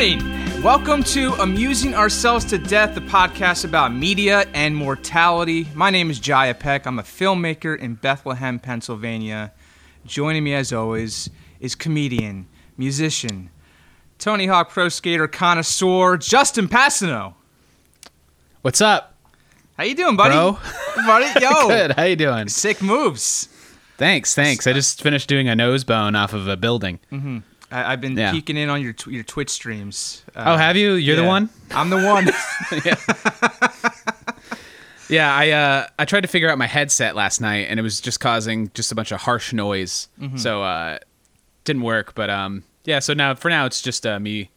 Morning. 0.00 0.62
Welcome 0.62 1.02
to 1.02 1.34
Amusing 1.34 1.94
Ourselves 1.94 2.46
to 2.46 2.56
Death, 2.56 2.94
the 2.94 3.02
podcast 3.02 3.66
about 3.66 3.92
media 3.92 4.46
and 4.54 4.74
mortality. 4.74 5.68
My 5.74 5.90
name 5.90 6.10
is 6.10 6.18
Jaya 6.18 6.54
Peck. 6.54 6.86
I'm 6.86 6.98
a 6.98 7.02
filmmaker 7.02 7.78
in 7.78 7.96
Bethlehem, 7.96 8.58
Pennsylvania. 8.58 9.52
Joining 10.06 10.42
me, 10.42 10.54
as 10.54 10.72
always, 10.72 11.28
is 11.60 11.74
comedian, 11.74 12.48
musician, 12.78 13.50
Tony 14.18 14.46
Hawk 14.46 14.70
Pro 14.70 14.88
Skater 14.88 15.28
connoisseur, 15.28 16.16
Justin 16.16 16.66
Passano. 16.66 17.34
What's 18.62 18.80
up, 18.80 19.14
How 19.76 19.84
you 19.84 19.94
doing, 19.94 20.16
buddy? 20.16 20.32
bro? 20.32 20.58
buddy, 21.06 21.26
yo, 21.42 21.68
Good. 21.68 21.90
How 21.92 22.04
you 22.04 22.16
doing? 22.16 22.48
sick 22.48 22.80
moves. 22.80 23.50
Thanks. 23.98 24.34
Thanks. 24.34 24.66
I 24.66 24.72
just 24.72 25.02
finished 25.02 25.28
doing 25.28 25.50
a 25.50 25.54
nose 25.54 25.84
bone 25.84 26.16
off 26.16 26.32
of 26.32 26.48
a 26.48 26.56
building. 26.56 27.00
Mm-hmm. 27.12 27.40
I, 27.70 27.92
I've 27.92 28.00
been 28.00 28.16
Yeah. 28.16 28.32
peeking 28.32 28.56
in 28.56 28.68
on 28.68 28.82
your 28.82 28.92
tw- 28.92 29.08
your 29.08 29.22
Twitch 29.24 29.50
streams. 29.50 30.22
Uh, 30.34 30.44
oh, 30.46 30.56
have 30.56 30.76
you? 30.76 30.92
You're 30.94 31.16
the 31.16 31.24
one. 31.24 31.48
I'm 31.70 31.90
the 31.90 32.02
one. 32.02 32.28
Yeah. 35.08 35.34
I 35.34 35.50
uh 35.50 35.86
I 35.98 36.04
tried 36.04 36.20
to 36.20 36.28
figure 36.28 36.48
out 36.48 36.56
my 36.58 36.66
headset 36.68 37.16
last 37.16 37.40
night, 37.40 37.66
and 37.68 37.80
it 37.80 37.82
was 37.82 38.00
just 38.00 38.20
causing 38.20 38.70
just 38.74 38.92
a 38.92 38.94
bunch 38.94 39.10
of 39.10 39.20
harsh 39.22 39.52
noise. 39.52 40.06
Mm-hmm. 40.20 40.36
So 40.36 40.62
uh, 40.62 40.98
didn't 41.64 41.82
work. 41.82 42.14
But 42.14 42.30
um, 42.30 42.62
yeah. 42.84 43.00
So 43.00 43.12
now 43.12 43.34
for 43.34 43.48
now 43.48 43.66
it's 43.66 43.82
just 43.82 44.06
uh, 44.06 44.20
me 44.20 44.50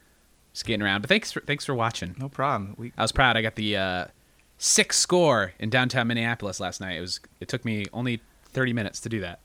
skating 0.53 0.83
around. 0.83 1.01
But 1.01 1.09
thanks 1.09 1.31
for 1.31 1.39
thanks 1.41 1.65
for 1.65 1.73
watching. 1.73 2.15
no 2.19 2.29
problem. 2.29 2.75
We, 2.77 2.93
I 2.97 3.01
was 3.01 3.11
proud. 3.11 3.35
I 3.35 3.41
got 3.41 3.55
the 3.55 3.75
uh, 3.77 4.05
sick 4.59 4.93
score 4.93 5.53
in 5.57 5.71
downtown 5.71 6.07
Minneapolis 6.07 6.59
last 6.59 6.79
night. 6.79 6.97
It 6.97 7.01
was. 7.01 7.19
It 7.39 7.47
took 7.47 7.65
me 7.65 7.85
only 7.91 8.21
30 8.51 8.73
minutes 8.73 8.99
to 9.01 9.09
do 9.09 9.21
that. 9.21 9.39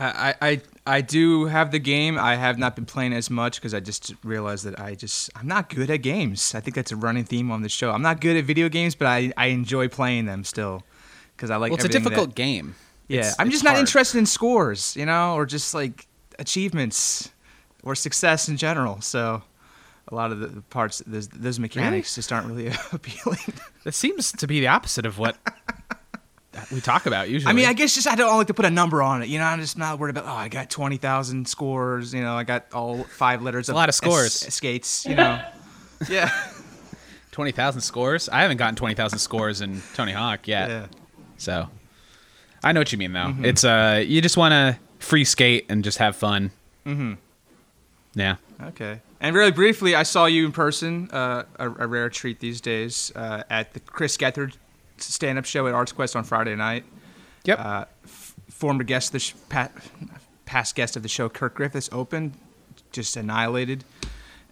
I, 0.00 0.34
I 0.40 0.60
I 0.86 1.00
do 1.02 1.44
have 1.44 1.70
the 1.70 1.78
game. 1.78 2.18
I 2.18 2.36
have 2.36 2.58
not 2.58 2.74
been 2.74 2.86
playing 2.86 3.12
as 3.12 3.28
much 3.28 3.56
because 3.60 3.74
I 3.74 3.80
just 3.80 4.14
realized 4.24 4.64
that 4.64 4.80
I 4.80 4.94
just 4.94 5.30
I'm 5.36 5.46
not 5.46 5.68
good 5.68 5.90
at 5.90 5.98
games. 5.98 6.54
I 6.54 6.60
think 6.60 6.74
that's 6.74 6.90
a 6.90 6.96
running 6.96 7.24
theme 7.24 7.50
on 7.50 7.62
the 7.62 7.68
show. 7.68 7.90
I'm 7.92 8.02
not 8.02 8.20
good 8.20 8.36
at 8.36 8.44
video 8.44 8.68
games, 8.70 8.94
but 8.94 9.06
I, 9.06 9.32
I 9.36 9.46
enjoy 9.48 9.88
playing 9.88 10.24
them 10.24 10.42
still 10.44 10.82
because 11.36 11.50
I 11.50 11.56
like. 11.56 11.70
Well, 11.70 11.76
it's 11.76 11.84
a 11.84 11.88
difficult 11.88 12.30
that- 12.30 12.34
game. 12.36 12.74
yeah, 13.08 13.20
It's- 13.20 13.36
I'm 13.38 13.48
it's 13.48 13.56
just 13.56 13.64
not 13.64 13.76
interested 13.76 14.18
in 14.18 14.26
scores, 14.26 14.96
you 14.96 15.04
know, 15.04 15.34
or 15.34 15.44
just 15.44 15.74
like 15.74 16.06
achievements 16.38 17.30
or 17.82 17.94
success 17.94 18.48
in 18.48 18.56
general. 18.56 19.00
So 19.02 19.42
a 20.08 20.14
lot 20.14 20.32
of 20.32 20.40
the 20.40 20.62
parts, 20.62 21.02
those, 21.06 21.28
those 21.28 21.58
mechanics 21.60 22.14
just 22.16 22.32
aren't 22.32 22.46
really 22.48 22.66
appealing. 22.92 23.38
That 23.84 23.92
seems 23.94 24.32
to 24.32 24.46
be 24.46 24.60
the 24.60 24.66
opposite 24.68 25.06
of 25.06 25.18
what 25.18 25.36
we 26.72 26.80
talk 26.80 27.06
about 27.06 27.28
usually. 27.28 27.50
I 27.50 27.54
mean, 27.54 27.66
I 27.66 27.72
guess 27.72 27.94
just 27.94 28.06
I 28.08 28.14
don't 28.14 28.36
like 28.36 28.46
to 28.48 28.54
put 28.54 28.64
a 28.64 28.70
number 28.70 29.02
on 29.02 29.22
it. 29.22 29.28
You 29.28 29.38
know, 29.38 29.44
I'm 29.44 29.60
just 29.60 29.76
not 29.78 29.98
worried 29.98 30.16
about. 30.16 30.24
Oh, 30.26 30.36
I 30.36 30.48
got 30.48 30.70
twenty 30.70 30.96
thousand 30.96 31.48
scores. 31.48 32.12
You 32.14 32.22
know, 32.22 32.34
I 32.34 32.44
got 32.44 32.66
all 32.72 33.04
five 33.04 33.42
letters. 33.42 33.68
a 33.68 33.74
lot 33.74 33.88
of 33.88 33.94
scores. 33.94 34.32
Skates. 34.32 35.04
You 35.06 35.14
know. 35.16 35.42
yeah. 36.08 36.30
twenty 37.30 37.52
thousand 37.52 37.80
scores. 37.82 38.28
I 38.28 38.42
haven't 38.42 38.56
gotten 38.56 38.74
twenty 38.76 38.94
thousand 38.94 39.18
scores 39.18 39.60
in 39.60 39.82
Tony 39.94 40.12
Hawk 40.12 40.46
yet, 40.48 40.68
Yeah. 40.70 40.86
so 41.36 41.68
I 42.62 42.72
know 42.72 42.80
what 42.80 42.92
you 42.92 42.98
mean. 42.98 43.12
Though 43.12 43.34
it's 43.42 43.64
uh, 43.64 44.02
you 44.06 44.20
just 44.20 44.36
want 44.36 44.52
to 44.52 44.78
free 44.98 45.24
skate 45.24 45.66
and 45.68 45.82
just 45.84 45.98
have 45.98 46.16
fun. 46.16 46.50
Mm-hmm. 46.86 47.14
Yeah. 48.14 48.36
Okay. 48.62 49.00
And 49.20 49.36
really 49.36 49.50
briefly, 49.50 49.94
I 49.94 50.02
saw 50.02 50.26
you 50.26 50.46
in 50.46 50.52
person. 50.52 51.10
Uh, 51.12 51.44
a, 51.58 51.66
a 51.70 51.86
rare 51.86 52.08
treat 52.08 52.40
these 52.40 52.60
days 52.60 53.12
uh, 53.14 53.42
at 53.50 53.74
the 53.74 53.80
Chris 53.80 54.16
Gethard 54.16 54.56
stand-up 55.02 55.44
show 55.44 55.66
at 55.66 55.74
ArtsQuest 55.74 56.16
on 56.16 56.24
Friday 56.24 56.56
night. 56.56 56.84
Yep. 57.44 57.58
Uh, 57.58 57.84
f- 58.04 58.34
former 58.50 58.84
guest, 58.84 59.08
of 59.08 59.12
the 59.14 59.18
sh- 59.20 59.34
pa- 59.48 59.70
past 60.46 60.74
guest 60.74 60.96
of 60.96 61.02
the 61.02 61.08
show, 61.08 61.28
Kirk 61.28 61.54
Griffiths, 61.54 61.88
opened, 61.92 62.34
just 62.92 63.16
annihilated, 63.16 63.84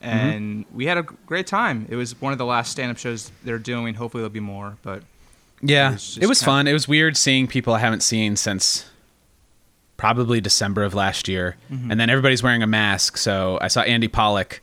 and 0.00 0.64
we 0.72 0.86
had 0.86 0.97
a 0.97 1.03
great 1.03 1.47
time. 1.47 1.86
It 1.91 1.97
was 1.97 2.20
one 2.20 2.32
of 2.32 2.38
the 2.38 2.47
last 2.47 2.70
stand-up 2.72 2.98
shows 2.98 3.31
they're 3.44 3.59
doing. 3.59 3.94
Hopefully, 3.94 4.20
there'll 4.22 4.31
be 4.32 4.41
more. 4.41 4.76
But 4.82 5.03
yeah. 5.60 5.88
it 5.88 5.91
It 5.91 5.92
was 5.92 5.92
was, 5.92 6.14
just 6.14 6.41
kinda- 6.42 6.44
fun. 6.44 6.69
It 6.69 6.72
was 6.72 6.86
weird 6.88 7.16
seeing 7.16 7.47
people 7.47 7.75
I 7.75 7.80
haven't 7.80 8.03
seen 8.03 8.36
since 8.36 8.84
probably 9.97 10.41
December 10.41 10.84
of 10.84 10.94
last 10.94 11.26
year, 11.28 11.56
and 11.70 11.98
then 12.00 12.09
everybody's 12.09 12.42
wearing 12.42 12.62
a 12.62 12.66
mask. 12.69 13.16
So 13.16 13.59
I 13.60 13.69
saw 13.69 13.82
Andy 13.82 14.09
Pollock, 14.09 14.60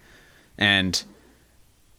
and. 0.57 1.03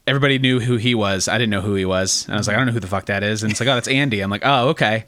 Everybody 0.07 0.39
knew 0.39 0.59
who 0.59 0.77
he 0.77 0.95
was. 0.95 1.27
I 1.27 1.37
didn't 1.37 1.51
know 1.51 1.61
who 1.61 1.75
he 1.75 1.85
was. 1.85 2.25
And 2.25 2.35
I 2.35 2.37
was 2.37 2.47
like, 2.47 2.55
I 2.55 2.59
don't 2.59 2.67
know 2.67 2.73
who 2.73 2.79
the 2.79 2.87
fuck 2.87 3.07
that 3.07 3.23
is. 3.23 3.43
And 3.43 3.51
it's 3.51 3.59
like, 3.59 3.67
oh, 3.67 3.75
that's 3.75 3.89
Andy. 3.89 4.21
I'm 4.21 4.29
like, 4.29 4.43
oh, 4.45 4.69
okay. 4.69 5.05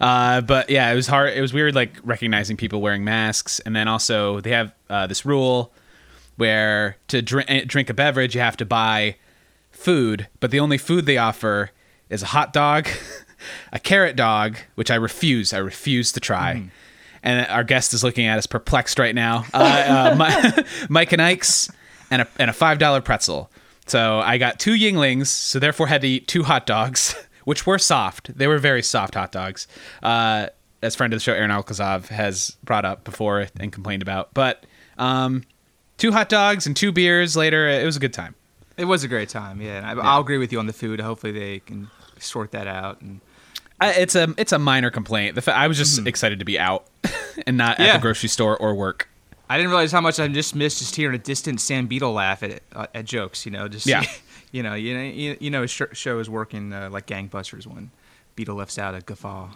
Uh, 0.00 0.40
but 0.40 0.68
yeah, 0.68 0.90
it 0.90 0.94
was 0.94 1.06
hard. 1.06 1.32
It 1.32 1.40
was 1.40 1.52
weird, 1.52 1.74
like 1.74 1.96
recognizing 2.02 2.56
people 2.56 2.80
wearing 2.80 3.04
masks, 3.04 3.60
and 3.60 3.74
then 3.74 3.86
also 3.86 4.40
they 4.40 4.50
have 4.50 4.74
uh, 4.90 5.06
this 5.06 5.24
rule 5.24 5.72
where 6.36 6.96
to 7.08 7.22
drink 7.22 7.68
drink 7.68 7.88
a 7.88 7.94
beverage, 7.94 8.34
you 8.34 8.40
have 8.40 8.56
to 8.56 8.64
buy 8.64 9.16
food, 9.70 10.26
but 10.40 10.50
the 10.50 10.58
only 10.58 10.76
food 10.76 11.06
they 11.06 11.18
offer 11.18 11.70
is 12.10 12.22
a 12.22 12.26
hot 12.26 12.52
dog, 12.52 12.88
a 13.72 13.78
carrot 13.78 14.16
dog, 14.16 14.58
which 14.74 14.90
I 14.90 14.96
refuse. 14.96 15.52
I 15.52 15.58
refuse 15.58 16.10
to 16.12 16.20
try. 16.20 16.68
And 17.22 17.46
our 17.48 17.62
guest 17.62 17.94
is 17.94 18.02
looking 18.02 18.26
at 18.26 18.38
us 18.38 18.48
perplexed 18.48 18.98
right 18.98 19.14
now. 19.14 19.44
Uh, 19.54 20.16
uh, 20.18 20.62
Mike 20.88 21.12
and 21.12 21.22
Ike's 21.22 21.70
and 22.10 22.22
a 22.22 22.28
and 22.40 22.50
a 22.50 22.52
five 22.52 22.78
dollar 22.78 23.00
pretzel. 23.00 23.51
So 23.92 24.20
I 24.20 24.38
got 24.38 24.58
two 24.58 24.72
Yuenglings, 24.72 25.26
so 25.26 25.58
therefore 25.58 25.86
had 25.86 26.00
to 26.00 26.08
eat 26.08 26.26
two 26.26 26.44
hot 26.44 26.64
dogs, 26.64 27.14
which 27.44 27.66
were 27.66 27.78
soft. 27.78 28.34
They 28.34 28.46
were 28.46 28.56
very 28.56 28.82
soft 28.82 29.12
hot 29.12 29.32
dogs. 29.32 29.68
Uh, 30.02 30.46
as 30.80 30.96
friend 30.96 31.12
of 31.12 31.18
the 31.18 31.22
show, 31.22 31.34
Aaron 31.34 31.50
Alkazov 31.50 32.08
has 32.08 32.56
brought 32.64 32.86
up 32.86 33.04
before 33.04 33.46
and 33.60 33.70
complained 33.70 34.00
about. 34.00 34.32
But 34.32 34.64
um, 34.96 35.42
two 35.98 36.10
hot 36.10 36.30
dogs 36.30 36.66
and 36.66 36.74
two 36.74 36.90
beers 36.90 37.36
later, 37.36 37.68
it 37.68 37.84
was 37.84 37.98
a 37.98 38.00
good 38.00 38.14
time. 38.14 38.34
it 38.78 38.86
was 38.86 39.04
a 39.04 39.08
great 39.08 39.28
time. 39.28 39.60
Yeah, 39.60 39.76
and 39.76 40.00
I, 40.00 40.02
I'll 40.02 40.22
agree 40.22 40.38
with 40.38 40.52
you 40.54 40.58
on 40.58 40.66
the 40.66 40.72
food. 40.72 40.98
Hopefully, 40.98 41.32
they 41.32 41.58
can 41.58 41.90
sort 42.18 42.52
that 42.52 42.66
out. 42.66 43.02
And 43.02 43.20
I, 43.78 43.92
it's 43.92 44.14
a 44.14 44.32
it's 44.38 44.52
a 44.52 44.58
minor 44.58 44.90
complaint. 44.90 45.34
The 45.34 45.42
fa- 45.42 45.54
I 45.54 45.68
was 45.68 45.76
just 45.76 46.06
excited 46.06 46.38
to 46.38 46.46
be 46.46 46.58
out 46.58 46.86
and 47.46 47.58
not 47.58 47.78
at 47.78 47.92
the 47.92 48.00
grocery 48.00 48.30
store 48.30 48.56
or 48.56 48.74
work. 48.74 49.10
I 49.52 49.56
didn't 49.58 49.70
realize 49.70 49.92
how 49.92 50.00
much 50.00 50.18
I 50.18 50.28
just 50.28 50.54
missed 50.54 50.78
just 50.78 50.96
hearing 50.96 51.14
a 51.14 51.18
distant 51.18 51.60
Sam 51.60 51.86
Beetle 51.86 52.12
laugh 52.12 52.42
at 52.42 52.62
uh, 52.74 52.86
at 52.94 53.04
jokes. 53.04 53.44
You 53.44 53.52
know, 53.52 53.68
just 53.68 53.86
Yeah. 53.86 54.02
you 54.52 54.62
know, 54.62 54.74
you 54.74 54.94
know, 54.94 55.36
you, 55.40 55.50
know, 55.50 55.62
his 55.62 55.70
show 55.70 56.18
is 56.18 56.30
working 56.30 56.72
uh, 56.72 56.88
like 56.90 57.06
gangbusters 57.06 57.66
when 57.66 57.90
Beetle 58.34 58.56
lets 58.56 58.78
out 58.78 58.94
a 58.94 59.00
guffaw 59.00 59.50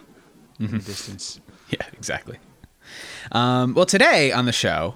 in 0.59 0.71
the 0.71 0.79
distance. 0.79 1.39
Yeah, 1.69 1.85
exactly. 1.93 2.37
Um, 3.31 3.73
well, 3.73 3.85
today 3.85 4.31
on 4.31 4.45
the 4.45 4.53
show, 4.53 4.95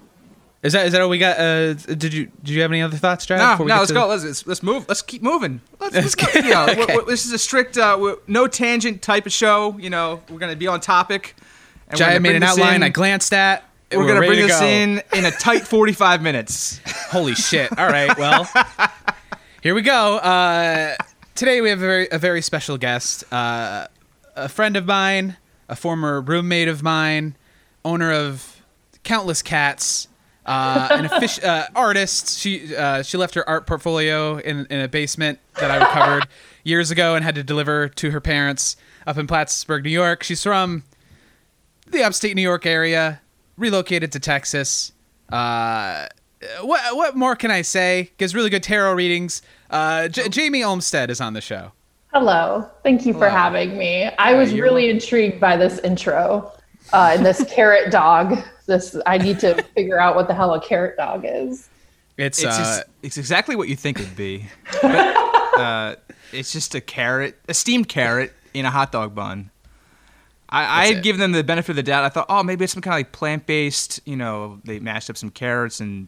is 0.64 0.72
that 0.74 0.86
is 0.86 0.94
that 0.94 1.02
all 1.02 1.10
we 1.10 1.18
got? 1.18 1.38
Uh, 1.38 1.74
did 1.74 2.14
you 2.14 2.28
did 2.44 2.50
you 2.50 2.62
have 2.62 2.72
any 2.72 2.82
other 2.82 2.96
thoughts, 2.96 3.26
Jared? 3.26 3.42
No, 3.42 3.66
no, 3.66 3.76
let's 3.80 3.92
go. 3.92 4.08
Let's, 4.08 4.24
let's 4.24 4.48
let's 4.48 4.64
move. 4.64 4.86
Let's 4.88 5.02
keep 5.02 5.22
moving. 5.22 5.60
Let's, 5.80 5.96
let's 5.96 6.16
Let's 6.16 6.16
go. 6.16 6.28
get- 6.32 6.46
You 6.46 6.52
know, 6.54 6.66
okay. 6.84 6.98
this 7.08 7.26
is 7.26 7.34
a 7.34 7.38
strict, 7.38 7.78
uh, 7.78 8.16
no 8.28 8.48
tangent 8.48 9.02
type 9.02 9.26
of 9.26 9.34
show. 9.34 9.76
You 9.80 9.90
know, 9.90 10.22
we're 10.30 10.40
gonna 10.40 10.56
be 10.56 10.68
on 10.68 10.80
topic. 10.80 11.36
And 11.90 11.96
we're 11.96 11.98
Jaya 11.98 12.10
gonna 12.12 12.20
made 12.22 12.36
an 12.38 12.44
outline. 12.44 12.76
in- 12.76 12.84
I 12.84 12.90
glanced 12.90 13.34
at. 13.34 13.66
And 13.92 14.00
We're 14.02 14.08
gonna 14.08 14.20
bring 14.20 14.40
to 14.40 14.48
this 14.48 14.60
go. 14.60 14.66
in 14.66 15.02
in 15.14 15.26
a 15.26 15.32
tight 15.40 15.68
forty-five 15.68 16.22
minutes. 16.22 16.80
Holy 17.10 17.36
shit! 17.36 17.78
All 17.78 17.88
right, 17.88 18.16
well, 18.18 18.48
here 19.62 19.76
we 19.76 19.82
go. 19.82 20.18
Uh, 20.18 20.96
today 21.36 21.62
we 21.62 21.70
have 21.70 21.80
a 21.80 21.86
very 21.86 22.08
a 22.12 22.18
very 22.18 22.42
special 22.42 22.78
guest, 22.78 23.24
uh, 23.34 23.88
a 24.36 24.50
friend 24.50 24.76
of 24.78 24.86
mine, 24.86 25.38
a 25.70 25.76
former 25.76 26.22
roommate 26.22 26.68
of 26.68 26.82
mine, 26.84 27.36
owner 27.86 28.12
of 28.12 28.62
countless 29.04 29.42
cats, 29.42 30.08
uh, 30.46 30.88
an 30.92 31.06
offic- 31.08 31.44
uh, 31.44 31.68
artist. 31.76 32.40
She 32.40 32.76
uh, 32.76 33.04
she 33.04 33.18
left 33.18 33.36
her 33.36 33.48
art 33.48 33.68
portfolio 33.68 34.38
in 34.38 34.66
in 34.70 34.80
a 34.82 34.88
basement 34.88 35.40
that 35.60 35.70
I 35.72 35.78
recovered 35.78 36.28
years 36.64 36.92
ago 36.92 37.16
and 37.16 37.24
had 37.26 37.36
to 37.36 37.44
deliver 37.44 37.90
to 37.90 38.12
her 38.12 38.22
parents 38.22 38.78
up 39.08 39.18
in 39.18 39.26
Plattsburgh, 39.28 39.84
New 39.84 39.90
York. 39.90 40.22
She's 40.24 40.44
from 40.44 40.84
the 41.88 42.04
upstate 42.04 42.36
New 42.36 42.42
York 42.44 42.66
area, 42.68 43.20
relocated 43.58 44.12
to 44.14 44.20
Texas. 44.20 44.92
Uh, 45.32 46.08
what 46.62 46.96
what 46.96 47.16
more 47.16 47.36
can 47.36 47.52
I 47.52 47.62
say? 47.62 48.12
Gives 48.18 48.34
really 48.34 48.50
good 48.50 48.64
tarot 48.64 48.94
readings. 48.94 49.42
Uh, 49.70 50.08
J- 50.08 50.30
Jamie 50.30 50.64
Olmstead 50.64 51.10
is 51.10 51.22
on 51.22 51.34
the 51.34 51.42
show. 51.42 51.72
Hello. 52.14 52.70
Thank 52.84 53.06
you 53.06 53.14
for 53.14 53.30
Hello. 53.30 53.38
having 53.38 53.78
me. 53.78 54.06
I 54.18 54.34
was 54.34 54.52
you're 54.52 54.66
really 54.66 54.90
intrigued 54.90 55.40
by 55.40 55.56
this 55.56 55.80
intro 55.80 56.52
uh, 56.92 57.12
and 57.16 57.26
this 57.26 57.44
carrot 57.50 57.92
dog. 57.92 58.38
This 58.66 58.98
I 59.06 59.18
need 59.18 59.40
to 59.40 59.62
figure 59.76 60.00
out 60.00 60.16
what 60.16 60.28
the 60.28 60.34
hell 60.34 60.54
a 60.54 60.60
carrot 60.62 60.98
dog 60.98 61.24
is. 61.26 61.70
It's, 62.18 62.40
It's 62.44 62.46
uh, 62.46 62.58
just, 62.58 62.84
it's 63.02 63.18
exactly 63.18 63.56
what 63.56 63.70
you 63.70 63.76
think 63.76 64.00
it'd 64.00 64.16
be. 64.16 64.46
But, 64.82 65.60
uh, 65.60 65.96
it's 66.32 66.52
just 66.54 66.76
a 66.76 66.82
carrot, 66.82 67.38
a 67.50 67.54
steamed 67.54 67.90
carrot 67.90 68.34
in 68.54 68.66
a 68.66 68.70
hot 68.72 68.92
dog 68.92 69.14
bun. 69.14 69.52
I, 70.52 70.82
I 70.82 70.86
had 70.88 70.98
it. 70.98 71.04
given 71.04 71.20
them 71.20 71.32
the 71.32 71.44
benefit 71.44 71.72
of 71.72 71.76
the 71.78 71.84
doubt. 71.84 72.04
I 72.04 72.10
thought, 72.10 72.26
oh, 72.30 72.44
maybe 72.44 72.64
it's 72.64 72.74
some 72.74 72.82
kind 72.82 72.94
of 72.96 73.00
like 73.00 73.12
plant 73.12 73.46
based. 73.46 74.02
You 74.06 74.18
know, 74.18 74.60
they 74.66 74.80
mashed 74.80 75.10
up 75.10 75.18
some 75.18 75.30
carrots 75.30 75.80
and 75.80 76.08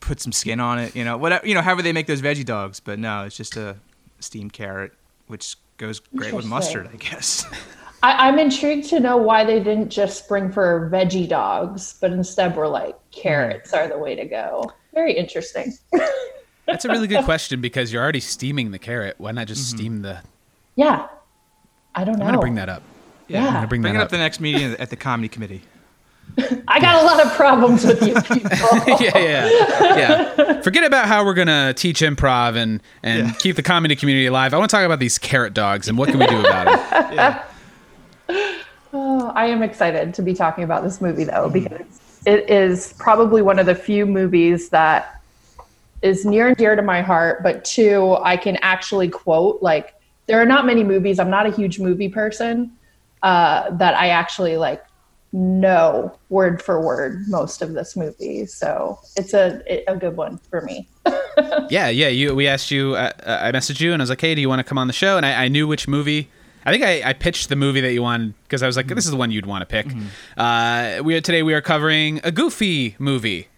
put 0.00 0.20
some 0.20 0.32
skin 0.32 0.58
on 0.60 0.78
it. 0.78 0.96
You 0.96 1.04
know, 1.04 1.16
whatever. 1.16 1.46
You 1.46 1.54
know, 1.54 1.62
however 1.62 1.82
they 1.82 1.92
make 1.92 2.06
those 2.06 2.22
veggie 2.22 2.44
dogs. 2.44 2.80
But 2.80 2.98
no, 2.98 3.24
it's 3.24 3.36
just 3.36 3.56
a 3.56 3.76
steamed 4.20 4.52
carrot, 4.52 4.92
which 5.28 5.56
goes 5.76 6.00
great 6.00 6.32
with 6.32 6.46
mustard, 6.46 6.88
I 6.92 6.96
guess. 6.96 7.46
I, 8.02 8.28
I'm 8.28 8.38
intrigued 8.38 8.88
to 8.90 9.00
know 9.00 9.16
why 9.16 9.44
they 9.44 9.58
didn't 9.58 9.88
just 9.88 10.24
spring 10.24 10.50
for 10.50 10.90
veggie 10.92 11.28
dogs, 11.28 11.96
but 12.00 12.12
instead 12.12 12.54
were 12.56 12.68
like 12.68 12.96
carrots 13.10 13.72
are 13.72 13.88
the 13.88 13.98
way 13.98 14.14
to 14.14 14.24
go. 14.24 14.70
Very 14.92 15.12
interesting. 15.12 15.72
That's 16.66 16.84
a 16.84 16.88
really 16.88 17.06
good 17.06 17.24
question 17.24 17.60
because 17.60 17.92
you're 17.92 18.02
already 18.02 18.20
steaming 18.20 18.70
the 18.72 18.78
carrot. 18.78 19.14
Why 19.18 19.30
not 19.30 19.46
just 19.46 19.68
mm-hmm. 19.68 19.76
steam 19.76 20.02
the? 20.02 20.20
Yeah. 20.74 21.06
I 21.94 22.04
don't 22.04 22.18
know. 22.18 22.24
I'm 22.24 22.32
gonna 22.32 22.40
bring 22.40 22.56
that 22.56 22.68
up. 22.68 22.82
Yeah. 23.28 23.60
I'm 23.60 23.68
bring, 23.68 23.82
Bring 23.82 23.94
that 23.94 24.00
it 24.00 24.02
up. 24.02 24.06
up 24.06 24.10
the 24.10 24.18
next 24.18 24.40
meeting 24.40 24.72
at 24.78 24.90
the 24.90 24.96
comedy 24.96 25.28
committee. 25.28 25.62
I 26.68 26.80
got 26.80 27.02
a 27.02 27.06
lot 27.06 27.24
of 27.24 27.32
problems 27.34 27.84
with 27.84 28.02
you 28.02 28.14
people. 28.22 28.50
yeah, 29.00 29.18
yeah, 29.18 29.96
yeah. 29.96 30.60
Forget 30.60 30.84
about 30.84 31.06
how 31.06 31.24
we're 31.24 31.34
gonna 31.34 31.72
teach 31.74 32.00
improv 32.00 32.56
and 32.56 32.82
and 33.02 33.28
Yeah. 33.28 33.32
keep 33.34 33.56
the 33.56 33.62
comedy 33.62 33.96
community 33.96 34.26
alive. 34.26 34.52
I 34.52 34.58
want 34.58 34.70
to 34.70 34.76
talk 34.76 34.84
about 34.84 34.98
these 34.98 35.18
carrot 35.18 35.54
dogs 35.54 35.88
and 35.88 35.96
what 35.96 36.10
can 36.10 36.18
we 36.18 36.26
do 36.26 36.40
about 36.40 36.66
them. 36.66 37.12
Yeah. 37.14 37.42
Oh, 38.92 39.30
I 39.34 39.46
am 39.46 39.62
excited 39.62 40.14
to 40.14 40.22
be 40.22 40.34
talking 40.34 40.64
about 40.64 40.82
this 40.82 41.00
movie 41.00 41.24
though 41.24 41.48
mm. 41.48 41.52
because 41.52 42.20
it 42.26 42.50
is 42.50 42.94
probably 42.98 43.40
one 43.40 43.58
of 43.58 43.66
the 43.66 43.74
few 43.74 44.04
movies 44.04 44.68
that 44.70 45.20
is 46.02 46.26
near 46.26 46.48
and 46.48 46.56
dear 46.56 46.76
to 46.76 46.82
my 46.82 47.02
heart, 47.02 47.42
but 47.42 47.64
two, 47.64 48.16
I 48.20 48.36
can 48.36 48.56
actually 48.62 49.08
quote 49.08 49.62
like 49.62 49.94
there 50.26 50.40
are 50.40 50.46
not 50.46 50.66
many 50.66 50.82
movies. 50.82 51.18
I'm 51.18 51.30
not 51.30 51.46
a 51.46 51.50
huge 51.50 51.78
movie 51.78 52.08
person 52.08 52.72
uh, 53.22 53.70
that 53.70 53.94
I 53.94 54.08
actually 54.08 54.56
like 54.56 54.84
know 55.32 56.16
word 56.30 56.62
for 56.62 56.80
word 56.80 57.24
most 57.28 57.60
of 57.60 57.74
this 57.74 57.96
movie. 57.96 58.46
So 58.46 58.98
it's 59.16 59.34
a 59.34 59.62
a 59.90 59.96
good 59.96 60.16
one 60.16 60.38
for 60.38 60.60
me. 60.62 60.88
Yeah, 61.68 61.88
yeah. 61.88 62.08
You, 62.08 62.34
we 62.34 62.48
asked 62.48 62.70
you. 62.70 62.94
Uh, 62.94 63.10
uh, 63.22 63.38
I 63.42 63.52
messaged 63.52 63.80
you 63.80 63.92
and 63.92 64.00
I 64.00 64.04
was 64.04 64.08
like, 64.08 64.20
"Hey, 64.20 64.34
do 64.34 64.40
you 64.40 64.48
want 64.48 64.60
to 64.60 64.64
come 64.64 64.78
on 64.78 64.86
the 64.86 64.92
show?" 64.94 65.18
And 65.18 65.26
I, 65.26 65.44
I 65.44 65.48
knew 65.48 65.66
which 65.68 65.86
movie. 65.86 66.30
I 66.64 66.72
think 66.72 66.82
I, 66.82 67.10
I 67.10 67.12
pitched 67.12 67.50
the 67.50 67.56
movie 67.56 67.80
that 67.82 67.92
you 67.92 68.00
wanted 68.02 68.32
because 68.44 68.62
I 68.62 68.66
was 68.66 68.76
like, 68.76 68.86
"This 68.86 69.04
is 69.04 69.10
the 69.10 69.16
one 69.18 69.30
you'd 69.30 69.44
want 69.44 69.60
to 69.60 69.66
pick." 69.66 69.86
Uh, 70.38 71.02
we 71.04 71.20
today 71.20 71.42
we 71.42 71.52
are 71.52 71.60
covering 71.60 72.20
a 72.24 72.30
Goofy 72.32 72.96
movie. 72.98 73.48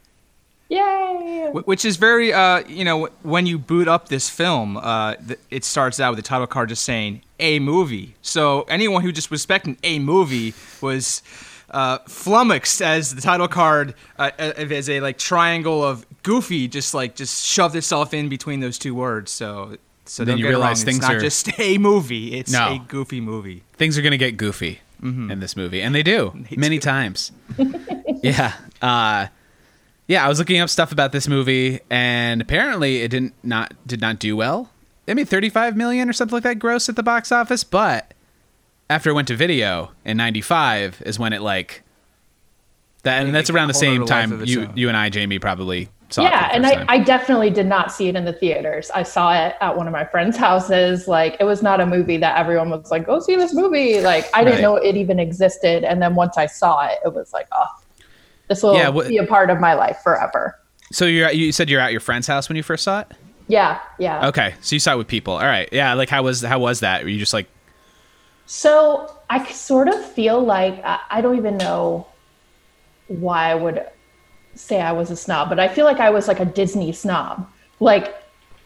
Yay! 0.69 1.51
Which 1.53 1.85
is 1.85 1.97
very, 1.97 2.33
uh, 2.33 2.63
you 2.69 2.85
know, 2.85 3.07
when 3.23 3.47
you 3.47 3.59
boot 3.59 3.89
up 3.89 4.09
this 4.09 4.29
film, 4.29 4.77
uh, 4.77 5.15
it 5.51 5.65
starts 5.65 5.99
out 5.99 6.11
with 6.11 6.19
the 6.19 6.29
title 6.29 6.47
card 6.47 6.69
just 6.69 6.85
saying 6.85 7.23
a 7.41 7.59
movie. 7.59 8.15
So 8.23 8.63
anyone 8.63 9.03
who 9.03 9.11
just 9.13 9.31
was 9.31 9.41
expecting 9.41 9.79
a 9.83 9.99
movie 9.99 10.53
was 10.83 11.23
uh, 11.71 11.99
flummoxed 12.07 12.83
as 12.83 13.15
the 13.15 13.23
title 13.23 13.49
card 13.49 13.95
uh, 14.19 14.31
uh, 14.39 14.53
as 14.57 14.91
a 14.91 15.01
like 15.01 15.17
triangle 15.19 15.83
of 15.83 16.05
goofy 16.23 16.69
just 16.69 16.93
like 16.93 17.15
just 17.17 17.45
shoved 17.47 17.75
itself 17.77 18.13
in 18.13 18.29
between 18.29 18.61
those 18.61 18.79
two 18.79 18.95
words. 18.95 19.31
So 19.33 19.77
so 20.05 20.25
Then 20.25 20.33
don't 20.33 20.39
you 20.39 20.45
get 20.45 20.49
it 20.49 20.53
realize 20.57 20.81
wrong. 20.81 20.85
things 20.87 20.97
it's 20.99 21.07
not 21.07 21.15
are- 21.17 21.21
just 21.21 21.59
a 21.61 21.79
movie. 21.79 22.35
It's 22.39 22.53
No. 22.53 22.75
a 22.75 22.85
goofy 22.89 23.21
movie. 23.23 23.63
Things 23.79 23.97
are 23.97 24.03
gonna 24.03 24.17
get 24.19 24.37
goofy 24.37 24.81
in 25.01 25.39
this 25.41 25.57
movie, 25.57 25.81
and 25.81 25.95
they 25.95 26.03
do 26.03 26.33
many 26.57 26.79
times. 26.81 27.31
yeah, 28.23 28.55
uh, 28.83 29.29
yeah. 30.09 30.25
I 30.25 30.29
was 30.29 30.39
looking 30.41 30.59
up 30.61 30.69
stuff 30.69 30.91
about 30.91 31.13
this 31.13 31.29
movie, 31.29 31.79
and 31.89 32.43
apparently 32.43 32.99
it 33.03 33.09
didn't 33.09 33.35
not 33.45 33.73
did 33.87 34.01
not 34.01 34.19
do 34.19 34.37
well. 34.37 34.71
It 35.07 35.15
made 35.15 35.29
35 35.29 35.77
million 35.77 36.11
or 36.11 36.13
something 36.13 36.35
like 36.35 36.43
that 36.43 36.59
gross 36.59 36.89
at 36.89 36.97
the 36.97 37.03
box 37.03 37.31
office, 37.33 37.63
but 37.65 38.13
after 38.91 39.11
it 39.11 39.15
went 39.15 39.29
to 39.29 39.37
video 39.37 39.93
in 40.05 40.17
95 40.17 41.03
is 41.07 41.19
when 41.19 41.33
it 41.33 41.41
like 41.43 41.83
that 43.05 43.25
and 43.25 43.35
that's 43.35 43.49
around 43.51 43.69
the 43.69 43.75
got 43.75 43.83
a 43.83 43.87
whole 43.87 43.97
same 43.99 44.07
time 44.07 44.45
you 44.45 44.63
own. 44.63 44.73
you 44.77 44.89
and 44.89 44.97
I 44.97 45.09
Jamie 45.11 45.39
probably 45.39 45.89
saw 46.11 46.23
it 46.23 46.25
yeah 46.31 46.49
and 46.53 46.67
I, 46.67 46.75
time. 46.75 46.87
I 46.89 46.99
definitely 46.99 47.51
did 47.51 47.67
not 47.67 47.93
see 47.93 48.09
it 48.09 48.17
in 48.17 48.25
the 48.25 48.33
theaters 48.33 48.91
i 48.95 49.03
saw 49.03 49.33
it 49.35 49.55
at 49.61 49.77
one 49.77 49.87
of 49.87 49.93
my 49.93 50.05
friends 50.07 50.37
houses 50.39 51.07
like 51.07 51.37
it 51.39 51.45
was 51.45 51.63
not 51.63 51.81
a 51.81 51.87
movie 51.87 52.17
that 52.17 52.39
everyone 52.39 52.71
was 52.71 52.91
like 52.91 53.05
go 53.07 53.21
see 53.21 53.37
this 53.37 53.53
movie 53.55 54.01
like 54.01 54.25
i 54.35 54.43
didn't 54.43 54.57
Right. 54.57 54.63
know 54.63 54.77
it 54.77 54.97
even 54.97 55.19
existed 55.21 55.85
and 55.85 56.01
then 56.01 56.15
once 56.15 56.39
i 56.39 56.47
saw 56.47 56.87
it 56.87 56.99
it 57.05 57.13
was 57.13 57.33
like 57.35 57.47
oh 57.53 57.67
this 58.49 58.63
will 58.63 58.75
Yeah, 58.75 58.89
what- 58.89 59.09
be 59.09 59.19
a 59.19 59.27
part 59.27 59.51
of 59.51 59.61
my 59.61 59.75
life 59.75 59.99
forever 60.03 60.59
so 60.91 61.05
you're 61.05 61.27
at- 61.27 61.37
you 61.37 61.53
said 61.53 61.69
you're 61.69 61.81
at 61.81 61.93
your 61.93 62.01
friend's 62.01 62.27
house 62.27 62.49
when 62.49 62.57
you 62.57 62.63
first 62.63 62.83
saw 62.85 63.01
it? 63.01 63.09
yeah 63.47 63.79
yeah 63.99 64.27
Okay. 64.29 64.55
So 64.61 64.75
you 64.77 64.81
saw 64.81 64.93
it 64.95 64.99
with 64.99 65.09
people. 65.09 65.35
All 65.35 65.41
right. 65.41 65.69
Yeah, 65.73 65.95
like 65.95 66.09
how 66.11 66.23
was 66.23 66.43
how 66.43 66.59
was 66.59 66.81
that? 66.81 67.03
Were 67.03 67.09
you 67.09 67.19
just 67.19 67.33
like 67.33 67.47
So 68.47 69.11
I 69.31 69.45
sort 69.51 69.89
of 69.89 70.03
feel 70.13 70.41
like 70.41 70.83
I, 70.85 70.99
I 71.11 71.21
don't 71.21 71.37
even 71.37 71.57
know 71.59 72.07
why 73.09 73.51
I 73.51 73.55
would 73.55 73.85
say 74.55 74.81
I 74.81 74.93
was 74.93 75.11
a 75.11 75.17
snob, 75.17 75.49
but 75.49 75.61
I 75.61 75.69
feel 75.69 75.85
like 75.85 75.99
I 76.01 76.11
was 76.11 76.29
like 76.29 76.41
a 76.41 76.45
Disney 76.45 76.93
snob. 76.93 77.47
Like 77.81 78.07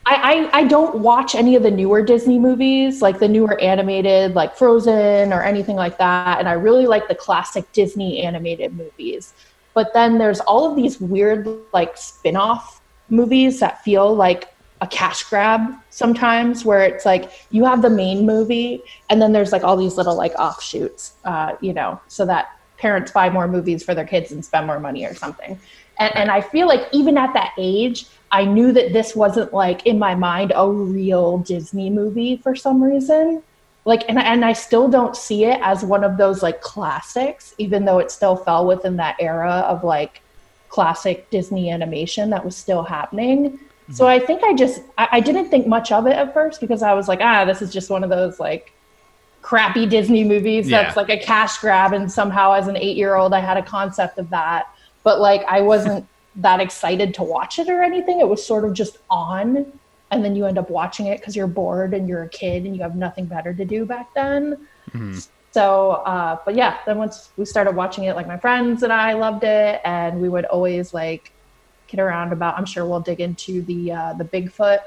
I, 0.04 0.48
I, 0.52 0.60
I 0.60 0.64
don't 0.64 0.98
watch 0.98 1.34
any 1.36 1.54
of 1.54 1.62
the 1.62 1.70
newer 1.70 2.02
Disney 2.02 2.38
movies, 2.40 3.02
like 3.02 3.18
the 3.20 3.28
newer 3.28 3.60
animated, 3.60 4.34
like 4.34 4.56
Frozen 4.56 5.32
or 5.32 5.42
anything 5.44 5.76
like 5.76 5.98
that. 5.98 6.38
And 6.40 6.48
I 6.48 6.52
really 6.52 6.86
like 6.86 7.06
the 7.08 7.14
classic 7.14 7.70
Disney 7.72 8.22
animated 8.22 8.74
movies. 8.74 9.32
But 9.74 9.92
then 9.94 10.18
there's 10.18 10.40
all 10.40 10.68
of 10.68 10.76
these 10.76 11.00
weird 11.00 11.48
like 11.72 11.96
spin-off 11.96 12.80
movies 13.08 13.60
that 13.60 13.82
feel 13.84 14.14
like 14.14 14.52
a 14.82 14.86
cash 14.86 15.22
grab 15.24 15.74
sometimes 15.90 16.64
where 16.64 16.82
it's 16.82 17.06
like 17.06 17.30
you 17.50 17.64
have 17.64 17.82
the 17.82 17.90
main 17.90 18.26
movie 18.26 18.82
and 19.08 19.22
then 19.22 19.32
there's 19.32 19.52
like 19.52 19.62
all 19.62 19.76
these 19.76 19.96
little 19.96 20.16
like 20.16 20.34
offshoots 20.34 21.14
uh, 21.24 21.54
you 21.60 21.72
know 21.72 22.00
so 22.08 22.26
that 22.26 22.58
parents 22.78 23.12
buy 23.12 23.30
more 23.30 23.46
movies 23.46 23.84
for 23.84 23.94
their 23.94 24.04
kids 24.04 24.32
and 24.32 24.44
spend 24.44 24.66
more 24.66 24.80
money 24.80 25.06
or 25.06 25.14
something. 25.14 25.58
And, 25.98 26.16
and 26.16 26.30
i 26.30 26.40
feel 26.40 26.66
like 26.66 26.88
even 26.92 27.16
at 27.16 27.32
that 27.34 27.52
age 27.58 28.06
i 28.32 28.44
knew 28.44 28.72
that 28.72 28.92
this 28.92 29.14
wasn't 29.14 29.52
like 29.52 29.86
in 29.86 29.98
my 29.98 30.14
mind 30.14 30.52
a 30.56 30.68
real 30.68 31.38
disney 31.38 31.90
movie 31.90 32.38
for 32.38 32.56
some 32.56 32.82
reason 32.82 33.42
like 33.84 34.04
and, 34.08 34.18
and 34.18 34.44
i 34.44 34.52
still 34.52 34.88
don't 34.88 35.16
see 35.16 35.44
it 35.44 35.58
as 35.62 35.84
one 35.84 36.04
of 36.04 36.16
those 36.16 36.42
like 36.42 36.60
classics 36.60 37.54
even 37.58 37.84
though 37.84 37.98
it 37.98 38.10
still 38.10 38.36
fell 38.36 38.66
within 38.66 38.96
that 38.96 39.16
era 39.18 39.64
of 39.68 39.84
like 39.84 40.20
classic 40.68 41.28
disney 41.30 41.70
animation 41.70 42.30
that 42.30 42.44
was 42.44 42.56
still 42.56 42.82
happening 42.82 43.58
so 43.90 44.06
I 44.06 44.18
think 44.18 44.42
I 44.42 44.54
just 44.54 44.82
I, 44.96 45.08
I 45.12 45.20
didn't 45.20 45.50
think 45.50 45.66
much 45.66 45.92
of 45.92 46.06
it 46.06 46.12
at 46.12 46.32
first 46.32 46.60
because 46.60 46.82
I 46.82 46.94
was 46.94 47.08
like, 47.08 47.20
ah, 47.20 47.44
this 47.44 47.60
is 47.60 47.72
just 47.72 47.90
one 47.90 48.02
of 48.02 48.10
those 48.10 48.40
like 48.40 48.72
crappy 49.42 49.86
Disney 49.86 50.24
movies 50.24 50.68
Yeah. 50.68 50.82
that's 50.82 50.96
like 50.96 51.10
a 51.10 51.18
cash 51.18 51.58
grab, 51.58 51.92
and 51.92 52.10
somehow 52.10 52.52
as 52.52 52.68
an 52.68 52.76
eight 52.76 52.96
year 52.96 53.16
old 53.16 53.34
I 53.34 53.40
had 53.40 53.56
a 53.56 53.62
concept 53.62 54.18
of 54.18 54.30
that, 54.30 54.68
but 55.02 55.20
like 55.20 55.42
I 55.44 55.60
wasn't 55.60 56.06
that 56.36 56.60
excited 56.60 57.12
to 57.14 57.22
watch 57.22 57.58
it 57.58 57.68
or 57.68 57.82
anything. 57.82 58.20
It 58.20 58.28
was 58.28 58.44
sort 58.44 58.64
of 58.64 58.72
just 58.72 58.98
on, 59.10 59.70
and 60.12 60.24
then 60.24 60.36
you 60.36 60.46
end 60.46 60.58
up 60.58 60.70
watching 60.70 61.06
it 61.06 61.18
because 61.18 61.34
you're 61.34 61.46
bored 61.48 61.94
and 61.94 62.08
you're 62.08 62.22
a 62.22 62.28
kid 62.28 62.64
and 62.64 62.76
you 62.76 62.82
have 62.82 62.94
nothing 62.94 63.24
better 63.24 63.52
to 63.54 63.64
do 63.64 63.84
back 63.84 64.12
then. 64.14 64.68
So, 65.50 65.90
uh, 66.06 66.38
but 66.44 66.54
yeah, 66.54 66.78
then 66.86 66.98
once 66.98 67.30
we 67.36 67.44
started 67.44 67.74
watching 67.74 68.04
it, 68.04 68.14
like 68.14 68.26
my 68.26 68.38
friends 68.38 68.82
and 68.82 68.92
I 68.92 69.14
loved 69.14 69.44
it, 69.44 69.80
and 69.84 70.20
we 70.20 70.28
would 70.28 70.44
always 70.46 70.94
like 70.94 71.32
kid 71.88 71.98
around 71.98 72.32
about. 72.32 72.56
I'm 72.58 72.64
sure 72.66 72.86
we'll 72.86 73.00
dig 73.00 73.20
into 73.20 73.62
the 73.62 73.92
uh, 73.92 74.12
the 74.14 74.24
Bigfoot 74.24 74.80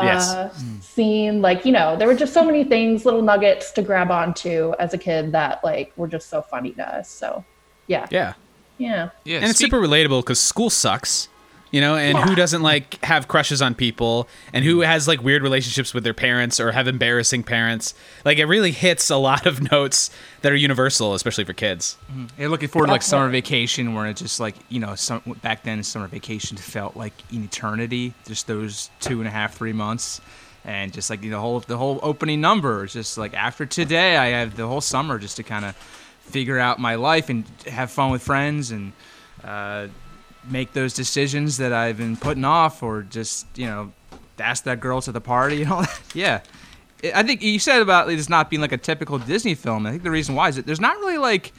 Yes. 0.00 0.28
uh, 0.30 0.52
scene. 0.80 1.40
Like 1.40 1.64
you 1.64 1.72
know, 1.72 1.96
there 1.96 2.06
were 2.06 2.14
just 2.14 2.34
so 2.34 2.44
many 2.44 2.64
things, 2.64 3.04
little 3.04 3.22
nuggets 3.22 3.72
to 3.72 3.82
grab 3.82 4.10
onto 4.10 4.74
as 4.78 4.94
a 4.94 4.98
kid 4.98 5.32
that 5.32 5.64
like 5.64 5.92
were 5.96 6.08
just 6.08 6.28
so 6.28 6.42
funny 6.42 6.72
to 6.72 6.96
us. 6.96 7.08
So, 7.08 7.44
yeah, 7.86 8.06
yeah. 8.10 8.34
yeah, 8.78 9.10
Yeah, 9.24 9.38
and 9.38 9.50
it's 9.50 9.58
super 9.58 9.80
relatable 9.80 10.20
because 10.20 10.40
school 10.40 10.70
sucks 10.70 11.28
you 11.70 11.80
know 11.80 11.96
and 11.96 12.16
who 12.18 12.34
doesn't 12.34 12.62
like 12.62 13.04
have 13.04 13.28
crushes 13.28 13.60
on 13.60 13.74
people 13.74 14.28
and 14.52 14.64
who 14.64 14.80
has 14.80 15.08
like 15.08 15.22
weird 15.22 15.42
relationships 15.42 15.92
with 15.92 16.04
their 16.04 16.14
parents 16.14 16.60
or 16.60 16.72
have 16.72 16.86
embarrassing 16.88 17.42
parents. 17.42 17.94
Like 18.24 18.38
it 18.38 18.46
really 18.46 18.70
hits 18.70 19.10
a 19.10 19.16
lot 19.16 19.46
of 19.46 19.70
notes 19.72 20.10
that 20.42 20.52
are 20.52 20.56
universal 20.56 21.14
especially 21.14 21.44
for 21.44 21.52
kids. 21.52 21.96
You're 22.38 22.48
looking 22.48 22.68
forward 22.68 22.86
to 22.86 22.92
like 22.92 23.02
summer 23.02 23.28
vacation, 23.28 23.94
where 23.94 24.06
it's 24.06 24.20
just 24.20 24.40
like 24.40 24.54
you 24.68 24.80
know, 24.80 24.94
some 24.94 25.22
back 25.42 25.64
then 25.64 25.82
summer 25.82 26.06
vacation 26.06 26.56
felt 26.56 26.96
like 26.96 27.14
an 27.32 27.44
eternity. 27.44 28.14
Just 28.26 28.46
those 28.46 28.90
two 29.00 29.18
and 29.18 29.28
a 29.28 29.30
half, 29.30 29.54
three 29.56 29.72
months, 29.72 30.20
and 30.64 30.92
just 30.92 31.10
like 31.10 31.20
the 31.20 31.30
whole 31.32 31.60
the 31.60 31.76
whole 31.76 31.98
opening 32.02 32.40
number 32.40 32.84
is 32.84 32.92
just 32.92 33.18
like 33.18 33.34
after 33.34 33.66
today, 33.66 34.16
I 34.16 34.28
have 34.28 34.56
the 34.56 34.66
whole 34.66 34.80
summer 34.80 35.18
just 35.18 35.36
to 35.36 35.42
kind 35.42 35.64
of 35.64 35.76
figure 36.20 36.58
out 36.58 36.78
my 36.78 36.96
life 36.96 37.28
and 37.28 37.44
have 37.66 37.90
fun 37.90 38.10
with 38.10 38.22
friends 38.22 38.72
and 38.72 38.92
uh, 39.44 39.86
make 40.50 40.72
those 40.72 40.94
decisions 40.94 41.56
that 41.58 41.72
I've 41.72 41.98
been 41.98 42.16
putting 42.16 42.44
off, 42.44 42.82
or 42.82 43.02
just 43.02 43.46
you 43.56 43.66
know, 43.66 43.92
ask 44.38 44.64
that 44.64 44.80
girl 44.80 45.00
to 45.02 45.12
the 45.12 45.20
party 45.20 45.62
and 45.62 45.72
all 45.72 45.80
that. 45.82 46.00
Yeah. 46.14 46.40
I 47.14 47.22
think 47.22 47.42
you 47.42 47.58
said 47.58 47.82
about 47.82 48.10
it 48.10 48.28
not 48.30 48.48
being 48.48 48.62
like 48.62 48.72
a 48.72 48.78
typical 48.78 49.18
Disney 49.18 49.54
film. 49.54 49.86
I 49.86 49.90
think 49.90 50.02
the 50.02 50.10
reason 50.10 50.34
why 50.34 50.48
is 50.48 50.56
that 50.56 50.64
there's 50.64 50.80
not 50.80 50.96
really 50.96 51.18
like, 51.18 51.52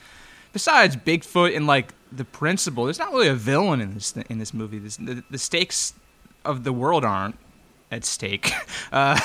besides 0.52 0.96
Bigfoot 0.96 1.56
and 1.56 1.68
like 1.68 1.94
the 2.12 2.26
principal, 2.26 2.86
there's 2.86 2.98
not 3.00 3.14
really 3.14 3.28
a 3.28 3.36
villain 3.36 3.80
in 3.80 3.94
this 3.94 4.16
in 4.30 4.40
this 4.40 4.54
movie. 4.54 4.80
This, 4.80 4.98
the, 4.98 5.24
the 5.30 5.38
stakes 5.38 5.94
of 6.44 6.64
the 6.64 6.74
world 6.74 7.06
aren't 7.06 7.38
at 7.92 8.06
stake. 8.06 8.52
Uh, 8.92 9.20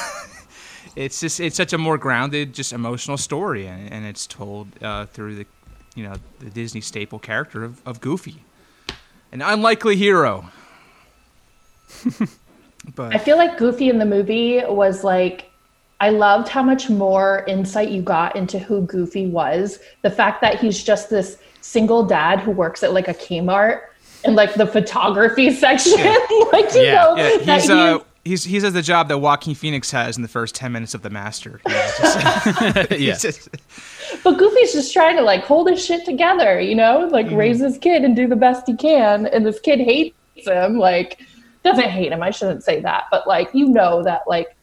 it's 0.96 1.20
just 1.20 1.38
it's 1.38 1.56
such 1.56 1.72
a 1.72 1.78
more 1.78 1.96
grounded, 1.96 2.52
just 2.52 2.72
emotional 2.72 3.16
story, 3.16 3.66
and, 3.66 3.92
and 3.92 4.04
it's 4.04 4.26
told 4.26 4.66
uh, 4.82 5.06
through 5.06 5.36
the, 5.36 5.46
you 5.94 6.02
know, 6.02 6.14
the 6.40 6.50
Disney 6.50 6.80
staple 6.80 7.20
character 7.20 7.62
of, 7.62 7.80
of 7.86 8.00
Goofy, 8.00 8.42
an 9.32 9.42
unlikely 9.42 9.96
hero. 9.96 10.44
but 12.94 13.14
I 13.14 13.18
feel 13.18 13.36
like 13.36 13.58
Goofy 13.58 13.88
in 13.88 13.98
the 13.98 14.04
movie 14.06 14.62
was 14.66 15.04
like, 15.04 15.50
I 16.00 16.10
loved 16.10 16.48
how 16.48 16.62
much 16.62 16.90
more 16.90 17.44
insight 17.46 17.90
you 17.90 18.02
got 18.02 18.34
into 18.34 18.58
who 18.58 18.82
Goofy 18.82 19.26
was. 19.26 19.78
The 20.02 20.10
fact 20.10 20.40
that 20.40 20.58
he's 20.58 20.82
just 20.82 21.10
this 21.10 21.38
single 21.60 22.04
dad 22.04 22.40
who 22.40 22.50
works 22.50 22.82
at 22.82 22.92
like 22.92 23.06
a 23.08 23.14
Kmart 23.14 23.82
in 24.24 24.34
like 24.34 24.54
the 24.54 24.66
photography 24.66 25.50
section. 25.54 25.92
like 26.52 26.74
you 26.74 26.82
Yeah. 26.82 26.94
know, 26.94 27.16
Yeah, 27.16 27.36
that 27.38 27.60
he's 27.60 27.66
he 27.68 27.72
uh, 27.72 27.96
is- 27.98 28.02
he's 28.24 28.44
he's 28.44 28.62
has 28.62 28.72
the 28.72 28.82
job 28.82 29.08
that 29.08 29.18
Joaquin 29.18 29.54
Phoenix 29.54 29.90
has 29.90 30.16
in 30.16 30.22
the 30.22 30.28
first 30.28 30.54
ten 30.54 30.72
minutes 30.72 30.94
of 30.94 31.02
The 31.02 31.10
Master. 31.10 31.60
You 31.66 31.72
know, 31.74 31.90
just- 31.98 32.90
yeah. 32.92 33.14
just- 33.16 33.48
but 34.24 34.38
Goofy's 34.38 34.72
just 34.72 34.92
trying 34.92 35.16
to 35.16 35.22
like 35.22 35.44
hold 35.44 35.68
his 35.70 35.84
shit 35.84 36.04
together, 36.04 36.60
you 36.60 36.74
know, 36.74 37.08
like 37.10 37.26
Mm-hmm. 37.26 37.36
raise 37.36 37.60
his 37.60 37.78
kid 37.78 38.04
and 38.04 38.14
do 38.14 38.26
the 38.28 38.36
best 38.36 38.66
he 38.66 38.76
can. 38.76 39.26
And 39.26 39.44
this 39.46 39.58
kid 39.60 39.80
hates 39.80 40.14
him, 40.46 40.78
like 40.78 41.20
doesn't 41.64 41.90
hate 41.90 42.12
him. 42.12 42.22
I 42.22 42.30
shouldn't 42.30 42.64
say 42.64 42.80
that, 42.80 43.04
but 43.10 43.26
like 43.26 43.48
you 43.54 43.68
know 43.68 44.02
that 44.02 44.22
like 44.26 44.54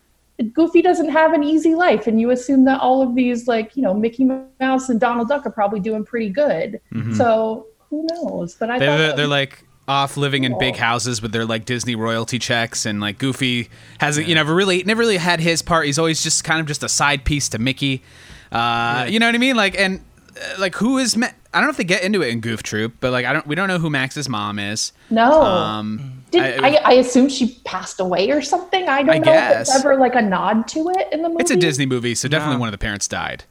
Goofy 0.53 0.81
doesn't 0.81 1.09
have 1.09 1.33
an 1.33 1.43
easy 1.43 1.75
life, 1.75 2.07
and 2.07 2.19
you 2.21 2.29
assume 2.29 2.63
that 2.65 2.79
all 2.79 3.01
of 3.01 3.13
these 3.15 3.47
like 3.47 3.75
you 3.75 3.83
know 3.83 3.93
Mickey 3.93 4.25
Mouse 4.59 4.87
and 4.89 4.99
Donald 4.99 5.27
Duck 5.27 5.45
are 5.45 5.51
probably 5.51 5.79
doing 5.81 6.05
pretty 6.05 6.29
good. 6.29 6.79
So 7.15 7.67
who 7.89 8.07
knows? 8.11 8.55
But 8.55 8.69
I 8.69 8.79
They're, 8.79 8.87
thought 8.89 8.97
they're, 8.97 9.15
they're 9.15 9.25
was- 9.25 9.29
like 9.31 9.63
off 9.89 10.15
living 10.15 10.43
in 10.45 10.57
big 10.59 10.75
houses 10.77 11.21
with 11.21 11.31
their 11.33 11.45
like 11.45 11.65
Disney 11.65 11.95
royalty 11.95 12.39
checks, 12.39 12.85
and 12.85 13.01
like 13.01 13.17
Goofy 13.17 13.69
hasn't, 13.99 14.27
you 14.27 14.35
know, 14.35 14.43
really 14.43 14.83
never 14.83 14.99
really 14.99 15.17
had 15.17 15.39
his 15.39 15.61
part. 15.61 15.85
He's 15.87 15.99
always 15.99 16.21
just 16.23 16.43
kind 16.43 16.61
of 16.61 16.67
just 16.67 16.83
a 16.83 16.89
side 16.89 17.25
piece 17.25 17.49
to 17.49 17.59
Mickey. 17.59 18.03
Uh, 18.51 19.05
You 19.09 19.19
know 19.19 19.25
what 19.25 19.35
I 19.35 19.39
mean? 19.39 19.55
Like, 19.55 19.77
and 19.79 19.99
uh, 20.39 20.59
like 20.59 20.75
who 20.75 20.97
is? 20.99 21.17
Ma- 21.17 21.27
I 21.53 21.57
don't 21.57 21.65
know 21.65 21.71
if 21.71 21.77
they 21.77 21.83
get 21.83 22.03
into 22.03 22.21
it 22.21 22.29
in 22.29 22.41
Goof 22.41 22.61
Troop, 22.63 22.93
but 22.99 23.11
like 23.11 23.25
I 23.25 23.33
don't, 23.33 23.47
we 23.47 23.55
don't 23.55 23.67
know 23.67 23.79
who 23.79 23.89
Max's 23.89 24.29
mom 24.29 24.59
is. 24.59 24.93
no. 25.09 25.41
Um, 25.41 26.23
Did, 26.31 26.43
I- 26.63 26.67
I, 26.67 26.79
I, 26.85 26.93
assume 26.93 27.27
she 27.27 27.55
passed 27.65 27.99
away 27.99 28.29
or 28.29 28.41
something. 28.43 28.87
I 28.87 29.01
don't 29.01 29.09
I 29.15 29.17
know 29.17 29.23
guess. 29.25 29.67
if 29.69 29.75
it's 29.75 29.83
ever 29.83 29.97
like 29.97 30.13
a 30.13 30.21
nod 30.21 30.67
to 30.69 30.89
it 30.91 31.07
in 31.11 31.23
the 31.23 31.29
movie. 31.29 31.41
it's 31.41 31.49
a 31.51 31.55
Disney 31.57 31.87
movie, 31.87 32.13
so 32.13 32.27
definitely 32.27 32.57
one 32.59 32.67
of 32.69 32.71
the 32.73 32.77
parents 32.77 33.07
died. 33.07 33.45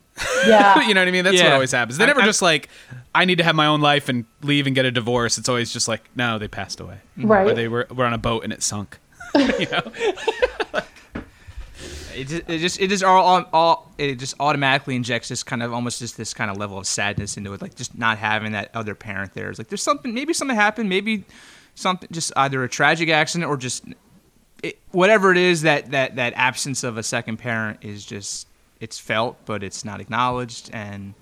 Yeah. 0.47 0.81
you 0.87 0.95
know 0.95 1.01
what 1.01 1.09
I 1.09 1.11
mean? 1.11 1.25
That's 1.25 1.43
what 1.43 1.53
always 1.53 1.73
happens. 1.73 1.99
They 1.99 2.05
I- 2.05 2.09
never 2.09 2.23
I- 2.23 2.27
just 2.27 2.43
like, 2.43 2.69
I 3.15 3.25
need 3.25 3.39
to 3.39 3.45
have 3.45 3.55
my 3.57 3.67
own 3.67 3.81
life 3.81 4.09
and 4.09 4.25
leave 4.43 4.67
and 4.67 4.75
get 4.75 4.85
a 4.85 4.91
divorce. 4.91 5.39
It's 5.39 5.49
always 5.49 5.73
just 5.73 5.89
like, 5.89 6.03
no, 6.17 6.39
they 6.39 6.49
passed 6.49 6.81
away, 6.81 6.99
mm-hmm. 7.19 7.27
Right. 7.31 7.47
or 7.47 7.55
they 7.55 7.69
were 7.69 7.87
were 7.91 8.05
on 8.05 8.13
a 8.13 8.19
boat 8.19 8.45
and 8.45 8.53
it 8.53 8.63
sunk. 8.63 8.99
you 9.35 9.67
know? 9.71 9.93
it 12.15 12.27
just 12.27 12.43
it 12.49 12.59
just 12.59 12.81
it 12.81 12.89
just 12.89 13.05
all, 13.05 13.23
all, 13.25 13.45
all 13.53 13.93
it 13.99 14.17
just 14.17 14.35
automatically 14.41 14.97
injects 14.97 15.29
this 15.29 15.43
kind 15.43 15.63
of 15.63 15.73
almost 15.73 15.99
just 15.99 16.17
this 16.17 16.35
kind 16.35 16.51
of 16.51 16.57
level 16.57 16.79
of 16.79 16.87
sadness 16.87 17.37
into 17.37 17.53
it, 17.53 17.63
like 17.63 17.75
just 17.75 17.97
not 17.97 18.19
having 18.19 18.53
that 18.53 18.71
other 18.75 18.95
parent 18.95 19.35
there. 19.35 19.51
It's 19.51 19.59
like 19.59 19.69
there's 19.69 19.83
something, 19.83 20.15
maybe 20.15 20.33
something 20.33 20.57
happened, 20.57 20.89
maybe 20.89 21.25
something, 21.75 22.09
just 22.13 22.33
either 22.37 22.63
a 22.65 22.69
tragic 22.69 23.09
accident 23.09 23.49
or 23.49 23.57
just 23.57 23.85
it, 24.63 24.79
whatever 24.91 25.31
it 25.31 25.39
is 25.39 25.63
that 25.63 25.91
that 25.93 26.17
that 26.17 26.33
absence 26.35 26.83
of 26.85 26.97
a 26.99 27.03
second 27.03 27.39
parent 27.39 27.79
is 27.83 28.05
just 28.05 28.49
it's 28.81 28.99
felt, 28.99 29.37
but 29.45 29.63
it's 29.63 29.85
not 29.85 30.01
acknowledged, 30.01 30.71
and 30.73 31.15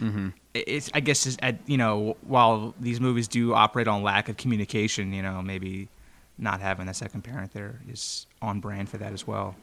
mm-hmm. 0.00 0.28
it- 0.54 0.64
it's 0.68 0.90
I 0.94 1.00
guess 1.00 1.26
is 1.26 1.36
at 1.42 1.56
you 1.66 1.76
know 1.76 2.16
while 2.22 2.74
these 2.80 3.00
movies 3.00 3.28
do 3.28 3.54
operate 3.54 3.88
on 3.88 4.02
lack 4.02 4.28
of 4.28 4.36
communication, 4.36 5.12
you 5.12 5.22
know 5.22 5.42
maybe 5.42 5.88
not 6.38 6.60
having 6.60 6.88
a 6.88 6.94
second 6.94 7.22
parent 7.22 7.52
there 7.52 7.80
is 7.90 8.26
on 8.40 8.60
brand 8.60 8.88
for 8.88 8.96
that 8.98 9.12
as 9.12 9.26
well. 9.26 9.54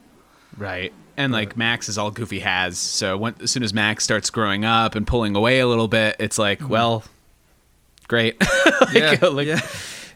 Right. 0.57 0.93
And 1.17 1.31
like 1.31 1.57
Max 1.57 1.89
is 1.89 1.97
all 1.97 2.11
Goofy 2.11 2.39
has. 2.39 2.77
So 2.77 3.17
when, 3.17 3.35
as 3.41 3.51
soon 3.51 3.63
as 3.63 3.73
Max 3.73 4.03
starts 4.03 4.29
growing 4.29 4.65
up 4.65 4.95
and 4.95 5.05
pulling 5.05 5.35
away 5.35 5.59
a 5.59 5.67
little 5.67 5.87
bit, 5.87 6.15
it's 6.19 6.37
like, 6.37 6.59
mm-hmm. 6.59 6.69
well, 6.69 7.03
great. 8.07 8.41
Like- 8.93 9.21
like- 9.21 9.47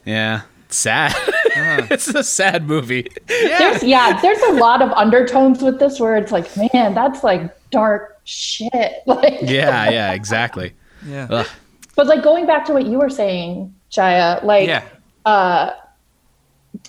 yeah. 0.05 0.41
It's 0.65 0.77
sad. 0.77 1.13
it's 1.91 2.07
a 2.07 2.23
sad 2.23 2.67
movie. 2.67 3.07
There's, 3.27 3.83
yeah, 3.83 4.19
there's 4.21 4.41
a 4.41 4.53
lot 4.53 4.81
of 4.81 4.91
undertones 4.91 5.61
with 5.61 5.79
this 5.79 5.99
where 5.99 6.15
it's 6.17 6.31
like, 6.31 6.49
man, 6.73 6.93
that's 6.93 7.23
like 7.23 7.53
dark 7.69 8.19
shit. 8.23 8.71
Like, 9.05 9.39
Yeah, 9.41 9.89
yeah, 9.89 10.13
exactly. 10.13 10.73
Yeah. 11.05 11.27
Ugh. 11.29 11.47
but 11.95 12.07
like 12.07 12.23
going 12.23 12.45
back 12.45 12.65
to 12.65 12.73
what 12.73 12.85
you 12.85 12.97
were 12.99 13.09
saying, 13.09 13.73
Jaya, 13.89 14.39
like, 14.43 14.67
Yeah. 14.67 14.83
uh, 15.25 15.71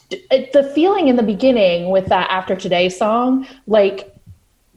d- 0.09 0.25
it, 0.30 0.52
the 0.52 0.64
feeling 0.71 1.09
in 1.09 1.16
the 1.16 1.23
beginning 1.23 1.90
with 1.90 2.06
that 2.06 2.30
After 2.30 2.54
Today 2.56 2.88
song, 2.88 3.47
like, 3.66 4.13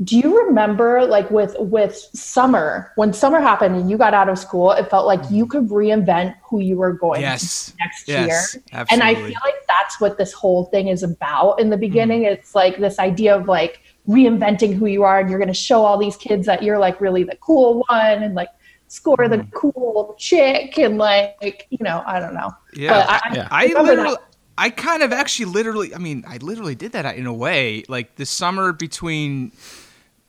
do 0.04 0.18
you 0.18 0.46
remember 0.46 1.06
like 1.06 1.30
with 1.32 1.56
with 1.60 1.96
summer 1.96 2.92
when 2.96 3.12
summer 3.12 3.40
happened 3.40 3.76
and 3.76 3.90
you 3.90 3.98
got 3.98 4.14
out 4.14 4.30
of 4.30 4.38
school 4.38 4.72
it 4.72 4.90
felt 4.90 5.08
like 5.08 5.20
you 5.32 5.46
mm-hmm. 5.46 5.52
could 5.52 5.70
reinvent 5.70 6.36
who 6.44 6.60
you 6.60 6.78
were 6.78 6.94
going 6.94 7.22
Yes. 7.22 7.68
to 7.68 7.72
be 7.72 7.78
next 7.84 8.08
Yes, 8.08 8.58
year 8.72 8.86
and 8.92 9.02
i 9.02 9.16
feel 9.16 9.40
like 9.44 9.56
that's 9.68 10.00
what 10.00 10.18
this 10.18 10.34
whole 10.34 10.66
thing 10.66 10.88
is 10.88 11.02
about 11.02 11.60
in 11.60 11.70
the 11.70 11.78
mm. 11.78 11.82
beginning 11.82 12.24
it's 12.24 12.54
like 12.54 12.78
this 12.78 13.00
idea 13.00 13.36
of 13.36 13.48
like 13.48 13.82
reinventing 14.08 14.74
who 14.74 14.86
you 14.86 15.04
are 15.04 15.20
and 15.20 15.30
you're 15.30 15.40
going 15.40 15.48
to 15.48 15.54
show 15.54 15.84
all 15.84 15.98
these 15.98 16.16
kids 16.16 16.46
that 16.46 16.62
you're 16.62 16.80
like 16.80 17.02
really 17.02 17.24
the 17.24 17.36
cool 17.38 17.84
one 17.90 18.24
and 18.24 18.36
like 18.36 18.50
score 18.88 19.28
the 19.28 19.38
mm. 19.38 19.52
cool 19.54 20.16
chick 20.20 20.78
and 20.78 20.98
like 21.00 21.66
you 21.72 21.80
know 21.82 22.04
i 22.06 22.20
don't 22.20 22.36
know 22.36 22.52
Yeah. 22.76 22.90
But 22.90 23.10
I, 23.10 23.36
Yeah. 23.36 23.48
I 23.50 23.66
remember 23.66 23.92
literally, 23.92 24.16
that. 24.16 24.24
I 24.60 24.70
kind 24.72 25.04
of 25.04 25.14
actually 25.14 25.46
literally, 25.46 25.94
I 25.94 26.00
mean, 26.00 26.24
I 26.28 26.38
literally 26.38 26.74
did 26.74 26.94
that 26.94 27.16
in 27.16 27.28
a 27.28 27.34
way. 27.34 27.84
Like 27.88 28.16
the 28.16 28.26
summer 28.26 28.74
between, 28.74 29.52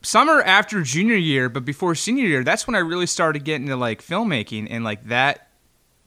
summer 0.02 0.40
after 0.42 0.82
junior 0.82 1.16
year, 1.16 1.48
but 1.48 1.64
before 1.64 1.94
senior 1.94 2.26
year, 2.26 2.44
that's 2.44 2.66
when 2.66 2.74
I 2.76 2.80
really 2.80 3.06
started 3.06 3.44
getting 3.44 3.64
into 3.64 3.76
like 3.76 4.02
filmmaking 4.02 4.68
and 4.70 4.84
like 4.84 5.04
that 5.08 5.48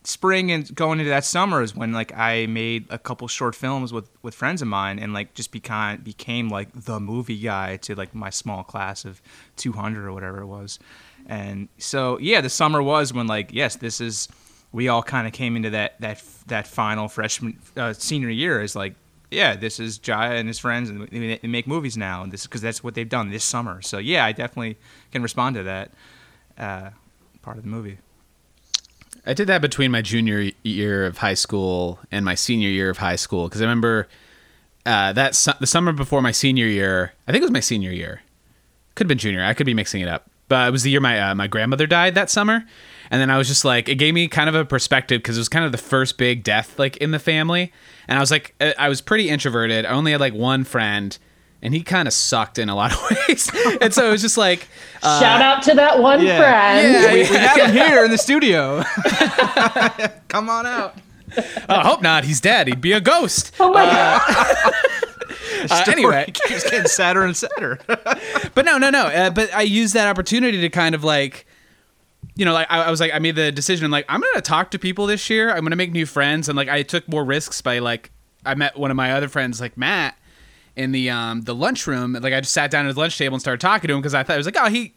spring 0.04 0.52
and 0.52 0.74
going 0.74 1.00
into 1.00 1.10
that 1.10 1.24
summer 1.24 1.62
is 1.62 1.76
when 1.76 1.92
like 1.92 2.12
I 2.18 2.48
made 2.48 2.88
a 2.90 2.98
couple 2.98 3.28
short 3.28 3.54
films 3.54 3.94
with 3.94 4.10
with 4.24 4.34
friends 4.34 4.62
of 4.62 4.68
mine 4.68 4.98
and 4.98 5.14
like 5.14 5.34
just 5.34 5.52
became 5.52 6.02
became 6.02 6.50
like 6.50 6.70
the 6.74 7.00
movie 7.00 7.38
guy 7.38 7.78
to 7.78 7.96
like 7.96 8.16
my 8.16 8.30
small 8.30 8.64
class 8.64 9.06
of 9.06 9.22
200 9.58 10.06
or 10.06 10.14
whatever 10.14 10.42
it 10.42 10.48
was. 10.48 10.80
And 11.28 11.70
so 11.78 12.18
yeah, 12.20 12.42
the 12.42 12.50
summer 12.50 12.82
was 12.82 13.14
when 13.14 13.28
like 13.28 13.52
yes, 13.54 13.76
this 13.76 14.02
is 14.02 14.28
we 14.72 14.88
all 14.88 15.04
kind 15.04 15.28
of 15.28 15.34
came 15.34 15.56
into 15.56 15.70
that 15.72 16.00
that 16.02 16.24
that 16.48 16.68
final 16.68 17.08
freshman 17.08 17.60
uh, 17.78 17.94
senior 17.94 18.30
year 18.30 18.62
is 18.62 18.76
like 18.76 18.96
yeah, 19.32 19.56
this 19.56 19.80
is 19.80 19.98
Jaya 19.98 20.36
and 20.36 20.48
his 20.48 20.60
friends 20.60 20.90
and 20.90 21.08
they 21.08 21.40
make 21.48 21.66
movies 21.66 21.98
now 21.98 22.22
and 22.22 22.32
this 22.32 22.46
because 22.46 22.62
that's 22.62 22.84
what 22.84 22.94
they've 22.94 23.08
done 23.08 23.32
this 23.32 23.44
summer. 23.44 23.82
So 23.82 23.98
yeah, 23.98 24.26
I 24.26 24.34
definitely 24.34 24.78
can 25.12 25.24
respond 25.24 25.56
to 25.56 25.64
that 25.64 25.92
uh, 26.58 26.90
part 27.42 27.58
of 27.58 27.64
the 27.64 27.70
movie. 27.70 27.98
I 29.26 29.34
did 29.34 29.48
that 29.48 29.62
between 29.62 29.92
my 29.92 30.02
junior 30.02 30.52
year 30.64 31.06
of 31.06 31.20
high 31.20 31.36
school 31.36 32.00
and 32.12 32.26
my 32.26 32.36
senior 32.36 32.70
year 32.70 32.90
of 32.90 32.98
high 32.98 33.16
school 33.16 33.48
because 33.48 33.62
I 33.62 33.66
remember 33.66 34.08
uh, 34.86 35.14
that 35.14 35.36
su- 35.36 35.52
the 35.60 35.68
summer 35.68 35.92
before 35.92 36.22
my 36.22 36.32
senior 36.32 36.66
year. 36.66 37.14
I 37.28 37.32
think 37.32 37.42
it 37.42 37.46
was 37.46 37.52
my 37.52 37.60
senior 37.60 37.92
year. 37.92 38.22
Could 38.96 39.06
have 39.06 39.10
been 39.10 39.18
junior. 39.20 39.44
I 39.44 39.54
could 39.54 39.66
be 39.66 39.74
mixing 39.74 40.02
it 40.02 40.08
up. 40.08 40.30
But 40.52 40.68
it 40.68 40.72
was 40.72 40.84
the 40.84 40.90
year 40.90 41.00
my 41.00 41.18
uh, 41.18 41.34
my 41.34 41.48
grandmother 41.48 41.88
died 41.88 42.14
that 42.16 42.30
summer, 42.30 42.66
and 43.10 43.22
then 43.22 43.30
I 43.30 43.38
was 43.38 43.48
just 43.48 43.64
like, 43.64 43.88
it 43.88 43.96
gave 43.96 44.14
me 44.14 44.28
kind 44.28 44.50
of 44.50 44.56
a 44.56 44.66
perspective 44.66 45.20
because 45.20 45.38
it 45.38 45.40
was 45.40 45.48
kind 45.48 45.64
of 45.64 45.72
the 45.72 45.78
first 45.78 46.18
big 46.18 46.44
death 46.44 46.78
like 46.78 46.98
in 46.98 47.12
the 47.12 47.20
family, 47.20 47.72
and 48.10 48.18
I 48.18 48.20
was 48.20 48.32
like, 48.32 48.54
uh, 48.60 48.74
I 48.78 48.90
was 48.90 49.00
pretty 49.00 49.30
introverted. 49.30 49.86
I 49.86 49.92
only 49.92 50.12
had 50.12 50.20
like 50.20 50.34
one 50.34 50.66
friend, 50.66 51.18
and 51.62 51.74
he 51.74 51.84
kind 51.84 52.06
of 52.06 52.14
sucked 52.14 52.60
in 52.60 52.68
a 52.68 52.76
lot 52.76 52.92
of 52.92 53.02
ways, 53.30 53.50
and 53.80 53.94
so 53.94 54.10
it 54.10 54.12
was 54.12 54.22
just 54.22 54.38
like, 54.38 54.68
uh, 55.02 55.22
shout 55.22 55.42
out 55.42 55.64
to 55.64 55.76
that 55.76 56.00
one 56.00 56.22
yeah. 56.22 56.38
friend 56.38 56.94
Yeah, 56.96 57.14
we, 57.14 57.20
we 57.20 57.26
have 57.28 57.70
him 57.70 57.72
here 57.72 58.04
in 58.04 58.12
the 58.12 58.18
studio. 58.18 58.84
Come 60.28 60.50
on 60.50 60.66
out. 60.66 60.98
I 61.70 61.88
hope 61.88 62.02
not. 62.02 62.26
He's 62.26 62.42
dead. 62.42 62.68
He'd 62.68 62.82
be 62.82 62.92
a 62.92 63.00
ghost. 63.00 63.54
oh 63.58 63.72
my 63.72 63.86
god 63.86 64.74
Uh, 65.70 65.84
anyway, 65.88 66.26
It 66.28 66.34
keeps 66.48 66.64
getting 66.70 66.88
sadder 66.88 67.24
and 67.24 67.36
sadder. 67.36 67.80
but 67.88 68.66
no, 68.66 68.78
no, 68.78 68.90
no. 68.90 69.06
Uh, 69.08 69.30
but 69.30 69.54
I 69.54 69.62
used 69.62 69.94
that 69.94 70.08
opportunity 70.08 70.62
to 70.62 70.70
kind 70.70 70.96
of 70.96 71.04
like, 71.04 71.46
you 72.36 72.46
know, 72.46 72.54
like 72.54 72.68
I, 72.70 72.84
I 72.84 72.92
was 72.92 73.00
like, 73.00 73.12
I 73.14 73.20
made 73.20 73.36
the 73.36 73.52
decision, 73.52 73.92
like, 73.92 74.06
I'm 74.08 74.22
gonna 74.22 74.42
talk 74.42 74.72
to 74.72 74.80
people 74.80 75.06
this 75.08 75.30
year. 75.30 75.50
I'm 75.52 75.64
gonna 75.64 75.76
make 75.76 75.92
new 75.92 76.06
friends, 76.06 76.48
and 76.50 76.56
like 76.56 76.70
I 76.70 76.84
took 76.84 77.08
more 77.08 77.24
risks 77.24 77.62
by 77.62 77.80
like, 77.80 78.12
I 78.46 78.56
met 78.56 78.78
one 78.78 78.90
of 78.92 78.98
my 78.98 79.12
other 79.12 79.28
friends, 79.28 79.60
like 79.62 79.78
Matt, 79.78 80.18
in 80.76 80.92
the 80.92 81.10
um 81.10 81.42
the 81.42 81.54
lunchroom. 81.56 82.14
Like 82.14 82.34
I 82.34 82.42
just 82.42 82.54
sat 82.54 82.72
down 82.72 82.86
at 82.86 82.88
his 82.90 82.98
lunch 82.98 83.18
table 83.18 83.36
and 83.36 83.42
started 83.42 83.60
talking 83.62 83.88
to 83.88 83.94
him 83.94 84.00
because 84.00 84.14
I 84.14 84.24
thought 84.24 84.34
it 84.34 84.38
was 84.38 84.48
like, 84.48 84.58
oh, 84.60 84.70
he, 84.70 84.94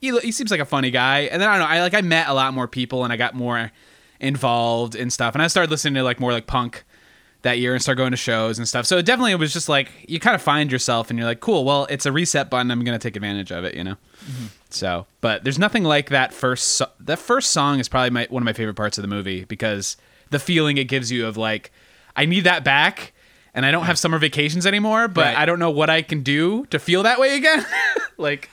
he 0.00 0.18
he 0.20 0.32
seems 0.32 0.50
like 0.50 0.60
a 0.60 0.64
funny 0.64 0.90
guy. 0.90 1.20
And 1.20 1.40
then 1.42 1.48
I 1.48 1.58
don't 1.58 1.68
know, 1.68 1.74
I 1.74 1.80
like 1.80 1.94
I 1.94 2.00
met 2.00 2.28
a 2.28 2.34
lot 2.34 2.54
more 2.54 2.66
people 2.66 3.04
and 3.04 3.12
I 3.12 3.16
got 3.16 3.34
more 3.34 3.70
involved 4.20 4.94
in 4.94 5.10
stuff, 5.10 5.34
and 5.34 5.42
I 5.42 5.46
started 5.48 5.70
listening 5.70 5.94
to 5.94 6.02
like 6.02 6.18
more 6.20 6.32
like 6.32 6.46
punk 6.46 6.84
that 7.42 7.58
year 7.58 7.72
and 7.72 7.80
start 7.82 7.96
going 7.98 8.10
to 8.10 8.16
shows 8.16 8.58
and 8.58 8.66
stuff. 8.66 8.84
So 8.84 8.98
it 8.98 9.06
definitely 9.06 9.34
was 9.36 9.52
just 9.52 9.68
like 9.68 9.90
you 10.08 10.18
kind 10.18 10.34
of 10.34 10.42
find 10.42 10.72
yourself 10.72 11.08
and 11.10 11.18
you're 11.18 11.26
like, 11.28 11.40
cool. 11.40 11.64
Well, 11.64 11.86
it's 11.88 12.04
a 12.04 12.10
reset 12.12 12.50
button. 12.50 12.70
I'm 12.70 12.82
gonna 12.84 12.98
take 12.98 13.14
advantage 13.16 13.52
of 13.52 13.64
it, 13.64 13.74
you 13.74 13.84
know. 13.84 13.96
Mm-hmm. 14.24 14.46
So, 14.70 15.06
but 15.20 15.44
there's 15.44 15.58
nothing 15.58 15.84
like 15.84 16.10
that 16.10 16.34
first. 16.34 16.74
So- 16.74 16.90
that 17.00 17.18
first 17.18 17.50
song 17.52 17.78
is 17.78 17.88
probably 17.88 18.10
my 18.10 18.26
one 18.30 18.42
of 18.42 18.44
my 18.44 18.52
favorite 18.52 18.74
parts 18.74 18.98
of 18.98 19.02
the 19.02 19.08
movie 19.08 19.44
because 19.44 19.96
the 20.30 20.38
feeling 20.38 20.78
it 20.78 20.84
gives 20.84 21.10
you 21.12 21.26
of 21.26 21.36
like, 21.36 21.70
I 22.16 22.26
need 22.26 22.44
that 22.44 22.64
back, 22.64 23.12
and 23.54 23.64
I 23.64 23.70
don't 23.70 23.84
have 23.84 23.98
summer 23.98 24.18
vacations 24.18 24.66
anymore, 24.66 25.06
but 25.08 25.24
Right. 25.26 25.36
I 25.38 25.46
don't 25.46 25.58
know 25.60 25.70
what 25.70 25.88
I 25.90 26.02
can 26.02 26.22
do 26.22 26.66
to 26.66 26.78
feel 26.78 27.04
that 27.04 27.18
way 27.20 27.36
again. 27.36 27.64
like, 28.18 28.50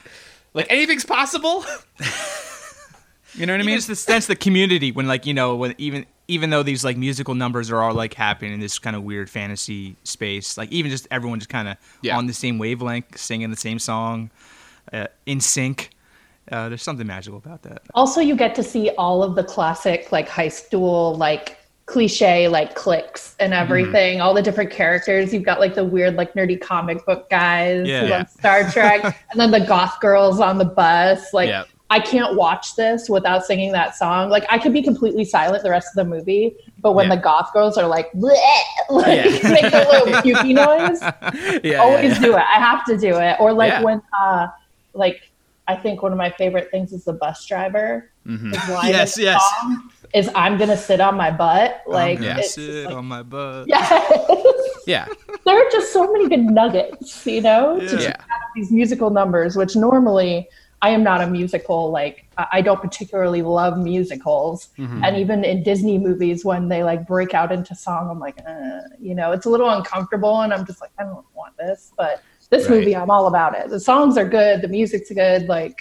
like 0.54 0.68
anything's 0.70 1.06
possible. 1.06 1.66
you 3.34 3.46
know 3.46 3.54
what 3.54 3.60
I 3.62 3.64
mean? 3.64 3.76
it's 3.76 3.88
the 3.88 3.96
sense 3.96 4.26
of 4.26 4.28
the 4.30 4.36
community 4.36 4.92
when, 4.92 5.08
like, 5.08 5.26
you 5.26 5.34
know, 5.34 5.56
when 5.56 5.76
even 5.78 6.06
even 6.28 6.50
though 6.50 6.64
these 6.64 6.84
like 6.84 6.98
musical 6.98 7.36
numbers 7.36 7.70
are 7.72 7.82
all 7.82 7.94
like 7.94 8.14
happening 8.14 8.54
in 8.54 8.60
this 8.60 8.80
kind 8.80 8.96
of 8.96 9.04
weird 9.04 9.30
fantasy 9.30 9.96
space, 10.04 10.58
like 10.58 10.72
even 10.72 10.90
just 10.92 11.08
everyone 11.12 11.40
just 11.40 11.50
kind 11.50 11.68
of 11.68 11.78
Yeah. 12.02 12.18
on 12.18 12.26
the 12.28 12.34
same 12.34 12.58
wavelength, 12.58 13.18
singing 13.18 13.50
the 13.52 13.56
same 13.58 13.80
song, 13.80 14.30
uh, 14.92 15.08
in 15.26 15.40
sync. 15.40 15.92
Uh, 16.52 16.70
there's 16.70 16.84
something 16.84 17.08
magical 17.08 17.38
about 17.40 17.64
that. 17.64 17.82
also 17.96 18.22
you 18.22 18.36
get 18.36 18.54
to 18.56 18.62
see 18.64 18.90
all 18.98 19.24
of 19.24 19.34
the 19.36 19.44
classic 19.44 20.12
like 20.12 20.30
high 20.30 20.48
school 20.48 21.16
like 21.16 21.58
cliche 21.88 22.48
like 22.48 22.74
clicks 22.76 23.36
and 23.40 23.54
everything, 23.54 24.20
all 24.22 24.34
the 24.34 24.42
different 24.42 24.72
characters. 24.72 25.32
You've 25.34 25.44
got 25.44 25.60
like 25.60 25.76
the 25.76 25.84
weird, 25.84 26.16
like 26.16 26.34
nerdy 26.34 26.60
comic 26.60 27.06
book 27.06 27.30
guys 27.30 27.88
Yeah. 27.88 28.02
who 28.02 28.08
love 28.08 28.30
Star 28.30 28.70
Trek, 28.72 29.04
and 29.32 29.40
then 29.40 29.52
the 29.52 29.60
goth 29.60 30.00
girls 30.02 30.40
on 30.40 30.58
the 30.58 30.66
bus. 30.66 31.32
Like, 31.34 31.50
Yeah. 31.50 31.64
I 31.92 32.00
can't 32.00 32.36
watch 32.36 32.76
this 32.76 33.10
without 33.10 33.46
singing 33.46 33.72
that 33.74 33.96
song. 33.96 34.30
Like, 34.30 34.46
I 34.50 34.58
could 34.58 34.74
be 34.74 34.82
completely 34.82 35.24
silent 35.24 35.62
the 35.64 35.70
rest 35.70 35.88
of 35.90 35.96
the 36.04 36.10
movie, 36.10 36.56
but 36.82 36.94
when 36.94 37.08
Yeah. 37.10 37.16
the 37.16 37.22
goth 37.22 37.54
girls 37.54 37.78
are 37.78 37.88
like, 37.88 38.12
bleh, 38.14 38.36
like 38.90 39.26
Yeah. 39.44 39.50
make 39.52 39.72
a 39.72 39.88
little 39.90 40.08
pukey 40.24 40.54
noise, 40.56 41.02
Yeah, 41.64 41.78
always 41.84 42.14
yeah, 42.14 42.20
do 42.20 42.32
it. 42.34 42.44
I 42.44 42.60
have 42.60 42.84
to 42.86 42.98
do 42.98 43.18
it. 43.18 43.38
Or 43.40 43.54
like 43.54 43.72
Yeah. 43.72 43.82
when, 43.84 44.02
uh, 44.20 44.48
like, 44.94 45.30
I 45.68 45.76
think 45.76 46.02
one 46.02 46.12
of 46.12 46.18
my 46.18 46.30
favorite 46.32 46.70
things 46.72 46.92
is 46.92 47.06
the 47.06 47.14
bus 47.14 47.46
driver. 47.46 48.10
Mhm. 48.28 48.54
His 48.56 48.70
line 48.70 48.86
in 48.88 48.92
Yes, 48.92 49.18
yes. 49.20 49.42
song 49.62 49.90
Is 50.14 50.30
I'm 50.34 50.58
gonna 50.58 50.78
sit 50.78 51.00
on 51.02 51.16
my 51.16 51.30
butt. 51.30 51.82
Like, 51.86 52.18
I'm 52.20 52.24
gonna 52.26 52.44
sit 52.44 52.86
like, 52.86 52.96
on 52.96 53.06
my 53.06 53.22
butt. 53.22 53.68
yes. 53.68 54.84
yeah, 54.88 55.06
there 55.46 55.56
are 55.58 55.70
just 55.72 55.92
so 55.94 56.12
many 56.12 56.30
good 56.30 56.44
nuggets, 56.46 57.26
you 57.28 57.42
know, 57.42 57.78
to 57.80 57.84
Yeah. 57.86 57.92
just 57.92 58.08
yeah. 58.10 58.16
these 58.56 58.72
musical 58.72 59.10
numbers, 59.12 59.56
which 59.56 59.76
normally 59.76 60.48
I 60.86 60.90
am 60.90 61.04
not 61.04 61.20
a 61.22 61.28
musical. 61.40 61.80
Like 62.00 62.16
I 62.38 62.46
I 62.58 62.62
don't 62.68 62.82
particularly 62.88 63.42
love 63.60 63.74
musicals, 63.94 64.58
Mm-hmm. 64.78 65.04
and 65.06 65.18
even 65.24 65.44
in 65.52 65.58
Disney 65.64 65.98
movies 66.08 66.40
when 66.50 66.70
they 66.70 66.82
like 66.92 67.02
break 67.14 67.32
out 67.40 67.52
into 67.52 67.74
song, 67.76 68.04
I'm 68.12 68.20
like, 68.28 68.38
uh, 68.48 68.82
you 69.08 69.16
know, 69.20 69.28
it's 69.36 69.46
a 69.50 69.52
little 69.56 69.70
uncomfortable, 69.78 70.36
and 70.44 70.54
I'm 70.54 70.66
just 70.66 70.80
like, 70.84 70.92
I 71.00 71.04
don't 71.04 71.26
want 71.40 71.54
this. 71.58 71.80
But 72.02 72.22
this 72.52 72.64
Right. 72.70 72.76
movie, 72.80 72.96
I'm 72.96 73.10
all 73.16 73.26
about 73.34 73.52
it. 73.60 73.70
The 73.70 73.80
songs 73.92 74.14
are 74.22 74.30
good, 74.40 74.62
the 74.62 74.68
music's 74.80 75.12
good. 75.24 75.42
Like 75.58 75.78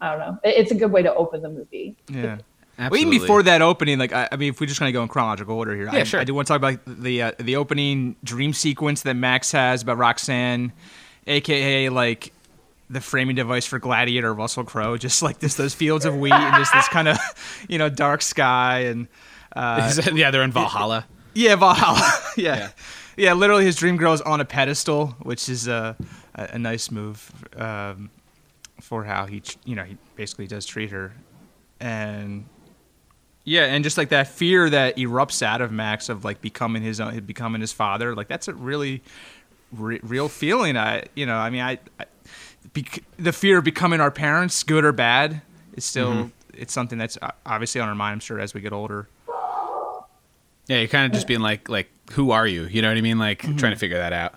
I 0.00 0.10
don't 0.10 0.20
know, 0.24 0.34
It- 0.48 0.56
it's 0.60 0.72
a 0.72 0.78
good 0.82 0.92
way 0.96 1.02
to 1.08 1.12
open 1.22 1.38
the 1.46 1.52
movie. 1.58 1.88
Yeah. 2.22 2.38
Well, 2.90 2.96
even 2.96 3.10
before 3.10 3.42
that 3.44 3.60
opening, 3.62 3.98
like 4.04 4.12
I, 4.20 4.22
I 4.32 4.36
mean, 4.36 4.48
if 4.52 4.58
we're 4.60 4.66
just 4.66 4.80
gonna 4.80 4.90
go 4.98 5.02
in 5.02 5.08
chronological 5.14 5.54
order 5.56 5.74
here, 5.76 5.84
Yeah, 5.92 6.00
I, 6.00 6.04
sure. 6.04 6.20
I 6.20 6.24
do 6.24 6.32
want 6.34 6.48
to 6.48 6.52
talk 6.52 6.60
about 6.64 6.78
the 6.86 7.14
uh, 7.22 7.32
the 7.38 7.54
opening 7.62 8.16
dream 8.24 8.52
sequence 8.54 9.02
that 9.02 9.14
Max 9.14 9.52
has 9.52 9.82
about 9.82 9.98
Roxanne, 9.98 10.72
aka 11.28 11.90
like 11.90 12.32
the 12.92 13.00
framing 13.00 13.36
device 13.36 13.66
for 13.66 13.78
Gladiator 13.78 14.32
Russell 14.34 14.64
Crowe, 14.64 14.96
just 14.96 15.22
like 15.22 15.38
this 15.38 15.54
those 15.54 15.74
fields 15.74 16.04
of 16.04 16.16
wheat 16.16 16.32
and 16.32 16.54
just 16.56 16.72
this 16.72 16.88
kind 16.88 17.08
of 17.08 17.18
you 17.68 17.78
know 17.78 17.88
dark 17.88 18.22
sky 18.22 18.80
and 18.80 19.08
uh, 19.56 19.92
yeah, 20.14 20.30
they're 20.30 20.42
in 20.42 20.52
Valhalla. 20.52 21.06
yeah 21.34 21.56
Valhalla, 21.56 22.10
yeah. 22.36 22.56
Yeah. 22.56 22.70
yeah, 23.16 23.32
Literally, 23.34 23.64
his 23.64 23.76
dream 23.76 23.96
girl 23.96 24.12
is 24.12 24.20
on 24.20 24.40
a 24.40 24.44
pedestal, 24.44 25.08
which 25.22 25.48
is 25.48 25.68
a 25.68 25.96
a, 26.34 26.58
nice 26.58 26.90
move 26.90 27.30
um, 27.56 28.10
for 28.80 29.04
how 29.04 29.26
he 29.26 29.42
you 29.64 29.76
know 29.76 29.84
he 29.84 29.96
basically 30.16 30.46
does 30.46 30.64
treat 30.66 30.90
her, 30.90 31.12
and 31.80 32.44
yeah, 33.44 33.64
and 33.64 33.82
just 33.82 33.98
like 33.98 34.10
that 34.10 34.28
fear 34.28 34.70
that 34.70 34.96
erupts 34.96 35.42
out 35.42 35.60
of 35.60 35.72
Max 35.72 36.08
of 36.08 36.24
like 36.24 36.40
becoming 36.40 36.82
his 36.82 37.00
own, 37.00 37.18
becoming 37.20 37.60
his 37.60 37.72
father, 37.72 38.14
like 38.14 38.28
that's 38.28 38.48
a 38.48 38.54
really 38.54 39.02
re- 39.72 40.00
real 40.02 40.28
feeling. 40.28 40.76
I, 40.76 41.04
you 41.14 41.26
know, 41.26 41.36
I 41.36 41.50
mean, 41.50 41.62
I, 41.62 41.78
I 41.98 42.04
bec- 42.74 43.02
the 43.18 43.32
fear 43.32 43.58
of 43.58 43.64
becoming 43.64 44.00
our 44.00 44.10
parents, 44.10 44.62
good 44.62 44.84
or 44.84 44.92
bad, 44.92 45.42
is 45.76 45.84
still 45.84 46.30
it's 46.54 46.72
something 46.72 46.98
that's 46.98 47.16
uh, 47.22 47.30
obviously 47.46 47.80
on 47.80 47.88
our 47.88 47.94
mind. 47.94 48.12
I'm 48.14 48.20
sure 48.20 48.38
as 48.40 48.54
we 48.54 48.60
get 48.60 48.72
older. 48.72 49.08
Yeah, 50.68 50.78
you're 50.78 50.88
kind 50.88 51.06
of 51.06 51.12
just 51.12 51.26
being 51.26 51.40
like, 51.40 51.68
like, 51.68 51.90
who 52.12 52.30
are 52.30 52.46
you? 52.46 52.64
You 52.66 52.82
know 52.82 52.88
what 52.88 52.96
I 52.96 53.00
mean? 53.00 53.18
Like 53.18 53.42
Mm-hmm. 53.42 53.56
trying 53.56 53.72
to 53.72 53.78
figure 53.78 53.98
that 53.98 54.12
out. 54.12 54.34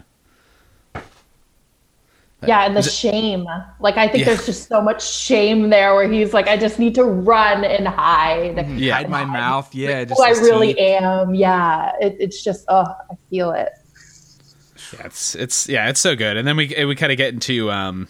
Yeah, 2.46 2.66
and 2.66 2.76
the 2.78 2.84
shame. 2.84 3.48
Like 3.80 3.98
I 3.98 4.08
think 4.08 4.20
Yeah. 4.20 4.26
there's 4.34 4.46
just 4.46 4.68
so 4.68 4.80
much 4.82 5.04
shame 5.08 5.70
there 5.72 5.96
where 5.96 6.08
he's 6.08 6.32
like, 6.34 6.48
I 6.48 6.58
just 6.58 6.78
need 6.78 6.94
to 6.96 7.04
run 7.04 7.64
and 7.64 7.88
hide. 7.88 8.68
Yeah. 8.78 8.96
Hide 8.96 9.10
my 9.10 9.26
mouth. 9.26 9.74
Yeah, 9.74 10.04
just 10.04 10.20
Who 10.20 10.26
I 10.26 10.30
really 10.32 10.74
teeth. 10.76 11.02
am. 11.02 11.34
Yeah. 11.34 11.92
It, 12.00 12.18
it's 12.20 12.44
just 12.44 12.66
oh, 12.68 12.84
I 13.10 13.16
feel 13.32 13.52
it. 13.52 13.70
Yeah, 14.94 15.06
it's 15.06 15.34
it's 15.36 15.68
yeah, 15.70 15.90
it's 15.90 16.00
so 16.00 16.16
good. 16.16 16.38
And 16.38 16.48
then 16.48 16.56
we 16.56 16.86
we 16.86 16.96
kind 16.96 17.12
of 17.12 17.18
get 17.18 17.34
into 17.34 17.72
um, 17.72 18.08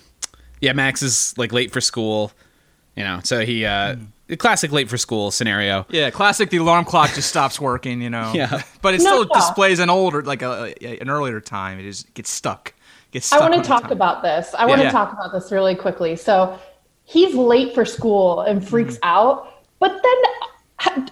yeah, 0.62 0.74
Max 0.74 1.02
is 1.02 1.38
like 1.38 1.52
late 1.54 1.72
for 1.72 1.82
school, 1.82 2.32
you 2.96 3.04
know, 3.04 3.20
so 3.24 3.46
he 3.46 3.66
uh, 3.66 3.96
the 4.28 4.38
classic 4.38 4.72
late 4.72 4.90
for 4.90 4.98
school 4.98 5.30
scenario. 5.32 5.86
Yeah, 5.90 6.10
classic. 6.10 6.50
The 6.50 6.58
alarm 6.58 6.86
clock 6.86 7.14
just 7.14 7.30
stops 7.30 7.60
working, 7.60 8.02
you 8.02 8.10
know. 8.10 8.32
Yeah. 8.34 8.62
but 8.82 8.94
it 8.96 9.02
No. 9.02 9.24
still 9.24 9.26
displays 9.26 9.80
an 9.80 9.90
older, 9.90 10.24
like 10.24 10.42
a, 10.42 10.74
a- 10.82 10.98
an 11.00 11.10
earlier 11.10 11.40
time. 11.40 11.80
It 11.80 11.84
just 11.84 12.12
gets 12.16 12.30
stuck. 12.32 12.74
Gets 13.12 13.32
I 13.32 13.40
want 13.40 13.54
to 13.54 13.62
talk 13.62 13.92
about 13.92 14.24
this. 14.24 14.54
I 14.58 14.66
want 14.66 14.80
to 14.80 14.86
Yeah. 14.86 14.92
talk 14.92 15.14
about 15.14 15.32
this 15.32 15.52
really 15.52 15.76
quickly. 15.76 16.16
So 16.16 16.58
he's 17.04 17.36
late 17.36 17.76
for 17.76 17.86
school 17.86 18.42
and 18.42 18.68
freaks 18.68 18.96
Mm-hmm. 18.96 19.04
out, 19.10 19.64
but 19.80 19.90
then 19.92 20.24
ha- 20.80 21.06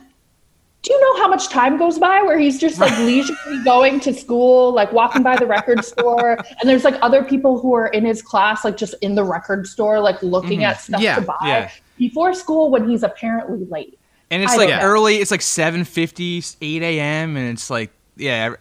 do 0.84 0.94
you 0.94 1.00
know 1.02 1.22
how 1.22 1.28
much 1.30 1.48
time 1.50 1.78
goes 1.78 1.98
by 1.98 2.22
where 2.22 2.38
he's 2.38 2.60
just 2.60 2.78
like 2.80 2.96
leisurely 3.00 3.64
going 3.64 4.00
to 4.02 4.14
school, 4.14 4.74
like 4.74 4.92
walking 4.92 5.24
by 5.24 5.36
the 5.38 5.46
record 5.48 5.84
store, 5.86 6.34
and 6.60 6.70
there's 6.70 6.84
like 6.84 6.96
other 7.02 7.24
people 7.24 7.58
who 7.60 7.74
are 7.74 7.88
in 7.88 8.06
his 8.06 8.22
class, 8.22 8.64
like 8.66 8.76
just 8.78 8.94
in 9.02 9.16
the 9.16 9.24
record 9.24 9.66
store, 9.66 10.00
like 10.02 10.22
looking 10.22 10.64
at 10.66 10.82
stuff 10.82 11.02
Yeah, 11.02 11.16
to 11.16 11.22
buy 11.22 11.34
Mm-hmm. 11.36 11.48
yeah. 11.48 11.72
before 11.98 12.34
school 12.34 12.70
when 12.70 12.88
he's 12.90 13.02
apparently 13.04 13.66
late. 13.72 13.98
and 14.30 14.44
it's 14.44 14.54
I 14.54 14.58
like 14.58 14.84
early. 14.84 15.16
It's 15.18 15.32
like 15.32 15.40
7:50, 15.42 16.58
8 16.62 16.82
a.m. 16.84 17.38
and 17.38 17.50
it's 17.50 17.70
like 17.70 17.92
yeah. 18.18 18.54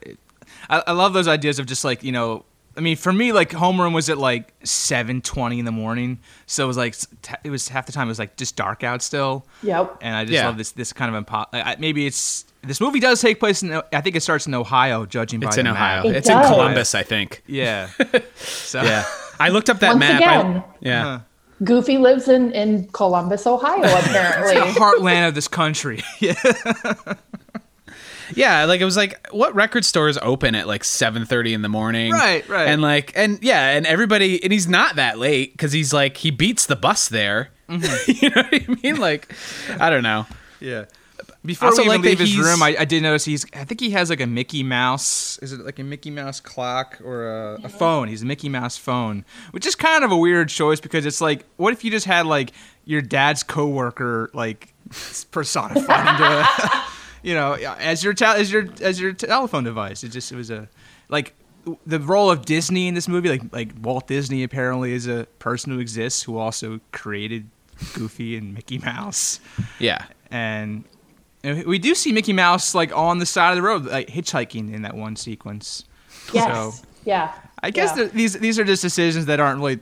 I, 0.71 0.83
I 0.87 0.93
love 0.93 1.13
those 1.13 1.27
ideas 1.29 1.59
of 1.59 1.67
just 1.67 1.85
like 1.85 2.03
you 2.05 2.13
know. 2.13 2.45
I 2.77 2.81
mean, 2.81 2.97
for 2.97 3.13
me, 3.13 3.33
like 3.33 3.51
homeroom 3.51 3.93
was 3.95 4.09
at 4.09 4.17
like 4.19 4.59
7:20 4.63 5.59
in 5.59 5.65
the 5.65 5.73
morning, 5.73 6.21
so 6.47 6.65
it 6.65 6.67
was 6.67 6.77
like 6.77 6.97
t- 7.23 7.35
it 7.45 7.51
was 7.51 7.69
half 7.69 7.87
the 7.87 7.93
time 7.93 8.07
it 8.07 8.11
was 8.11 8.19
like 8.19 8.37
just 8.37 8.57
dark 8.57 8.83
out 8.83 9.03
still. 9.03 9.47
Yep. 9.63 9.99
and 10.01 10.17
I 10.17 10.25
just 10.25 10.33
Yeah. 10.35 10.47
love 10.47 10.57
this 10.57 10.73
this 10.73 10.93
kind 10.93 11.15
of 11.15 11.27
impo- 11.27 11.47
I, 11.53 11.77
maybe 11.79 12.07
it's 12.07 12.45
this 12.63 12.81
movie 12.81 13.01
does 13.01 13.21
take 13.21 13.41
place 13.41 13.63
in 13.63 13.73
I 13.93 14.01
think 14.01 14.17
it 14.17 14.23
starts 14.23 14.47
in 14.47 14.55
Ohio, 14.55 15.05
judging 15.05 15.41
by 15.41 15.49
It's 15.49 15.57
the 15.57 15.61
in 15.61 15.67
map. 15.67 15.75
Ohio. 15.75 16.11
It 16.11 16.17
it's 16.17 16.29
in 16.29 16.37
does. 16.37 16.47
Columbus, 16.51 16.95
I 16.95 17.03
think. 17.03 17.43
Yeah. 17.47 17.89
So 18.37 18.83
Yeah. 18.83 19.05
I 19.41 19.49
looked 19.51 19.69
up 19.69 19.81
that 19.81 19.91
Once 19.91 20.01
map. 20.01 20.17
again. 20.21 20.57
I, 20.57 20.65
yeah. 20.81 21.03
Huh. 21.03 21.19
Goofy 21.65 21.99
lives 21.99 22.27
in, 22.29 22.53
in 22.53 22.89
Columbus, 22.89 23.47
Ohio, 23.47 23.85
apparently. 23.99 24.55
the 24.55 24.81
heartland 24.81 25.29
of 25.29 25.35
this 25.35 25.47
country. 25.49 26.03
Yeah. 26.21 26.35
Yeah, 28.37 28.65
like 28.65 28.81
it 28.81 28.85
was 28.85 28.97
like 28.97 29.29
what 29.31 29.55
record 29.55 29.85
stores 29.85 30.19
open 30.23 30.55
at 30.55 30.67
like 30.67 30.83
7:30 30.83 31.53
in 31.53 31.63
the 31.63 31.69
morning? 31.69 32.13
Right, 32.13 32.47
right. 32.49 32.69
And 32.69 32.83
like 32.83 33.13
and 33.15 33.39
yeah, 33.43 33.71
and 33.71 33.87
everybody 33.87 34.43
and 34.43 34.53
he's 34.53 34.69
not 34.69 34.97
that 34.97 35.19
late 35.19 35.57
cuz 35.59 35.73
he's 35.73 35.93
like 35.93 36.19
he 36.19 36.31
beats 36.31 36.67
the 36.67 36.77
bus 36.77 37.09
there. 37.09 37.51
Mm-hmm. 37.69 38.13
you 38.25 38.31
know 38.31 38.43
what 38.43 38.55
I 38.55 38.81
mean? 38.83 39.01
Like 39.01 39.33
I 39.79 39.91
don't 39.91 40.03
know. 40.03 40.27
Yeah. 40.61 40.85
Before 41.45 41.69
Also 41.69 41.83
we 41.83 41.87
even 41.89 42.03
like 42.03 42.03
that 42.03 42.09
leave 42.09 42.19
his 42.21 42.39
room, 42.39 42.63
I, 42.63 42.77
I 42.79 42.85
did 42.85 43.03
notice 43.03 43.25
he's. 43.25 43.45
I 43.53 43.65
think 43.65 43.81
he 43.81 43.91
has 43.91 44.11
like 44.11 44.21
a 44.21 44.29
Mickey 44.29 44.63
Mouse. 44.63 45.39
Is 45.43 45.53
it 45.53 45.65
like 45.65 45.81
a 45.81 45.83
Mickey 45.83 46.11
Mouse 46.11 46.39
clock 46.39 47.01
or 47.05 47.29
a, 47.29 47.61
a 47.65 47.69
phone? 47.69 48.07
He's 48.07 48.23
a 48.23 48.27
Mickey 48.27 48.49
Mouse 48.49 48.77
phone, 48.77 49.25
which 49.51 49.67
is 49.67 49.75
kind 49.75 50.05
of 50.05 50.13
a 50.13 50.17
weird 50.17 50.49
choice 50.51 50.81
because 50.81 51.05
it's 51.05 51.21
like, 51.21 51.45
what 51.57 51.73
if 51.73 51.83
you 51.83 51.91
just 51.91 52.07
had 52.07 52.27
like 52.27 52.53
your 52.85 53.03
dad's 53.03 53.43
coworker 53.43 54.31
like 54.35 54.73
personified 55.33 56.09
into, 56.09 56.25
a, 56.25 56.85
you 57.23 57.35
know, 57.35 57.53
as 57.55 58.03
your 58.05 58.15
tel- 58.15 58.37
as 58.37 58.51
your 58.53 58.67
as 58.81 59.01
your 59.01 59.13
telephone 59.13 59.65
device? 59.65 60.05
It 60.05 60.09
just 60.11 60.31
it 60.33 60.37
was 60.37 60.51
a 60.51 60.69
like 61.09 61.35
the 61.87 62.01
role 62.01 62.31
of 62.31 62.45
Disney 62.45 62.89
in 62.89 62.95
this 62.95 63.09
movie. 63.09 63.29
Like 63.29 63.43
like 63.53 63.71
Walt 63.81 64.07
Disney 64.09 64.43
apparently 64.43 64.93
is 64.93 65.07
a 65.07 65.27
person 65.39 65.73
who 65.73 65.79
exists 65.79 66.23
who 66.23 66.39
also 66.39 66.81
created 66.93 67.49
Goofy 67.95 68.37
and 68.37 68.55
Mickey 68.55 68.79
Mouse 68.79 69.41
Yeah. 69.79 70.05
and 70.31 70.85
and 71.45 71.65
we 71.65 71.79
do 71.79 71.95
see 71.95 72.13
Mickey 72.13 72.33
Mouse 72.33 72.75
like 72.75 72.97
on 72.97 73.19
the 73.19 73.27
side 73.27 73.51
of 73.51 73.57
the 73.57 73.63
road, 73.63 73.85
like 73.87 74.09
hitchhiking 74.09 74.73
in 74.73 74.83
that 74.83 74.95
one 74.95 75.17
sequence. 75.17 75.85
Yes. 76.33 76.79
So 76.79 76.87
yeah. 77.05 77.33
I 77.63 77.71
guess 77.71 77.97
Yeah. 77.97 78.05
these 78.13 78.35
these 78.35 78.59
are 78.59 78.65
just 78.65 78.83
decisions 78.83 79.27
that 79.27 79.41
aren't 79.41 79.59
really 79.61 79.81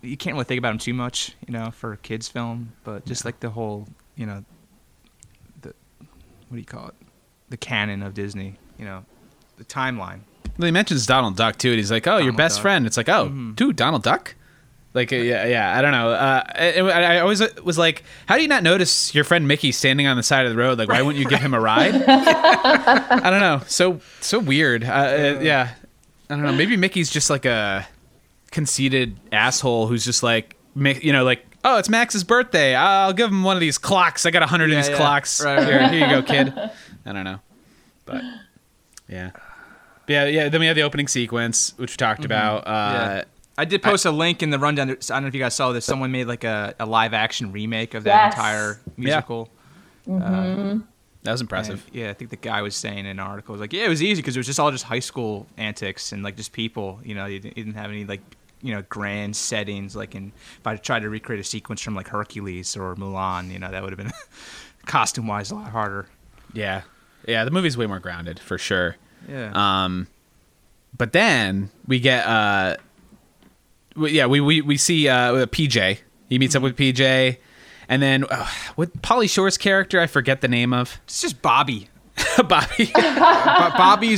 you 0.00 0.16
can't 0.16 0.34
really 0.34 0.44
think 0.44 0.58
about 0.60 0.68
them 0.70 0.78
too 0.78 0.94
much, 0.94 1.34
you 1.46 1.52
know, 1.52 1.70
for 1.72 1.92
a 1.92 1.96
kids 1.96 2.28
film. 2.28 2.72
But 2.84 3.04
just 3.04 3.24
like 3.24 3.40
the 3.40 3.50
whole, 3.50 3.86
you 4.14 4.24
know, 4.24 4.38
the 4.40 4.44
what 6.48 6.56
do 6.56 6.58
you 6.58 6.64
call 6.64 6.88
it, 6.88 6.94
the 7.48 7.56
canon 7.56 8.02
of 8.02 8.14
Disney, 8.14 8.56
you 8.78 8.84
know, 8.84 9.04
the 9.56 9.64
timeline. 9.64 10.20
Well, 10.58 10.66
he 10.66 10.70
mentions 10.72 11.06
Donald 11.06 11.36
Duck 11.36 11.58
too, 11.58 11.70
and 11.70 11.76
he's 11.78 11.90
like, 11.90 12.06
"Oh, 12.06 12.16
your 12.18 12.32
best 12.32 12.56
Duck. 12.56 12.62
friend." 12.62 12.86
It's 12.86 12.96
like, 12.96 13.08
"Oh, 13.08 13.28
dude, 13.54 13.76
Donald 13.76 14.02
Duck." 14.02 14.34
Like, 14.94 15.12
uh, 15.12 15.16
yeah, 15.16 15.44
yeah. 15.44 15.76
I 15.76 15.82
don't 15.82 15.92
know. 15.92 16.08
Uh, 16.10 16.42
I, 16.54 16.80
I 16.80 17.18
always 17.20 17.42
was 17.62 17.76
like, 17.76 18.02
"How 18.26 18.36
do 18.36 18.42
you 18.42 18.48
not 18.48 18.62
notice 18.62 19.14
your 19.14 19.24
friend 19.24 19.46
Mickey 19.46 19.70
standing 19.72 20.06
on 20.06 20.16
the 20.16 20.22
side 20.22 20.46
of 20.46 20.52
the 20.52 20.56
road? 20.56 20.78
Like, 20.78 20.88
why 20.88 21.02
wouldn't 21.02 21.22
you 21.22 21.28
give 21.28 21.40
him 21.40 21.52
a 21.52 21.60
ride?" 21.60 21.94
I 22.08 23.30
don't 23.30 23.40
know. 23.40 23.60
So 23.66 24.00
so 24.20 24.38
weird. 24.38 24.84
Uh, 24.84 24.86
uh, 24.86 25.40
yeah. 25.42 25.74
I 26.30 26.34
don't 26.34 26.42
know. 26.42 26.52
Maybe 26.52 26.76
Mickey's 26.76 27.10
just 27.10 27.28
like 27.30 27.44
a 27.44 27.86
conceited 28.50 29.16
asshole 29.30 29.86
who's 29.86 30.04
just 30.04 30.22
like, 30.22 30.56
you 30.74 31.12
know, 31.12 31.22
like, 31.24 31.45
"Oh, 31.66 31.78
it's 31.78 31.88
Max's 31.88 32.24
birthday. 32.24 32.74
I'll 32.74 33.12
give 33.12 33.28
him 33.30 33.42
one 33.42 33.56
of 33.56 33.60
these 33.60 33.78
clocks. 33.78 34.24
I 34.26 34.30
got 34.30 34.42
a 34.42 34.46
hundred 34.46 34.70
Yeah, 34.70 34.78
of 34.78 34.84
these 34.84 34.90
yeah. 34.90 34.96
clocks. 34.96 35.44
Right, 35.44 35.56
right, 35.58 35.66
here, 35.66 35.78
right. 35.80 35.90
here 35.92 36.00
you 36.06 36.10
go, 36.14 36.22
kid." 36.22 36.52
I 37.06 37.12
don't 37.12 37.24
know, 37.24 37.40
but 38.04 38.22
yeah. 39.08 39.30
Yeah, 40.08 40.24
yeah. 40.26 40.48
Then 40.48 40.60
we 40.60 40.66
have 40.66 40.76
the 40.76 40.82
opening 40.82 41.08
sequence, 41.08 41.74
which 41.76 41.92
we 41.92 41.96
talked 41.96 42.24
about. 42.24 42.66
Uh, 42.66 42.70
Mm-hmm. 42.70 43.16
Yeah. 43.18 43.24
I 43.58 43.64
did 43.64 43.82
post 43.82 44.04
a 44.04 44.10
link 44.10 44.42
in 44.42 44.50
the 44.50 44.58
rundown. 44.58 44.90
I 44.90 44.94
don't 44.94 45.22
know 45.22 45.28
if 45.28 45.34
you 45.34 45.40
guys 45.40 45.54
saw 45.54 45.72
this. 45.72 45.86
Someone 45.86 46.12
made 46.12 46.26
like 46.26 46.44
a, 46.44 46.74
a 46.78 46.84
live 46.84 47.14
action 47.14 47.52
remake 47.52 47.94
of 47.94 48.04
that 48.04 48.24
Yes. 48.26 48.34
entire 48.34 48.80
musical. 48.98 49.48
Yeah, 50.06 50.76
That 51.22 51.32
was 51.32 51.40
impressive. 51.40 51.82
And, 51.86 51.94
yeah, 51.96 52.10
I 52.10 52.12
think 52.12 52.28
the 52.30 52.36
guy 52.36 52.60
was 52.60 52.76
saying 52.76 52.98
in 52.98 53.06
an 53.06 53.18
article, 53.18 53.52
was 53.54 53.60
like, 53.62 53.72
yeah, 53.72 53.86
it 53.86 53.88
was 53.88 54.02
easy 54.02 54.20
because 54.20 54.36
it 54.36 54.40
was 54.40 54.46
just 54.46 54.60
all 54.60 54.70
just 54.70 54.84
high 54.84 54.98
school 55.00 55.46
antics 55.56 56.12
and 56.12 56.22
like 56.22 56.36
just 56.36 56.52
people. 56.52 57.00
You 57.02 57.14
know, 57.14 57.24
you 57.24 57.38
didn't, 57.40 57.56
you 57.56 57.64
didn't 57.64 57.78
have 57.78 57.90
any 57.90 58.04
like 58.04 58.20
you 58.66 58.74
know 58.74 58.82
grand 58.88 59.36
settings. 59.36 59.94
Like 59.96 60.14
in 60.14 60.32
if 60.58 60.66
I 60.66 60.76
tried 60.76 61.00
to 61.02 61.08
recreate 61.10 61.40
a 61.40 61.44
sequence 61.44 61.80
from 61.80 61.94
like 61.94 62.08
Hercules 62.08 62.76
or 62.76 62.94
Mulan, 62.96 63.50
you 63.52 63.58
know, 63.58 63.70
that 63.70 63.82
would 63.82 63.90
have 63.92 63.98
been 63.98 64.12
costume 64.86 65.26
wise 65.26 65.50
a 65.50 65.54
lot 65.54 65.70
harder. 65.70 66.06
yeah, 66.52 66.82
yeah. 67.26 67.44
The 67.44 67.50
movie's 67.50 67.76
way 67.76 67.86
more 67.86 67.98
grounded 68.00 68.38
for 68.40 68.58
sure. 68.58 68.96
Yeah. 69.28 69.52
Um, 69.54 70.06
but 70.96 71.12
then 71.12 71.70
we 71.86 72.00
get 72.00 72.26
uh, 72.26 72.76
we, 73.94 74.12
yeah, 74.12 74.26
we 74.26 74.40
we 74.40 74.60
we 74.62 74.76
see 74.76 75.08
uh 75.08 75.46
PJ. 75.46 75.98
He 76.28 76.38
meets 76.38 76.54
up 76.56 76.62
with 76.62 76.76
PJ, 76.76 77.36
and 77.88 78.02
then 78.02 78.24
uh, 78.30 78.48
with 78.76 78.92
Pauly 79.02 79.30
Shore's 79.30 79.56
character, 79.58 80.00
I 80.00 80.06
forget 80.06 80.40
the 80.40 80.48
name 80.48 80.72
of 80.72 80.98
it's 81.04 81.20
just 81.20 81.40
Bobby. 81.42 81.88
Bobby. 82.48 82.86
Bo- 82.94 83.70
Bobby 83.76 84.08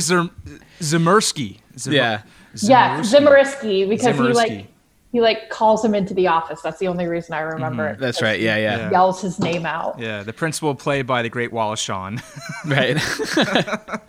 Zimmeruski. 0.79 1.59
Zem- 1.77 1.93
Yeah. 1.93 2.21
Yeah, 2.55 3.01
Zimmeruski 3.01 3.87
because 3.87 4.15
he 4.15 4.21
like 4.33 4.67
he 5.11 5.21
like 5.21 5.49
calls 5.49 5.83
him 5.83 5.95
into 5.95 6.13
the 6.13 6.27
office. 6.27 6.61
That's 6.61 6.79
the 6.79 6.87
only 6.87 7.07
reason 7.07 7.33
I 7.33 7.39
remember 7.39 7.87
it. 7.87 7.99
That's 7.99 8.21
right. 8.21 8.39
Yeah, 8.39 8.57
yeah, 8.57 8.77
Yeah. 8.77 8.91
Yells 8.91 9.21
his 9.21 9.39
name 9.39 9.65
out. 9.65 9.99
Yeah, 9.99 10.23
the 10.23 10.33
principal 10.33 10.75
played 10.75 11.07
by 11.07 11.21
the 11.23 11.29
great 11.29 11.51
Wallace 11.51 11.79
Shawn. 11.79 12.21
right. 12.65 12.97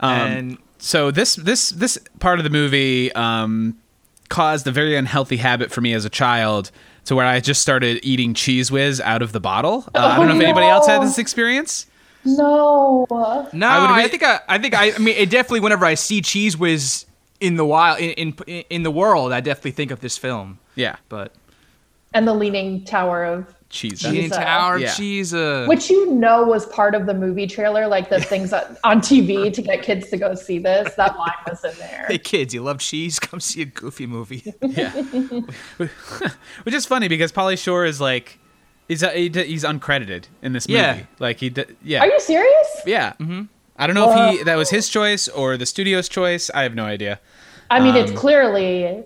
Um, 0.00 0.10
and 0.10 0.58
so 0.78 1.10
this 1.10 1.36
this 1.36 1.70
this 1.70 1.98
part 2.18 2.38
of 2.40 2.44
the 2.44 2.50
movie 2.50 3.12
um, 3.14 3.78
caused 4.28 4.66
a 4.66 4.72
very 4.72 4.96
unhealthy 4.96 5.36
habit 5.36 5.70
for 5.70 5.80
me 5.80 5.94
as 5.94 6.04
a 6.04 6.10
child 6.10 6.70
to 7.04 7.14
where 7.14 7.24
I 7.24 7.40
just 7.40 7.62
started 7.62 8.00
eating 8.02 8.34
Cheez 8.34 8.70
Whiz 8.70 9.00
out 9.00 9.22
of 9.22 9.32
the 9.32 9.40
bottle. 9.40 9.84
Uh, 9.94 9.98
I 10.00 10.16
don't 10.16 10.28
know 10.28 10.34
if 10.34 10.40
Oh, 10.40 10.44
anybody 10.44 10.66
else 10.66 10.86
had 10.86 11.00
this 11.02 11.16
experience. 11.18 11.86
No. 12.24 13.06
no, 13.52 13.68
I 13.68 14.02
I, 14.04 14.08
think 14.08 14.22
I, 14.22 14.40
I 14.48 14.58
think 14.58 14.74
I, 14.74 14.92
I 14.92 14.98
mean, 14.98 15.16
it 15.16 15.30
definitely. 15.30 15.60
Whenever 15.60 15.84
I 15.84 15.94
see 15.94 16.20
Cheez 16.22 16.56
Whiz 16.56 17.06
in 17.40 17.56
the 17.56 17.64
wild, 17.64 18.00
in, 18.00 18.34
in 18.46 18.64
in 18.70 18.82
the 18.82 18.90
world, 18.90 19.32
I 19.32 19.40
definitely 19.40 19.72
think 19.72 19.90
of 19.90 20.00
this 20.00 20.16
film. 20.18 20.58
Yeah, 20.74 20.96
But 21.08 21.32
And 22.12 22.26
the 22.26 22.34
Leaning 22.34 22.84
Tower 22.84 23.24
of 23.24 23.46
cheese. 23.68 24.00
Cheese. 24.00 24.10
Leaning 24.12 24.30
Tower 24.30 24.76
of 24.76 24.80
Yeah. 24.82 24.92
Cheese. 24.94 25.34
Uh, 25.34 25.66
which 25.68 25.90
you 25.90 26.10
know 26.10 26.44
was 26.44 26.66
part 26.66 26.94
of 26.94 27.06
the 27.06 27.14
movie 27.14 27.46
trailer, 27.46 27.86
like 27.86 28.08
the 28.08 28.20
things 28.20 28.52
on 28.52 28.76
on 28.84 29.00
TV 29.00 29.52
to 29.52 29.62
get 29.62 29.82
kids 29.82 30.08
to 30.10 30.16
go 30.16 30.34
see 30.34 30.58
this. 30.58 30.94
That 30.94 31.16
line 31.18 31.32
was 31.48 31.62
in 31.64 31.76
there. 31.78 32.06
hey 32.08 32.18
kids, 32.18 32.54
you 32.54 32.62
love 32.62 32.78
cheese? 32.78 33.18
Come 33.28 33.40
see 33.40 33.62
a 33.62 33.66
goofy 33.66 34.06
movie. 34.06 34.54
Yeah, 34.62 34.90
which 36.62 36.74
is 36.74 36.86
funny 36.86 37.08
because 37.08 37.32
Pauly 37.32 37.58
Shore 37.58 37.84
is 37.84 38.00
like 38.00 38.38
he's 38.88 39.02
uh, 39.02 39.10
he 39.10 39.28
d- 39.28 39.44
he's 39.44 39.64
uncredited 39.64 40.24
in 40.42 40.52
this 40.52 40.68
movie. 40.68 40.80
Yeah. 40.80 41.02
like 41.18 41.38
he 41.40 41.50
d- 41.50 41.64
yeah 41.82 42.00
Are 42.00 42.06
you 42.06 42.20
serious? 42.20 42.80
yeah. 42.86 43.12
Mm-hmm. 43.20 43.42
I 43.76 43.86
don't 43.86 43.94
know 43.94 44.10
if 44.10 44.38
he 44.38 44.44
that 44.44 44.56
was 44.56 44.70
his 44.70 44.88
choice 44.88 45.26
or 45.28 45.56
the 45.56 45.66
studio's 45.66 46.08
choice. 46.08 46.50
I 46.54 46.62
have 46.62 46.74
no 46.74 46.84
idea. 46.84 47.20
I 47.70 47.80
mean, 47.80 47.96
it's 47.96 48.10
Um, 48.12 48.16
clearly 48.16 49.02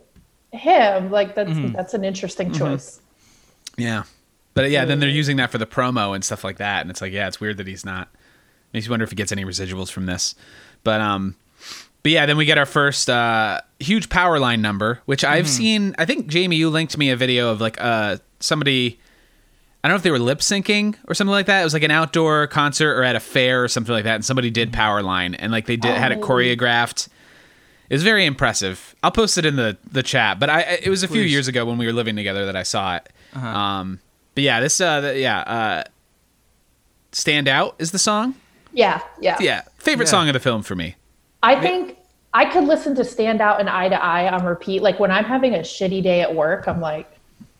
him. 0.53 1.11
Like 1.11 1.35
that's 1.35 1.51
Mm-hmm. 1.51 1.73
that's 1.73 1.95
an 1.95 2.05
interesting 2.05 2.53
choice. 2.53 3.01
Yeah. 3.77 4.03
But 4.55 4.71
yeah, 4.71 4.85
then 4.85 4.99
they're 4.99 5.09
using 5.09 5.37
that 5.37 5.51
for 5.53 5.59
the 5.59 5.67
promo 5.67 6.15
and 6.17 6.25
stuff 6.25 6.43
like 6.43 6.57
that, 6.59 6.81
and 6.81 6.91
it's 6.91 7.01
like, 7.01 7.13
yeah, 7.13 7.29
it's 7.29 7.41
weird 7.41 7.59
that 7.59 7.69
he's 7.69 7.85
not. 7.87 8.09
Makes 8.73 8.87
you 8.87 8.91
wonder 8.91 9.05
if 9.05 9.11
he 9.11 9.15
gets 9.17 9.31
any 9.31 9.45
residuals 9.45 9.89
from 9.91 10.07
this. 10.07 10.35
But 10.83 11.01
um, 11.01 11.37
but 12.03 12.11
yeah, 12.13 12.27
then 12.27 12.37
we 12.37 12.45
get 12.45 12.59
our 12.59 12.67
first 12.67 13.09
uh 13.09 13.61
huge 13.79 14.09
Powerline 14.09 14.59
number, 14.61 15.01
which 15.07 15.23
I've 15.25 15.49
seen. 15.49 15.95
I 15.97 16.05
think 16.05 16.27
Jamie, 16.27 16.57
you 16.57 16.69
linked 16.71 16.99
me 16.99 17.11
a 17.11 17.17
video 17.17 17.51
of 17.51 17.61
like 17.61 17.81
uh 17.81 18.17
somebody. 18.41 18.99
I 19.83 19.89
don't 19.89 19.93
know 19.95 19.97
if 19.97 20.03
they 20.03 20.11
were 20.11 20.19
lip 20.19 20.41
syncing 20.41 20.97
or 21.07 21.15
something 21.15 21.31
like 21.31 21.47
that. 21.47 21.61
It 21.61 21.65
was 21.65 21.73
like 21.73 21.85
an 21.85 21.91
outdoor 21.91 22.47
concert 22.49 22.95
or 22.99 23.05
at 23.05 23.15
a 23.17 23.21
fair 23.21 23.63
or 23.63 23.69
something 23.69 23.93
like 23.95 24.05
that, 24.05 24.17
and 24.17 24.25
somebody 24.25 24.51
did 24.51 24.73
Powerline 24.73 25.37
and 25.39 25.53
like 25.53 25.67
they 25.67 25.77
did 25.77 25.95
had 25.97 26.11
it 26.13 26.19
Oh. 26.19 26.27
choreographed. 26.27 27.09
It 27.89 27.95
was 27.95 28.03
very 28.03 28.27
impressive. 28.27 28.95
I'll 29.03 29.11
post 29.13 29.39
it 29.39 29.47
in 29.47 29.57
the 29.57 29.79
the 29.91 30.03
chat, 30.03 30.39
but 30.41 30.51
I 30.51 30.61
it 30.83 30.89
was 30.89 31.03
a 31.03 31.09
few 31.09 31.23
Please. 31.23 31.33
years 31.33 31.49
ago 31.49 31.65
when 31.65 31.79
we 31.79 31.87
were 31.87 31.93
living 31.93 32.17
together 32.17 32.45
that 32.47 32.57
I 32.57 32.63
saw 32.65 32.97
it. 32.97 33.09
Um, 33.35 34.01
but 34.35 34.43
yeah, 34.45 34.61
this 34.61 34.81
uh, 34.81 35.01
the, 35.01 35.19
yeah, 35.19 35.39
uh, 35.41 35.85
stand 37.13 37.49
out 37.49 37.75
is 37.79 37.91
the 37.93 37.99
song. 37.99 38.35
Yeah, 38.73 39.01
yeah, 39.21 39.37
Yeah, 39.41 39.63
favorite 39.79 40.07
Yeah. 40.07 40.11
song 40.11 40.29
of 40.29 40.35
the 40.35 40.41
film 40.41 40.63
for 40.63 40.75
me. 40.75 40.97
I 41.43 41.59
think 41.61 41.97
I 42.35 42.45
could 42.45 42.65
listen 42.65 42.95
to 42.97 43.05
Stand 43.05 43.41
Out 43.41 43.59
and 43.61 43.69
Eye 43.71 43.89
to 43.89 44.03
Eye 44.03 44.31
on 44.31 44.45
repeat. 44.45 44.83
Like 44.83 45.01
when 45.01 45.11
I'm 45.11 45.25
having 45.25 45.55
a 45.55 45.59
shitty 45.61 46.03
day 46.03 46.21
at 46.21 46.35
work, 46.35 46.69
I'm 46.69 46.81
like, 46.81 47.11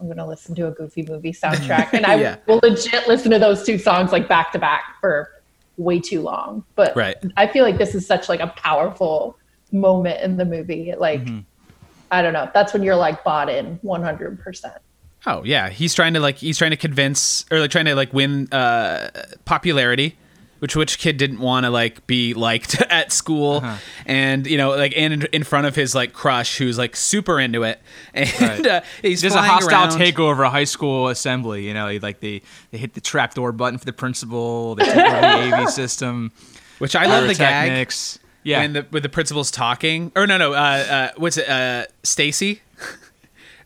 I'm 0.01 0.09
gonna 0.09 0.27
listen 0.27 0.55
to 0.57 0.69
a 0.69 0.71
Goofy 0.71 1.03
movie 1.03 1.33
soundtrack, 1.43 1.93
and 1.93 2.07
I 2.07 2.15
Yeah. 2.17 2.37
will 2.47 2.61
legit 2.63 3.09
listen 3.09 3.31
to 3.33 3.39
those 3.39 3.65
two 3.65 3.79
songs 3.79 4.13
like 4.13 4.29
back 4.29 4.53
to 4.53 4.59
back 4.59 4.85
for 5.01 5.29
way 5.77 6.01
too 6.01 6.21
long. 6.23 6.65
But 6.75 6.95
Right. 6.97 7.17
I 7.37 7.47
feel 7.47 7.65
like 7.65 7.79
this 7.79 7.95
is 7.95 8.07
such 8.07 8.29
like 8.29 8.41
a 8.41 8.49
powerful 8.49 9.37
moment 9.73 10.21
in 10.23 10.37
the 10.37 10.45
movie. 10.45 10.95
Like 10.97 11.21
Mm-hmm. 11.23 11.41
I 12.11 12.23
don't 12.23 12.33
know. 12.33 12.51
That's 12.55 12.73
when 12.73 12.83
you're 12.83 12.97
like 12.97 13.23
bought 13.23 13.51
in 13.51 13.79
100. 13.83 14.41
percent 14.41 14.75
Oh 15.27 15.43
yeah, 15.45 15.69
he's 15.69 15.95
trying 15.95 16.15
to 16.15 16.21
like 16.21 16.37
he's 16.39 16.57
trying 16.57 16.71
to 16.71 16.77
convince 16.77 17.45
or 17.51 17.59
like 17.61 17.71
trying 17.71 17.85
to 17.87 17.95
like 17.95 18.13
win 18.15 18.51
uh 18.53 19.11
popularity, 19.45 20.17
which 20.61 20.75
which 20.77 20.99
kid 20.99 21.17
didn't 21.17 21.39
want 21.41 21.65
to 21.65 21.71
like 21.71 22.07
be 22.07 22.35
liked 22.35 22.81
at 22.91 23.13
school, 23.13 23.57
Uh-huh. 23.59 23.77
and 24.07 24.47
you 24.47 24.57
know 24.57 24.71
like 24.71 24.93
and 24.97 25.13
in, 25.13 25.23
in 25.33 25.43
front 25.45 25.67
of 25.67 25.75
his 25.75 25.95
like 25.95 26.13
crush 26.13 26.59
who's 26.59 26.79
like 26.79 26.97
super 26.97 27.39
into 27.41 27.63
it, 27.63 27.81
and 28.15 28.29
Right. 28.41 28.67
uh, 28.67 28.81
he's 29.03 29.21
There's 29.21 29.35
a 29.35 29.43
hostile 29.43 29.69
around. 29.71 29.91
takeover 30.01 30.47
a 30.47 30.51
high 30.51 30.65
school 30.65 31.09
assembly. 31.09 31.67
You 31.67 31.75
know, 31.75 31.99
like 32.03 32.21
they 32.21 32.43
they 32.71 32.79
hit 32.79 32.95
the 32.95 33.01
trapdoor 33.01 33.53
button 33.53 33.79
for 33.79 33.85
the 33.85 33.93
principal. 33.93 34.75
They 34.75 34.85
take 34.85 34.97
over 34.97 35.21
the 35.21 35.57
AV 35.57 35.71
system. 35.83 36.33
which 36.79 36.95
I 36.97 37.07
love 37.07 37.27
the 37.29 37.35
gag. 37.35 37.93
Yeah, 38.45 38.61
when 38.61 38.73
the 38.73 38.87
with 38.91 39.03
the 39.03 39.09
principal's 39.09 39.51
talking 39.51 40.11
or 40.17 40.27
no 40.27 40.39
no 40.39 40.53
uh, 40.55 40.57
uh 40.57 41.09
what's 41.17 41.37
it 41.37 41.49
uh 41.49 41.85
Stacy 42.03 42.63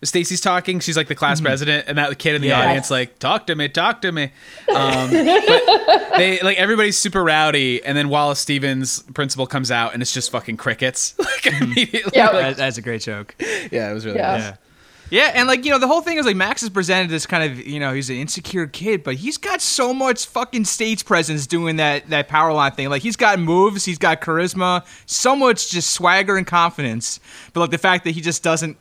Stacy's 0.04 0.40
talking 0.40 0.80
she's 0.80 0.96
like 0.96 1.08
the 1.08 1.14
class 1.14 1.40
president 1.40 1.86
and 1.88 1.96
that 1.98 2.18
kid 2.18 2.34
in 2.34 2.42
the 2.42 2.48
Yes. 2.48 2.64
audience 2.66 2.90
like 2.90 3.18
talk 3.18 3.46
to 3.46 3.54
me 3.54 3.68
talk 3.68 4.02
to 4.02 4.10
me 4.12 4.24
um 4.74 5.10
but 5.10 6.16
they 6.16 6.40
like 6.42 6.58
everybody's 6.58 6.98
super 6.98 7.22
rowdy 7.22 7.84
and 7.84 7.96
then 7.96 8.08
Wallace 8.08 8.40
Stevens 8.40 9.02
principal 9.14 9.46
comes 9.46 9.70
out 9.70 9.92
and 9.94 10.02
it's 10.02 10.12
just 10.12 10.30
fucking 10.30 10.56
crickets 10.56 11.14
like 11.18 11.46
immediately 11.46 12.12
Yeah. 12.14 12.26
like, 12.30 12.32
that, 12.34 12.56
that's 12.56 12.78
a 12.78 12.82
great 12.82 13.02
joke. 13.02 13.34
yeah 13.70 13.90
it 13.90 13.94
was 13.94 14.04
really 14.04 14.18
Yeah. 14.18 14.32
nice. 14.32 14.42
Yeah. 14.42 14.56
Yeah, 15.10 15.30
and 15.34 15.46
like 15.46 15.66
you 15.66 15.70
know, 15.70 15.78
the 15.78 15.86
whole 15.88 16.00
thing 16.00 16.16
is 16.16 16.24
like 16.24 16.36
Max 16.36 16.62
is 16.62 16.70
presented 16.70 17.12
as 17.12 17.26
kind 17.26 17.44
of 17.52 17.58
you 17.66 17.78
know 17.78 17.92
he's 17.92 18.08
an 18.08 18.16
insecure 18.16 18.66
kid, 18.66 19.04
but 19.04 19.16
he's 19.16 19.36
got 19.36 19.60
so 19.60 19.92
much 19.92 20.24
fucking 20.24 20.64
stage 20.64 21.04
presence 21.04 21.46
doing 21.46 21.76
that 21.76 22.08
that 22.08 22.30
Powerline 22.30 22.74
thing. 22.74 22.88
Like 22.88 23.02
he's 23.02 23.16
got 23.16 23.38
moves, 23.38 23.84
he's 23.84 23.98
got 23.98 24.22
charisma, 24.22 24.86
so 25.04 25.36
much 25.36 25.70
just 25.70 25.90
swagger 25.90 26.38
and 26.38 26.46
confidence. 26.46 27.20
But 27.52 27.60
like 27.60 27.70
the 27.72 27.76
fact 27.76 28.04
that 28.04 28.12
he 28.12 28.22
just 28.22 28.42
doesn't 28.42 28.78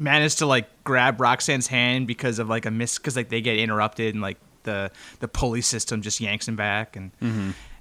manage 0.00 0.36
to 0.36 0.46
like 0.46 0.66
grab 0.82 1.20
Roxanne's 1.20 1.68
hand 1.68 2.06
because 2.08 2.38
of 2.40 2.48
like 2.48 2.66
a 2.66 2.70
miss, 2.72 2.98
because 2.98 3.14
like 3.14 3.28
they 3.28 3.40
get 3.40 3.58
interrupted 3.58 4.14
and 4.14 4.22
like 4.22 4.38
the 4.64 4.90
the 5.20 5.28
pulley 5.28 5.60
system 5.60 6.02
just 6.02 6.20
yanks 6.20 6.48
him 6.48 6.56
back 6.56 6.96
and 6.96 7.12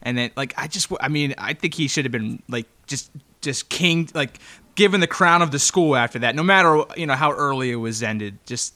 and 0.02 0.18
then 0.18 0.32
like 0.38 0.54
I 0.58 0.68
just 0.68 0.92
I 1.02 1.08
mean 1.08 1.34
I 1.38 1.54
think 1.54 1.74
he 1.74 1.88
should 1.88 2.06
have 2.06 2.12
been 2.12 2.42
like 2.48 2.68
just 2.88 3.10
just 3.42 3.70
king 3.70 4.10
like 4.14 4.40
given 4.76 5.02
the 5.02 5.08
crown 5.08 5.42
of 5.42 5.52
the 5.52 5.60
school 5.60 5.96
after 5.96 6.20
that 6.20 6.36
no 6.36 6.44
matter 6.44 6.84
you 6.96 7.06
know 7.06 7.16
how 7.16 7.32
early 7.34 7.72
it 7.72 7.76
was 7.76 8.02
ended 8.04 8.38
just 8.46 8.74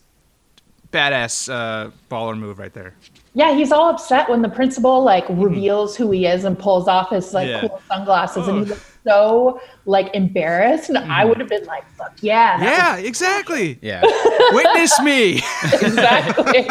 badass 0.92 1.52
uh 1.52 1.90
baller 2.12 2.38
move 2.38 2.60
right 2.60 2.74
there 2.74 2.94
Yeah, 3.34 3.56
he's 3.56 3.72
all 3.72 3.90
upset 3.90 4.30
when 4.30 4.42
the 4.42 4.50
principal 4.50 5.04
like 5.04 5.26
reveals 5.30 5.96
who 5.96 6.12
he 6.12 6.26
is 6.28 6.44
and 6.44 6.58
pulls 6.60 6.88
off 6.88 7.10
his 7.10 7.34
like 7.34 7.48
Mm-hmm. 7.48 7.64
Yeah. 7.64 7.68
cool 7.70 7.82
sunglasses, 7.88 8.48
and 8.48 8.60
he 8.60 8.66
looks 8.66 8.93
so 9.04 9.60
like 9.86 10.14
embarrassed. 10.14 10.90
And 10.90 10.98
I 10.98 11.26
would 11.26 11.40
have 11.40 11.50
been 11.50 11.66
like, 11.66 11.86
"Fuck 11.98 12.14
yeah, 12.22 12.58
that 12.58 12.64
Mm-hmm. 12.96 13.02
yeah 13.04 13.08
exactly 13.10 13.80
yeah 13.82 14.02
witness 14.52 15.00
me 15.02 15.42
exactly. 15.74 16.68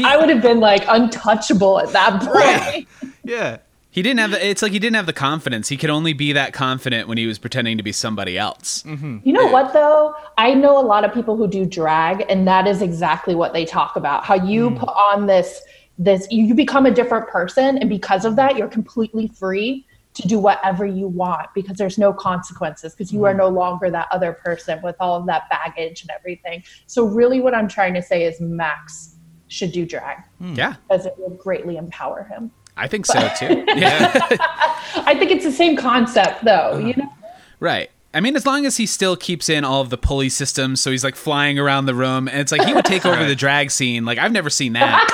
I 0.04 0.16
would 0.18 0.28
have 0.28 0.42
been 0.42 0.60
like 0.60 0.84
untouchable 0.88 1.78
at 1.80 1.90
that 1.92 2.20
point. 2.20 2.34
Right. 2.34 2.86
yeah 3.24 3.58
he 3.90 4.02
didn't 4.02 4.20
have 4.20 4.30
the 4.32 4.46
it's 4.46 4.60
like 4.62 4.72
he 4.72 4.78
didn't 4.78 4.96
have 4.96 5.06
the 5.06 5.12
confidence 5.12 5.68
he 5.68 5.76
could 5.76 5.90
only 5.90 6.12
be 6.12 6.32
that 6.32 6.52
confident 6.52 7.08
when 7.08 7.16
he 7.18 7.26
was 7.26 7.38
pretending 7.38 7.76
to 7.78 7.82
be 7.82 7.92
somebody 7.92 8.36
else 8.36 8.84
You 8.86 9.32
know 9.32 9.46
what 9.46 9.72
though? 9.72 10.14
I 10.38 10.54
know 10.54 10.78
a 10.78 10.84
lot 10.84 11.04
of 11.04 11.12
people 11.14 11.36
who 11.36 11.48
do 11.48 11.64
drag, 11.64 12.24
and 12.28 12.46
that 12.46 12.66
is 12.66 12.82
exactly 12.82 13.34
what 13.34 13.52
they 13.52 13.64
talk 13.64 13.96
about. 13.96 14.24
How 14.24 14.34
you 14.34 14.72
put 14.72 14.88
on 14.90 15.26
this 15.26 15.62
this 15.98 16.26
you, 16.30 16.44
you 16.44 16.54
become 16.54 16.84
a 16.84 16.90
different 16.90 17.26
person, 17.28 17.78
and 17.78 17.88
because 17.88 18.24
of 18.26 18.36
that, 18.36 18.56
you're 18.56 18.68
completely 18.68 19.28
free 19.28 19.86
to 20.16 20.26
do 20.26 20.38
whatever 20.38 20.84
you 20.84 21.08
want 21.08 21.48
because 21.54 21.76
there's 21.76 21.98
no 21.98 22.12
consequences 22.12 22.94
because 22.94 23.12
you 23.12 23.24
are 23.24 23.34
mm. 23.34 23.38
no 23.38 23.48
longer 23.48 23.90
that 23.90 24.08
other 24.10 24.32
person 24.32 24.80
with 24.82 24.96
all 24.98 25.14
of 25.14 25.26
that 25.26 25.42
baggage 25.50 26.02
and 26.02 26.10
everything. 26.10 26.62
So 26.86 27.04
really, 27.04 27.40
what 27.40 27.54
I'm 27.54 27.68
trying 27.68 27.94
to 27.94 28.02
say 28.02 28.24
is 28.24 28.40
Max 28.40 29.16
should 29.48 29.70
do 29.70 29.86
drag 29.86 30.18
hmm. 30.38 30.54
yeah 30.54 30.74
because 30.88 31.06
it 31.06 31.14
will 31.18 31.30
greatly 31.30 31.76
empower 31.76 32.24
him. 32.24 32.50
I 32.76 32.88
think 32.88 33.06
so 33.06 33.28
too 33.38 33.64
yeah 33.68 34.12
I 35.06 35.14
think 35.16 35.30
it's 35.30 35.44
the 35.44 35.52
same 35.52 35.76
concept 35.76 36.44
though, 36.44 36.72
uh-huh. 36.72 36.78
you 36.78 36.94
know. 36.96 37.12
Right. 37.60 37.90
I 38.12 38.20
mean, 38.20 38.34
as 38.34 38.46
long 38.46 38.64
as 38.64 38.78
he 38.78 38.86
still 38.86 39.14
keeps 39.14 39.50
in 39.50 39.62
all 39.62 39.82
of 39.82 39.90
the 39.90 39.98
pulley 39.98 40.30
systems, 40.30 40.80
so 40.80 40.90
he's 40.90 41.04
like 41.04 41.16
flying 41.16 41.58
around 41.58 41.84
the 41.84 41.94
room, 41.94 42.28
and 42.28 42.40
it's 42.40 42.50
like 42.50 42.64
he 42.64 42.72
would 42.72 42.86
take 42.86 43.04
over 43.04 43.26
the 43.26 43.34
drag 43.34 43.70
scene. 43.70 44.06
Like 44.06 44.16
I've 44.16 44.32
never 44.32 44.48
seen 44.48 44.72
that. 44.72 45.06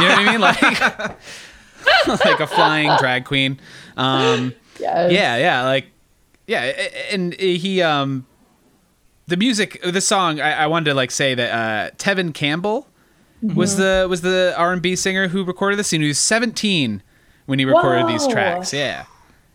You 0.00 0.08
know 0.08 0.14
what 0.14 0.26
I 0.26 0.32
mean? 0.32 0.40
Like, 0.40 2.24
like 2.24 2.40
a 2.40 2.46
flying 2.46 2.90
drag 2.98 3.26
queen. 3.26 3.60
Um, 3.96 4.54
Yes. 4.78 5.10
yeah, 5.10 5.36
yeah, 5.38 5.62
like 5.64 5.86
yeah, 6.46 6.60
and 7.10 7.32
he 7.32 7.80
um, 7.80 8.26
the 9.26 9.36
music, 9.36 9.80
the 9.82 10.00
song. 10.00 10.40
I, 10.40 10.52
I 10.52 10.66
wanted 10.66 10.90
to 10.90 10.94
like 10.94 11.10
say 11.10 11.34
that 11.34 11.50
uh, 11.50 11.94
Tevin 11.96 12.34
Campbell 12.34 12.86
was 13.42 13.76
the 13.76 14.06
was 14.08 14.20
the 14.20 14.54
R 14.56 14.72
and 14.72 14.82
B 14.82 14.94
singer 14.96 15.28
who 15.28 15.44
recorded 15.44 15.78
this. 15.78 15.92
And 15.92 16.02
he 16.02 16.08
was 16.08 16.18
17 16.18 17.02
when 17.46 17.58
he 17.58 17.64
recorded 17.64 18.06
these 18.06 18.26
tracks. 18.26 18.72
Yeah, 18.72 19.06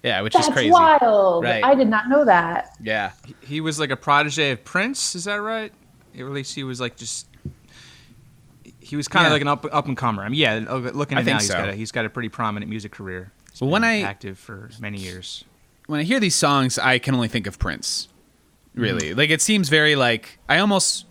yeah, 0.03 0.21
which 0.21 0.33
That's 0.33 0.47
is 0.47 0.53
crazy. 0.53 0.71
wild. 0.71 1.43
Right. 1.43 1.63
I 1.63 1.75
did 1.75 1.87
not 1.87 2.09
know 2.09 2.25
that. 2.25 2.75
Yeah, 2.81 3.11
He 3.41 3.61
was 3.61 3.79
like 3.79 3.91
a 3.91 3.97
protege 3.97 4.51
of 4.51 4.63
Prince. 4.63 5.15
Is 5.15 5.25
that 5.25 5.35
right? 5.35 5.71
At 6.17 6.25
least 6.25 6.55
he 6.55 6.63
was 6.63 6.81
like 6.81 6.97
just. 6.97 7.27
He 8.79 8.95
was 8.97 9.07
kind 9.07 9.25
of 9.25 9.31
like 9.31 9.41
an 9.41 9.47
up 9.47 9.65
up 9.71 9.87
and 9.87 9.95
comer. 9.95 10.23
I 10.23 10.29
mean, 10.29 10.39
yeah. 10.39 10.55
Looking 10.67 11.17
at 11.17 11.21
it 11.21 11.25
think 11.25 11.35
now, 11.35 11.37
he's 11.39 11.47
so. 11.47 11.53
got 11.53 11.69
a, 11.69 11.73
he's 11.73 11.91
got 11.91 12.05
a 12.05 12.09
pretty 12.09 12.27
prominent 12.29 12.69
music 12.69 12.91
career. 12.91 13.31
He's 13.51 13.61
Well, 13.61 13.69
when 13.69 13.81
been 13.81 13.89
I- 13.89 14.01
active 14.01 14.39
for 14.39 14.69
many 14.79 14.97
years. 14.97 15.43
when 15.87 15.99
I 15.99 16.03
hear 16.03 16.19
these 16.19 16.35
songs, 16.35 16.79
I 16.79 16.99
can 16.99 17.13
only 17.15 17.27
think 17.27 17.47
of 17.47 17.59
Prince. 17.59 18.07
Really, 18.73 19.11
Mm. 19.13 19.17
like 19.17 19.29
it 19.29 19.41
seems 19.41 19.67
very 19.67 19.95
like 19.97 20.39
I 20.47 20.59
almost 20.59 21.05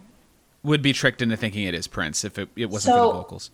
would 0.63 0.81
be 0.81 0.93
tricked 0.95 1.21
into 1.21 1.37
thinking 1.37 1.65
it 1.65 1.75
is 1.75 1.87
Prince 1.87 2.25
if 2.25 2.39
it, 2.39 2.49
it 2.57 2.71
wasn't 2.71 2.97
for 2.97 3.07
the 3.07 3.13
vocals. 3.13 3.51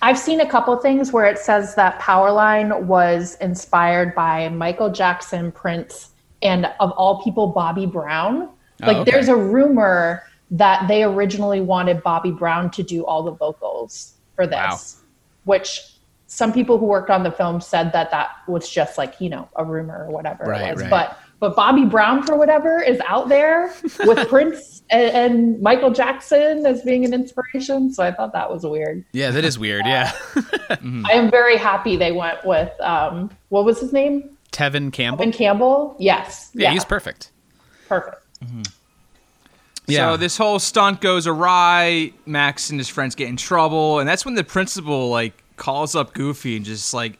I've 0.00 0.18
seen 0.18 0.40
a 0.40 0.48
couple 0.48 0.74
things 0.78 1.12
where 1.12 1.26
it 1.26 1.38
says 1.38 1.74
that 1.76 2.00
Powerline 2.00 2.82
was 2.84 3.36
inspired 3.42 4.14
by 4.14 4.48
Michael 4.48 4.90
Jackson, 4.90 5.52
Prince, 5.52 6.08
and 6.42 6.66
of 6.80 6.90
all 6.92 7.22
people, 7.22 7.46
Bobby 7.48 7.86
Brown. 7.86 8.48
Oh, 8.82 8.86
Like, 8.86 8.96
okay. 8.98 9.10
there's 9.10 9.28
a 9.28 9.36
rumor 9.36 10.24
that 10.50 10.88
they 10.88 11.04
originally 11.04 11.60
wanted 11.60 12.02
Bobby 12.02 12.30
Brown 12.32 12.70
to 12.72 12.82
do 12.82 13.04
all 13.06 13.22
the 13.22 13.30
vocals 13.32 14.14
for 14.34 14.46
this, 14.46 14.56
Wow. 14.56 14.78
which 15.44 15.91
some 16.34 16.50
people 16.52 16.78
who 16.78 16.86
worked 16.86 17.10
on 17.10 17.22
the 17.22 17.30
film 17.30 17.60
said 17.60 17.92
that 17.92 18.10
that 18.10 18.30
was 18.48 18.68
just 18.68 18.96
like 18.96 19.20
you 19.20 19.28
know 19.28 19.48
a 19.56 19.64
rumor 19.64 20.06
or 20.06 20.10
whatever 20.10 20.44
Right, 20.44 20.68
it 20.68 20.74
was. 20.74 20.82
right. 20.82 20.90
But 20.90 21.18
but 21.40 21.56
Bobby 21.56 21.84
Brown 21.84 22.22
for 22.22 22.36
whatever 22.36 22.80
is 22.80 23.00
out 23.06 23.28
there 23.28 23.74
with 24.04 24.28
Prince 24.28 24.82
and, 24.90 25.10
and 25.10 25.60
Michael 25.60 25.90
Jackson 25.90 26.64
as 26.64 26.82
being 26.82 27.04
an 27.04 27.12
inspiration. 27.12 27.92
So 27.92 28.04
I 28.04 28.12
thought 28.12 28.32
that 28.32 28.48
was 28.50 28.64
weird. 28.64 29.04
Yeah, 29.12 29.30
that 29.32 29.44
is 29.44 29.58
weird. 29.58 29.84
Yeah, 29.84 30.12
I 30.70 31.12
am 31.12 31.30
very 31.30 31.56
happy 31.56 31.96
they 31.96 32.12
went 32.12 32.44
with 32.44 32.70
um, 32.80 33.30
what 33.48 33.64
was 33.64 33.80
his 33.80 33.92
name? 33.92 34.30
Tevin 34.52 34.92
Campbell. 34.92 35.24
Ben 35.24 35.32
Campbell. 35.32 35.96
Yes. 35.98 36.50
yeah, 36.54 36.70
he's 36.72 36.84
perfect. 36.84 37.30
perfect. 37.88 38.16
Yeah. 39.88 40.12
So 40.12 40.16
this 40.16 40.36
whole 40.36 40.58
stunt 40.58 41.00
goes 41.00 41.26
awry. 41.26 42.12
Max 42.24 42.70
and 42.70 42.78
his 42.78 42.88
friends 42.88 43.14
get 43.14 43.28
in 43.28 43.36
trouble, 43.36 43.98
and 43.98 44.08
that's 44.08 44.24
when 44.24 44.34
the 44.34 44.44
principal 44.44 45.10
like 45.10 45.41
calls 45.62 45.94
up 45.94 46.12
Goofy 46.12 46.56
and 46.56 46.64
just 46.64 46.92
like 46.92 47.18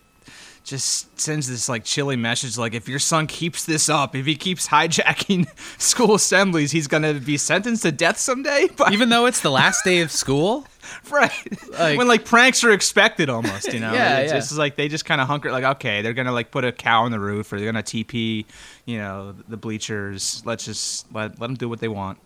just 0.64 1.18
sends 1.20 1.48
this 1.48 1.68
like 1.68 1.84
chilly 1.84 2.16
message 2.16 2.58
like 2.58 2.74
if 2.74 2.88
your 2.88 2.98
son 2.98 3.28
keeps 3.28 3.64
this 3.64 3.88
up, 3.88 4.16
if 4.16 4.26
he 4.26 4.34
keeps 4.34 4.66
hijacking 4.66 5.46
school 5.80 6.16
assemblies, 6.16 6.72
he's 6.72 6.88
gonna 6.88 7.14
be 7.14 7.36
sentenced 7.36 7.84
to 7.84 7.92
death 7.92 8.18
someday. 8.18 8.68
But 8.76 8.92
Even 8.96 9.10
though 9.10 9.26
it's 9.26 9.40
the 9.42 9.50
last 9.50 9.84
day 9.84 10.00
of 10.00 10.10
school. 10.10 10.66
right 11.10 11.32
Like- 11.78 11.96
when 11.96 12.08
like 12.08 12.24
pranks 12.24 12.64
are 12.64 12.72
expected 12.72 13.30
almost, 13.30 13.72
you 13.72 13.78
know. 13.78 13.92
Yeah, 13.92 14.18
it's 14.18 14.32
yeah. 14.32 14.38
just 14.40 14.58
like 14.58 14.74
they 14.74 14.88
just 14.88 15.04
kind 15.04 15.20
of 15.20 15.28
hunker 15.28 15.52
like 15.52 15.64
okay, 15.76 16.02
they're 16.02 16.12
gonna 16.14 16.32
like 16.32 16.50
put 16.50 16.64
a 16.64 16.72
cow 16.72 17.04
on 17.04 17.12
the 17.12 17.20
roof 17.20 17.52
or 17.52 17.58
they're 17.58 17.70
gonna 17.70 17.84
TP, 17.84 18.44
you 18.86 18.98
know, 18.98 19.36
the 19.48 19.56
bleachers. 19.56 20.42
Let's 20.44 20.64
just 20.64 21.06
let 21.14 21.38
let 21.38 21.46
them 21.46 21.54
do 21.54 21.68
what 21.68 21.78
they 21.78 21.86
want. 21.88 22.18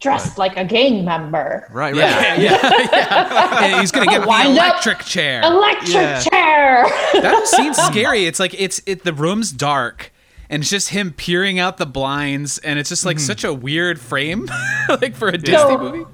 Dressed 0.00 0.36
like 0.38 0.56
a 0.56 0.64
gang 0.64 1.04
member. 1.04 1.66
Right, 1.70 1.94
right. 1.94 1.96
Yeah, 1.96 2.34
yeah, 2.38 2.88
yeah. 2.92 3.64
And 3.64 3.80
he's 3.80 3.90
gonna 3.90 4.06
get 4.06 4.22
the 4.22 4.28
Wind 4.28 4.58
up. 4.58 4.64
electric 4.64 5.00
chair. 5.00 5.42
Electric 5.42 5.88
Yeah. 5.94 6.20
chair. 6.20 6.84
That 7.22 7.46
seems 7.46 7.76
scary. 7.86 8.26
It's 8.26 8.38
like 8.38 8.54
it's 8.60 8.80
it. 8.86 9.04
The 9.04 9.12
room's 9.14 9.52
dark, 9.52 10.12
and 10.50 10.62
it's 10.62 10.70
just 10.70 10.90
him 10.90 11.12
peering 11.12 11.58
out 11.58 11.78
the 11.78 11.86
blinds, 11.86 12.58
and 12.58 12.78
it's 12.78 12.90
just 12.90 13.06
like 13.06 13.18
such 13.18 13.42
a 13.42 13.54
weird 13.54 13.98
frame, 13.98 14.50
like 14.88 15.14
for 15.14 15.28
a 15.28 15.38
Disney 15.38 15.56
So- 15.56 15.78
movie. 15.78 16.04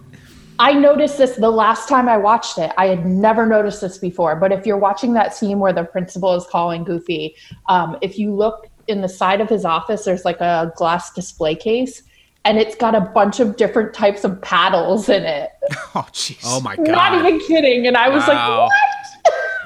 I 0.58 0.74
noticed 0.74 1.18
this 1.18 1.34
the 1.36 1.50
last 1.50 1.88
time 1.88 2.08
I 2.08 2.18
watched 2.18 2.56
it. 2.58 2.70
I 2.78 2.86
had 2.86 3.04
never 3.04 3.46
noticed 3.46 3.80
this 3.80 3.98
before. 3.98 4.36
But 4.36 4.52
if 4.52 4.64
you're 4.64 4.76
watching 4.76 5.12
that 5.14 5.34
scene 5.34 5.58
where 5.58 5.72
the 5.72 5.82
principal 5.82 6.34
is 6.36 6.46
calling 6.46 6.84
Goofy, 6.84 7.34
um, 7.68 7.96
if 8.00 8.16
you 8.16 8.32
look 8.32 8.68
in 8.86 9.00
the 9.00 9.08
side 9.08 9.40
of 9.40 9.48
his 9.48 9.64
office, 9.64 10.04
there's 10.04 10.24
like 10.24 10.40
a 10.40 10.70
glass 10.76 11.12
display 11.14 11.56
case, 11.56 12.02
and 12.44 12.58
it's 12.58 12.74
got 12.74 12.94
a 12.94 13.00
bunch 13.00 13.40
of 13.40 13.56
different 13.56 13.94
types 13.94 14.24
of 14.24 14.40
paddles 14.42 15.08
in 15.08 15.24
it. 15.24 15.50
Oh 15.94 16.06
jeez. 16.12 16.40
Oh 16.44 16.60
my 16.60 16.74
god! 16.76 16.88
Not 16.88 17.14
even 17.18 17.38
kidding. 17.40 17.86
And 17.86 17.96
I 17.98 18.08
was 18.08 18.26
Wow. 18.26 18.68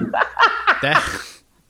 like, 0.01 0.11
what? 0.11 0.27
That- 0.81 1.21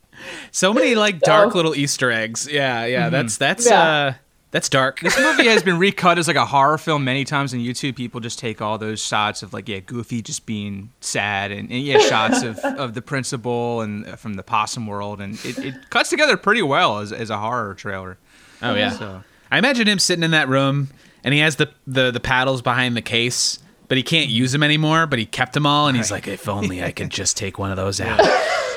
so 0.52 0.74
many 0.74 0.96
like 0.96 1.20
dark 1.20 1.52
So- 1.52 1.58
little 1.58 1.76
Easter 1.76 2.12
eggs. 2.12 2.48
Yeah, 2.52 2.86
yeah. 2.86 3.10
That's 3.10 3.38
that's 3.38 3.70
Yeah. 3.70 3.82
uh 3.82 4.14
that's 4.50 4.70
dark. 4.70 5.02
This 5.02 5.18
movie 5.20 5.46
has 5.48 5.62
been 5.62 5.78
recut 5.78 6.18
as 6.18 6.28
like 6.28 6.38
a 6.38 6.46
horror 6.46 6.78
film 6.78 7.04
many 7.04 7.24
times 7.26 7.54
on 7.54 7.60
YouTube. 7.60 7.96
People 7.98 8.20
just 8.22 8.40
take 8.40 8.62
all 8.62 8.78
those 8.78 9.00
shots 9.04 9.44
of 9.44 9.54
like 9.54 9.68
yeah, 9.70 9.80
Goofy 9.80 10.22
just 10.22 10.46
being 10.46 10.90
sad, 11.02 11.52
and, 11.52 11.70
and 11.70 11.84
yeah, 11.84 12.00
shots 12.00 12.42
of, 12.44 12.58
of 12.64 12.94
the 12.94 13.02
principal 13.02 13.82
and 13.82 14.08
uh, 14.08 14.16
from 14.16 14.36
the 14.36 14.44
Possum 14.44 14.88
World, 14.88 15.20
and 15.22 15.36
it, 15.46 15.60
it 15.60 15.90
cuts 15.90 16.10
together 16.10 16.38
pretty 16.38 16.62
well 16.62 17.00
as, 17.00 17.12
as 17.12 17.30
a 17.30 17.38
horror 17.38 17.74
trailer. 17.76 18.18
Oh 18.62 18.74
yeah. 18.74 18.92
So 18.92 19.24
I 19.52 19.58
imagine 19.58 19.88
him 19.88 20.00
sitting 20.00 20.24
in 20.24 20.32
that 20.32 20.48
room, 20.50 20.90
and 21.24 21.34
he 21.34 21.40
has 21.42 21.56
the 21.58 21.70
the 21.86 22.12
the 22.12 22.20
paddles 22.20 22.62
behind 22.62 22.96
the 22.98 23.02
case, 23.02 23.60
but 23.88 23.98
he 23.98 24.04
can't 24.04 24.30
use 24.30 24.52
them 24.52 24.64
anymore. 24.64 25.08
But 25.08 25.20
he 25.20 25.26
kept 25.26 25.54
them 25.54 25.66
all, 25.66 25.88
and 25.88 25.96
he's 25.98 26.12
like, 26.12 26.28
if 26.28 26.48
only 26.50 26.84
I 26.84 26.92
could 26.92 27.10
just 27.22 27.38
take 27.38 27.58
one 27.60 27.72
of 27.72 27.78
those 27.78 28.00
out. 28.02 28.20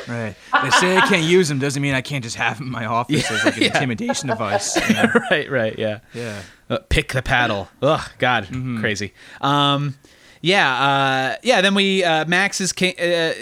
right, 0.08 0.34
they 0.62 0.70
say 0.70 0.96
I 0.96 1.06
can't 1.06 1.24
use 1.24 1.48
them 1.48 1.58
doesn't 1.58 1.82
mean 1.82 1.94
I 1.94 2.00
can't 2.00 2.24
just 2.24 2.36
have 2.36 2.58
them 2.58 2.66
in 2.68 2.72
my 2.72 2.86
office 2.86 3.30
as 3.30 3.44
like 3.44 3.56
an 3.56 3.62
Yeah. 3.64 3.68
intimidation 3.68 4.28
device. 4.28 4.76
you 4.88 4.94
know? 4.94 5.06
right, 5.30 5.50
right, 5.50 5.78
yeah. 5.78 6.00
Yeah. 6.14 6.42
Uh, 6.68 6.78
pick 6.88 7.12
the 7.12 7.22
paddle. 7.22 7.68
Ugh, 7.82 8.00
God, 8.18 8.44
Mm-hmm. 8.46 8.80
crazy. 8.80 9.12
Um, 9.40 9.96
yeah, 10.40 10.72
uh, 10.72 11.36
yeah. 11.42 11.60
Then 11.60 11.74
we 11.74 12.02
uh, 12.02 12.24
Max 12.24 12.60
is 12.62 12.72
ca- 12.72 12.96
uh, 12.96 13.34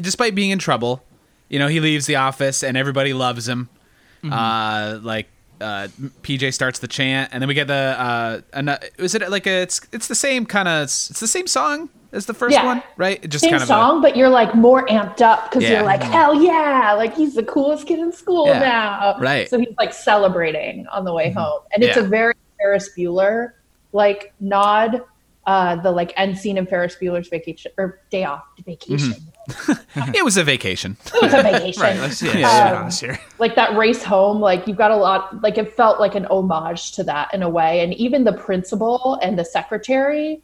despite 0.00 0.34
being 0.36 0.50
in 0.50 0.58
trouble, 0.60 1.02
you 1.48 1.58
know, 1.58 1.66
he 1.66 1.80
leaves 1.80 2.06
the 2.06 2.16
office 2.16 2.62
and 2.62 2.76
everybody 2.76 3.12
loves 3.12 3.48
him. 3.48 3.68
Mm-hmm. 4.22 4.32
Uh, 4.32 4.98
like 5.02 5.28
uh, 5.64 5.88
PJ 6.22 6.52
starts 6.54 6.78
the 6.78 6.88
chant, 6.88 7.30
and 7.32 7.40
then 7.42 7.48
we 7.48 7.54
get 7.54 7.66
the 7.66 7.74
uh, 7.98 8.40
an, 8.52 8.76
is 8.98 9.14
it 9.14 9.28
like 9.30 9.46
a 9.46 9.62
it's 9.62 9.80
it's 9.92 10.08
the 10.08 10.14
same 10.14 10.44
kind 10.46 10.68
of 10.68 10.82
it's 10.84 11.20
the 11.20 11.26
same 11.26 11.46
song 11.46 11.88
as 12.12 12.26
the 12.26 12.34
first 12.34 12.52
Yeah. 12.54 12.64
one, 12.64 12.82
right? 12.96 13.18
It 13.24 13.28
just 13.28 13.42
Same 13.42 13.50
kind 13.52 13.62
of 13.62 13.66
song, 13.68 14.00
but 14.00 14.16
you're 14.16 14.28
like 14.28 14.54
more 14.54 14.86
amped 14.86 15.20
up 15.20 15.50
because 15.50 15.64
Yeah. 15.64 15.70
you're 15.70 15.82
like, 15.82 16.00
hell 16.02 16.40
yeah, 16.40 16.92
like 16.96 17.14
he's 17.16 17.34
the 17.34 17.42
coolest 17.42 17.88
kid 17.88 17.98
in 17.98 18.12
school 18.12 18.46
Yeah. 18.46 18.60
now. 18.60 19.16
Right. 19.18 19.48
So 19.50 19.58
he's 19.58 19.74
like 19.78 19.92
celebrating 19.92 20.86
on 20.88 21.04
the 21.04 21.12
way 21.12 21.32
home. 21.32 21.60
And 21.72 21.82
it's 21.82 21.96
a 21.96 22.02
very 22.02 22.34
Ferris 22.58 22.90
Bueller 22.96 23.52
like 23.92 24.32
nod. 24.40 25.02
Uh, 25.46 25.76
the 25.76 25.90
like 25.90 26.10
end 26.16 26.38
scene 26.38 26.56
in 26.56 26.66
Ferris 26.66 26.96
Bueller's 26.98 27.28
vacation 27.28 27.70
or 27.76 28.00
day 28.10 28.24
off 28.24 28.44
vacation. 28.64 29.12
a, 29.12 29.16
it 30.14 30.24
was 30.24 30.36
a 30.36 30.44
vacation. 30.44 30.96
It 31.06 31.22
was 31.22 31.32
a 31.34 31.42
vacation. 31.50 31.82
Right. 31.82 31.98
Let's 31.98 32.22
yeah, 32.22 32.36
Yeah. 32.38 32.84
this 32.84 33.00
here. 33.00 33.18
like 33.38 33.54
that 33.56 33.76
race 33.76 34.02
home 34.02 34.40
like 34.40 34.66
you've 34.66 34.76
got 34.78 34.90
a 34.90 34.96
lot 34.96 35.42
like 35.42 35.58
it 35.58 35.72
felt 35.74 36.00
like 36.00 36.14
an 36.14 36.26
homage 36.26 36.92
to 36.92 37.04
that 37.04 37.32
in 37.34 37.42
a 37.42 37.48
way 37.48 37.80
and 37.80 37.92
even 37.94 38.24
the 38.24 38.32
principal 38.32 39.18
and 39.22 39.38
the 39.38 39.44
secretary 39.44 40.40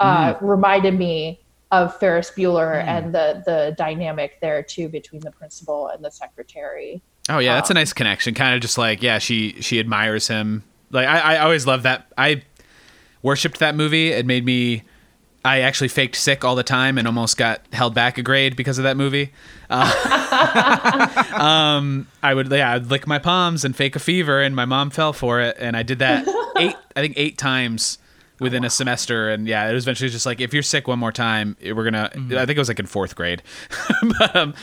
uh, 0.00 0.34
reminded 0.40 0.98
me 0.98 1.40
of 1.72 1.96
ferris 1.98 2.30
bueller 2.36 2.82
and 2.84 3.14
the 3.14 3.42
the 3.46 3.74
dynamic 3.78 4.38
there 4.40 4.62
too 4.62 4.88
between 4.88 5.20
the 5.22 5.30
principal 5.30 5.88
and 5.88 6.04
the 6.04 6.10
secretary 6.10 7.00
Oh 7.30 7.38
yeah, 7.38 7.52
Um, 7.52 7.56
that's 7.56 7.70
a 7.70 7.74
nice 7.74 7.94
connection. 7.94 8.34
Kind 8.34 8.54
of 8.54 8.60
just 8.60 8.76
like 8.76 9.02
yeah, 9.02 9.18
she 9.18 9.60
she 9.62 9.80
admires 9.80 10.28
him. 10.28 10.62
Like 10.90 11.08
I, 11.08 11.36
I 11.36 11.38
always 11.38 11.66
love 11.66 11.84
that. 11.84 12.12
I 12.18 12.42
worshipped 13.22 13.60
that 13.60 13.74
movie. 13.74 14.08
It 14.10 14.26
made 14.26 14.44
me. 14.44 14.82
I 15.44 15.60
actually 15.60 15.88
faked 15.88 16.16
sick 16.16 16.42
all 16.42 16.54
the 16.54 16.62
time 16.62 16.96
and 16.96 17.06
almost 17.06 17.36
got 17.36 17.60
held 17.72 17.94
back 17.94 18.16
a 18.16 18.22
grade 18.22 18.56
because 18.56 18.78
of 18.78 18.84
that 18.84 18.96
movie. 18.96 19.30
Uh, 19.68 19.84
um, 21.38 22.06
I 22.22 22.32
would 22.32 22.50
yeah, 22.50 22.72
I'd 22.72 22.86
lick 22.86 23.06
my 23.06 23.18
palms 23.18 23.64
and 23.64 23.76
fake 23.76 23.94
a 23.94 23.98
fever, 23.98 24.40
and 24.40 24.56
my 24.56 24.64
mom 24.64 24.88
fell 24.88 25.12
for 25.12 25.40
it, 25.40 25.56
and 25.58 25.76
I 25.76 25.82
did 25.82 25.98
that 25.98 26.26
eight, 26.56 26.76
I 26.96 27.00
think 27.00 27.14
eight 27.16 27.36
times 27.36 27.98
within 28.40 28.64
a 28.64 28.70
semester, 28.70 29.28
and 29.28 29.46
yeah, 29.46 29.68
it 29.68 29.74
was 29.74 29.84
eventually 29.84 30.10
just 30.10 30.24
like 30.24 30.40
if 30.40 30.54
you're 30.54 30.62
sick 30.62 30.88
one 30.88 30.98
more 30.98 31.12
time, 31.12 31.56
we're 31.62 31.84
gonna. 31.84 32.10
I 32.14 32.46
think 32.46 32.50
it 32.50 32.58
was 32.58 32.68
like 32.68 32.80
in 32.80 32.86
fourth 32.86 33.14
grade, 33.14 33.42
but 34.18 34.34
um, 34.34 34.54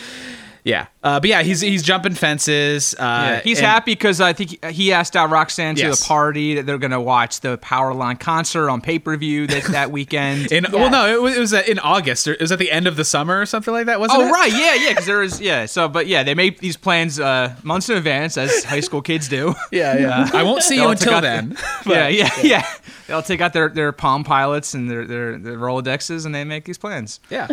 yeah, 0.63 0.87
uh, 1.03 1.19
but 1.19 1.29
yeah, 1.29 1.41
he's 1.41 1.61
he's 1.61 1.83
jumping 1.83 2.13
fences. 2.13 2.93
Uh, 2.93 3.01
Yeah, 3.01 3.41
he's 3.43 3.57
and- 3.57 3.67
happy 3.67 3.93
because 3.93 4.21
I 4.21 4.33
think 4.33 4.63
he 4.65 4.93
asked 4.93 5.15
out 5.15 5.29
Roxanne 5.29 5.75
to 5.75 5.81
Yes. 5.81 5.99
the 6.01 6.05
party 6.07 6.55
that 6.55 6.65
they're 6.65 6.77
going 6.77 6.91
to 6.91 7.01
watch 7.01 7.39
the 7.41 7.57
Powerline 7.57 8.19
concert 8.19 8.69
on 8.69 8.81
pay 8.81 8.99
per 8.99 9.15
view 9.17 9.47
that, 9.47 9.63
that 9.65 9.91
weekend. 9.97 10.51
In, 10.51 10.65
Well, 10.71 10.89
no, 10.91 11.07
it 11.07 11.21
was, 11.21 11.35
it 11.35 11.39
was 11.39 11.53
uh, 11.53 11.63
in 11.67 11.79
August. 11.79 12.27
Or 12.27 12.33
it 12.33 12.41
was 12.41 12.51
at 12.51 12.59
the 12.59 12.71
end 12.71 12.85
of 12.87 12.95
the 12.95 13.05
summer 13.05 13.39
or 13.41 13.45
something 13.45 13.73
like 13.73 13.87
that, 13.87 13.99
wasn't 13.99 14.21
it? 14.21 14.25
oh 14.25 14.31
right, 14.31 14.51
yeah, 14.51 14.75
yeah, 14.75 14.89
because 14.89 15.05
there 15.05 15.19
was 15.19 15.41
yeah. 15.41 15.65
So, 15.65 15.87
but 15.87 16.07
yeah, 16.07 16.23
they 16.23 16.35
made 16.35 16.59
these 16.59 16.77
plans 16.77 17.19
uh, 17.19 17.55
months 17.63 17.89
in 17.89 17.97
advance, 17.97 18.37
as 18.37 18.63
high 18.63 18.81
school 18.81 19.01
kids 19.01 19.27
do. 19.27 19.55
Yeah, 19.71 19.97
yeah. 19.97 20.29
I 20.33 20.43
won't 20.43 20.63
see 20.63 20.75
you 20.75 20.89
until 20.89 21.21
then. 21.21 21.57
yeah, 21.85 22.07
yeah, 22.09 22.29
yeah. 22.43 22.65
They'll 23.07 23.21
take 23.21 23.41
out 23.41 23.53
their, 23.53 23.69
their 23.69 23.91
Palm 23.93 24.23
Pilots 24.23 24.73
and 24.73 24.89
their, 24.91 25.05
their 25.05 25.37
their 25.37 25.57
Rolodexes, 25.57 26.25
and 26.25 26.35
they 26.35 26.43
make 26.43 26.65
these 26.65 26.77
plans. 26.77 27.19
Yeah. 27.29 27.47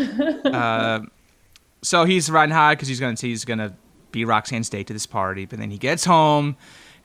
So 1.83 2.05
he's 2.05 2.31
riding 2.31 2.55
high 2.55 2.75
because 2.75 2.89
he's 2.89 3.01
gonna 3.01 3.17
he's 3.21 3.45
gonna 3.45 3.75
be 4.13 4.25
Roxanne's 4.25 4.69
date 4.69 4.87
to 4.89 4.93
this 4.93 5.07
party. 5.07 5.45
But 5.47 5.59
then 5.59 5.71
he 5.71 5.79
gets 5.79 6.05
home, 6.05 6.57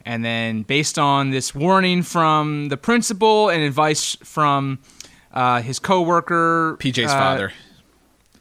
and 0.04 0.24
then 0.24 0.62
based 0.62 0.98
on 0.98 1.30
this 1.30 1.54
warning 1.54 2.02
from 2.02 2.68
the 2.68 2.76
principal 2.76 3.48
and 3.50 3.62
advice 3.62 4.16
from 4.22 4.78
uh, 5.32 5.60
his 5.62 5.78
coworker, 5.78 6.76
PJ's 6.80 7.06
uh, 7.10 7.18
father. 7.18 7.52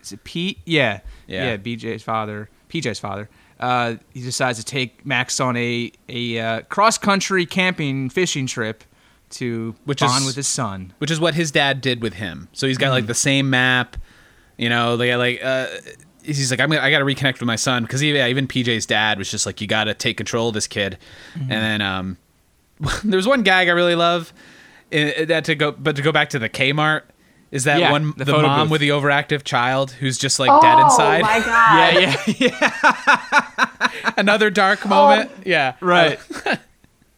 is 0.01 0.11
it 0.11 0.23
Pete? 0.23 0.59
Yeah, 0.65 0.99
Yeah. 1.27 1.45
yeah, 1.51 1.57
BJ's 1.57 2.03
father, 2.03 2.49
PJ's 2.69 2.99
father. 2.99 3.29
Uh, 3.59 3.95
he 4.13 4.21
decides 4.21 4.59
to 4.59 4.65
take 4.65 5.05
Max 5.05 5.39
on 5.39 5.55
a 5.57 5.91
a 6.09 6.39
uh, 6.39 6.61
cross 6.63 6.97
country 6.97 7.45
camping 7.45 8.09
fishing 8.09 8.45
trip 8.47 8.83
to 9.31 9.73
Which 9.85 9.99
bond 10.01 10.21
is- 10.21 10.27
with 10.27 10.35
his 10.35 10.47
son. 10.47 10.93
which 10.99 11.09
is 11.11 11.19
what 11.19 11.33
his 11.35 11.49
dad 11.51 11.81
did 11.81 12.01
with 12.01 12.13
him. 12.13 12.49
So 12.53 12.67
he's 12.67 12.77
got 12.77 12.89
like 12.91 13.07
the 13.07 13.13
same 13.15 13.49
map, 13.49 13.95
you 14.57 14.69
know. 14.69 14.97
They 14.97 15.07
got 15.09 15.17
like 15.17 15.39
uh, 15.43 15.67
he's 16.23 16.51
like 16.51 16.59
I'm 16.59 16.69
gonna, 16.69 16.81
I 16.81 16.89
got 16.91 16.99
to 16.99 17.05
reconnect 17.05 17.33
with 17.39 17.47
my 17.47 17.55
son 17.55 17.83
because 17.83 18.01
yeah, 18.03 18.27
even 18.27 18.47
PJ's 18.47 18.85
dad 18.85 19.17
was 19.17 19.29
just 19.29 19.45
like 19.45 19.61
you 19.61 19.67
got 19.67 19.85
to 19.85 19.93
take 19.93 20.17
control 20.17 20.47
of 20.49 20.53
this 20.53 20.67
kid. 20.67 20.97
And 21.35 21.49
then 21.49 21.81
um, 21.81 22.17
there's 23.03 23.27
one 23.27 23.43
gag 23.43 23.67
I 23.67 23.71
really 23.71 23.95
love 23.95 24.33
uh, 24.91 25.25
that 25.25 25.45
to 25.45 25.55
go, 25.55 25.71
but 25.71 25.95
to 25.95 26.01
go 26.01 26.11
back 26.11 26.29
to 26.31 26.39
the 26.39 26.49
Kmart. 26.49 27.03
Is 27.51 27.65
that 27.65 27.79
Yeah, 27.79 27.91
one 27.91 28.13
the 28.17 28.25
the, 28.25 28.31
photo 28.31 28.47
mom 28.47 28.65
booth. 28.67 28.71
with 28.71 28.81
the 28.81 28.89
overactive 28.89 29.43
child 29.43 29.91
who's 29.91 30.17
just 30.17 30.39
like 30.39 30.49
oh 30.51 30.59
dead 30.59 30.79
inside? 30.79 31.21
my 31.21 31.39
god! 31.45 31.93
Yeah, 32.01 32.23
yeah, 32.39 33.69
yeah. 34.01 34.11
Another 34.17 34.49
dark 34.49 34.83
moment. 34.87 35.29
Yeah, 35.45 35.75
Right. 35.79 36.19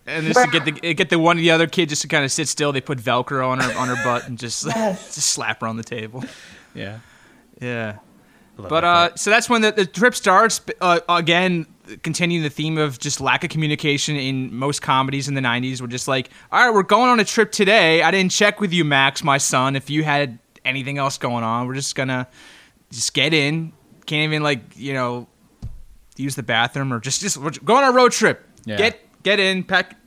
and 0.05 0.25
just 0.25 0.39
to 0.43 0.51
get 0.51 0.65
the 0.65 0.93
get 0.93 1.09
the 1.09 1.19
one 1.19 1.37
the 1.37 1.51
other 1.51 1.67
kid 1.67 1.87
just 1.87 2.01
to 2.01 2.09
kind 2.09 2.25
of 2.25 2.33
sit 2.33 2.49
still. 2.49 2.73
They 2.73 2.81
put 2.81 2.97
Velcro 2.99 3.47
on 3.47 3.59
her 3.61 3.77
on 3.77 3.87
her 3.87 3.95
butt 4.03 4.27
and 4.27 4.37
just 4.37 4.65
Yes. 4.65 5.15
just 5.15 5.29
slap 5.31 5.61
her 5.61 5.67
on 5.67 5.77
the 5.77 5.83
table. 5.85 6.21
yeah. 6.73 6.99
Yeah. 7.61 7.99
But 8.57 8.83
uh, 8.83 9.15
so 9.15 9.29
that's 9.29 9.49
when 9.49 9.61
the, 9.61 9.71
the 9.71 9.85
trip 9.85 10.15
starts. 10.15 10.61
Uh, 10.79 10.99
again, 11.09 11.67
continuing 12.03 12.43
the 12.43 12.49
theme 12.49 12.77
of 12.77 12.99
just 12.99 13.19
lack 13.19 13.43
of 13.43 13.49
communication 13.49 14.15
in 14.15 14.53
most 14.53 14.81
comedies 14.81 15.27
in 15.27 15.33
the 15.33 15.41
'90s. 15.41 15.81
We're 15.81 15.87
just 15.87 16.07
like, 16.07 16.29
all 16.51 16.65
right, 16.65 16.73
we're 16.73 16.83
going 16.83 17.09
on 17.09 17.19
a 17.19 17.25
trip 17.25 17.51
today. 17.51 18.01
I 18.01 18.11
didn't 18.11 18.31
check 18.31 18.59
with 18.59 18.71
you, 18.73 18.85
Max, 18.85 19.23
my 19.23 19.37
son, 19.37 19.75
if 19.75 19.89
you 19.89 20.03
had 20.03 20.39
anything 20.63 20.97
else 20.97 21.17
going 21.17 21.43
on. 21.43 21.67
We're 21.67 21.75
just 21.75 21.95
gonna 21.95 22.27
just 22.91 23.13
get 23.13 23.33
in. 23.33 23.73
Can't 24.05 24.23
even 24.23 24.43
like 24.43 24.61
you 24.75 24.93
know 24.93 25.27
use 26.15 26.35
the 26.35 26.43
bathroom 26.43 26.93
or 26.93 26.99
just 26.99 27.21
just 27.21 27.37
we're 27.37 27.51
going 27.51 27.83
on 27.83 27.93
a 27.93 27.95
road 27.95 28.11
trip. 28.11 28.47
Yeah. 28.65 28.77
Get 28.77 29.23
get 29.23 29.39
in, 29.39 29.63
pack 29.63 29.97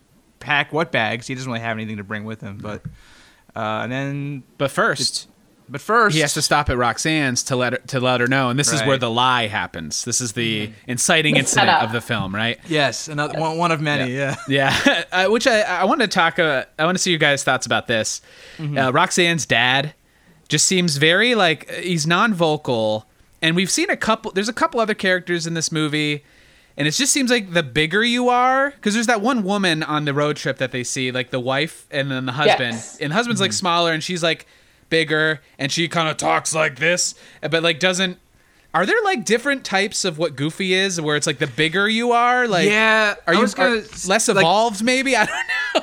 pack 0.41 0.73
what 0.73 0.93
bags. 0.93 1.27
He 1.27 1.35
doesn't 1.35 1.51
really 1.51 1.63
have 1.63 1.77
anything 1.77 1.99
to 1.99 2.05
bring 2.05 2.25
with 2.25 2.41
him, 2.41 2.59
but 2.59 2.83
uh, 3.55 3.81
and 3.83 3.93
then 3.93 4.43
but 4.57 4.71
first. 4.71 5.29
But 5.69 5.81
first 5.81 6.15
he 6.15 6.21
has 6.23 6.35
to 6.35 6.43
stop 6.43 6.71
at 6.71 6.77
Roxanne's 6.77 7.43
to 7.45 7.57
let 7.57 7.73
her 7.75 7.79
to 7.89 8.01
let 8.01 8.21
her 8.21 8.27
know, 8.27 8.51
and 8.51 8.59
this 8.59 8.73
is 8.73 8.83
where 8.83 8.97
the 8.99 9.11
lie 9.11 9.47
happens. 9.49 10.05
This 10.05 10.21
is 10.21 10.33
the 10.33 10.71
inciting 10.87 11.35
The 11.35 11.41
incident 11.41 11.69
setup. 11.69 11.83
of 11.83 11.93
the 11.93 12.01
film, 12.01 12.35
right? 12.35 12.59
Yes, 12.69 13.09
another 13.09 13.39
one, 13.39 13.59
one 13.59 13.73
of 13.73 13.81
many. 13.81 14.13
Yeah. 14.15 14.37
Yeah, 14.49 15.05
uh, 15.13 15.29
which 15.29 15.47
I 15.47 15.61
I 15.61 15.85
want 15.85 16.01
to 16.01 16.09
talk. 16.09 16.39
Uh, 16.39 16.65
I 16.79 16.85
want 16.85 16.97
to 16.97 17.03
see 17.03 17.11
your 17.11 17.19
guys' 17.19 17.45
thoughts 17.45 17.67
about 17.67 17.87
this. 17.87 18.21
Uh, 18.59 18.91
Roxanne's 18.93 19.47
dad 19.47 19.95
just 20.49 20.67
seems 20.67 20.97
very 20.97 21.35
like 21.35 21.71
he's 21.71 22.07
non-vocal, 22.07 23.07
and 23.43 23.55
we've 23.57 23.71
seen 23.71 23.91
a 23.91 23.97
couple. 23.97 24.33
There's 24.33 24.49
a 24.49 24.53
couple 24.55 24.81
other 24.81 24.95
characters 24.95 25.47
in 25.47 25.55
this 25.55 25.71
movie. 25.73 26.25
And 26.77 26.87
it 26.87 26.93
just 26.93 27.13
seems 27.13 27.29
like 27.29 27.55
the 27.55 27.65
bigger 27.65 28.05
you 28.05 28.29
are, 28.29 28.71
because 28.71 28.95
there's 28.95 29.09
that 29.09 29.21
one 29.21 29.43
woman 29.43 29.83
on 29.83 30.05
the 30.05 30.15
road 30.15 30.37
trip 30.37 30.59
that 30.59 30.71
they 30.71 30.85
see, 30.85 31.11
like 31.11 31.31
the 31.31 31.41
wife 31.41 31.89
and 31.91 32.09
then 32.09 32.25
the 32.27 32.31
husband. 32.31 32.75
Yes. 32.75 32.99
And 33.01 33.11
the 33.11 33.17
husband's 33.17 33.41
like 33.41 33.53
smaller, 33.53 33.93
and 33.93 34.01
she's 34.01 34.23
like 34.23 34.47
bigger, 34.91 35.41
and 35.59 35.71
she 35.73 35.89
kind 35.89 36.09
of 36.09 36.17
talks 36.17 36.55
like 36.55 36.77
this, 36.79 37.15
but 37.43 37.63
like 37.63 37.79
doesn't. 37.81 38.19
Are 38.75 38.85
there 38.85 39.03
like 39.03 39.25
different 39.25 39.65
types 39.65 40.05
of 40.05 40.19
what 40.19 40.37
Goofy 40.37 40.75
is, 40.75 41.01
where 41.01 41.17
it's 41.17 41.27
like 41.27 41.39
the 41.39 41.47
bigger 41.47 41.89
you 41.89 42.13
are, 42.13 42.47
like 42.47 42.69
Yeah, 42.69 43.15
are 43.27 43.35
you 43.35 43.41
was 43.41 43.55
gonna 43.55 43.77
are 43.77 43.79
s- 43.79 44.07
less 44.07 44.29
like- 44.29 44.37
evolved? 44.39 44.85
maybe 44.85 45.17
I 45.17 45.25
don't 45.27 45.37
know. 45.75 45.81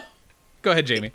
Go 0.62 0.72
ahead, 0.72 0.86
Jamie. 0.86 1.12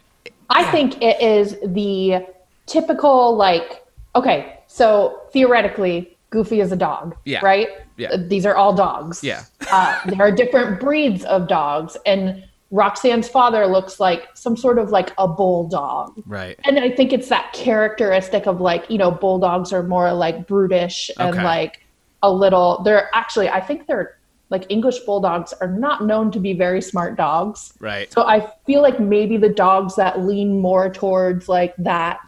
I 0.51 0.69
think 0.73 1.01
it 1.01 1.21
is 1.23 1.57
the 1.65 2.27
typical 2.67 3.37
like 3.37 3.85
okay, 4.17 4.59
so 4.67 5.21
theoretically, 5.33 6.17
Goofy 6.31 6.61
is 6.61 6.73
a 6.73 6.77
dog, 6.77 7.17
Yeah. 7.25 7.39
right? 7.45 7.69
Yeah. 7.97 8.17
These 8.17 8.45
are 8.47 8.57
all 8.57 8.75
dogs. 8.75 9.23
Yeah. 9.23 9.45
uh, 9.71 10.01
there 10.07 10.21
are 10.23 10.33
different 10.33 10.81
breeds 10.81 11.25
of 11.25 11.47
dogs, 11.47 11.97
and 12.05 12.43
Roxanne's 12.71 13.29
father 13.29 13.67
looks 13.67 13.99
like 13.99 14.29
some 14.35 14.57
sort 14.57 14.79
of 14.79 14.91
like 14.91 15.13
a 15.19 15.27
bulldog. 15.27 16.23
Right. 16.25 16.59
And 16.65 16.79
I 16.79 16.91
think 16.91 17.13
it's 17.13 17.29
that 17.29 17.53
characteristic 17.53 18.47
of 18.47 18.61
like, 18.61 18.89
you 18.89 18.97
know, 18.97 19.11
bulldogs 19.11 19.73
are 19.73 19.83
more 19.83 20.13
like 20.13 20.47
brutish 20.47 21.11
and 21.19 21.35
Okay. 21.35 21.45
like 21.45 21.85
a 22.23 22.33
little, 22.33 22.83
they're 22.85 23.11
actually, 23.15 23.49
I 23.49 23.61
think 23.61 23.87
they're 23.87 24.17
like 24.51 24.67
English 24.69 24.99
bulldogs 25.01 25.53
are 25.55 25.69
not 25.69 26.05
known 26.05 26.31
to 26.33 26.41
be 26.41 26.53
very 26.53 26.83
smart 26.83 27.17
dogs. 27.17 27.73
Right. 27.81 28.13
So 28.13 28.23
I 28.23 28.53
feel 28.67 28.83
like 28.83 29.01
maybe 29.01 29.37
the 29.37 29.49
dogs 29.49 29.97
that 29.97 30.21
lean 30.21 30.61
more 30.61 30.91
towards 30.93 31.49
like 31.49 31.75
that 31.79 32.19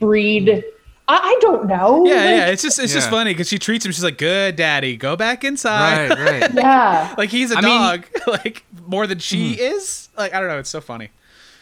breed, 0.00 0.64
I, 1.06 1.16
I 1.18 1.38
don't 1.40 1.66
know. 1.66 2.06
Yeah, 2.06 2.14
Like, 2.14 2.24
yeah. 2.24 2.46
It's 2.46 2.62
just 2.62 2.78
it's 2.78 2.92
just 2.92 3.10
funny 3.10 3.32
because 3.34 3.48
she 3.48 3.58
treats 3.58 3.84
him. 3.84 3.92
She's 3.92 4.04
like, 4.04 4.16
"Good, 4.18 4.56
daddy, 4.56 4.96
go 4.96 5.16
back 5.16 5.44
inside." 5.44 6.10
Right, 6.10 6.40
right. 6.42 6.54
Yeah. 6.54 7.14
like 7.18 7.28
he's 7.30 7.50
a 7.52 7.58
I 7.58 7.60
mean- 7.60 7.78
dog, 7.80 8.06
like 8.26 8.64
more 8.86 9.06
than 9.06 9.18
she 9.18 9.52
is. 9.52 10.08
Like 10.16 10.32
I 10.34 10.40
don't 10.40 10.48
know. 10.48 10.58
It's 10.58 10.70
so 10.70 10.80
funny. 10.80 11.10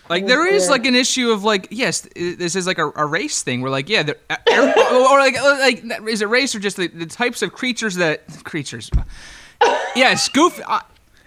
Like 0.09 0.27
there 0.27 0.47
is 0.47 0.69
like 0.69 0.85
an 0.85 0.95
issue 0.95 1.31
of 1.31 1.43
like 1.43 1.69
yes, 1.71 2.07
this 2.15 2.55
is 2.55 2.67
like 2.67 2.79
a, 2.79 2.91
a 2.97 3.07
race 3.07 3.43
thing 3.43 3.63
where 3.63 3.71
like 3.71 3.89
yeah, 3.89 4.03
there- 4.03 4.19
uh, 4.31 4.37
or, 4.93 4.95
or 4.97 5.19
like 5.19 5.37
uh, 5.39 5.57
like 5.61 5.85
is 6.09 6.23
it 6.23 6.29
race 6.29 6.55
or 6.55 6.59
just 6.61 6.77
the, 6.77 6.89
the 6.89 7.07
types 7.07 7.41
of 7.43 7.53
creatures 7.53 7.95
that 7.97 8.27
creatures? 8.45 8.91
Yes, 9.97 10.29
Goofy. 10.29 10.63
I, 10.65 10.83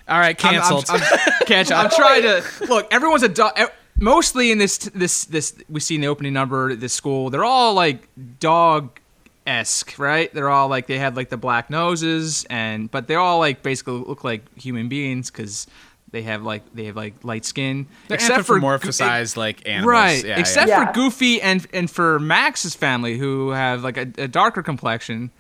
All 0.08 0.19
right, 0.19 0.41
I'm- 0.45 0.56
I'm- 0.56 0.62
canceled. 0.62 0.86
I'm, 0.89 1.45
canceled. 1.47 1.80
I'm 1.80 1.89
trying 1.89 2.21
to 2.23 2.43
look. 2.69 2.88
Everyone's 2.93 3.23
a 3.23 3.30
dog. 3.30 3.58
Mostly 3.99 4.51
in 4.51 4.58
this 4.58 4.77
this 4.77 5.25
this 5.25 5.55
we 5.69 5.79
see 5.79 5.95
in 5.95 6.01
the 6.01 6.08
opening 6.08 6.34
number 6.34 6.75
this 6.75 6.93
school. 6.93 7.29
They're 7.29 7.45
all 7.45 7.73
like 7.73 8.08
dog 8.39 8.99
esque, 9.47 9.97
right? 9.97 10.34
They're 10.34 10.49
all 10.49 10.67
like 10.67 10.88
they 10.88 10.97
have 10.99 11.15
like 11.15 11.29
the 11.29 11.38
black 11.38 11.69
noses 11.69 12.45
and 12.49 12.91
but 12.91 13.08
they 13.08 13.15
all 13.15 13.39
like 13.39 13.63
basically 13.63 13.93
look 13.93 14.23
like 14.23 14.41
human 14.58 14.89
beings 14.89 15.31
because 15.31 15.67
they 16.12 16.23
have 16.23 16.43
like 16.43 16.63
they 16.73 16.86
have 16.86 16.95
like 16.95 17.13
light 17.23 17.45
skin. 17.45 17.88
They're 18.08 18.15
Except 18.15 18.45
for 18.45 18.60
anthropomorphized 18.60 19.38
like 19.38 19.67
animals. 19.67 19.91
Right. 19.91 20.25
Yeah, 20.25 20.39
Except 20.39 20.69
yeah. 20.69 20.88
for 20.88 20.93
Goofy 20.93 21.41
and 21.41 21.65
and 21.73 21.89
for 21.89 22.19
Max's 22.19 22.75
family 22.75 23.17
who 23.17 23.51
have 23.51 23.84
like 23.84 23.97
a, 23.97 24.08
a 24.17 24.27
darker 24.27 24.63
complexion, 24.63 25.31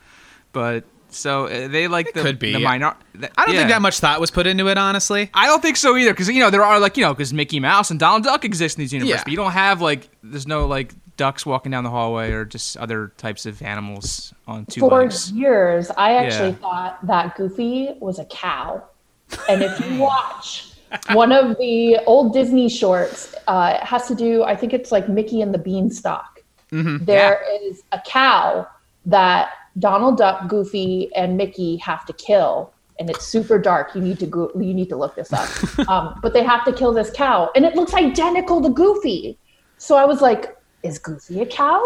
but 0.51 0.83
so 1.15 1.45
uh, 1.45 1.67
they 1.67 1.87
like 1.87 2.13
the 2.13 2.21
could 2.21 2.39
be. 2.39 2.53
the 2.53 2.59
minor. 2.59 2.95
yeah. 3.19 3.29
I 3.37 3.45
don't 3.45 3.55
think 3.55 3.69
that 3.69 3.81
much 3.81 3.99
thought 3.99 4.19
was 4.19 4.31
put 4.31 4.47
into 4.47 4.67
it, 4.67 4.77
honestly. 4.77 5.29
I 5.33 5.47
don't 5.47 5.61
think 5.61 5.77
so 5.77 5.95
either, 5.97 6.11
because 6.13 6.29
you 6.29 6.39
know 6.39 6.49
there 6.49 6.63
are 6.63 6.79
like 6.79 6.97
you 6.97 7.03
know 7.03 7.13
because 7.13 7.33
Mickey 7.33 7.59
Mouse 7.59 7.91
and 7.91 7.99
Donald 7.99 8.23
Duck 8.23 8.45
exist 8.45 8.77
in 8.77 8.81
these 8.83 8.93
universes, 8.93 9.19
Yeah. 9.19 9.23
but 9.23 9.31
you 9.31 9.37
don't 9.37 9.51
have 9.53 9.81
like 9.81 10.09
there's 10.23 10.47
no 10.47 10.67
like 10.67 10.93
ducks 11.17 11.45
walking 11.45 11.71
down 11.71 11.83
the 11.85 11.89
hallway 11.89 12.31
or 12.31 12.43
just 12.43 12.75
other 12.77 13.13
types 13.17 13.45
of 13.45 13.61
animals 13.61 14.33
on 14.47 14.65
two 14.65 14.81
For 14.81 15.01
legs. 15.03 15.31
years, 15.31 15.89
I 15.97 16.15
actually 16.15 16.49
Yeah. 16.49 16.55
thought 16.55 17.07
that 17.07 17.35
Goofy 17.37 17.95
was 17.99 18.19
a 18.19 18.25
cow. 18.25 18.83
And 19.49 19.63
if 19.63 19.79
you 19.89 19.97
watch 19.99 20.71
one 21.13 21.31
of 21.31 21.57
the 21.57 21.97
old 22.05 22.33
Disney 22.33 22.69
shorts, 22.69 23.33
uh, 23.47 23.77
it 23.81 23.83
has 23.85 24.07
to 24.07 24.13
do, 24.15 24.43
I 24.43 24.55
think 24.55 24.71
it's 24.73 24.91
like 24.91 25.09
Mickey 25.09 25.41
and 25.41 25.53
the 25.53 25.57
Beanstalk. 25.57 26.41
There 26.71 27.41
is 27.63 27.81
a 27.93 28.01
cow 28.05 28.67
that 29.05 29.49
Donald 29.79 30.17
Duck, 30.17 30.47
Goofy, 30.47 31.09
and 31.15 31.37
Mickey 31.37 31.77
have 31.77 32.05
to 32.05 32.13
kill. 32.13 32.71
And 32.97 33.09
it's 33.09 33.25
super 33.27 33.59
dark. 33.59 33.93
You 33.93 34.01
need 34.01 34.19
to 34.19 34.25
go, 34.25 34.49
you 34.55 34.73
need 34.73 34.87
to 34.89 34.95
look 34.95 35.15
this 35.15 35.33
up. 35.33 35.49
um, 35.89 36.17
but 36.21 36.33
they 36.33 36.43
have 36.43 36.63
to 36.65 36.71
kill 36.71 36.93
this 36.93 37.11
cow, 37.11 37.51
and 37.55 37.65
it 37.65 37.75
looks 37.75 37.93
identical 37.93 38.61
to 38.61 38.69
Goofy. 38.69 39.37
So 39.77 39.97
I 39.97 40.05
was 40.05 40.21
like, 40.21 40.55
"Is 40.83 40.97
Goofy 40.97 41.41
a 41.41 41.45
cow?" 41.45 41.83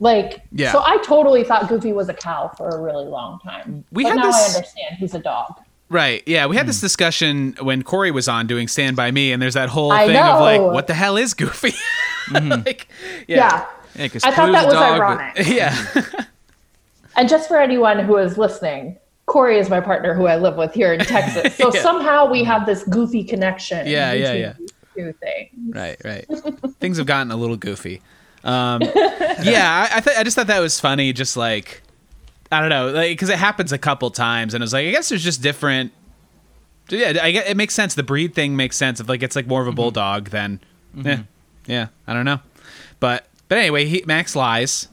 Like, 0.00 0.42
Yeah. 0.52 0.72
so 0.72 0.82
I 0.84 0.98
totally 0.98 1.44
thought 1.44 1.68
Goofy 1.68 1.92
was 1.92 2.08
a 2.08 2.14
cow 2.14 2.48
for 2.56 2.68
a 2.70 2.80
really 2.80 3.06
long 3.06 3.38
time. 3.40 3.84
We 3.92 4.02
but 4.04 4.10
had 4.10 4.16
now 4.16 4.30
I 4.30 4.42
understand 4.46 4.96
he's 4.98 5.14
a 5.14 5.18
dog. 5.20 5.54
Right. 5.90 6.22
Yeah, 6.26 6.46
we 6.46 6.56
had 6.56 6.64
Hmm. 6.64 6.68
this 6.68 6.80
discussion 6.80 7.56
when 7.62 7.82
Corey 7.82 8.10
was 8.10 8.28
on 8.28 8.46
doing 8.48 8.66
Stand 8.68 8.96
by 8.96 9.10
Me, 9.12 9.32
and 9.32 9.40
there's 9.40 9.54
that 9.54 9.68
whole 9.68 9.90
I 9.92 10.06
thing 10.06 10.16
of 10.16 10.40
like, 10.40 10.60
what 10.60 10.86
the 10.88 10.94
hell 10.94 11.16
is 11.16 11.34
Goofy? 11.34 11.72
Mm-hmm. 12.30 12.48
like, 12.66 12.88
Yeah. 13.28 13.64
Yeah, 13.96 14.08
'cause 14.08 14.22
I 14.24 14.32
thought 14.32 14.52
that 14.52 14.64
a 14.64 14.66
was 14.66 14.74
dog, 14.74 15.20
but- 15.36 15.46
yeah. 15.46 16.14
And 17.18 17.28
just 17.28 17.48
for 17.48 17.58
anyone 17.60 17.98
who 17.98 18.16
is 18.16 18.38
listening, 18.38 18.96
Corey 19.26 19.58
is 19.58 19.68
my 19.68 19.80
partner 19.80 20.14
who 20.14 20.26
I 20.26 20.36
live 20.36 20.56
with 20.56 20.72
here 20.72 20.92
in 20.94 21.00
Texas. 21.00 21.54
So 21.56 21.74
Yeah. 21.74 21.82
somehow 21.82 22.30
we 22.30 22.44
have 22.44 22.64
this 22.64 22.84
goofy 22.84 23.24
connection. 23.24 23.88
Yeah, 23.88 24.12
yeah, 24.12 24.32
between 24.32 24.40
yeah. 24.40 24.52
these 24.58 24.72
Two 24.94 25.12
things. 25.14 25.74
right, 25.74 25.96
right. 26.04 26.26
Things 26.80 26.96
have 26.96 27.06
gotten 27.06 27.32
a 27.32 27.36
little 27.36 27.56
goofy. 27.56 28.00
Um, 28.44 28.82
yeah, 29.42 29.88
I, 29.90 29.98
I, 29.98 30.00
th- 30.00 30.16
I 30.16 30.22
just 30.22 30.36
thought 30.36 30.46
that 30.46 30.60
was 30.60 30.78
funny. 30.78 31.12
Just 31.12 31.36
like, 31.36 31.82
I 32.52 32.60
don't 32.60 32.70
know, 32.70 32.90
like 32.90 33.10
because 33.10 33.28
it 33.28 33.38
happens 33.38 33.72
a 33.72 33.78
couple 33.78 34.10
times, 34.10 34.54
and 34.54 34.62
I 34.62 34.64
was 34.64 34.72
like, 34.72 34.86
I 34.86 34.90
guess 34.92 35.08
there's 35.08 35.24
just 35.24 35.42
different. 35.42 35.92
Yeah, 36.88 37.18
I 37.20 37.32
get, 37.32 37.48
it 37.48 37.56
makes 37.56 37.74
sense. 37.74 37.94
The 37.94 38.02
breed 38.02 38.34
thing 38.34 38.56
makes 38.56 38.76
sense. 38.76 39.00
If 39.00 39.08
like 39.08 39.22
it's 39.22 39.36
like 39.36 39.46
more 39.46 39.60
of 39.60 39.66
a 39.66 39.70
mm-hmm. 39.70 39.76
bulldog 39.76 40.30
than, 40.30 40.60
yeah, 40.94 41.22
yeah. 41.66 41.88
I 42.06 42.14
don't 42.14 42.24
know, 42.24 42.38
but 43.00 43.26
but 43.48 43.58
anyway, 43.58 43.86
he, 43.86 44.04
Max 44.06 44.34
lies. 44.34 44.88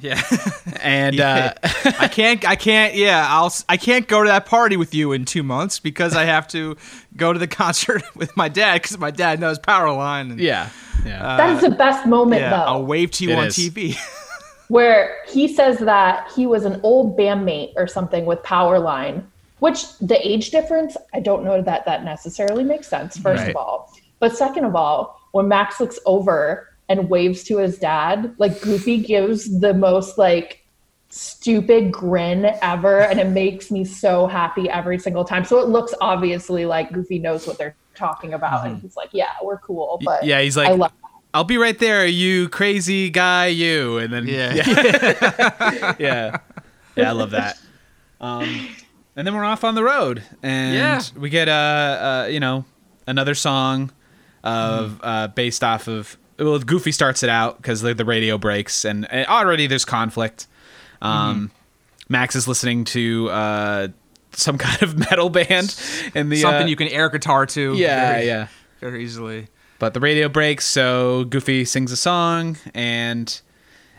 Yeah. 0.00 0.22
and 0.80 1.20
uh, 1.20 1.54
I 1.98 2.08
can't. 2.08 2.46
I 2.48 2.56
can't. 2.56 2.94
Yeah, 2.94 3.26
I'll. 3.28 3.52
I 3.68 3.76
can't 3.76 4.06
go 4.08 4.22
to 4.22 4.28
that 4.28 4.46
party 4.46 4.76
with 4.76 4.94
you 4.94 5.12
in 5.12 5.24
two 5.24 5.42
months 5.42 5.78
because 5.78 6.14
I 6.14 6.24
have 6.24 6.48
to 6.48 6.76
go 7.16 7.32
to 7.32 7.38
the 7.38 7.46
concert 7.62 8.02
with 8.16 8.36
my 8.36 8.48
dad 8.48 8.82
because 8.82 8.98
my 8.98 9.10
dad 9.10 9.40
knows 9.40 9.58
Powerline. 9.58 10.32
And, 10.32 10.40
yeah, 10.40 10.70
yeah, 11.04 11.36
that 11.36 11.56
is 11.56 11.62
the 11.62 11.70
best 11.70 12.06
moment 12.06 12.42
yeah. 12.42 12.50
though. 12.50 12.56
I'll 12.56 12.86
wave 12.86 13.10
to 13.12 13.24
you 13.24 13.30
It 13.30 13.38
on 13.38 13.46
is. 13.48 13.56
TV. 13.56 13.96
where 14.68 15.16
he 15.26 15.48
says 15.48 15.78
that 15.78 16.30
he 16.34 16.46
was 16.46 16.64
an 16.64 16.78
old 16.82 17.18
bandmate 17.18 17.72
or 17.76 17.86
something 17.86 18.26
with 18.26 18.38
Powerline, 18.42 19.24
which 19.60 19.96
the 19.98 20.18
age 20.26 20.50
difference, 20.50 20.96
I 21.14 21.20
don't 21.20 21.44
know 21.44 21.62
that 21.62 21.86
that 21.86 22.04
necessarily 22.04 22.64
makes 22.64 22.86
sense, 22.86 23.16
first 23.16 23.40
Right. 23.40 23.50
of 23.50 23.56
all. 23.56 23.92
But 24.20 24.36
second 24.36 24.64
of 24.64 24.76
all, 24.76 25.20
when 25.32 25.48
Max 25.48 25.80
looks 25.80 25.98
over 26.04 26.68
and 26.88 27.08
waves 27.10 27.44
to 27.44 27.58
his 27.58 27.78
dad, 27.78 28.34
like 28.38 28.60
Goofy 28.60 28.98
gives 28.98 29.60
the 29.60 29.74
most 29.74 30.18
like 30.18 30.64
stupid 31.10 31.90
grin 31.90 32.44
ever 32.62 33.00
and 33.00 33.18
it 33.18 33.28
makes 33.28 33.70
me 33.70 33.84
so 33.84 34.26
happy 34.26 34.68
every 34.68 34.98
single 34.98 35.24
time. 35.24 35.44
So 35.44 35.58
it 35.60 35.68
looks 35.68 35.94
obviously 36.00 36.66
like 36.66 36.92
Goofy 36.92 37.18
knows 37.18 37.46
what 37.46 37.58
they're 37.58 37.76
talking 37.94 38.34
about 38.34 38.66
and 38.66 38.80
he's 38.80 38.94
like, 38.96 39.10
"Yeah, 39.12 39.32
we're 39.42 39.58
cool." 39.58 39.98
But 40.04 40.24
yeah. 40.24 40.40
He's 40.40 40.56
like 40.56 40.68
I 40.68 40.72
like, 40.72 40.78
love 40.80 40.92
I'll 41.34 41.44
be 41.44 41.58
right 41.58 41.78
there, 41.78 42.06
you 42.06 42.48
crazy 42.48 43.10
guy, 43.10 43.46
you. 43.48 43.98
And 43.98 44.12
then 44.12 44.26
Yeah. 44.26 44.54
yeah, 44.54 45.94
yeah, 45.98 46.36
Yeah, 46.96 47.08
I 47.10 47.12
love 47.12 47.30
that. 47.30 47.58
Um, 48.20 48.66
and 49.14 49.26
then 49.26 49.34
we're 49.34 49.44
off 49.44 49.62
on 49.64 49.74
the 49.74 49.82
road, 49.84 50.22
and 50.42 50.74
Yeah. 50.74 51.00
we 51.16 51.28
get 51.28 51.48
uh, 51.48 51.52
uh, 51.52 52.28
you 52.30 52.40
know, 52.40 52.64
another 53.06 53.34
song 53.34 53.92
of 54.44 55.00
uh, 55.02 55.28
based 55.28 55.62
off 55.64 55.86
of 55.88 56.16
well, 56.38 56.58
Goofy 56.58 56.92
starts 56.92 57.22
it 57.22 57.28
out 57.28 57.56
because 57.56 57.80
the, 57.80 57.94
the 57.94 58.04
radio 58.04 58.38
breaks, 58.38 58.84
and, 58.84 59.10
and 59.10 59.26
already 59.26 59.66
there's 59.66 59.84
conflict. 59.84 60.46
Um, 61.02 61.50
Max 62.08 62.34
is 62.36 62.48
listening 62.48 62.84
to 62.84 63.28
uh, 63.30 63.88
some 64.32 64.58
kind 64.58 64.82
of 64.82 64.98
metal 64.98 65.30
band, 65.30 65.74
and 66.14 66.30
the 66.30 66.36
Something 66.36 66.64
uh, 66.64 66.66
you 66.66 66.76
can 66.76 66.88
air 66.88 67.08
guitar 67.08 67.46
to. 67.46 67.74
yeah, 67.74 68.12
very, 68.12 68.26
yeah. 68.26 68.48
very 68.80 69.04
easily. 69.04 69.48
But 69.78 69.94
the 69.94 70.00
radio 70.00 70.28
breaks, 70.28 70.64
so 70.64 71.24
Goofy 71.24 71.64
sings 71.64 71.92
a 71.92 71.96
song, 71.96 72.56
and 72.74 73.40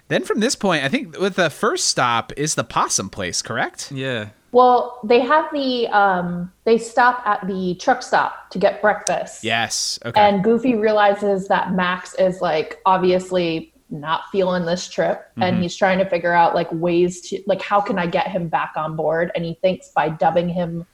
then 0.09 0.23
from 0.23 0.39
this 0.39 0.55
point, 0.55 0.83
I 0.83 0.89
think 0.89 1.17
with 1.17 1.35
the 1.35 1.49
first 1.49 1.87
stop 1.87 2.33
is 2.35 2.55
the 2.55 2.63
possum 2.63 3.09
place, 3.09 3.41
correct? 3.41 3.91
Yeah. 3.91 4.29
Well, 4.51 4.99
they 5.03 5.19
have 5.19 5.45
the 5.53 5.87
um 5.87 6.51
they 6.63 6.77
stop 6.77 7.21
at 7.25 7.47
the 7.47 7.75
truck 7.75 8.01
stop 8.01 8.49
to 8.51 8.59
get 8.59 8.81
breakfast. 8.81 9.43
Yes. 9.43 9.99
Okay. 10.05 10.19
And 10.19 10.43
Goofy 10.43 10.75
realizes 10.75 11.47
that 11.47 11.73
Max 11.73 12.15
is 12.15 12.41
like 12.41 12.79
obviously 12.85 13.73
not 13.91 14.21
feeling 14.31 14.65
this 14.65 14.87
trip 14.87 15.25
Mm-hmm. 15.31 15.43
and 15.43 15.61
he's 15.63 15.75
trying 15.75 15.97
to 15.99 16.05
figure 16.05 16.33
out 16.33 16.53
like 16.53 16.71
ways 16.71 17.21
to 17.29 17.41
like 17.47 17.61
how 17.61 17.79
can 17.81 17.97
I 17.97 18.07
get 18.07 18.27
him 18.27 18.47
back 18.47 18.73
on 18.75 18.95
board 18.95 19.31
and 19.35 19.45
he 19.45 19.55
thinks 19.61 19.89
by 19.89 20.09
dubbing 20.09 20.49
him 20.49 20.85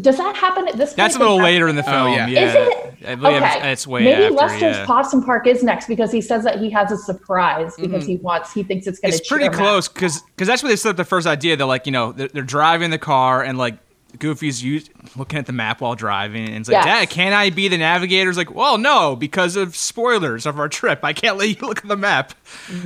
does 0.00 0.16
that 0.18 0.36
happen 0.36 0.66
at 0.68 0.76
this 0.76 0.90
point? 0.90 0.96
That's 0.96 1.16
a 1.16 1.18
little 1.18 1.38
later 1.38 1.68
in 1.68 1.76
the 1.76 1.82
Oh, 1.86 1.90
film. 1.90 2.12
yeah. 2.14 2.26
yeah. 2.26 2.48
Is 2.48 2.54
it? 2.54 3.08
I 3.08 3.14
believe 3.14 3.36
it's- 3.36 3.56
Okay. 3.56 3.72
it's 3.72 3.86
way 3.86 4.04
Maybe 4.04 4.24
after. 4.24 4.34
Lester's 4.36 4.60
yeah. 4.76 4.86
Possum 4.86 5.22
Park 5.24 5.46
is 5.46 5.62
next 5.62 5.86
because 5.86 6.10
he 6.12 6.20
says 6.20 6.44
that 6.44 6.58
he 6.58 6.70
has 6.70 6.90
a 6.92 6.96
surprise 6.96 7.74
because 7.78 8.04
he 8.06 8.16
wants 8.16 8.52
he 8.52 8.62
thinks 8.62 8.86
it's 8.86 8.98
going 8.98 9.12
to 9.12 9.16
Mm-hmm. 9.16 9.20
it's 9.22 9.28
pretty 9.28 9.48
close 9.48 9.88
because 9.88 10.22
that's 10.36 10.62
where 10.62 10.70
they 10.70 10.76
set 10.76 10.90
up 10.90 10.96
the 10.96 11.04
first 11.04 11.26
idea. 11.26 11.56
They're 11.56 11.66
like, 11.66 11.86
you 11.86 11.92
know, 11.92 12.12
they're, 12.12 12.28
they're 12.28 12.42
driving 12.42 12.90
the 12.90 12.98
car 12.98 13.42
and 13.42 13.58
like 13.58 13.78
Goofy's 14.18 14.62
use, 14.62 14.88
looking 15.14 15.38
at 15.38 15.44
the 15.46 15.52
map 15.52 15.82
while 15.82 15.94
driving, 15.94 16.46
and 16.48 16.56
it's 16.56 16.68
like, 16.70 16.84
Yes. 16.84 16.84
Dad, 16.86 17.10
can 17.10 17.32
I 17.34 17.50
be 17.50 17.68
the 17.68 17.76
navigator? 17.76 18.30
It's 18.30 18.38
like, 18.38 18.54
well, 18.54 18.78
no, 18.78 19.14
because 19.14 19.56
of 19.56 19.76
spoilers 19.76 20.46
of 20.46 20.58
our 20.58 20.68
trip. 20.70 21.00
I 21.02 21.12
can't 21.12 21.36
let 21.36 21.48
you 21.50 21.56
look 21.66 21.78
at 21.78 21.88
the 21.88 21.96
map. 21.98 22.32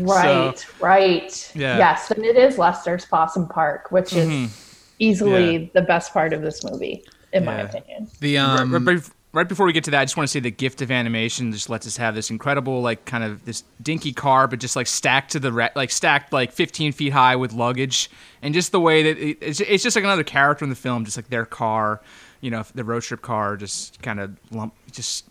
Right, 0.01 0.59
So- 0.59 0.67
right. 0.81 1.53
Yeah. 1.55 1.71
Mm-hmm. 1.71 1.79
Yes, 1.79 2.11
and 2.11 2.25
it 2.25 2.37
is 2.37 2.59
Lester's 2.59 3.05
Possum 3.05 3.47
Park, 3.49 3.93
which 3.93 4.13
is 4.13 4.70
easily 5.01 5.57
Yeah. 5.57 5.69
the 5.75 5.83
best 5.83 6.13
part 6.13 6.33
of 6.33 6.43
this 6.43 6.63
movie, 6.63 7.03
in 7.33 7.45
my 7.45 7.57
opinion. 7.61 8.09
the 8.21 8.37
Right- 8.37 8.61
um. 8.61 8.73
right, 8.73 8.97
bef- 8.99 9.11
right 9.33 9.49
before 9.49 9.67
we 9.67 9.73
get 9.73 9.83
to 9.85 9.91
that, 9.93 10.01
I 10.01 10.05
just 10.05 10.17
want 10.17 10.29
to 10.29 10.31
say 10.31 10.39
the 10.41 10.51
gift 10.51 10.83
of 10.83 10.91
animation 10.91 11.51
just 11.53 11.69
lets 11.69 11.87
us 11.87 11.97
have 11.97 12.15
this 12.15 12.31
incredible, 12.31 12.81
like, 12.83 13.05
kind 13.07 13.25
of 13.25 13.45
this 13.45 13.65
dinky 13.83 14.13
car, 14.13 14.47
but 14.47 14.59
just 14.61 14.77
like 14.77 14.87
stacked 14.87 15.33
to 15.33 15.41
the 15.41 15.53
re- 15.53 15.71
like 15.75 15.91
stacked 15.91 16.33
like 16.33 16.53
15 16.53 16.93
feet 16.93 17.13
high 17.13 17.35
with 17.37 17.53
luggage, 17.53 18.11
and 18.43 18.55
just 18.55 18.71
the 18.73 18.81
way 18.81 19.03
that 19.03 19.19
it, 19.19 19.39
it's, 19.41 19.61
it's 19.61 19.83
just 19.83 19.97
like 19.97 20.05
another 20.05 20.25
character 20.25 20.65
in 20.65 20.69
the 20.69 20.77
film, 20.77 21.05
just 21.05 21.17
like 21.17 21.29
their 21.31 21.47
car, 21.47 22.01
you 22.41 22.51
know, 22.51 22.65
the 22.75 22.85
road 22.85 23.03
trip 23.03 23.23
car, 23.23 23.57
just 23.57 24.01
kind 24.03 24.21
of 24.21 24.37
lump, 24.51 24.75
just 24.93 25.25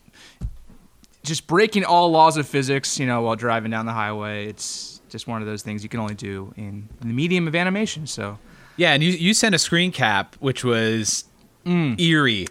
just 1.24 1.48
breaking 1.48 1.84
all 1.84 2.10
laws 2.10 2.38
of 2.38 2.48
physics, 2.48 2.98
you 2.98 3.06
know, 3.06 3.22
while 3.22 3.36
driving 3.36 3.70
down 3.70 3.86
the 3.86 3.92
highway. 3.92 4.48
It's 4.48 5.02
just 5.10 5.28
one 5.28 5.42
of 5.42 5.48
those 5.48 5.62
things 5.62 5.84
you 5.84 5.90
can 5.90 6.00
only 6.00 6.16
do 6.16 6.54
in, 6.56 6.88
in 7.02 7.08
the 7.10 7.14
medium 7.14 7.48
of 7.48 7.56
animation. 7.56 8.08
So. 8.08 8.38
Yeah, 8.80 8.94
and 8.94 9.04
you 9.04 9.12
you 9.12 9.34
sent 9.34 9.54
a 9.54 9.60
screen 9.60 9.92
cap 9.92 10.36
which 10.40 10.64
was 10.64 11.26
eerie. 11.66 12.48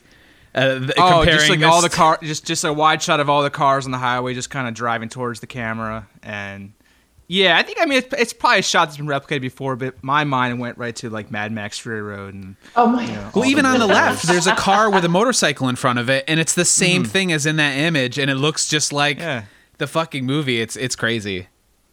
Uh, 0.55 0.79
th- 0.81 0.93
Oh, 0.99 1.25
just 1.25 1.49
like 1.51 1.63
all 1.63 1.83
the 1.83 1.89
to- 1.89 1.95
car, 1.97 2.19
just 2.23 2.45
just 2.47 2.65
a 2.65 2.73
wide 2.73 3.03
shot 3.03 3.21
of 3.21 3.29
all 3.31 3.43
the 3.43 3.51
cars 3.51 3.85
on 3.87 3.93
the 3.93 3.99
highway, 3.99 4.35
just 4.35 4.51
kind 4.51 4.67
of 4.69 4.75
driving 4.75 5.09
towards 5.09 5.41
the 5.41 5.47
camera, 5.47 6.09
and 6.23 6.73
yeah, 7.29 7.59
I 7.59 7.63
think 7.63 7.79
I 7.81 7.85
mean 7.85 7.99
it's, 7.99 8.15
it's 8.19 8.33
probably 8.33 8.61
a 8.61 8.63
shot 8.63 8.87
that's 8.87 8.97
been 8.97 9.07
replicated 9.07 9.43
before, 9.43 9.77
but 9.77 10.03
my 10.03 10.25
mind 10.25 10.59
went 10.59 10.79
right 10.79 10.97
to 10.97 11.11
like 11.11 11.31
Mad 11.31 11.53
Max 11.53 11.79
Fury 11.79 12.03
Road, 12.03 12.35
and 12.35 12.57
Oh 12.77 12.87
my 12.87 13.07
know, 13.07 13.31
Well, 13.35 13.45
even 13.45 13.65
the 13.65 13.71
on 13.71 13.79
the 13.79 13.87
left, 13.87 14.27
there's 14.27 14.47
a 14.47 14.55
car 14.55 14.91
with 14.91 15.05
a 15.05 15.09
motorcycle 15.09 15.69
in 15.69 15.77
front 15.77 15.99
of 15.99 16.09
it, 16.09 16.25
and 16.27 16.41
it's 16.41 16.55
the 16.55 16.65
same 16.65 17.05
thing 17.05 17.31
as 17.33 17.45
in 17.47 17.57
that 17.57 17.77
image, 17.77 18.19
and 18.19 18.31
it 18.31 18.37
looks 18.37 18.69
just 18.69 18.93
like 18.93 19.19
Yeah. 19.19 19.45
the 19.79 19.87
fucking 19.87 20.25
movie. 20.27 20.61
It's 20.61 20.77
it's 20.77 20.97
crazy. 20.97 21.49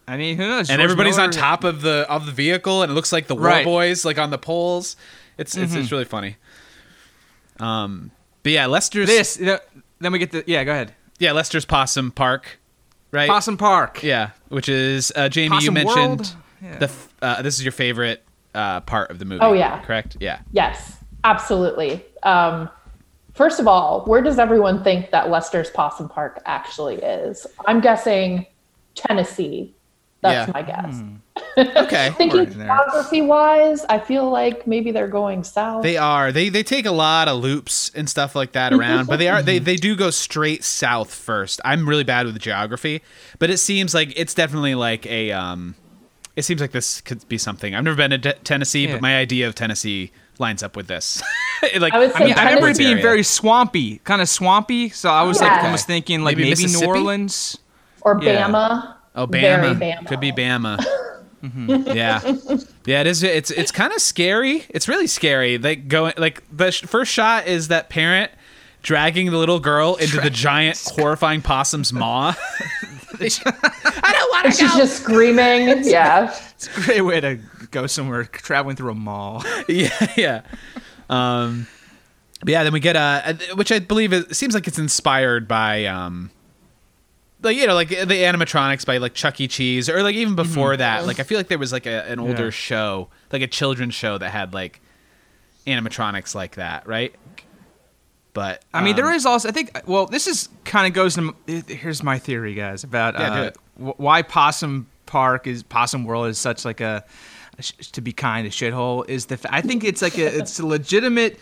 I 0.08 0.18
mean, 0.18 0.38
who 0.38 0.48
knows? 0.48 0.70
and 0.70 0.80
George 0.80 0.84
everybody's 0.84 1.18
on 1.18 1.32
top 1.32 1.64
of 1.64 1.82
the 1.82 2.06
of 2.10 2.26
the 2.26 2.32
vehicle, 2.32 2.84
and 2.84 2.92
it 2.92 2.96
looks 2.96 3.12
like 3.12 3.28
the 3.28 3.36
War 3.36 3.46
Right. 3.46 3.66
Boys, 3.66 4.06
like 4.06 4.18
on 4.18 4.30
the 4.30 4.38
poles. 4.38 4.96
It's 5.38 5.56
it's, 5.58 5.74
it's 5.74 5.92
really 5.92 6.06
funny. 6.06 6.38
Um, 7.60 8.12
but 8.44 8.52
yeah, 8.52 8.68
Lester's 8.68 9.08
This, 9.08 9.40
you 9.40 9.46
know, 9.48 9.60
then 10.00 10.12
we 10.12 10.20
get 10.20 10.32
the 10.32 10.44
yeah. 10.46 10.64
Go 10.64 10.72
ahead, 10.72 10.94
yeah 11.20 11.32
Lester's 11.32 11.66
Possum 11.66 12.12
Park, 12.12 12.60
right? 13.12 13.30
Possum 13.30 13.58
Park. 13.58 14.04
Yeah, 14.04 14.32
which 14.50 14.70
is 14.70 15.12
uh, 15.16 15.30
Jamie. 15.30 15.50
Possum 15.50 15.66
you 15.66 15.72
mentioned 15.72 16.20
World? 16.20 16.36
Yeah. 16.62 16.78
the 16.78 16.92
uh, 17.22 17.42
this 17.42 17.58
is 17.58 17.64
your 17.64 17.72
favorite 17.72 18.24
uh, 18.56 18.82
part 18.82 19.12
of 19.12 19.20
the 19.20 19.26
movie. 19.26 19.42
Oh, 19.42 19.54
yeah. 19.54 19.82
correct. 19.84 20.18
Yeah. 20.20 20.40
Yes, 20.52 20.98
absolutely. 21.24 22.04
Um, 22.24 22.70
first 23.34 23.60
of 23.60 23.68
all, 23.68 24.06
where 24.06 24.22
does 24.22 24.40
everyone 24.40 24.84
think 24.84 25.12
that 25.12 25.30
Lester's 25.30 25.70
Possum 25.70 26.10
Park 26.10 26.42
actually 26.46 26.96
is? 26.96 27.46
I'm 27.68 27.82
guessing 27.82 28.48
Tennessee. 28.96 29.75
That's 30.26 30.48
Yeah. 30.48 30.54
my 30.54 30.62
guess. 30.62 31.02
Okay. 31.58 32.12
Thinking 32.18 32.40
Right 32.40 32.50
there. 32.50 32.66
geography 32.68 33.22
wise, 33.22 33.86
I 33.90 34.00
feel 34.00 34.30
like 34.30 34.66
maybe 34.68 34.92
they're 34.92 35.08
going 35.08 35.44
south. 35.44 35.84
They 35.84 35.96
are. 35.98 36.32
They 36.32 36.50
they 36.50 36.64
take 36.64 36.86
a 36.86 36.92
lot 36.92 37.28
of 37.30 37.40
loops 37.42 37.92
and 37.96 38.10
stuff 38.10 38.36
like 38.36 38.54
that 38.54 38.74
around, 38.74 39.08
but 39.08 39.18
they 39.20 39.28
are 39.30 39.42
they 39.42 39.60
they 39.70 39.76
do 39.78 39.96
go 39.96 40.10
straight 40.10 40.64
south 40.66 41.14
first. 41.14 41.62
I'm 41.64 41.88
really 41.88 42.04
bad 42.04 42.26
with 42.26 42.36
the 42.36 42.40
geography, 42.40 43.02
but 43.40 43.50
it 43.50 43.58
seems 43.58 43.94
like 43.94 44.12
it's 44.18 44.34
definitely 44.34 44.76
like 44.76 45.06
a 45.08 45.32
um 45.32 45.76
it 46.36 46.44
seems 46.44 46.60
like 46.60 46.72
this 46.72 47.00
could 47.02 47.26
be 47.30 47.38
something. 47.38 47.74
I've 47.76 47.84
never 47.86 47.96
been 47.98 48.12
to 48.12 48.18
Te- 48.18 48.40
Tennessee, 48.44 48.86
Yeah. 48.86 48.94
but 48.94 49.02
my 49.02 49.18
idea 49.18 49.48
of 49.48 49.56
Tennessee 49.56 50.12
lines 50.40 50.62
up 50.64 50.76
with 50.76 50.88
this. 50.88 51.22
like 51.80 51.94
I 51.94 52.00
would 52.00 52.14
I 52.16 52.20
mean, 52.26 52.34
I 52.34 52.46
remember 52.46 52.68
it 52.70 52.78
being 52.78 52.92
area. 52.94 53.02
very 53.04 53.24
swampy, 53.24 54.00
kind 54.00 54.22
of 54.22 54.28
swampy. 54.28 54.90
So 54.90 55.10
I 55.10 55.24
was 55.24 55.40
like 55.42 55.52
Yeah. 55.52 55.66
almost 55.66 55.88
thinking 55.88 56.24
like 56.24 56.36
Maybe 56.38 56.50
maybe, 56.50 56.66
New 56.68 56.86
Orleans. 56.86 57.58
or 58.02 58.20
Yeah. 58.22 58.48
Bama. 58.50 58.96
Oh, 59.16 59.26
Very 59.26 59.74
Bama. 59.74 59.80
Bama. 60.02 60.08
Could 60.08 60.20
be 60.20 60.32
Bama. 60.32 60.84
Yeah, 61.46 62.22
yeah. 62.86 63.02
It 63.02 63.06
is. 63.08 63.22
It's 63.22 63.52
it's 63.52 63.72
kind 63.72 63.94
of 63.94 64.02
scary. 64.02 64.66
It's 64.70 64.88
really 64.88 65.06
scary. 65.06 65.60
Like 65.60 65.88
going 65.88 66.14
like 66.18 66.42
the 66.52 66.72
sh- 66.72 66.82
first 66.82 67.12
shot 67.12 67.46
is 67.46 67.68
that 67.68 67.88
parent 67.88 68.32
dragging 68.82 69.30
the 69.30 69.38
little 69.38 69.60
girl 69.60 69.94
into 69.94 70.20
the 70.20 70.32
giant 70.32 70.82
horrifying 70.96 71.44
possum's 71.44 71.94
maw. 71.94 72.34
I 73.20 73.30
don't 74.12 74.32
want 74.32 74.46
And 74.46 74.56
she's 74.56 74.74
just 74.76 75.04
screaming. 75.04 75.84
yeah. 75.84 76.36
It's 76.56 76.68
a 76.68 76.82
great 76.82 77.02
way 77.02 77.20
to 77.22 77.40
go 77.70 77.86
somewhere 77.86 78.24
traveling 78.24 78.76
through 78.76 78.92
a 78.92 78.96
mall. 78.96 79.44
yeah, 79.68 80.14
yeah. 80.18 80.42
Um, 81.12 81.68
yeah. 82.44 82.64
Then 82.64 82.74
we 82.74 82.80
get 82.80 82.96
a, 82.96 83.38
which 83.54 83.72
I 83.72 83.78
believe 83.78 84.14
it 84.14 84.36
seems 84.36 84.56
like 84.56 84.68
it's 84.68 84.80
inspired 84.80 85.48
by 85.48 85.86
um, 85.86 86.32
like 87.42 87.58
you 87.58 87.68
know, 87.68 87.74
like 87.74 87.90
the 87.90 87.96
animatronics 88.06 88.86
by 88.86 88.98
like 88.98 89.14
Chuck 89.14 89.40
E. 89.40 89.48
Cheese, 89.48 89.90
or 89.90 90.02
like 90.04 90.16
even 90.16 90.36
before 90.36 90.76
that. 90.78 91.06
Like 91.06 91.20
I 91.20 91.24
feel 91.24 91.38
like 91.38 91.48
there 91.48 91.58
was 91.60 91.72
like 91.72 91.86
a, 91.86 92.04
an 92.10 92.20
older 92.20 92.46
Yeah. 92.46 92.50
show, 92.50 93.10
like 93.32 93.42
a 93.42 93.48
children's 93.48 93.94
show 93.94 94.18
that 94.18 94.30
had 94.32 94.54
like 94.54 94.82
animatronics 95.68 96.36
like 96.36 96.56
that, 96.56 96.88
right? 96.88 97.14
But 98.34 98.64
I 98.74 98.84
mean, 98.84 98.96
there 98.98 99.10
um, 99.10 99.20
also. 99.26 99.48
I 99.48 99.52
think. 99.54 99.72
Well, 99.86 100.08
this 100.08 100.28
is 100.28 100.50
kind 100.66 100.88
of 100.88 100.94
goes 100.94 101.16
to. 101.16 101.34
Here's 101.68 102.04
my 102.04 102.20
theory, 102.20 102.54
guys, 102.54 102.84
about 102.84 103.14
Yeah, 103.14 103.52
uh, 103.80 103.94
why 103.98 104.24
Possum 104.24 104.88
Park 105.06 105.48
is 105.48 105.64
Possum 105.64 106.04
World 106.04 106.28
is 106.28 106.38
such 106.38 106.66
like 106.66 106.82
a, 106.82 107.06
a 107.58 107.62
to 107.62 108.02
be 108.02 108.12
kind, 108.12 108.46
a 108.46 108.50
shithole. 108.50 109.08
Is 109.10 109.28
the 109.28 109.38
fa- 109.38 109.54
I 109.54 109.62
think 109.62 109.86
it's 109.86 110.02
like 110.02 110.18
a 110.18 110.26
it's 110.38 110.60
a 110.60 110.66
legitimate 110.66 111.40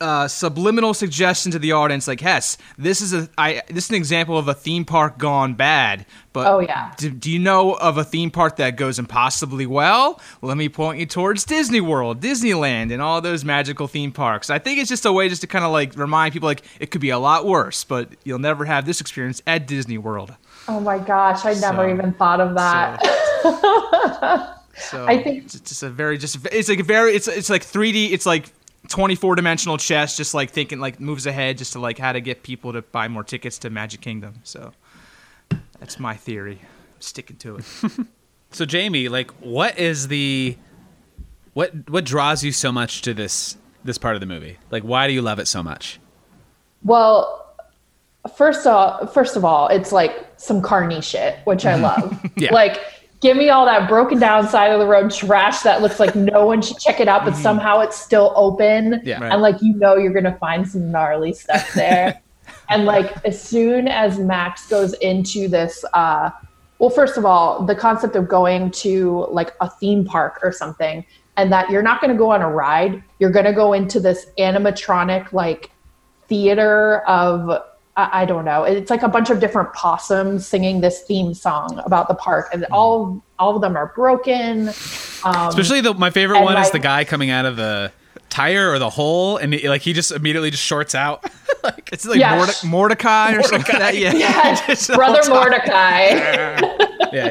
uh, 0.00 0.28
subliminal 0.28 0.94
suggestion 0.94 1.50
to 1.52 1.58
the 1.58 1.72
audience, 1.72 2.06
like, 2.06 2.22
"Yes, 2.22 2.56
this 2.76 3.00
is 3.00 3.12
a 3.12 3.28
I 3.36 3.62
this 3.68 3.84
is 3.84 3.90
an 3.90 3.96
example 3.96 4.38
of 4.38 4.46
a 4.48 4.54
theme 4.54 4.84
park 4.84 5.18
gone 5.18 5.54
bad." 5.54 6.06
But 6.32 6.46
Oh, 6.46 6.60
yeah. 6.60 6.92
do, 6.96 7.10
do 7.10 7.30
you 7.32 7.38
know 7.40 7.74
of 7.74 7.98
a 7.98 8.04
theme 8.04 8.30
park 8.30 8.56
that 8.56 8.76
goes 8.76 8.98
impossibly 8.98 9.66
well? 9.66 10.20
Let 10.40 10.56
me 10.56 10.68
point 10.68 11.00
you 11.00 11.06
towards 11.06 11.44
Disney 11.44 11.80
World, 11.80 12.20
Disneyland, 12.20 12.92
and 12.92 13.02
all 13.02 13.20
those 13.20 13.44
magical 13.44 13.88
theme 13.88 14.12
parks. 14.12 14.50
I 14.50 14.58
think 14.60 14.78
it's 14.78 14.88
just 14.88 15.04
a 15.04 15.12
way 15.12 15.28
just 15.28 15.40
to 15.40 15.46
kind 15.48 15.64
of 15.64 15.72
like 15.72 15.96
remind 15.96 16.32
people 16.32 16.46
like 16.46 16.62
it 16.78 16.90
could 16.92 17.00
be 17.00 17.10
a 17.10 17.18
lot 17.18 17.44
worse, 17.46 17.82
but 17.82 18.10
you'll 18.24 18.38
never 18.38 18.64
have 18.66 18.86
this 18.86 19.00
experience 19.00 19.42
at 19.48 19.66
Disney 19.66 19.98
World. 19.98 20.34
Oh 20.68 20.78
my 20.80 20.98
gosh, 20.98 21.44
I 21.44 21.54
never 21.54 21.88
So- 21.88 21.94
even 21.94 22.12
thought 22.12 22.40
of 22.40 22.54
that. 22.54 23.02
So 24.76 25.06
I 25.08 25.22
think- 25.22 25.44
it's 25.46 25.58
just 25.60 25.82
a 25.82 25.90
very 25.90 26.18
just 26.18 26.46
it's 26.52 26.68
like 26.68 26.78
a 26.80 26.84
very 26.84 27.12
it's 27.14 27.26
it's 27.28 27.50
like 27.50 27.64
3D. 27.64 28.12
It's 28.12 28.26
like 28.26 28.52
24 28.88 29.36
dimensional 29.36 29.76
chess, 29.78 30.16
just 30.16 30.34
like 30.34 30.50
thinking 30.50 30.80
like 30.80 30.98
moves 31.00 31.26
ahead, 31.26 31.58
just 31.58 31.74
to 31.74 31.78
like 31.78 31.98
how 31.98 32.12
to 32.12 32.20
get 32.20 32.42
people 32.42 32.72
to 32.72 32.82
buy 32.82 33.08
more 33.08 33.24
tickets 33.24 33.58
to 33.58 33.70
Magic 33.70 34.00
Kingdom. 34.00 34.34
So 34.42 34.72
that's 35.78 35.98
my 35.98 36.14
theory. 36.14 36.60
I'm 36.62 37.00
sticking 37.00 37.36
to 37.36 37.56
it. 37.56 37.64
So 38.50 38.64
Jamie, 38.64 39.08
like, 39.08 39.30
what 39.40 39.78
is 39.78 40.08
the 40.08 40.56
what 41.52 41.72
what 41.90 42.04
draws 42.04 42.42
you 42.42 42.52
so 42.52 42.72
much 42.72 43.02
to 43.02 43.12
this 43.14 43.56
this 43.84 43.98
part 43.98 44.14
of 44.14 44.20
the 44.20 44.26
movie? 44.26 44.58
Like, 44.70 44.82
why 44.82 45.06
do 45.06 45.12
you 45.12 45.22
love 45.22 45.38
it 45.38 45.46
so 45.46 45.62
much? 45.62 46.00
Well, 46.82 47.54
first 48.36 48.66
off, 48.66 49.12
first 49.12 49.36
of 49.36 49.44
all, 49.44 49.68
it's 49.68 49.92
like 49.92 50.26
some 50.36 50.62
carny 50.62 51.00
shit, 51.00 51.38
which 51.44 51.66
I 51.66 51.74
love. 51.76 52.18
Yeah. 52.36 52.54
Like, 52.54 52.80
give 53.20 53.36
me 53.36 53.50
all 53.50 53.64
that 53.66 53.88
broken 53.88 54.18
down 54.18 54.48
side 54.48 54.70
of 54.70 54.80
the 54.80 54.86
road 54.86 55.10
trash 55.10 55.60
that 55.60 55.82
looks 55.82 55.98
like 55.98 56.14
no 56.14 56.46
one 56.46 56.62
should 56.62 56.78
check 56.78 57.00
it 57.00 57.08
out, 57.08 57.24
but 57.24 57.34
somehow 57.34 57.80
it's 57.80 57.98
still 58.00 58.32
open. 58.36 59.00
Yeah. 59.04 59.20
Right. 59.20 59.32
And 59.32 59.42
like 59.42 59.56
you 59.60 59.74
know 59.74 59.96
you're 59.96 60.12
gonna 60.12 60.36
find 60.38 60.68
some 60.68 60.90
gnarly 60.90 61.32
stuff 61.32 61.72
there. 61.74 62.20
and 62.68 62.84
like 62.84 63.24
as 63.24 63.40
soon 63.40 63.88
as 63.88 64.18
Max 64.18 64.68
goes 64.68 64.94
into 64.94 65.48
this 65.48 65.84
uh 65.94 66.30
well, 66.78 66.90
first 66.90 67.16
of 67.16 67.24
all, 67.24 67.64
the 67.64 67.74
concept 67.74 68.14
of 68.14 68.28
going 68.28 68.70
to 68.70 69.26
like 69.30 69.54
a 69.60 69.68
theme 69.68 70.04
park 70.04 70.38
or 70.42 70.52
something, 70.52 71.04
and 71.36 71.52
that 71.52 71.70
you're 71.70 71.82
not 71.82 72.00
going 72.00 72.12
to 72.12 72.16
go 72.16 72.30
on 72.30 72.40
a 72.40 72.48
ride, 72.48 73.02
you're 73.18 73.30
going 73.30 73.44
to 73.46 73.52
go 73.52 73.72
into 73.72 73.98
this 74.00 74.26
animatronic 74.38 75.32
like 75.32 75.70
theater 76.28 77.00
of 77.08 77.62
I, 77.98 78.22
I 78.22 78.24
don't 78.24 78.44
know. 78.44 78.62
It's 78.62 78.90
like 78.90 79.02
a 79.02 79.08
bunch 79.08 79.28
of 79.28 79.40
different 79.40 79.72
possums 79.74 80.46
singing 80.46 80.80
this 80.80 81.02
theme 81.02 81.34
song 81.34 81.82
about 81.84 82.08
the 82.08 82.14
park, 82.14 82.48
and 82.52 82.64
all 82.70 83.20
all 83.38 83.56
of 83.56 83.60
them 83.60 83.76
are 83.76 83.92
broken. 83.94 84.68
Um, 85.24 85.48
Especially 85.48 85.80
the 85.80 85.92
my 85.94 86.10
favorite 86.10 86.36
and 86.36 86.44
one 86.44 86.56
is 86.58 86.70
the 86.70 86.78
guy 86.78 87.04
coming 87.04 87.28
out 87.30 87.44
of 87.44 87.56
the 87.56 87.92
tire 88.30 88.70
or 88.70 88.78
the 88.78 88.88
hole, 88.90 89.36
and 89.38 89.52
he, 89.52 89.68
like 89.68 89.82
he 89.82 89.92
just 89.92 90.12
immediately 90.12 90.50
just 90.50 90.62
shorts 90.62 90.94
out. 90.94 91.24
like, 91.64 91.90
It's 91.92 92.06
like 92.06 92.20
Yeah. 92.20 92.36
Morde- 92.36 92.64
Mordecai 92.64 93.32
or 93.34 93.42
something 93.42 93.74
like 93.74 93.92
that. 93.94 93.96
Yeah, 93.96 94.12
yeah, 94.14 94.74
brother. 94.94 95.20
Mordecai. 95.28 96.08
yeah, 97.12 97.30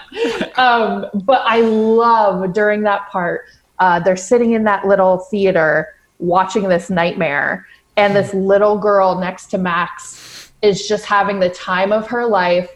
yeah, 0.00 0.50
um, 0.56 1.06
but 1.22 1.42
I 1.44 1.60
love 1.60 2.52
during 2.54 2.82
that 2.82 3.08
part, 3.10 3.44
uh, 3.78 4.00
they're 4.00 4.16
sitting 4.16 4.52
in 4.52 4.64
that 4.64 4.86
little 4.86 5.18
theater 5.18 5.94
watching 6.18 6.68
this 6.68 6.88
nightmare, 6.88 7.66
and 7.96 8.14
this 8.14 8.32
little 8.34 8.78
girl 8.78 9.18
next 9.18 9.46
to 9.46 9.58
Max 9.58 10.52
is 10.62 10.86
just 10.86 11.04
having 11.04 11.40
the 11.40 11.50
time 11.50 11.92
of 11.92 12.06
her 12.08 12.26
life, 12.26 12.70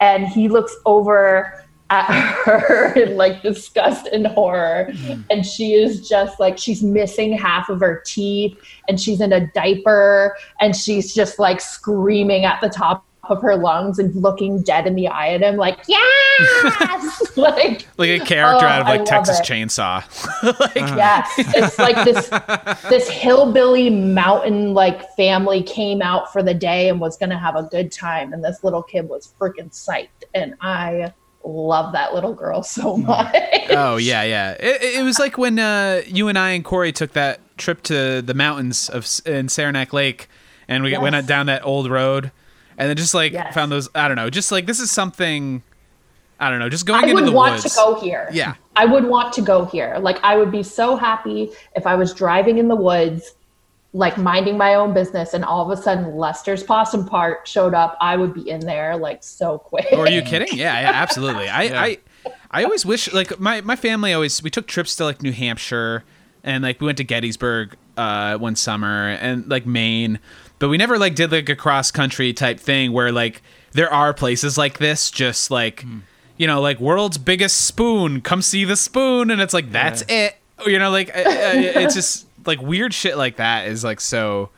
and 0.00 0.26
he 0.26 0.48
looks 0.48 0.74
over 0.84 1.64
at 1.90 2.04
her 2.44 2.92
in 2.94 3.16
like 3.16 3.42
disgust 3.42 4.06
and 4.08 4.26
horror, 4.26 4.88
mm-hmm. 4.90 5.22
and 5.30 5.46
she 5.46 5.74
is 5.74 6.08
just 6.08 6.40
like 6.40 6.58
she's 6.58 6.82
missing 6.82 7.32
half 7.32 7.68
of 7.68 7.80
her 7.80 8.02
teeth, 8.04 8.58
and 8.88 9.00
she's 9.00 9.20
in 9.20 9.32
a 9.32 9.46
diaper, 9.52 10.36
and 10.60 10.74
she's 10.74 11.14
just 11.14 11.38
like 11.38 11.60
screaming 11.60 12.44
at 12.44 12.60
the 12.60 12.68
top 12.68 13.04
of 13.30 13.42
her 13.42 13.56
lungs 13.56 13.98
and 13.98 14.14
looking 14.14 14.62
dead 14.62 14.86
in 14.86 14.94
the 14.94 15.08
eye 15.08 15.28
at 15.34 15.40
him 15.42 15.56
like 15.56 15.78
yes 15.88 17.36
like 17.36 17.86
like 17.98 18.10
a 18.10 18.24
character 18.24 18.64
Oh, 18.66 18.68
out 18.68 18.82
of 18.82 18.86
like 18.88 19.04
Texas 19.04 19.40
it. 19.40 19.42
Chainsaw. 19.44 20.02
yes 20.76 21.30
it's 21.38 21.78
like 21.78 21.96
this 22.04 22.28
this 22.88 23.08
hillbilly 23.08 23.90
mountain 23.90 24.74
like 24.74 25.08
family 25.16 25.62
came 25.62 26.02
out 26.02 26.32
for 26.32 26.42
the 26.42 26.54
day 26.54 26.88
and 26.88 27.00
was 27.00 27.16
gonna 27.16 27.38
have 27.38 27.56
a 27.56 27.62
good 27.64 27.90
time 27.92 28.32
and 28.32 28.42
this 28.44 28.62
little 28.64 28.82
kid 28.82 29.08
was 29.08 29.32
freaking 29.40 29.70
psyched 29.70 30.24
and 30.34 30.54
i 30.60 31.12
love 31.44 31.92
that 31.92 32.12
little 32.12 32.34
girl 32.34 32.62
so 32.62 32.96
much 32.96 33.34
oh 33.70 33.96
yeah, 33.96 34.22
yeah. 34.24 34.52
It, 34.58 34.82
it 34.98 35.02
was 35.04 35.18
like 35.18 35.38
when 35.38 35.58
uh, 35.58 36.02
you 36.06 36.28
and 36.28 36.36
I 36.38 36.50
and 36.50 36.64
Corey 36.64 36.92
took 36.92 37.12
that 37.12 37.40
trip 37.56 37.82
to 37.84 38.20
the 38.22 38.34
mountains 38.34 38.88
of 38.88 39.06
in 39.26 39.48
Saranac 39.48 39.92
Lake, 39.92 40.28
and 40.68 40.82
we 40.82 40.90
Yes. 40.92 41.00
went 41.00 41.26
down 41.26 41.46
that 41.46 41.64
old 41.64 41.88
road, 41.90 42.30
and 42.78 42.88
then 42.88 42.96
just 42.96 43.14
like 43.14 43.32
Yes. 43.32 43.54
found 43.54 43.70
those. 43.72 43.88
I 43.94 44.08
don't 44.08 44.16
know, 44.16 44.30
just 44.30 44.50
like 44.52 44.66
this 44.66 44.80
is 44.80 44.90
something. 44.90 45.62
I 46.38 46.50
don't 46.50 46.58
know, 46.58 46.68
just 46.68 46.84
going 46.84 47.02
i 47.02 47.08
into 47.08 47.22
the 47.24 47.32
woods. 47.32 47.32
I 47.32 47.32
would 47.32 47.34
want 47.34 47.52
woods. 47.54 47.74
to 47.74 47.80
go 47.80 47.94
here 48.00 48.28
Yeah. 48.30 48.54
i 48.76 48.84
would 48.84 49.04
want 49.06 49.32
to 49.34 49.40
go 49.40 49.64
here 49.64 49.96
like 50.00 50.18
i 50.22 50.36
would 50.36 50.50
be 50.52 50.62
so 50.62 50.94
happy 50.94 51.50
if 51.74 51.86
i 51.86 51.94
was 51.94 52.12
driving 52.12 52.58
in 52.58 52.68
the 52.68 52.76
woods 52.76 53.32
like 53.94 54.18
minding 54.18 54.58
my 54.58 54.74
own 54.74 54.92
business 54.92 55.32
and 55.32 55.46
all 55.46 55.64
of 55.70 55.78
a 55.78 55.80
sudden 55.82 56.14
lester's 56.14 56.62
possum 56.62 57.06
park 57.08 57.46
showed 57.46 57.72
up 57.72 57.96
i 58.02 58.16
would 58.18 58.34
be 58.34 58.50
in 58.50 58.60
there 58.60 58.98
like 58.98 59.24
so 59.24 59.56
quick 59.56 59.86
Oh, 59.92 60.00
are 60.00 60.10
you 60.10 60.20
kidding? 60.20 60.48
Yeah, 60.52 60.78
yeah, 60.78 60.90
absolutely. 60.92 61.48
I, 61.48 61.62
Yeah. 61.62 61.80
I, 61.82 61.98
I 62.50 62.64
always 62.64 62.84
wish 62.84 63.10
like 63.14 63.40
my 63.40 63.62
my 63.62 63.76
family 63.76 64.12
always 64.12 64.42
we 64.42 64.50
took 64.50 64.66
trips 64.66 64.94
to 64.96 65.04
like 65.04 65.22
New 65.22 65.32
Hampshire 65.32 66.04
and 66.44 66.62
like 66.62 66.82
we 66.82 66.84
went 66.84 66.98
to 66.98 67.04
Gettysburg 67.04 67.76
uh, 67.96 68.36
one 68.36 68.56
summer 68.56 69.08
and 69.08 69.48
like 69.48 69.64
Maine, 69.64 70.18
but 70.58 70.68
we 70.68 70.76
never 70.76 70.98
like 70.98 71.14
did 71.14 71.32
like 71.32 71.48
a 71.48 71.56
cross 71.56 71.90
country 71.90 72.32
type 72.32 72.58
thing 72.58 72.92
where 72.92 73.12
like 73.12 73.42
there 73.72 73.92
are 73.92 74.14
places 74.14 74.56
like 74.56 74.78
this, 74.78 75.10
just 75.10 75.50
like 75.50 75.82
hmm. 75.82 75.98
you 76.36 76.46
know 76.46 76.60
like 76.60 76.80
world's 76.80 77.18
biggest 77.18 77.60
spoon, 77.62 78.20
come 78.20 78.42
see 78.42 78.64
the 78.64 78.76
spoon, 78.76 79.30
and 79.30 79.40
it's 79.40 79.54
like 79.54 79.70
that's 79.70 80.02
it. 80.08 80.36
Oh, 80.58 80.68
you 80.68 80.78
know, 80.78 80.90
like 80.90 81.14
I- 81.14 81.20
I- 81.20 81.82
it's 81.82 81.94
just 81.94 82.26
like 82.46 82.60
weird 82.60 82.94
shit 82.94 83.16
like 83.16 83.36
that 83.36 83.68
is 83.68 83.84
like 83.84 84.00
so 84.00 84.50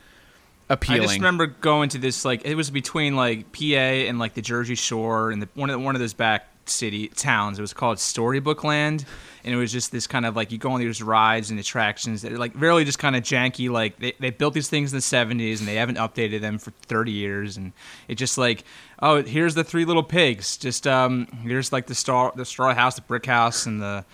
appealing. 0.69 1.03
I 1.03 1.05
just 1.05 1.17
remember 1.17 1.47
going 1.47 1.89
to 1.91 1.99
this 1.99 2.25
like 2.25 2.45
it 2.45 2.55
was 2.55 2.71
between 2.71 3.17
like 3.17 3.53
PA 3.53 3.65
and 3.65 4.19
like 4.19 4.35
the 4.35 4.43
Jersey 4.43 4.75
Shore 4.75 5.31
and 5.31 5.43
the, 5.43 5.49
one 5.55 5.71
of 5.71 5.75
the, 5.75 5.85
one 5.85 5.95
of 5.95 6.01
those 6.01 6.15
back 6.15 6.49
city 6.67 7.09
towns. 7.09 7.59
It 7.59 7.63
was 7.63 7.73
called 7.73 7.99
Storybook 7.99 8.65
Land, 8.65 9.05
and 9.49 9.57
it 9.57 9.59
was 9.59 9.73
just 9.73 9.93
this 9.93 10.07
kind 10.07 10.27
of 10.27 10.37
like 10.37 10.53
you 10.53 10.59
go 10.59 10.73
on 10.73 10.81
these 10.81 11.03
rides 11.03 11.51
and 11.51 11.59
attractions 11.59 12.21
that 12.21 12.31
are 12.31 12.37
like 12.37 12.53
really 12.55 12.85
just 12.85 12.99
kind 12.99 13.17
of 13.17 13.23
janky. 13.23 13.71
Like 13.71 13.99
they, 13.99 14.13
they 14.21 14.29
built 14.29 14.53
these 14.53 14.69
things 14.69 14.93
in 14.93 14.99
the 14.99 15.01
'70s 15.01 15.61
and 15.61 15.67
they 15.67 15.77
haven't 15.77 15.97
updated 15.97 16.43
them 16.43 16.59
for 16.59 16.71
30 16.83 17.13
years, 17.13 17.57
and 17.57 17.73
it 18.09 18.17
just 18.17 18.37
like 18.37 18.65
oh 19.01 19.23
here's 19.23 19.55
the 19.55 19.65
three 19.65 19.87
little 19.87 20.03
pigs. 20.03 20.59
Just 20.59 20.87
um 20.87 21.27
here's 21.43 21.73
like 21.73 21.87
the 21.87 21.95
straw 21.95 22.31
the 22.31 22.45
straw 22.45 22.75
house, 22.75 22.97
the 22.97 23.01
brick 23.01 23.25
house, 23.25 23.65
and 23.65 23.81
the 23.81 24.05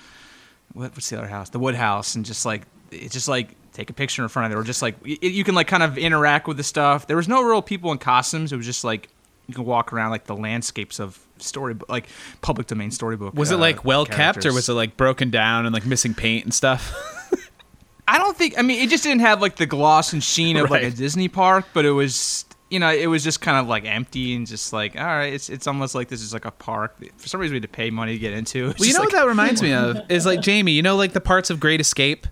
what, 0.73 0.93
what's 0.93 1.11
the 1.11 1.19
other 1.19 1.27
house? 1.27 1.51
The 1.51 1.59
wood 1.59 1.75
house, 1.75 2.15
and 2.15 2.25
just 2.25 2.47
like 2.47 2.63
it's 2.93 3.13
just 3.13 3.27
like 3.27 3.57
take 3.73 3.91
a 3.91 3.93
picture 3.93 4.23
in 4.23 4.29
front 4.29 4.47
of 4.47 4.57
it, 4.57 4.61
or 4.61 4.65
just 4.65 4.83
like 4.83 4.95
y- 5.05 5.19
you 5.21 5.43
can 5.43 5.57
like 5.57 5.67
kind 5.67 5.83
of 5.83 5.99
interact 5.99 6.47
with 6.47 6.59
the 6.59 6.63
stuff. 6.63 7.09
There 7.09 7.17
was 7.17 7.27
no 7.27 7.43
real 7.43 7.61
people 7.61 7.91
in 7.91 7.99
costumes. 7.99 8.53
It 8.53 8.57
was 8.57 8.67
just 8.67 8.85
like 8.85 9.09
you 9.49 9.55
can 9.55 9.65
walk 9.65 9.93
around 9.93 10.11
like 10.11 10.27
the 10.27 10.37
landscapes 10.37 11.01
of 11.01 11.19
storybook, 11.39 11.89
like 11.89 12.09
public 12.43 12.67
domain 12.67 12.91
storybook. 12.91 13.35
was 13.35 13.51
it 13.51 13.57
uh, 13.57 13.59
like 13.59 13.85
well 13.85 14.07
kept 14.07 14.47
or 14.47 14.53
was 14.53 14.69
it 14.69 14.73
like 14.75 14.97
broken 14.97 15.31
down 15.31 15.67
and 15.67 15.75
like 15.75 15.87
missing 15.87 16.15
paint 16.15 16.45
and 16.45 16.55
stuff? 16.55 16.93
I 18.09 18.19
don't 18.19 18.37
think. 18.37 18.59
I 18.59 18.63
mean, 18.63 18.83
it 18.83 18.91
just 18.91 19.03
didn't 19.03 19.21
have 19.23 19.41
like 19.41 19.57
the 19.57 19.65
gloss 19.67 20.13
and 20.13 20.23
sheen 20.23 20.57
of 20.59 20.71
like 20.71 20.83
a 20.83 20.91
Disney 20.91 21.29
park, 21.29 21.67
but 21.73 21.85
it 21.85 21.91
was. 21.93 22.45
You 22.71 22.81
know, 22.81 22.91
it 22.91 23.07
was 23.07 23.23
just 23.23 23.41
kind 23.41 23.59
of 23.59 23.69
like 23.69 23.85
empty 23.85 24.35
and 24.35 24.47
just 24.49 24.73
like, 24.73 24.97
all 24.99 25.05
right, 25.07 25.33
it's 25.33 25.49
it's 25.49 25.67
almost 25.67 25.95
like 25.95 26.09
this 26.09 26.21
is 26.21 26.33
like 26.33 26.45
a 26.45 26.51
park. 26.51 26.97
For 27.19 27.29
some 27.29 27.41
reason, 27.41 27.53
we 27.53 27.57
had 27.57 27.63
to 27.63 27.69
pay 27.69 27.89
money 27.91 28.13
to 28.15 28.19
get 28.19 28.33
into. 28.33 28.69
It's 28.71 28.81
Well, 28.81 28.87
you 28.89 28.95
know 28.95 29.01
like- 29.01 29.13
what 29.13 29.19
that 29.21 29.27
reminds 29.29 29.63
me 29.63 29.73
of 29.73 29.99
is 30.11 30.27
like 30.27 30.41
Jamie. 30.41 30.73
You 30.73 30.83
know, 30.83 30.97
like 30.97 31.13
the 31.13 31.21
parts 31.21 31.51
of 31.51 31.61
Great 31.61 31.81
Escape, 31.81 32.27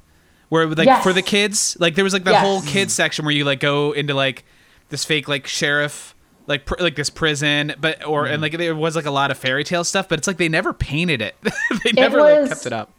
where 0.48 0.66
like 0.66 0.86
Yes. 0.86 1.02
for 1.04 1.12
the 1.12 1.22
kids, 1.22 1.76
like 1.80 1.94
there 1.94 2.02
was 2.04 2.12
like 2.12 2.24
the 2.24 2.32
Yes. 2.32 2.42
whole 2.42 2.60
kids 2.62 2.92
section 2.92 3.24
where 3.24 3.32
you 3.34 3.44
like 3.44 3.60
go 3.60 3.92
into 3.92 4.14
like 4.14 4.44
this 4.88 5.04
fake 5.04 5.28
like 5.28 5.46
sheriff, 5.46 6.14
like 6.46 6.66
pr- 6.66 6.80
like 6.80 6.96
this 6.96 7.10
prison, 7.10 7.74
but 7.80 8.04
or 8.04 8.26
and 8.26 8.40
like 8.42 8.56
there 8.56 8.74
was 8.74 8.96
like 8.96 9.06
a 9.06 9.10
lot 9.10 9.30
of 9.30 9.38
fairy 9.38 9.64
tale 9.64 9.84
stuff, 9.84 10.08
but 10.08 10.18
it's 10.18 10.26
like 10.26 10.36
they 10.38 10.48
never 10.48 10.72
painted 10.72 11.22
it. 11.22 11.36
they 11.84 11.92
never 11.92 12.18
was- 12.18 12.40
like 12.40 12.48
kept 12.48 12.66
it 12.66 12.72
up. 12.72 12.90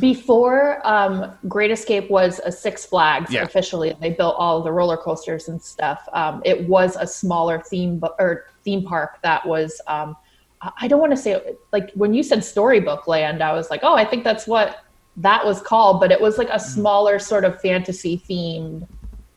Before 0.00 0.80
um, 0.88 1.30
Great 1.48 1.70
Escape 1.70 2.08
was 2.10 2.40
a 2.46 2.50
Six 2.50 2.86
Flags 2.86 3.30
Yeah. 3.30 3.42
officially, 3.42 3.90
and 3.90 4.00
they 4.00 4.08
built 4.10 4.36
all 4.38 4.62
the 4.62 4.72
roller 4.72 4.96
coasters 4.96 5.48
and 5.48 5.60
stuff. 5.62 6.08
Um, 6.14 6.40
it 6.46 6.66
was 6.66 6.96
a 6.98 7.06
smaller 7.06 7.60
theme 7.60 7.98
bu- 7.98 8.08
or 8.18 8.46
theme 8.64 8.84
park 8.84 9.18
that 9.22 9.44
was. 9.46 9.78
Um, 9.86 10.16
I- 10.62 10.72
I 10.82 10.88
don't 10.88 10.98
want 11.00 11.12
to 11.12 11.16
say 11.18 11.42
like 11.72 11.90
when 11.92 12.14
you 12.14 12.22
said 12.22 12.42
Storybook 12.42 13.06
Land, 13.06 13.42
I 13.42 13.52
was 13.52 13.68
like, 13.68 13.80
oh, 13.82 13.94
I 13.94 14.04
think 14.06 14.24
that's 14.24 14.46
what 14.46 14.82
that 15.18 15.44
was 15.44 15.60
called, 15.60 16.00
but 16.00 16.10
it 16.10 16.18
was 16.22 16.38
like 16.38 16.48
a 16.50 16.58
smaller 16.58 17.18
sort 17.18 17.44
of 17.44 17.60
fantasy 17.60 18.16
themed 18.26 18.88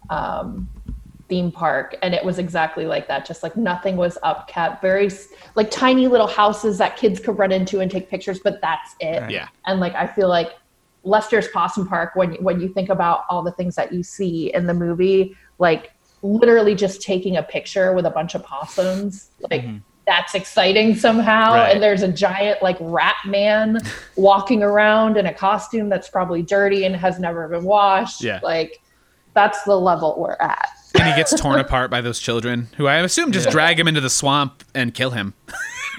um, 0.10 0.70
theme 1.28 1.52
park, 1.52 1.96
and 2.02 2.14
it 2.14 2.24
was 2.24 2.40
exactly 2.40 2.86
like 2.86 3.08
that. 3.08 3.26
Just 3.26 3.44
like 3.44 3.58
nothing 3.58 3.98
was 3.98 4.18
upkept, 4.24 4.82
very 4.82 5.10
like 5.56 5.72
tiny 5.72 6.08
little 6.08 6.28
houses 6.28 6.78
that 6.78 6.98
kids 6.98 7.20
could 7.20 7.38
run 7.38 7.52
into 7.52 7.80
and 7.80 7.90
take 7.90 8.10
pictures, 8.10 8.40
but 8.40 8.62
that's 8.62 8.96
it 9.00 9.22
Right. 9.22 9.32
Yeah. 9.32 9.48
and 9.66 9.80
like 9.80 9.96
i 9.96 10.06
feel 10.06 10.28
like 10.28 10.54
Lester's 11.06 11.48
Possum 11.50 11.88
Park, 11.88 12.16
when 12.16 12.34
when 12.44 12.60
you 12.60 12.68
think 12.68 12.90
about 12.90 13.26
all 13.30 13.44
the 13.44 13.52
things 13.52 13.76
that 13.76 13.94
you 13.94 14.04
see 14.04 14.54
in 14.54 14.66
the 14.66 14.74
movie, 14.74 15.38
like 15.60 15.92
literally 16.24 16.76
just 16.76 17.02
taking 17.02 17.38
a 17.38 17.44
picture 17.44 17.94
with 17.94 18.06
a 18.06 18.10
bunch 18.10 18.36
of 18.36 18.44
possums, 18.44 19.30
like 19.52 19.62
mm-hmm. 19.62 19.78
that's 20.08 20.34
exciting 20.34 20.96
somehow. 20.96 21.54
Right. 21.54 21.74
And 21.74 21.84
there's 21.84 22.02
a 22.02 22.12
giant 22.12 22.64
like 22.64 22.78
rat 22.80 23.18
man 23.26 23.80
walking 24.16 24.64
around 24.64 25.18
in 25.18 25.28
a 25.28 25.34
costume 25.34 25.90
that's 25.90 26.10
probably 26.10 26.42
dirty 26.42 26.86
and 26.86 26.96
has 26.96 27.20
never 27.20 27.48
been 27.48 27.64
washed. 27.64 28.24
Yeah. 28.24 28.40
Like 28.42 28.82
that's 29.36 29.62
the 29.64 29.76
level 29.80 30.16
we're 30.18 30.38
at. 30.40 30.70
and 30.96 31.04
he 31.08 31.14
gets 31.16 31.40
torn 31.40 31.60
apart 31.60 31.92
by 31.92 32.02
those 32.02 32.20
children, 32.20 32.70
who 32.78 32.88
I 32.88 32.96
assume 32.98 33.32
just 33.32 33.50
drag 33.50 33.80
him 33.80 33.88
into 33.88 34.02
the 34.02 34.10
swamp 34.10 34.64
and 34.74 34.94
kill 34.94 35.12
him. 35.12 35.34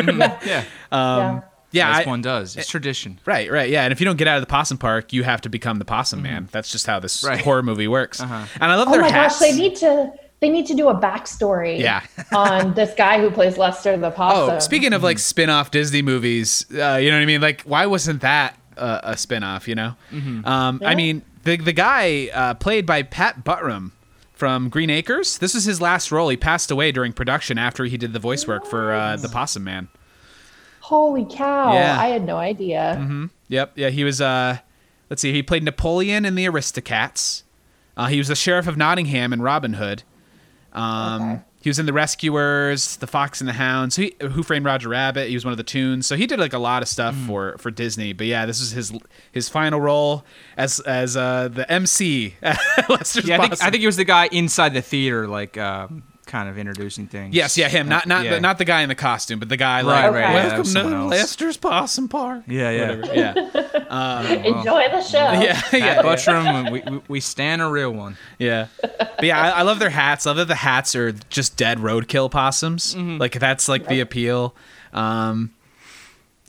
Yeah. 0.01 0.39
yeah. 0.93 1.41
Yeah, 1.73 1.91
As 1.99 2.07
I- 2.07 2.09
one 2.09 2.23
does. 2.23 2.57
It's 2.57 2.69
tradition. 2.71 3.19
Right, 3.27 3.51
right, 3.51 3.69
yeah. 3.69 3.83
And 3.85 3.93
if 3.93 4.01
you 4.01 4.07
don't 4.07 4.17
get 4.17 4.29
out 4.29 4.37
of 4.37 4.43
the 4.43 4.47
possum 4.47 4.79
park, 4.79 5.13
you 5.13 5.25
have 5.25 5.43
to 5.43 5.49
become 5.51 5.79
the 5.79 5.85
possum 5.85 6.23
man. 6.23 6.49
That's 6.53 6.71
just 6.73 6.87
how 6.87 7.01
this 7.01 7.23
Right. 7.25 7.41
horror 7.41 7.63
movie 7.63 7.89
works. 7.89 8.21
And 8.21 8.31
I 8.61 8.75
love 8.77 8.89
Oh 8.89 8.93
their 8.93 9.03
my 9.03 9.11
hats. 9.11 9.39
gosh, 9.41 9.51
they 9.51 9.57
need 9.57 9.77
to 9.77 10.11
they 10.41 10.49
need 10.51 10.67
to 10.67 10.75
do 10.75 10.89
a 10.89 10.95
backstory 10.95 11.79
Yeah. 11.81 12.03
on 12.35 12.75
this 12.75 12.95
guy 12.95 13.21
who 13.21 13.31
plays 13.31 13.57
Lester 13.59 13.97
the 13.97 14.11
Possum. 14.11 14.57
oh, 14.57 14.59
speaking 14.59 14.93
of 14.93 15.03
like 15.03 15.19
spin-off 15.19 15.71
Disney 15.71 16.03
movies, 16.03 16.65
uh, 16.73 16.97
you 16.97 17.11
know 17.11 17.17
what 17.17 17.23
I 17.23 17.27
mean? 17.27 17.41
Like, 17.41 17.63
why 17.63 17.87
wasn't 17.87 18.21
that 18.21 18.55
uh, 18.77 19.01
a 19.03 19.17
spin-off? 19.17 19.67
You 19.67 19.75
know? 19.77 19.95
Um, 20.45 20.83
I 20.85 20.95
mean, 20.95 21.23
the 21.47 21.57
the 21.57 21.73
guy 21.73 22.29
uh, 22.35 22.55
played 22.55 22.85
by 22.85 23.03
Pat 23.03 23.43
Buttram 23.45 23.93
from 24.35 24.69
Green 24.69 24.91
Acres. 24.91 25.39
This 25.39 25.55
was 25.55 25.65
his 25.65 25.81
last 25.81 26.13
role. 26.13 26.29
He 26.29 26.37
passed 26.37 26.71
away 26.71 26.93
during 26.93 27.13
production 27.15 27.57
after 27.57 27.85
he 27.87 27.97
did 27.97 28.13
the 28.13 28.19
voice 28.19 28.47
work 28.47 28.67
for 28.67 28.93
uh, 28.93 29.17
the 29.17 29.29
Possum 29.31 29.65
Man. 29.65 29.89
Holy 30.81 31.25
cow. 31.25 31.73
Yeah. 31.73 31.99
I 31.99 32.09
had 32.09 32.25
no 32.25 32.37
idea. 32.37 33.29
Yep. 33.49 33.73
Yeah, 33.77 33.89
he 33.89 34.05
was. 34.05 34.21
Uh, 34.21 34.59
let's 35.09 35.23
see. 35.23 35.33
He 35.33 35.43
played 35.43 35.63
Napoleon 35.65 36.25
in 36.25 36.35
the 36.35 36.45
Aristocats. 36.45 37.43
Uh, 37.97 38.07
he 38.09 38.19
was 38.19 38.29
the 38.29 38.37
sheriff 38.37 38.67
of 38.67 38.77
Nottingham 38.77 39.33
in 39.33 39.41
Robin 39.41 39.73
Hood. 39.75 40.03
Um, 40.73 41.23
Okay. 41.23 41.41
He 41.67 41.69
was 41.71 41.81
in 41.81 41.87
the 41.87 41.93
Rescuers, 41.93 42.97
the 42.99 43.09
Fox 43.09 43.41
and 43.41 43.49
the 43.49 43.53
Hound. 43.53 43.93
So 43.93 44.03
he, 44.03 44.15
Who 44.21 44.45
Framed 44.45 44.65
Roger 44.65 44.89
Rabbit? 44.89 45.27
He 45.27 45.35
was 45.35 45.45
one 45.45 45.51
of 45.51 45.59
the 45.59 45.65
tunes. 45.65 46.07
So 46.07 46.15
he 46.15 46.29
did 46.29 46.39
like 46.39 46.53
a 46.53 46.61
lot 46.61 46.81
of 46.81 46.89
stuff 46.89 47.17
for 47.27 47.59
for 47.59 47.73
Disney. 47.73 48.13
But 48.13 48.29
yeah, 48.29 48.47
this 48.47 48.61
is 48.61 48.71
his 48.71 48.93
his 49.33 49.49
final 49.49 49.81
role 49.81 50.25
as 50.57 50.79
as 50.79 51.17
uh, 51.17 51.49
the 51.49 51.69
MC. 51.69 52.37
at 52.41 52.57
Lester's 52.89 53.27
Yeah, 53.27 53.39
I 53.39 53.49
think, 53.49 53.63
I 53.65 53.71
think 53.71 53.81
he 53.81 53.87
was 53.87 53.97
the 53.97 54.05
guy 54.05 54.29
inside 54.31 54.75
the 54.75 54.81
theater, 54.81 55.27
like 55.27 55.59
um, 55.59 56.05
kind 56.27 56.49
of 56.49 56.57
introducing 56.57 57.09
things. 57.09 57.35
Yes, 57.35 57.59
yeah, 57.59 57.69
him. 57.69 57.89
Not 57.89 58.07
not 58.07 58.25
Yeah. 58.25 58.35
the, 58.35 58.41
not 58.41 58.59
the 58.59 58.65
guy 58.65 58.83
in 58.83 58.89
the 58.89 58.95
costume, 58.95 59.41
but 59.41 59.49
the 59.49 59.57
guy 59.57 59.83
Right, 59.83 60.05
like 60.05 60.13
right, 60.13 60.21
yeah, 60.21 60.33
that 60.35 60.43
welcome 60.45 60.59
was 60.61 60.75
to. 60.75 61.05
Lester's 61.07 61.57
Possum 61.57 62.09
Park. 62.09 62.45
Yeah, 62.47 62.71
yeah. 62.71 62.95
Whatever. 62.95 63.15
Yeah. 63.15 63.66
Enjoy 63.91 64.89
the 64.91 65.03
show. 65.03 65.19
yeah, 65.41 65.61
Pat 65.61 65.73
yeah. 65.81 66.03
Buttram, 66.03 66.71
we, 66.71 66.83
we, 66.91 67.03
we 67.09 67.21
stand 67.21 67.63
a 67.63 67.69
real 67.69 67.93
one. 67.93 68.17
Yeah, 68.39 68.69
but 68.81 69.23
yeah, 69.25 69.41
I, 69.41 69.61
I 69.61 69.63
love 69.63 69.79
their 69.79 69.91
hats. 69.91 70.27
I 70.27 70.31
love 70.31 70.37
that 70.39 70.49
the 70.49 70.55
hats 70.55 70.95
are 70.95 71.13
just 71.31 71.57
dead 71.57 71.79
roadkill 71.79 72.31
possums. 72.31 72.97
Like 72.97 73.33
that's 73.39 73.69
like 73.69 73.87
the 73.89 74.01
appeal. 74.01 74.55
Um, 74.93 75.53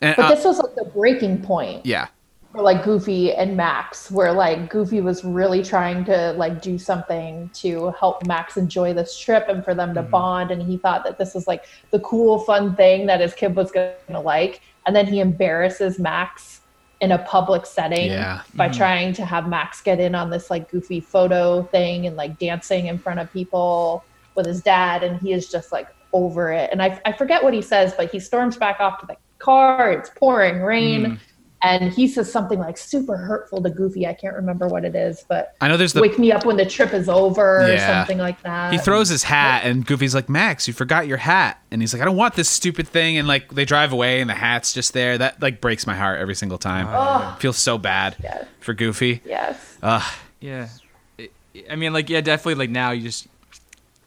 and 0.02 0.16
But 0.16 0.26
uh, 0.26 0.36
this 0.36 0.46
was 0.46 0.60
like 0.60 0.76
the 0.76 0.86
breaking 0.86 1.42
point 1.42 1.86
yeah, 1.86 2.08
for 2.52 2.62
like 2.62 2.84
Goofy 2.84 3.34
and 3.34 3.58
Max, 3.58 4.10
where 4.12 4.32
like 4.32 4.70
Goofy 4.70 5.02
was 5.02 5.24
really 5.24 5.64
trying 5.64 6.06
to 6.06 6.34
like 6.34 6.62
do 6.62 6.78
something 6.78 7.50
to 7.56 7.92
help 8.00 8.26
Max 8.26 8.58
enjoy 8.58 8.94
this 8.94 9.18
trip 9.18 9.46
and 9.50 9.64
for 9.66 9.74
them 9.74 9.94
to 9.96 10.02
Mm-hmm. 10.02 10.12
bond. 10.12 10.52
And 10.52 10.62
he 10.62 10.78
thought 10.78 11.04
that 11.04 11.18
this 11.18 11.34
was 11.34 11.48
like 11.48 11.66
the 11.92 12.00
cool, 12.02 12.40
fun 12.40 12.76
thing 12.76 13.06
that 13.08 13.20
his 13.22 13.34
kid 13.34 13.56
was 13.56 13.72
gonna 13.72 14.22
like. 14.22 14.62
And 14.86 14.96
then 14.96 15.06
he 15.06 15.20
embarrasses 15.20 16.00
Max 16.00 16.57
in 17.00 17.12
a 17.12 17.20
public 17.20 17.66
setting 17.66 18.12
Yeah. 18.12 18.40
Mm-hmm. 18.40 18.58
by 18.58 18.70
trying 18.70 19.14
to 19.14 19.26
have 19.26 19.48
Max 19.48 19.82
get 19.82 20.00
in 20.00 20.16
on 20.16 20.30
this 20.30 20.50
like 20.50 20.72
goofy 20.72 21.00
photo 21.00 21.64
thing 21.64 22.08
and 22.08 22.16
like 22.16 22.40
dancing 22.40 22.88
in 22.88 22.98
front 22.98 23.20
of 23.20 23.32
people 23.32 24.04
with 24.36 24.46
his 24.46 24.62
dad. 24.62 25.04
And 25.04 25.20
he 25.22 25.34
is 25.34 25.50
just 25.50 25.72
like 25.72 25.88
over 26.14 26.52
it. 26.52 26.70
And 26.72 26.82
I, 26.82 27.00
I 27.06 27.12
forget 27.12 27.44
what 27.44 27.54
he 27.54 27.62
says, 27.62 27.94
but 27.96 28.12
he 28.12 28.20
storms 28.20 28.58
back 28.58 28.80
off 28.80 29.00
to 29.02 29.06
the 29.06 29.18
car. 29.40 29.92
It's 29.92 30.10
pouring 30.16 30.62
rain. 30.62 31.06
Mm. 31.06 31.20
And 31.64 31.92
he 31.92 32.08
says 32.08 32.32
something 32.32 32.60
like 32.60 32.78
super 32.78 33.18
hurtful 33.18 33.64
to 33.64 33.70
Goofy. 33.72 34.06
I 34.06 34.14
can't 34.14 34.36
remember 34.36 34.68
what 34.68 34.86
it 34.86 34.96
is, 34.96 35.26
but 35.28 35.56
I 35.60 35.68
know 35.68 35.76
there's 35.76 35.94
the 35.94 36.02
wake 36.02 36.20
me 36.20 36.32
up 36.32 36.46
when 36.46 36.56
the 36.56 36.66
trip 36.68 36.94
is 36.94 37.10
over 37.10 37.62
or 37.74 37.78
something 37.80 38.20
like 38.20 38.40
that. 38.44 38.72
he 38.74 38.78
throws 38.78 39.10
his 39.10 39.24
hat 39.24 39.64
and 39.66 39.84
Goofy's 39.86 40.14
like 40.14 40.30
Max, 40.30 40.68
you 40.68 40.74
forgot 40.76 41.08
your 41.08 41.18
hat, 41.18 41.60
and 41.72 41.82
he's 41.82 41.94
like 41.94 42.02
I 42.02 42.06
don't 42.06 42.16
want 42.16 42.36
this 42.36 42.48
stupid 42.48 42.88
thing, 42.88 43.18
and 43.18 43.28
like 43.28 43.50
they 43.50 43.66
drive 43.66 43.92
away 43.92 44.22
and 44.22 44.30
the 44.30 44.36
hat's 44.36 44.72
just 44.72 44.94
there. 44.94 45.18
That 45.18 45.42
like 45.42 45.60
breaks 45.60 45.88
my 45.88 45.96
heart 45.96 46.20
every 46.20 46.36
single 46.36 46.60
time. 46.60 46.86
Oh. 46.90 47.36
Feels 47.40 47.58
so 47.58 47.78
bad 47.80 48.16
Yeah. 48.24 48.46
for 48.60 48.74
Goofy. 48.76 49.22
Yes. 49.26 49.78
Ugh. 49.82 50.04
Yeah, 50.40 50.68
I- 51.20 51.30
I 51.72 51.76
mean, 51.76 51.92
like, 51.92 52.08
yeah, 52.08 52.22
definitely. 52.22 52.54
Like 52.54 52.70
now, 52.70 52.92
you 52.92 53.02
just, 53.02 53.28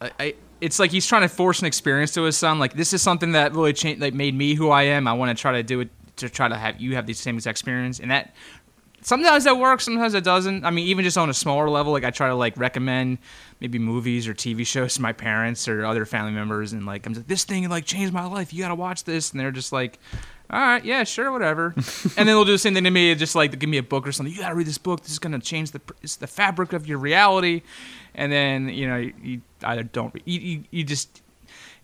I, 0.01 0.11
I, 0.21 0.35
it's 0.61 0.79
like 0.79 0.93
he's 0.93 1.05
trying 1.05 1.23
to 1.23 1.29
force 1.29 1.59
an 1.59 1.67
experience 1.67 2.13
to 2.15 2.23
his 2.23 2.37
son. 2.37 2.61
Like 2.61 2.75
this 2.75 2.93
is 2.93 3.03
something 3.03 3.33
that 3.33 3.55
really 3.55 3.73
changed, 3.73 4.01
like 4.01 4.15
made 4.15 4.37
me 4.37 4.55
who 4.55 4.71
I 4.71 4.83
am. 4.85 5.09
I 5.09 5.15
want 5.15 5.37
to 5.37 5.41
try 5.41 5.53
to 5.53 5.65
do 5.65 5.81
it 5.81 5.89
to 6.21 6.31
try 6.31 6.49
to 6.49 6.57
have 6.57 6.81
you 6.81 6.95
have 6.95 7.07
the 7.07 7.13
same 7.13 7.37
exact 7.37 7.59
experience, 7.59 8.01
and 8.01 8.11
that 8.11 8.35
sometimes 9.03 9.45
that 9.45 9.59
works, 9.59 9.85
sometimes 9.85 10.15
it 10.15 10.25
doesn't. 10.25 10.65
I 10.65 10.71
mean, 10.71 10.87
even 10.89 11.05
just 11.05 11.19
on 11.19 11.31
a 11.31 11.35
smaller 11.35 11.69
level, 11.69 11.93
like 11.93 12.05
I 12.05 12.11
try 12.11 12.29
to 12.29 12.35
like 12.35 12.57
recommend 12.57 13.19
maybe 13.61 13.79
movies 13.79 14.29
or 14.29 14.35
TV 14.35 14.67
shows 14.67 14.95
to 14.97 15.03
my 15.03 15.13
parents 15.13 15.69
or 15.69 15.85
other 15.85 16.05
family 16.05 16.33
members, 16.33 16.73
and 16.73 16.87
like 16.87 17.07
I'm 17.07 17.15
like 17.15 17.27
this 17.27 17.45
thing 17.45 17.69
like 17.69 17.85
changed 17.85 18.13
my 18.13 18.25
life. 18.25 18.53
You 18.53 18.63
got 18.63 18.69
to 18.69 18.75
watch 18.75 19.05
this, 19.05 19.31
and 19.31 19.41
they're 19.41 19.51
just 19.53 19.73
like. 19.73 19.99
All 20.53 20.59
right, 20.59 20.85
yeah, 20.85 21.05
sure, 21.05 21.31
whatever. 21.31 21.67
and 21.77 22.13
then 22.17 22.27
they'll 22.27 22.45
do 22.45 22.51
the 22.51 22.59
same 22.59 22.75
thing 22.75 22.83
to 22.83 22.91
me, 22.91 23.15
just 23.15 23.37
like 23.37 23.57
give 23.57 23.71
me 23.71 23.77
a 23.77 23.85
book 23.85 24.05
or 24.05 24.11
something. 24.11 24.35
You 24.35 24.41
gotta 24.41 24.57
read 24.57 24.67
this 24.67 24.79
book. 24.79 25.01
This 25.01 25.13
is 25.13 25.21
gonna 25.21 25.39
change 25.39 25.71
the 25.71 25.81
it's 26.03 26.17
the 26.17 26.27
fabric 26.27 26.73
of 26.73 26.89
your 26.89 26.99
reality. 26.99 27.63
And 28.17 28.33
then 28.33 28.69
you 28.69 28.89
know 28.89 28.97
you, 28.97 29.15
you 29.23 29.41
either 29.63 29.85
don't 29.85 30.13
you, 30.25 30.41
you, 30.41 30.65
you 30.73 30.83
just 30.83 31.23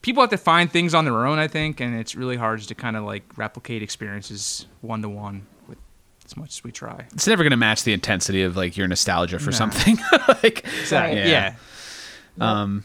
people 0.06 0.22
have 0.22 0.30
to 0.30 0.38
find 0.38 0.70
things 0.70 0.94
on 0.94 1.04
their 1.04 1.26
own, 1.26 1.36
I 1.40 1.48
think, 1.48 1.80
and 1.80 1.98
it's 1.98 2.14
really 2.14 2.36
hard 2.36 2.60
to 2.60 2.74
kind 2.76 2.96
of 2.96 3.02
like 3.02 3.24
replicate 3.36 3.82
experiences 3.82 4.64
one 4.80 5.02
to 5.02 5.08
one 5.08 5.48
with 5.66 5.78
as 6.24 6.36
much 6.36 6.50
as 6.50 6.62
we 6.62 6.70
try. 6.70 7.06
It's 7.12 7.26
never 7.26 7.42
gonna 7.42 7.56
match 7.56 7.82
the 7.82 7.92
intensity 7.92 8.42
of 8.42 8.56
like 8.56 8.76
your 8.76 8.86
nostalgia 8.86 9.40
for 9.40 9.50
something. 9.50 9.98
like 10.28 10.64
Right. 10.92 11.16
Yeah. 11.16 11.54
Um, 12.40 12.84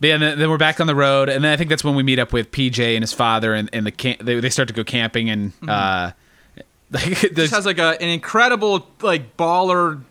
but 0.00 0.08
yeah, 0.08 0.16
then, 0.16 0.38
then 0.40 0.50
we're 0.50 0.58
back 0.58 0.80
on 0.80 0.88
the 0.88 0.94
road, 0.96 1.28
and 1.28 1.44
then 1.44 1.52
I 1.52 1.56
think 1.56 1.70
that's 1.70 1.84
when 1.84 1.94
we 1.94 2.02
meet 2.02 2.18
up 2.18 2.32
with 2.32 2.50
PJ 2.50 2.96
and 2.96 3.04
his 3.04 3.12
father, 3.12 3.54
and, 3.54 3.70
and 3.72 3.86
the 3.86 3.92
camp. 3.92 4.18
They, 4.20 4.40
they 4.40 4.50
start 4.50 4.66
to 4.68 4.74
go 4.74 4.82
camping, 4.82 5.30
and 5.30 5.52
uh, 5.68 6.10
like 6.90 7.20
This 7.32 7.52
has 7.52 7.64
like 7.64 7.78
a, 7.78 7.96
an 8.02 8.08
incredible 8.08 8.88
like 9.02 9.36
baller 9.36 10.02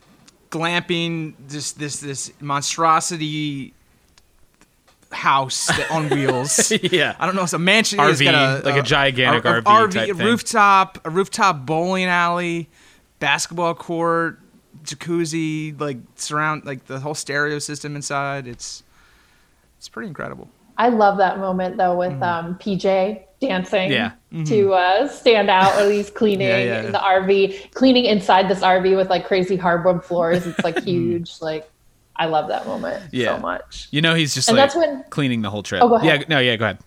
glamping 0.51 1.33
this 1.47 1.73
this 1.73 1.99
this 1.99 2.31
monstrosity 2.39 3.73
house 5.12 5.70
on 5.89 6.10
wheels. 6.10 6.72
yeah, 6.84 7.16
I 7.20 7.26
don't 7.26 7.36
know. 7.36 7.43
It's 7.43 7.53
a 7.53 7.60
mansion. 7.60 7.99
RV, 7.99 8.12
it's 8.12 8.22
got 8.22 8.66
like 8.66 8.76
a 8.78 8.84
gigantic 8.84 9.45
a- 9.45 9.57
a 9.60 9.62
RV 9.62 9.91
type 9.93 10.10
a 10.10 10.14
thing. 10.14 10.26
rooftop, 10.26 10.99
a 11.05 11.10
rooftop 11.10 11.66
bowling 11.66 12.05
alley, 12.05 12.70
basketball 13.20 13.74
court, 13.76 14.39
jacuzzi, 14.84 15.80
like 15.80 15.97
surround 16.16 16.66
like 16.66 16.86
the 16.86 16.99
whole 16.99 17.16
stereo 17.16 17.60
system 17.60 17.95
inside. 17.95 18.47
It's 18.47 18.84
it's 19.78 19.89
pretty 19.89 20.07
incredible. 20.10 20.49
I 20.78 20.89
love 20.89 21.18
that 21.18 21.39
moment 21.39 21.78
though 21.78 21.97
with 21.97 22.22
um, 22.22 22.55
PJ 22.55 23.24
dancing 23.41 23.91
Yeah. 23.91 24.12
to 24.45 24.74
uh, 24.74 25.07
stand 25.07 25.49
out 25.49 25.74
while 25.76 25.89
he's 25.89 26.10
cleaning 26.10 26.47
Yeah, 26.47 26.57
yeah. 26.64 26.82
the 26.84 26.97
RV, 26.97 27.72
cleaning 27.74 28.05
inside 28.05 28.49
this 28.49 28.60
RV 28.62 28.95
with 28.95 29.10
like 29.10 29.26
crazy 29.26 29.55
hardwood 29.57 30.03
floors. 30.05 30.45
It's 30.47 30.60
like 30.64 30.80
huge. 30.84 31.41
Like 31.41 31.70
I 32.20 32.26
love 32.26 32.47
that 32.49 32.67
moment 32.67 33.01
Yeah. 33.11 33.36
so 33.38 33.41
much. 33.41 33.88
you 33.91 34.01
know 34.01 34.13
he's 34.13 34.36
just 34.36 34.49
And 34.49 34.57
like 34.57 34.65
that's 34.65 34.76
when- 34.76 35.03
cleaning 35.09 35.41
the 35.41 35.49
whole 35.49 35.63
trip. 35.63 35.82
Oh, 35.82 35.88
go 35.89 35.95
ahead. 35.95 36.22
Yeah, 36.22 36.26
no, 36.28 36.39
yeah, 36.39 36.55
go 36.57 36.65
ahead. 36.65 36.78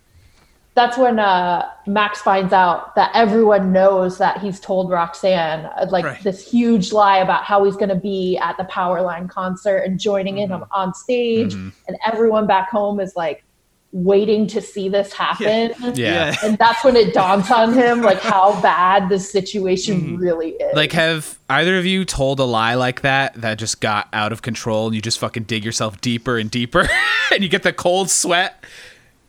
That's 0.74 0.96
when 0.96 1.18
uh, 1.18 1.68
Max 1.86 2.22
finds 2.22 2.52
out 2.54 2.94
that 2.94 3.10
everyone 3.14 3.72
knows 3.72 4.16
that 4.18 4.38
he's 4.40 4.58
told 4.58 4.90
Roxanne 4.90 5.66
uh, 5.66 5.86
like 5.90 6.04
Right. 6.04 6.22
this 6.22 6.50
huge 6.50 6.92
lie 6.92 7.18
about 7.18 7.44
how 7.44 7.64
he's 7.64 7.76
going 7.76 7.90
to 7.90 7.94
be 7.94 8.38
at 8.38 8.56
the 8.56 8.64
Powerline 8.64 9.28
concert 9.28 9.78
and 9.80 10.00
joining 10.00 10.38
in 10.38 10.48
Mm-hmm. 10.48 10.72
on 10.72 10.94
stage, 10.94 11.52
and 11.54 11.72
everyone 12.06 12.46
back 12.46 12.70
home 12.70 13.00
is 13.00 13.14
like 13.16 13.44
waiting 13.92 14.46
to 14.46 14.60
see 14.62 14.88
this 14.88 15.12
happen. 15.12 15.72
Yeah. 15.94 16.34
and 16.42 16.56
that's 16.56 16.82
when 16.82 16.96
it 16.96 17.12
dawns 17.12 17.50
on 17.50 17.74
him 17.74 18.00
like 18.02 18.20
how 18.20 18.58
bad 18.62 19.08
the 19.10 19.18
situation 19.18 20.00
Mm-hmm. 20.00 20.16
really 20.16 20.50
is. 20.52 20.74
Like, 20.74 20.92
have 20.92 21.38
either 21.50 21.76
of 21.78 21.84
you 21.84 22.04
told 22.06 22.40
a 22.40 22.44
lie 22.44 22.74
like 22.74 23.02
that 23.02 23.34
that 23.34 23.58
just 23.58 23.80
got 23.82 24.08
out 24.14 24.32
of 24.32 24.40
control, 24.42 24.86
and 24.86 24.94
you 24.94 25.02
just 25.02 25.18
fucking 25.18 25.42
dig 25.44 25.64
yourself 25.64 26.00
deeper 26.00 26.38
and 26.38 26.50
deeper, 26.50 26.88
and 27.32 27.42
you 27.42 27.48
get 27.50 27.62
the 27.62 27.72
cold 27.72 28.08
sweat? 28.08 28.64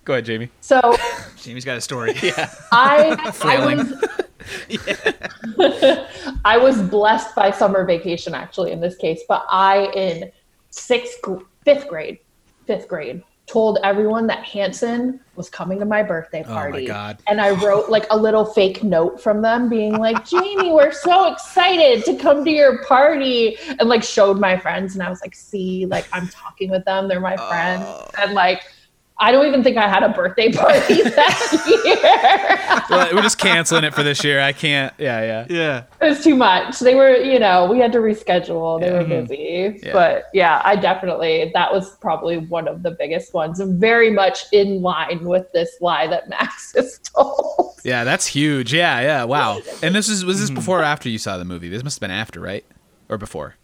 Go 0.06 0.14
ahead, 0.14 0.26
Jamie. 0.26 0.50
so 0.62 0.96
Jamie's 1.38 1.66
got 1.66 1.78
a 1.78 1.82
story. 1.82 2.14
I 2.72 3.34
I 3.42 3.76
was 3.76 3.94
I 6.46 6.58
was 6.58 6.82
blessed 6.82 7.36
by 7.36 7.52
summer 7.52 7.86
vacation 7.86 8.34
actually 8.34 8.72
in 8.72 8.80
this 8.82 8.96
case, 8.96 9.22
but 9.28 9.46
I 9.50 9.86
in 9.96 10.32
sixth 10.70 11.20
fifth 11.66 11.88
grade, 11.88 12.20
fifth 12.68 12.88
grade, 12.88 13.24
told 13.46 13.78
everyone 13.84 14.28
that 14.28 14.44
Hanson 14.44 15.20
was 15.36 15.50
coming 15.50 15.80
to 15.80 15.86
my 15.86 16.02
birthday 16.02 16.44
party. 16.44 16.90
Oh 16.90 16.94
my. 16.94 17.18
And 17.28 17.42
I 17.42 17.52
wrote 17.52 17.90
like 17.90 18.06
a 18.10 18.18
little 18.18 18.46
fake 18.46 18.84
note 18.84 19.22
from 19.22 19.42
them 19.42 19.68
being 19.68 19.98
like, 19.98 20.26
Jamie, 20.30 20.72
we're 20.72 20.94
so 20.94 21.32
excited 21.32 22.06
to 22.06 22.16
come 22.16 22.46
to 22.46 22.52
your 22.52 22.84
party. 22.86 23.58
And 23.80 23.90
like 23.90 24.04
showed 24.04 24.40
my 24.40 24.58
friends. 24.58 24.94
And 24.94 25.04
I 25.04 25.10
was 25.10 25.22
like, 25.22 25.36
see, 25.36 25.86
like 25.86 26.08
I'm 26.14 26.28
talking 26.30 26.70
with 26.70 26.86
them. 26.86 27.08
They're 27.08 27.20
my 27.20 27.36
friends. 27.36 27.84
Oh. 27.86 28.10
And 28.18 28.34
like, 28.34 28.64
I 29.20 29.32
don't 29.32 29.46
even 29.46 29.64
think 29.64 29.78
I 29.78 29.88
had 29.88 30.04
a 30.04 30.10
birthday 30.10 30.52
party 30.52 31.02
that 31.04 31.64
year. 31.86 32.84
Well, 32.90 33.14
we're 33.14 33.22
just 33.22 33.38
canceling 33.38 33.84
it 33.84 33.94
for 33.94 34.04
this 34.04 34.24
year. 34.24 34.42
I 34.42 34.54
can't. 34.54 34.94
Yeah, 34.98 35.22
yeah. 35.22 35.46
Yeah. 35.50 35.84
it 36.02 36.10
was 36.10 36.24
too 36.24 36.36
much. 36.36 36.80
They 36.80 36.96
were, 36.96 37.16
you 37.16 37.40
know, 37.40 37.70
we 37.70 37.80
had 37.80 37.92
to 37.94 38.00
reschedule. 38.00 38.82
They 38.82 38.92
were 38.92 39.04
mm-hmm. 39.04 39.26
busy. 39.28 39.80
Yeah. 39.84 39.94
But 39.94 40.26
yeah, 40.34 40.62
I 40.66 40.76
definitely, 40.76 41.52
that 41.54 41.72
was 41.72 41.96
probably 41.98 42.38
one 42.38 42.68
of 42.68 42.84
the 42.84 42.92
biggest 42.92 43.34
ones 43.34 43.60
and 43.60 43.80
very 43.80 44.10
much 44.10 44.46
in 44.52 44.82
line 44.82 45.24
with 45.26 45.52
this 45.54 45.78
lie 45.80 46.08
that 46.08 46.28
Max 46.28 46.74
has 46.76 47.00
told. 47.00 47.80
Yeah, 47.84 48.04
that's 48.04 48.26
huge. 48.26 48.74
Yeah, 48.74 49.00
yeah. 49.02 49.24
Wow. 49.26 49.60
And 49.84 49.94
this 49.94 50.08
is 50.08 50.24
was 50.24 50.40
this 50.40 50.50
mm-hmm. 50.50 50.56
before 50.56 50.80
or 50.80 50.84
after 50.84 51.10
you 51.10 51.18
saw 51.18 51.38
the 51.38 51.46
movie? 51.46 51.68
This 51.68 51.84
must 51.84 51.98
have 51.98 52.02
been 52.02 52.12
after, 52.12 52.40
right? 52.40 52.66
Or 53.10 53.18
before? 53.18 53.56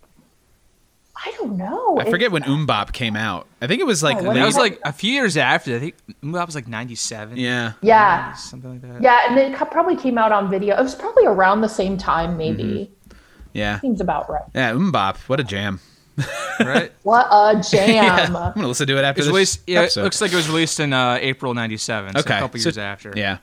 I 1.25 1.31
don't 1.37 1.57
know. 1.57 1.99
I 1.99 2.09
forget 2.09 2.31
when 2.31 2.43
MMMBop 2.43 2.93
came 2.93 3.15
out. 3.15 3.47
I 3.61 3.67
think 3.67 3.81
it 3.81 3.85
was 3.85 4.01
like 4.01 4.17
Oh, 4.17 4.23
what 4.23 4.35
That 4.35 4.45
was 4.45 4.55
like 4.57 4.79
a 4.85 4.93
few 4.93 5.11
years 5.11 5.35
after. 5.37 5.75
I 5.75 5.79
think 5.79 5.95
that 6.23 6.45
was 6.45 6.55
like 6.55 6.67
97. 6.67 7.35
yeah. 7.37 7.73
Yeah. 7.81 8.33
Something 8.33 8.71
like 8.71 8.81
that. 8.81 9.01
Yeah. 9.01 9.19
And 9.29 9.37
it 9.37 9.53
probably 9.71 9.97
came 9.97 10.17
out 10.17 10.31
on 10.31 10.49
video. 10.49 10.77
It 10.77 10.83
was 10.83 10.95
probably 10.95 11.25
around 11.25 11.61
the 11.61 11.67
same 11.69 11.97
time, 11.97 12.37
maybe. 12.37 12.63
Mm-hmm. 12.63 13.17
Yeah. 13.53 13.79
Seems 13.81 13.99
about 13.99 14.29
right. 14.29 14.43
Yeah, 14.55 14.71
MMMBop. 14.71 15.17
What 15.27 15.39
a 15.39 15.43
jam. 15.43 15.79
Right? 16.59 16.91
What 17.03 17.27
a 17.31 17.61
jam. 17.61 18.35
I'm 18.35 18.53
gonna 18.53 18.67
listen 18.67 18.87
to 18.87 18.97
it 18.97 19.03
after 19.03 19.21
It 19.21 19.23
this 19.23 19.27
released, 19.31 19.61
yeah, 19.67 19.79
it 19.79 19.83
episode. 19.83 20.03
looks 20.03 20.21
like 20.21 20.31
it 20.33 20.35
was 20.35 20.47
released 20.49 20.79
in 20.79 20.91
uh, 20.93 21.17
April 21.21 21.53
97. 21.53 22.13
So 22.13 22.19
okay. 22.19 22.35
a 22.37 22.39
couple 22.39 22.59
So- 22.59 22.67
years 22.69 22.77
after. 22.77 23.13
Yeah. 23.15 23.37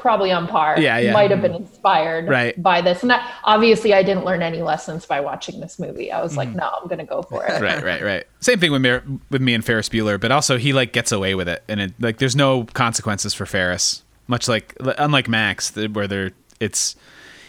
Probably 0.00 0.32
on 0.32 0.48
par. 0.48 0.74
Yeah, 0.80 0.98
yeah. 0.98 1.12
Might 1.12 1.30
have 1.30 1.40
been 1.42 1.54
inspired 1.54 2.28
Right. 2.28 2.60
by 2.60 2.80
this. 2.80 3.02
And 3.02 3.12
I, 3.12 3.24
obviously, 3.44 3.94
I 3.94 4.02
didn't 4.02 4.24
learn 4.24 4.42
any 4.42 4.62
lessons 4.62 5.06
by 5.06 5.20
watching 5.20 5.60
this 5.60 5.78
movie. 5.78 6.10
I 6.10 6.20
was 6.22 6.36
like, 6.36 6.48
no, 6.48 6.68
I'm 6.80 6.88
going 6.88 6.98
to 6.98 7.04
go 7.04 7.22
for 7.22 7.44
it. 7.44 7.50
Mm-hmm. 7.50 7.62
Right, 7.64 7.82
right, 7.84 8.02
right. 8.02 8.26
Same 8.40 8.58
thing 8.58 8.72
with 8.72 8.82
me, 8.82 8.98
with 9.30 9.40
me 9.42 9.54
and 9.54 9.64
Ferris 9.64 9.88
Bueller, 9.88 10.18
but 10.18 10.32
also 10.32 10.56
he 10.58 10.72
like 10.72 10.92
gets 10.92 11.12
away 11.12 11.34
with 11.34 11.48
it, 11.48 11.62
and 11.68 11.80
it 11.80 11.92
like 12.00 12.18
there's 12.18 12.34
no 12.36 12.64
consequences 12.64 13.34
for 13.34 13.46
Ferris. 13.46 14.02
Much 14.26 14.48
like 14.48 14.74
unlike 14.80 15.28
Max, 15.28 15.74
where 15.76 16.06
there 16.06 16.30
it's 16.60 16.96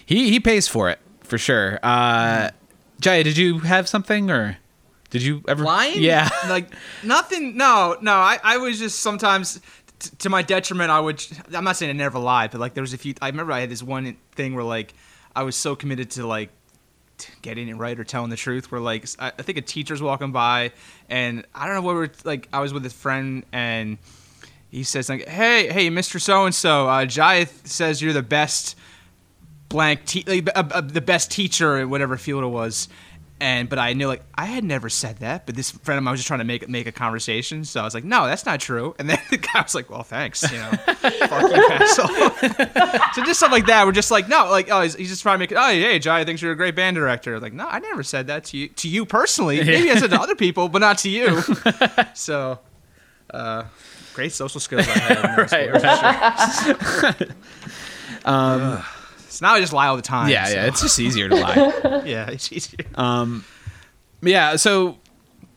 he 0.05 0.29
he 0.31 0.39
pays 0.39 0.67
for 0.67 0.89
it 0.89 0.99
for 1.23 1.37
sure. 1.37 1.79
Uh, 1.83 2.49
Jaya, 2.99 3.23
did 3.23 3.37
you 3.37 3.59
have 3.59 3.87
something 3.87 4.29
or 4.31 4.57
did 5.11 5.21
you 5.21 5.43
ever 5.47 5.63
Lying? 5.63 6.01
Yeah. 6.01 6.29
like 6.49 6.71
nothing. 7.03 7.55
No, 7.57 7.97
no. 8.01 8.13
I, 8.13 8.39
I 8.43 8.57
was 8.57 8.79
just 8.79 8.99
sometimes, 9.01 9.59
to 10.19 10.29
my 10.29 10.41
detriment, 10.41 10.91
I 10.91 10.99
would. 10.99 11.25
I'm 11.53 11.63
not 11.63 11.77
saying 11.77 11.89
I 11.89 11.93
never 11.93 12.19
lied, 12.19 12.51
but 12.51 12.59
like 12.59 12.73
there 12.73 12.81
was 12.81 12.93
a 12.93 12.97
few. 12.97 13.13
I 13.21 13.27
remember 13.29 13.53
I 13.53 13.61
had 13.61 13.69
this 13.69 13.83
one 13.83 14.17
thing 14.33 14.55
where 14.55 14.63
like 14.63 14.93
I 15.35 15.43
was 15.43 15.55
so 15.55 15.75
committed 15.75 16.11
to 16.11 16.27
like 16.27 16.49
getting 17.41 17.67
it 17.67 17.75
right 17.75 17.99
or 17.99 18.03
telling 18.03 18.29
the 18.29 18.35
truth. 18.35 18.71
Where 18.71 18.81
like 18.81 19.05
I, 19.19 19.27
I 19.27 19.41
think 19.41 19.57
a 19.57 19.61
teacher's 19.61 20.01
walking 20.01 20.31
by, 20.31 20.71
and 21.09 21.45
I 21.53 21.65
don't 21.65 21.75
know 21.75 21.81
what 21.81 21.95
we 21.95 22.01
are 22.05 22.11
like. 22.23 22.47
I 22.53 22.59
was 22.59 22.73
with 22.73 22.85
a 22.85 22.89
friend 22.89 23.45
and. 23.51 23.97
He 24.73 24.83
says 24.83 25.09
like, 25.09 25.27
"Hey, 25.27 25.67
hey, 25.67 25.89
Mr. 25.89 26.17
So 26.17 26.45
and 26.45 26.55
So, 26.55 26.87
uh, 26.87 27.05
Jaya 27.05 27.45
says 27.65 28.01
you're 28.01 28.13
the 28.13 28.23
best 28.23 28.77
blank 29.67 30.05
te- 30.05 30.23
like, 30.25 30.47
uh, 30.55 30.63
uh, 30.71 30.79
the 30.79 31.01
best 31.01 31.29
teacher 31.29 31.77
in 31.79 31.89
whatever 31.89 32.15
field 32.15 32.45
it 32.45 32.47
was 32.47 32.87
and 33.41 33.67
but 33.67 33.79
I 33.79 33.93
knew 33.93 34.07
like 34.07 34.21
I 34.35 34.45
had 34.45 34.63
never 34.63 34.87
said 34.87 35.17
that 35.17 35.47
but 35.47 35.55
this 35.55 35.71
friend 35.71 35.97
of 35.97 36.03
mine 36.03 36.11
was 36.11 36.19
just 36.19 36.27
trying 36.27 36.39
to 36.39 36.45
make 36.45 36.69
make 36.69 36.85
a 36.85 36.91
conversation 36.91 37.65
so 37.65 37.81
I 37.81 37.83
was 37.83 37.95
like 37.95 38.03
no 38.03 38.27
that's 38.27 38.45
not 38.45 38.59
true. 38.59 38.95
And 38.99 39.09
then 39.09 39.19
the 39.31 39.37
guy 39.37 39.61
was 39.61 39.73
like 39.73 39.89
well 39.89 40.03
thanks 40.03 40.43
you 40.49 40.59
know 40.59 40.69
fuck 40.69 41.51
you 41.51 41.67
asshole. 41.71 42.07
So 43.13 43.23
just 43.25 43.39
stuff 43.39 43.51
like 43.51 43.65
that 43.65 43.85
we're 43.85 43.91
just 43.91 44.11
like 44.11 44.29
no 44.29 44.49
like 44.49 44.69
oh 44.71 44.81
he's, 44.81 44.95
he's 44.95 45.09
just 45.09 45.23
trying 45.23 45.35
to 45.35 45.39
make 45.39 45.51
it 45.51 45.57
oh 45.57 45.67
hey 45.67 45.97
Jai 45.99 46.23
thinks 46.23 46.41
you're 46.41 46.51
a 46.51 46.55
great 46.55 46.75
band 46.75 46.95
director. 46.95 47.39
Like 47.39 47.53
no 47.53 47.67
I 47.67 47.79
never 47.79 48.03
said 48.03 48.27
that 48.27 48.45
to 48.45 48.57
you 48.57 48.67
to 48.69 48.87
you 48.87 49.05
personally. 49.05 49.61
Maybe 49.63 49.89
I 49.89 49.95
said 49.95 50.11
to 50.11 50.21
other 50.21 50.35
people 50.35 50.69
but 50.69 50.79
not 50.79 50.99
to 50.99 51.09
you. 51.09 51.41
So 52.13 52.59
uh 53.33 53.63
great 54.13 54.33
social 54.33 54.59
skills 54.59 54.87
I 54.87 54.91
had 54.91 55.17
in 55.17 55.35
right, 55.35 57.31
right. 58.23 58.81
So 59.31 59.45
now 59.45 59.53
I 59.53 59.59
just 59.59 59.73
lie 59.73 59.87
all 59.87 59.95
the 59.95 60.01
time 60.01 60.29
Yeah, 60.29 60.45
so, 60.45 60.53
yeah. 60.53 60.65
It's 60.67 60.81
just 60.81 60.99
easier 60.99 61.29
to 61.29 61.35
lie. 61.35 61.55
yeah 62.05 62.29
it's 62.29 62.51
easier 62.51 62.85
Um, 62.95 63.45
yeah 64.21 64.55
so 64.55 64.97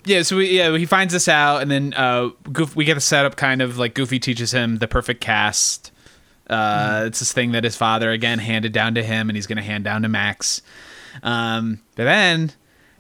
yeah 0.05 0.23
so 0.23 0.37
we, 0.37 0.57
yeah 0.57 0.77
he 0.77 0.87
finds 0.87 1.13
this 1.13 1.29
out 1.29 1.63
and 1.63 1.71
then 1.71 1.95
uh 1.95 2.31
Goof, 2.53 2.77
we 2.77 2.85
get 2.85 2.95
the 2.95 3.01
setup 3.01 3.37
kind 3.37 3.63
of 3.63 3.79
like 3.79 3.95
goofy 3.95 4.19
teaches 4.19 4.53
him 4.53 4.79
the 4.79 4.89
perfect 4.89 5.21
cast 5.21 5.93
uh 6.51 7.05
it's 7.07 7.21
this 7.21 7.33
thing 7.33 7.53
that 7.53 7.65
his 7.65 7.77
father 7.77 8.11
again 8.11 8.39
handed 8.39 8.73
down 8.73 8.95
to 8.95 9.03
him 9.03 9.29
and 9.29 9.37
he's 9.37 9.47
gonna 9.47 9.63
hand 9.63 9.85
down 9.85 10.03
to 10.03 10.09
max 10.09 10.61
um 11.23 11.81
but 11.97 12.05
then 12.05 12.53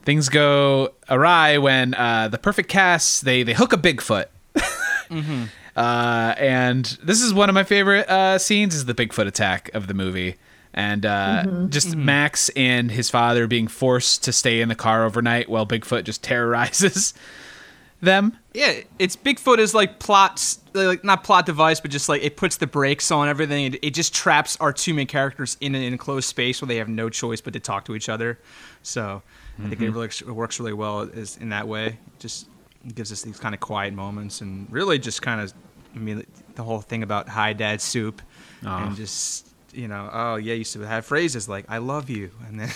things 0.03 0.29
go 0.29 0.93
awry 1.11 1.59
when 1.59 1.95
uh 1.95 2.29
the 2.29 2.39
perfect 2.39 2.69
cast 2.69 3.25
they 3.25 3.43
they 3.43 3.53
hook 3.53 3.73
a 3.73 3.79
bigfoot 3.79 4.27
mm-hmm. 4.57 5.45
uh 5.77 6.35
and 6.39 6.99
this 7.03 7.21
is 7.21 7.35
one 7.35 7.49
of 7.49 7.55
my 7.55 7.65
favorite 7.65 8.09
uh 8.09 8.39
scenes 8.39 8.75
is 8.75 8.87
the 8.87 8.95
bigfoot 8.95 9.27
attack 9.27 9.71
of 9.75 9.89
the 9.89 9.95
movie 9.95 10.37
and 10.75 11.07
uh, 11.07 11.45
mm-hmm. 11.47 11.69
just 11.69 11.89
mm-hmm. 11.89 12.05
Max 12.05 12.51
and 12.51 12.91
his 12.91 13.09
father 13.09 13.47
being 13.47 13.69
forced 13.69 14.25
to 14.25 14.33
stay 14.33 14.61
in 14.61 14.69
the 14.69 14.75
car 14.75 15.05
overnight 15.05 15.49
while 15.49 15.67
Bigfoot 15.67 16.03
just 16.03 16.23
terrorizes 16.23 17.15
them. 18.01 18.37
Yeah, 18.53 18.81
it's 18.99 19.17
Bigfoot 19.17 19.59
is 19.59 19.73
like 19.73 20.01
plot, 20.01 20.57
like 20.75 21.05
not 21.05 21.23
plot 21.23 21.47
device, 21.47 21.81
but 21.81 21.93
just 21.93 22.09
like 22.09 22.23
it 22.23 22.37
puts 22.37 22.57
the 22.57 22.67
brakes 22.67 23.13
on 23.13 23.29
everything. 23.29 23.67
It, 23.67 23.85
it 23.85 23.95
just 23.95 24.13
traps 24.13 24.57
our 24.61 24.73
two 24.73 24.93
main 24.95 25.07
characters 25.07 25.57
in 25.61 25.77
an 25.77 25.83
enclosed 25.83 26.29
space 26.29 26.61
where 26.61 26.67
they 26.67 26.77
have 26.77 26.89
no 26.89 27.09
choice 27.09 27.41
but 27.41 27.53
to 27.53 27.61
talk 27.61 27.85
to 27.85 27.95
each 27.95 28.09
other. 28.09 28.41
So 28.83 29.23
I 29.59 29.63
think 29.63 29.75
it, 29.75 29.79
mm-hmm. 29.79 29.95
really, 29.95 30.07
it 30.07 30.27
works 30.27 30.59
really 30.59 30.73
well 30.73 31.03
is 31.03 31.37
in 31.37 31.51
that 31.51 31.69
way. 31.69 31.99
Just 32.19 32.49
gives 32.95 33.13
us 33.13 33.23
these 33.23 33.39
kind 33.39 33.55
of 33.55 33.61
quiet 33.61 33.95
moments 33.95 34.41
and 34.41 34.71
really 34.71 34.99
just 34.99 35.23
kind 35.23 35.41
of, 35.41 35.55
I 35.95 35.99
mean, 35.99 36.27
the 36.57 36.63
whole 36.65 36.81
thing 36.81 37.05
about 37.05 37.29
hi 37.29 37.53
dad 37.53 37.81
soup 37.81 38.21
Aw. 38.67 38.87
and 38.87 38.97
just 38.97 39.54
you 39.75 39.89
know, 39.89 40.09
oh 40.13 40.37
yeah, 40.37 40.53
you 40.53 40.59
used 40.61 40.73
to 40.75 40.81
have 40.81 41.05
phrases 41.07 41.49
like 41.49 41.65
"I 41.69 41.79
love 41.79 42.09
you" 42.11 42.31
and 42.47 42.61
then 42.61 42.71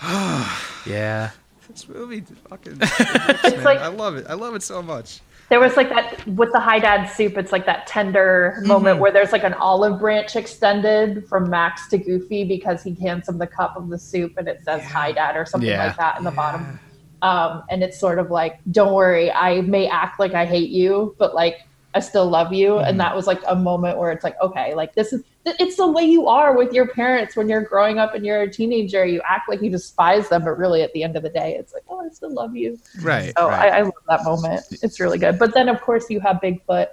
Yeah. 0.86 1.30
this 1.68 1.88
movie 1.88 2.22
fucking. 2.48 2.78
It's 2.80 3.64
like 3.64 3.78
I 3.78 3.88
love 3.88 4.16
it. 4.16 4.26
I 4.28 4.34
love 4.34 4.54
it 4.54 4.62
so 4.62 4.82
much. 4.82 5.20
there 5.48 5.60
was 5.60 5.76
like 5.76 5.88
that 5.90 6.26
with 6.26 6.50
the 6.52 6.60
high 6.60 6.78
dad 6.78 7.06
soup. 7.06 7.36
It's 7.36 7.52
like 7.52 7.66
that 7.66 7.86
tender 7.86 8.58
moment 8.64 8.98
where 9.00 9.12
there's 9.12 9.32
like 9.32 9.44
an 9.44 9.54
olive 9.54 10.00
branch 10.00 10.34
extended 10.36 11.26
from 11.28 11.48
Max 11.50 11.88
to 11.88 11.98
Goofy 11.98 12.44
because 12.44 12.82
he 12.82 12.94
hands 12.94 13.28
him 13.28 13.38
the 13.38 13.46
cup 13.46 13.76
of 13.76 13.88
the 13.88 13.98
soup 13.98 14.32
and 14.38 14.48
it 14.48 14.62
says 14.64 14.82
"Hi 14.84 15.12
Dad" 15.12 15.36
or 15.36 15.44
something 15.46 15.68
Yeah. 15.70 15.86
like 15.86 15.96
that 15.98 16.18
in 16.18 16.24
the 16.24 16.30
bottom. 16.30 16.78
Um, 17.22 17.62
and 17.70 17.84
it's 17.84 17.98
sort 18.00 18.18
of 18.18 18.30
like, 18.32 18.58
"Don't 18.72 18.92
worry, 18.94 19.30
I 19.30 19.60
may 19.60 19.86
act 19.88 20.18
like 20.18 20.34
I 20.34 20.44
hate 20.44 20.70
you, 20.70 21.14
but 21.18 21.34
like 21.34 21.58
I 21.94 22.00
still 22.00 22.28
love 22.28 22.52
you." 22.52 22.78
And 22.78 22.98
that 23.00 23.14
was 23.14 23.26
like 23.26 23.40
a 23.46 23.56
moment 23.56 23.98
where 23.98 24.12
it's 24.12 24.24
like, 24.24 24.36
okay, 24.40 24.74
like 24.74 24.94
this 24.94 25.12
is 25.12 25.22
it's 25.44 25.76
the 25.76 25.90
way 25.90 26.04
you 26.04 26.28
are 26.28 26.56
with 26.56 26.72
your 26.72 26.86
parents 26.86 27.34
when 27.34 27.48
you're 27.48 27.62
growing 27.62 27.98
up 27.98 28.14
and 28.14 28.24
you're 28.24 28.42
a 28.42 28.50
teenager. 28.50 29.04
You 29.04 29.20
act 29.28 29.48
like 29.48 29.60
you 29.60 29.70
despise 29.70 30.28
them, 30.28 30.44
but 30.44 30.56
really 30.56 30.82
at 30.82 30.92
the 30.92 31.02
end 31.02 31.16
of 31.16 31.22
the 31.22 31.30
day, 31.30 31.56
it's 31.58 31.72
like, 31.72 31.82
oh, 31.88 32.00
I 32.00 32.08
still 32.10 32.32
love 32.32 32.54
you. 32.54 32.78
Right. 33.00 33.32
So 33.36 33.48
right. 33.48 33.72
I, 33.72 33.78
I 33.78 33.82
love 33.82 33.92
that 34.08 34.24
moment. 34.24 34.62
It's 34.82 35.00
really 35.00 35.18
good. 35.18 35.38
But 35.38 35.54
then, 35.54 35.68
of 35.68 35.80
course, 35.80 36.08
you 36.10 36.20
have 36.20 36.36
Bigfoot 36.36 36.88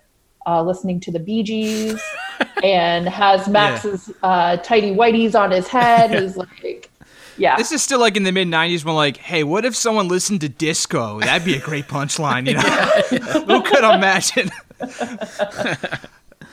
uh, 0.47 0.63
listening 0.63 0.99
to 1.01 1.11
the 1.11 1.19
Bee 1.19 1.43
Gees 1.43 2.01
and 2.63 3.07
has 3.07 3.47
Max's 3.47 4.11
uh, 4.23 4.57
tidy 4.57 4.95
whities 4.95 5.39
on 5.39 5.51
his 5.51 5.67
head. 5.67 6.11
He's 6.21 6.35
like, 6.35 6.89
yeah. 7.37 7.55
This 7.55 7.71
is 7.71 7.81
still 7.81 7.99
like 7.99 8.17
in 8.17 8.23
the 8.23 8.31
mid 8.31 8.47
'90s 8.47 8.83
when 8.83 8.95
like, 8.95 9.17
hey, 9.17 9.43
what 9.43 9.63
if 9.63 9.75
someone 9.75 10.07
listened 10.07 10.41
to 10.41 10.49
disco? 10.49 11.19
That'd 11.19 11.45
be 11.45 11.55
a 11.55 11.61
great 11.61 11.87
punchline, 11.87 12.47
you 12.47 12.55
know? 12.55 13.45
Who 13.45 13.61
could 13.61 13.83
imagine? 13.83 14.51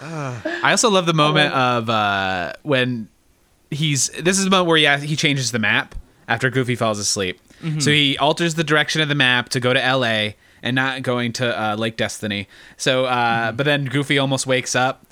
I 0.01 0.70
also 0.70 0.91
love 0.91 1.07
the 1.07 1.14
moment 1.14 1.53
of 1.55 1.89
uh, 1.91 2.53
when 2.62 3.09
he's. 3.70 4.09
This 4.20 4.39
is 4.39 4.45
the 4.45 4.51
moment 4.51 4.68
where 4.68 4.99
he 4.99 5.07
he 5.07 5.16
changes 5.16 5.53
the 5.53 5.59
map 5.59 5.95
after 6.29 6.51
Goofy 6.51 6.74
falls 6.74 6.99
asleep. 6.99 7.41
So 7.81 7.91
he 7.91 8.18
alters 8.18 8.55
the 8.55 8.64
direction 8.64 9.01
of 9.01 9.09
the 9.09 9.14
map 9.14 9.49
to 9.51 9.61
go 9.61 9.72
to 9.72 9.83
L.A. 9.83 10.37
and 10.62 10.77
not 10.77 11.03
going 11.03 11.33
to 11.35 11.59
uh, 11.62 11.74
Lake 11.77 11.97
Destiny. 11.97 12.49
So, 12.77 13.07
uh, 13.07 13.53
but 13.53 13.64
then 13.64 13.87
Goofy 13.87 14.18
almost 14.18 14.47
wakes 14.47 14.77
up, 14.77 15.05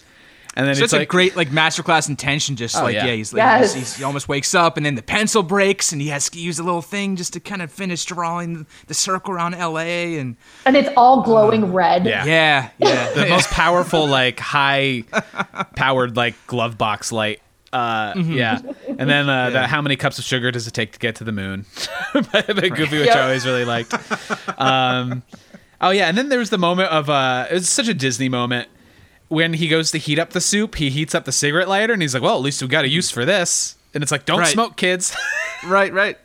and 0.57 0.67
then 0.67 0.75
So 0.77 0.85
it's 0.85 0.93
it's 0.93 1.03
a 1.03 1.07
great 1.07 1.37
like 1.37 1.49
masterclass 1.51 2.09
in 2.09 2.17
tension. 2.17 2.57
Just 2.57 2.77
Oh, 2.77 2.83
like 2.85 2.95
yeah. 2.95 3.07
yeah, 3.07 3.13
he's 3.15 3.33
like 3.33 3.39
Yes. 3.41 3.75
he's, 3.75 3.75
he's- 3.75 3.97
he 3.99 4.05
almost 4.05 4.29
wakes 4.29 4.55
up 4.55 4.77
and 4.77 4.87
then 4.87 4.95
the 4.95 5.03
pencil 5.03 5.43
breaks 5.43 5.93
and 5.93 6.01
he 6.01 6.09
has 6.09 6.31
to 6.31 6.39
use 6.41 6.59
a 6.59 6.63
little 6.63 6.83
thing 6.83 7.17
just 7.17 7.33
to 7.35 7.41
kind 7.41 7.61
of 7.63 7.73
finish 7.73 8.05
drawing 8.05 8.67
the 8.87 8.95
circle 8.95 9.35
around 9.35 9.55
L.A. 9.55 10.19
and 10.19 10.37
and 10.65 10.77
it's 10.77 10.91
all 10.97 11.23
glowing 11.23 11.73
red. 11.73 12.07
yeah. 12.07 12.25
yeah, 12.25 12.71
yeah, 12.79 13.11
the 13.15 13.27
most 13.27 13.51
powerful 13.51 14.07
like 14.07 14.39
high 14.41 15.03
powered 15.77 16.17
like 16.17 16.35
glove 16.47 16.79
box 16.79 17.11
light 17.13 17.41
uh 17.73 18.13
yeah 18.17 18.61
and 18.87 19.11
then 19.11 19.29
uh 19.29 19.51
the, 19.55 19.67
how 19.67 19.83
many 19.83 19.97
cups 19.97 20.17
of 20.21 20.25
sugar 20.25 20.53
does 20.53 20.69
it 20.69 20.71
take 20.71 20.93
to 20.93 20.99
get 21.01 21.17
to 21.17 21.25
the 21.25 21.33
moon 21.33 21.67
by 22.15 22.41
the 22.43 22.71
goofy 22.73 23.01
which 23.01 23.11
i 23.11 23.23
always 23.23 23.45
really 23.45 23.65
liked 23.65 23.93
um 24.61 25.23
Oh 25.81 25.91
yeah, 25.91 26.07
and 26.09 26.17
then 26.17 26.31
there 26.31 26.39
was 26.39 26.49
the 26.49 26.57
moment 26.57 26.89
of 26.91 27.11
uh, 27.11 27.47
it 27.51 27.55
was 27.55 27.69
such 27.69 27.89
a 27.89 27.95
Disney 27.95 28.31
moment 28.31 28.69
when 29.35 29.55
he 29.55 29.68
goes 29.68 29.91
to 29.91 29.99
heat 29.99 30.18
up 30.18 30.30
the 30.30 30.41
soup. 30.41 30.76
He 30.76 30.89
heats 30.91 31.14
up 31.14 31.24
the 31.24 31.32
cigarette 31.32 31.68
lighter, 31.68 31.93
and 31.93 32.01
he's 32.01 32.14
like, 32.14 32.22
"Well, 32.22 32.37
at 32.37 32.43
least 32.43 32.62
we 32.62 32.68
got 32.68 32.85
a 32.85 32.89
use 32.89 33.11
for 33.11 33.24
this." 33.24 33.76
And 33.93 34.03
it's 34.03 34.11
like, 34.12 34.24
"Don't 34.24 34.41
Right. 34.41 34.49
smoke, 34.53 34.76
kids." 34.76 35.14
Right, 35.66 35.95
right. 35.95 36.18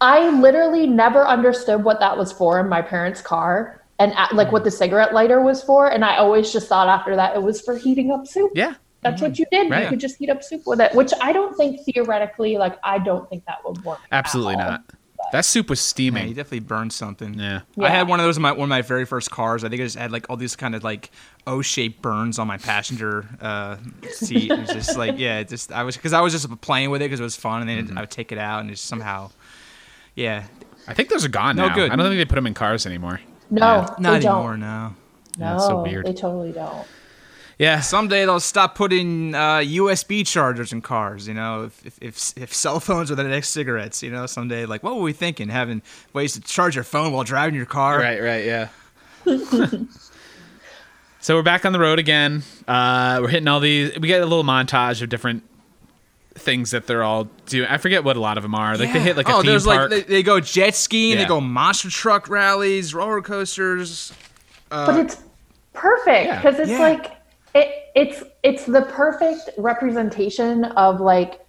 I 0.00 0.30
literally 0.40 0.86
never 0.86 1.26
understood 1.26 1.84
what 1.84 2.00
that 2.00 2.16
was 2.16 2.32
for 2.32 2.58
in 2.58 2.70
my 2.70 2.80
parents' 2.80 3.20
car 3.20 3.82
and 3.98 4.14
like 4.32 4.50
what 4.50 4.64
the 4.64 4.70
cigarette 4.70 5.12
lighter 5.12 5.42
was 5.42 5.62
for. 5.62 5.88
And 5.88 6.06
I 6.06 6.16
always 6.16 6.52
just 6.52 6.68
thought 6.68 6.88
after 6.88 7.14
that 7.16 7.34
it 7.36 7.42
was 7.42 7.60
for 7.60 7.76
heating 7.76 8.10
up 8.12 8.26
soup. 8.26 8.52
yeah, 8.54 8.74
That's 9.02 9.20
what 9.20 9.32
mm-hmm. 9.32 9.42
you 9.42 9.46
did. 9.50 9.70
Right. 9.70 9.82
You 9.82 9.88
could 9.90 10.00
just 10.00 10.16
heat 10.16 10.30
up 10.30 10.42
soup 10.42 10.62
with 10.66 10.80
it, 10.80 10.94
which 10.94 11.12
I 11.20 11.32
don't 11.32 11.54
think 11.56 11.80
theoretically, 11.84 12.56
like, 12.56 12.78
I 12.82 12.98
don't 12.98 13.28
think 13.28 13.44
that 13.46 13.58
would 13.64 13.84
work. 13.84 13.98
at 14.10 14.18
absolutely 14.24 14.54
all. 14.54 14.70
not. 14.70 14.84
That 15.32 15.44
soup 15.44 15.68
was 15.68 15.78
Man, 15.78 15.84
steaming. 15.84 16.28
you 16.28 16.34
definitely 16.34 16.60
burned 16.60 16.92
something. 16.92 17.34
Yeah. 17.34 17.60
I 17.80 17.90
had 17.90 18.08
one 18.08 18.18
of 18.20 18.24
those 18.26 18.36
in 18.38 18.42
my 18.42 18.52
one 18.52 18.62
of 18.64 18.68
my 18.70 18.82
very 18.82 19.04
first 19.04 19.30
cars. 19.30 19.62
I 19.64 19.68
think 19.68 19.80
I 19.82 19.84
just 19.84 19.96
had 19.96 20.10
like 20.10 20.26
all 20.30 20.36
these 20.36 20.56
kind 20.56 20.74
of 20.74 20.82
like 20.84 21.10
O-shaped 21.46 22.00
burns 22.00 22.38
on 22.38 22.46
my 22.46 22.56
passenger 22.58 23.26
uh, 23.40 23.76
seat. 24.12 24.50
It 24.50 24.58
was 24.58 24.70
just 24.70 24.96
like 24.96 25.18
yeah, 25.18 25.42
just 25.42 25.70
I 25.72 25.82
was 25.82 25.96
because 25.96 26.12
I 26.12 26.20
was 26.22 26.32
just 26.32 26.60
playing 26.62 26.90
with 26.90 27.02
it 27.02 27.06
because 27.06 27.20
it 27.20 27.24
was 27.24 27.36
fun, 27.36 27.60
and 27.60 27.68
then 27.68 27.86
Mm-hmm. 27.86 27.98
I 27.98 28.02
would 28.02 28.10
take 28.10 28.32
it 28.32 28.38
out 28.38 28.60
and 28.60 28.70
just 28.70 28.86
somehow, 28.86 29.30
yeah, 30.14 30.44
I 30.86 30.94
think 30.94 31.10
those 31.10 31.24
are 31.24 31.28
gone 31.28 31.56
No 31.56 31.68
now. 31.68 31.74
good. 31.74 31.90
I 31.90 31.96
don't 31.96 32.06
think 32.06 32.18
they 32.18 32.24
put 32.24 32.36
them 32.36 32.46
in 32.46 32.54
cars 32.54 32.86
anymore. 32.86 33.20
No, 33.50 33.60
Yeah. 33.60 33.80
they 33.96 34.02
not 34.02 34.22
don't. 34.22 34.34
anymore 34.34 34.56
now. 34.56 34.94
No, 35.38 35.44
Yeah, 35.46 35.54
it's 35.56 35.66
so 35.66 35.82
weird. 35.82 36.06
they 36.06 36.12
totally 36.14 36.52
don't. 36.52 36.86
Yeah, 37.58 37.80
Someday 37.80 38.24
they'll 38.24 38.38
stop 38.38 38.76
putting 38.76 39.34
uh, 39.34 39.58
USB 39.58 40.24
chargers 40.24 40.72
in 40.72 40.80
cars. 40.80 41.26
You 41.26 41.34
know, 41.34 41.64
if, 41.64 41.84
if 41.86 41.98
if 42.00 42.38
if 42.38 42.54
cell 42.54 42.78
phones 42.78 43.10
are 43.10 43.16
the 43.16 43.24
next 43.24 43.48
cigarettes, 43.50 44.00
you 44.00 44.12
know, 44.12 44.26
someday 44.26 44.64
like 44.64 44.84
what 44.84 44.94
were 44.94 45.02
we 45.02 45.12
thinking? 45.12 45.48
Having 45.48 45.82
ways 46.12 46.34
to 46.34 46.40
charge 46.40 46.76
your 46.76 46.84
phone 46.84 47.12
while 47.12 47.24
driving 47.24 47.56
your 47.56 47.66
car? 47.66 47.98
right, 47.98 48.22
right, 48.22 48.44
yeah. 48.44 48.68
so 51.20 51.34
we're 51.34 51.42
back 51.42 51.64
on 51.64 51.72
the 51.72 51.80
road 51.80 51.98
again. 51.98 52.44
Uh, 52.68 53.18
we're 53.20 53.28
hitting 53.28 53.48
all 53.48 53.58
these. 53.58 53.98
We 53.98 54.06
get 54.06 54.22
a 54.22 54.26
little 54.26 54.44
montage 54.44 55.02
of 55.02 55.08
different 55.08 55.42
things 56.34 56.70
that 56.70 56.86
they're 56.86 57.02
all 57.02 57.24
doing. 57.46 57.68
I 57.68 57.78
forget 57.78 58.04
what 58.04 58.16
a 58.16 58.20
lot 58.20 58.36
of 58.38 58.42
them 58.44 58.54
are. 58.54 58.76
Like 58.76 58.92
they 58.92 59.00
hit 59.00 59.16
like 59.16 59.28
a 59.28 59.32
oh, 59.34 59.42
theme 59.42 59.50
there's 59.50 59.64
park. 59.64 59.90
like 59.90 60.06
they, 60.06 60.14
they 60.14 60.22
go 60.22 60.38
jet 60.38 60.76
skiing, 60.76 61.14
Yeah. 61.16 61.24
they 61.24 61.28
go 61.28 61.40
monster 61.40 61.90
truck 61.90 62.28
rallies, 62.28 62.94
roller 62.94 63.20
coasters. 63.20 64.12
but 64.68 64.96
it's 65.00 65.16
perfect 65.72 66.26
yeah. 66.26 66.36
because 66.40 66.60
it's 66.60 66.70
Yeah. 66.70 66.78
like 66.78 67.17
it, 67.58 67.68
it's 67.94 68.22
it's 68.42 68.64
the 68.64 68.82
perfect 68.82 69.50
representation 69.58 70.64
of 70.64 71.00
like 71.00 71.40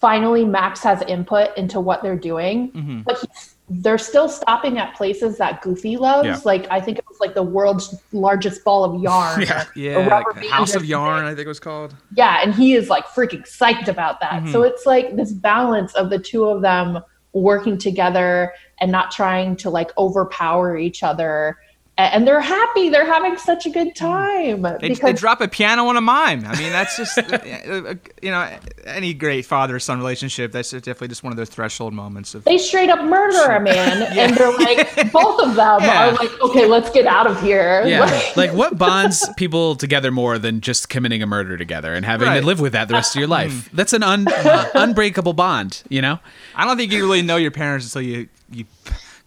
finally 0.00 0.44
Max 0.44 0.80
has 0.82 1.02
input 1.02 1.56
into 1.56 1.80
what 1.80 2.02
they're 2.02 2.16
doing, 2.32 2.70
Mm-hmm. 2.72 3.00
but 3.02 3.18
he's, 3.18 3.54
they're 3.70 3.98
still 3.98 4.28
stopping 4.30 4.78
at 4.78 4.94
places 4.96 5.36
that 5.38 5.60
Goofy 5.60 5.96
loves. 5.98 6.26
Yeah. 6.26 6.40
Like 6.44 6.66
I 6.70 6.80
think 6.80 6.98
it 6.98 7.04
was 7.08 7.18
like 7.20 7.34
the 7.34 7.42
world's 7.42 7.94
largest 8.12 8.64
ball 8.64 8.84
of 8.84 9.02
yarn. 9.02 9.42
Yeah. 9.76 9.96
or- 9.96 9.98
or 9.98 10.02
Yeah, 10.04 10.08
like 10.08 10.34
bands 10.34 10.48
House 10.50 10.74
of 10.74 10.84
Yarn. 10.86 11.24
I 11.24 11.34
think 11.34 11.44
it 11.44 11.48
was 11.48 11.60
called. 11.60 11.94
Yeah, 12.14 12.40
and 12.42 12.54
he 12.54 12.74
is 12.74 12.88
like 12.88 13.04
freaking 13.06 13.42
psyched 13.46 13.88
about 13.88 14.20
that. 14.20 14.42
Mm-hmm. 14.42 14.52
So 14.52 14.62
it's 14.62 14.86
like 14.86 15.16
this 15.16 15.32
balance 15.32 15.92
of 15.94 16.08
the 16.10 16.18
two 16.18 16.44
of 16.46 16.62
them 16.62 17.00
working 17.34 17.76
together 17.76 18.54
and 18.80 18.90
not 18.90 19.10
trying 19.10 19.54
to 19.56 19.68
like 19.70 19.90
overpower 19.98 20.76
each 20.78 21.02
other. 21.02 21.58
A- 21.98 22.14
And 22.14 22.26
they're 22.26 22.40
happy. 22.40 22.88
They're 22.90 23.04
having 23.04 23.36
such 23.36 23.66
a 23.66 23.70
good 23.70 23.94
time 23.96 24.62
Mm. 24.62 24.80
They, 24.80 24.88
because 24.88 25.00
they 25.02 25.12
drop 25.12 25.40
a 25.40 25.48
piano 25.48 25.86
on 25.88 25.96
a 25.96 26.00
mime. 26.00 26.44
I 26.46 26.56
mean, 26.58 26.70
that's 26.72 26.96
just 26.96 27.18
uh, 27.18 27.94
you 28.22 28.30
know 28.30 28.48
any 28.86 29.12
great 29.14 29.44
father 29.44 29.78
son 29.80 29.98
relationship. 29.98 30.52
That's 30.52 30.70
definitely 30.70 31.08
just 31.08 31.22
one 31.24 31.32
of 31.32 31.36
those 31.36 31.48
threshold 31.50 31.92
moments 31.92 32.34
of. 32.34 32.44
they 32.44 32.56
straight 32.58 32.88
up 32.88 33.02
murder 33.04 33.50
a 33.52 33.60
man, 33.60 34.02
and 34.18 34.36
they're 34.36 34.52
like, 34.52 35.12
both 35.12 35.40
of 35.42 35.54
them 35.56 35.80
Yeah. 35.82 36.08
are 36.08 36.12
like, 36.12 36.30
okay, 36.40 36.66
let's 36.66 36.90
get 36.90 37.06
out 37.06 37.26
of 37.26 37.40
here. 37.42 37.84
Yeah. 37.86 38.00
Like- 38.04 38.36
like 38.36 38.52
what 38.52 38.78
bonds 38.78 39.28
people 39.36 39.74
together 39.76 40.10
more 40.12 40.38
than 40.38 40.60
just 40.60 40.88
committing 40.88 41.22
a 41.22 41.26
murder 41.26 41.56
together 41.58 41.94
and 41.94 42.04
having 42.06 42.28
Right. 42.28 42.40
To 42.40 42.46
live 42.46 42.60
with 42.60 42.72
that 42.74 42.88
the 42.88 42.94
rest 42.94 43.14
of 43.16 43.18
your 43.20 43.28
life? 43.28 43.68
That's 43.72 43.92
an 43.92 44.02
un- 44.02 44.26
unbreakable 44.74 45.32
bond, 45.32 45.82
you 45.88 46.00
know? 46.00 46.18
I 46.54 46.64
don't 46.64 46.76
think 46.76 46.92
you 46.92 47.02
really 47.02 47.22
know 47.22 47.36
your 47.36 47.50
parents 47.50 47.86
until 47.86 48.02
you 48.02 48.28
you 48.50 48.64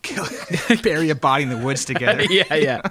kill, 0.02 0.26
bury 0.84 1.10
a 1.10 1.16
body 1.16 1.44
in 1.44 1.50
the 1.50 1.58
woods 1.58 1.86
together. 1.86 2.24
yeah, 2.30 2.54
yeah. 2.56 2.82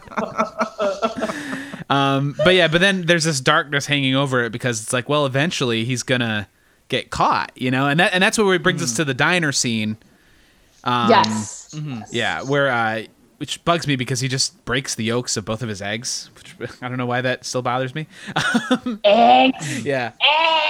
um, 1.89 2.35
but 2.45 2.55
yeah, 2.55 2.69
but 2.69 2.81
then 2.81 3.03
there's 3.07 3.25
this 3.25 3.41
darkness 3.41 3.87
hanging 3.87 4.15
over 4.15 4.45
it 4.45 4.53
because 4.53 4.83
it's 4.83 4.93
like, 4.93 5.09
well, 5.09 5.27
eventually 5.27 5.85
he's 5.85 6.03
gonna 6.03 6.49
get 6.89 7.11
caught, 7.11 7.53
you 7.55 7.71
know, 7.71 7.87
and 7.89 8.01
that 8.01 8.13
and 8.13 8.23
that's 8.23 8.39
what 8.39 8.63
brings 8.63 8.81
Mm. 8.81 8.85
us 8.85 8.97
to 8.97 9.05
the 9.05 9.15
diner 9.15 9.53
scene. 9.53 9.97
yes. 10.85 11.75
mm-hmm. 11.75 12.01
Yeah, 12.11 12.43
where 12.43 12.69
uh, 12.69 13.03
which 13.39 13.65
bugs 13.65 13.87
me 13.87 13.97
because 13.97 14.21
he 14.21 14.29
just 14.29 14.63
breaks 14.65 14.95
the 14.95 15.05
yolks 15.05 15.37
of 15.37 15.45
both 15.45 15.63
of 15.63 15.69
his 15.69 15.81
eggs. 15.83 16.31
Which 16.59 16.71
I 16.83 16.89
don't 16.89 16.99
know 16.99 17.07
why 17.07 17.21
that 17.23 17.45
still 17.45 17.63
bothers 17.63 17.95
me. 17.95 18.07
Eggs. 19.05 19.85
yeah, 19.85 20.13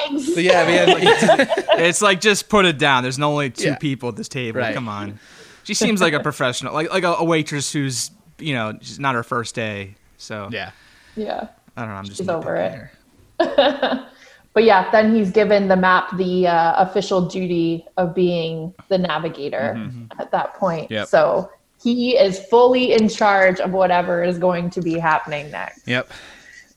Eggs. 0.07 0.35
but 0.35 0.45
yeah, 0.45 0.65
man, 0.67 0.89
like, 0.89 1.49
It's 1.81 2.01
like 2.03 2.21
just 2.21 2.49
put 2.49 2.65
it 2.65 2.79
down. 2.79 3.03
There's 3.03 3.19
only 3.21 3.51
two 3.51 3.69
Yeah. 3.69 3.77
people 3.77 4.09
at 4.11 4.17
this 4.17 4.29
table. 4.29 4.61
Right. 4.61 4.75
Come 4.75 4.89
on. 4.89 5.19
She 5.65 5.75
seems 5.75 6.01
like 6.01 6.13
a 6.13 6.21
professional, 6.21 6.73
like 6.73 6.91
like 6.91 7.05
a, 7.05 7.15
a 7.15 7.25
waitress 7.25 7.73
who's 7.73 8.11
you 8.39 8.55
know 8.55 8.79
she's 8.81 8.99
not 8.99 9.15
her 9.15 9.23
first 9.23 9.55
day. 9.55 9.95
So 10.17 10.49
yeah. 10.51 10.71
Yeah. 11.17 11.49
I 11.77 11.83
don't 11.83 11.91
know. 11.91 11.97
I'm 11.97 12.05
just 12.05 12.19
She's 12.19 12.29
over 12.29 12.57
it. 12.57 14.07
But 14.53 14.65
yeah, 14.65 14.91
then 14.91 15.15
he's 15.15 15.31
given 15.31 15.69
the 15.69 15.77
map 15.77 16.17
the 16.17 16.49
uh, 16.49 16.75
official 16.83 17.27
duty 17.27 17.87
of 17.97 18.15
being 18.15 18.75
the 18.89 18.99
navigator 18.99 19.91
at 20.19 20.33
that 20.33 20.55
point. 20.55 20.87
Mm-hmm. 20.87 20.95
Yep. 20.95 21.09
So 21.09 21.51
he 21.81 22.17
is 22.17 22.41
fully 22.47 22.93
in 22.93 23.09
charge 23.09 23.61
of 23.61 23.71
whatever 23.71 24.25
is 24.25 24.39
going 24.39 24.71
to 24.71 24.83
be 24.83 24.99
happening 24.99 25.51
next. 25.51 25.87
Yep. 25.87 26.11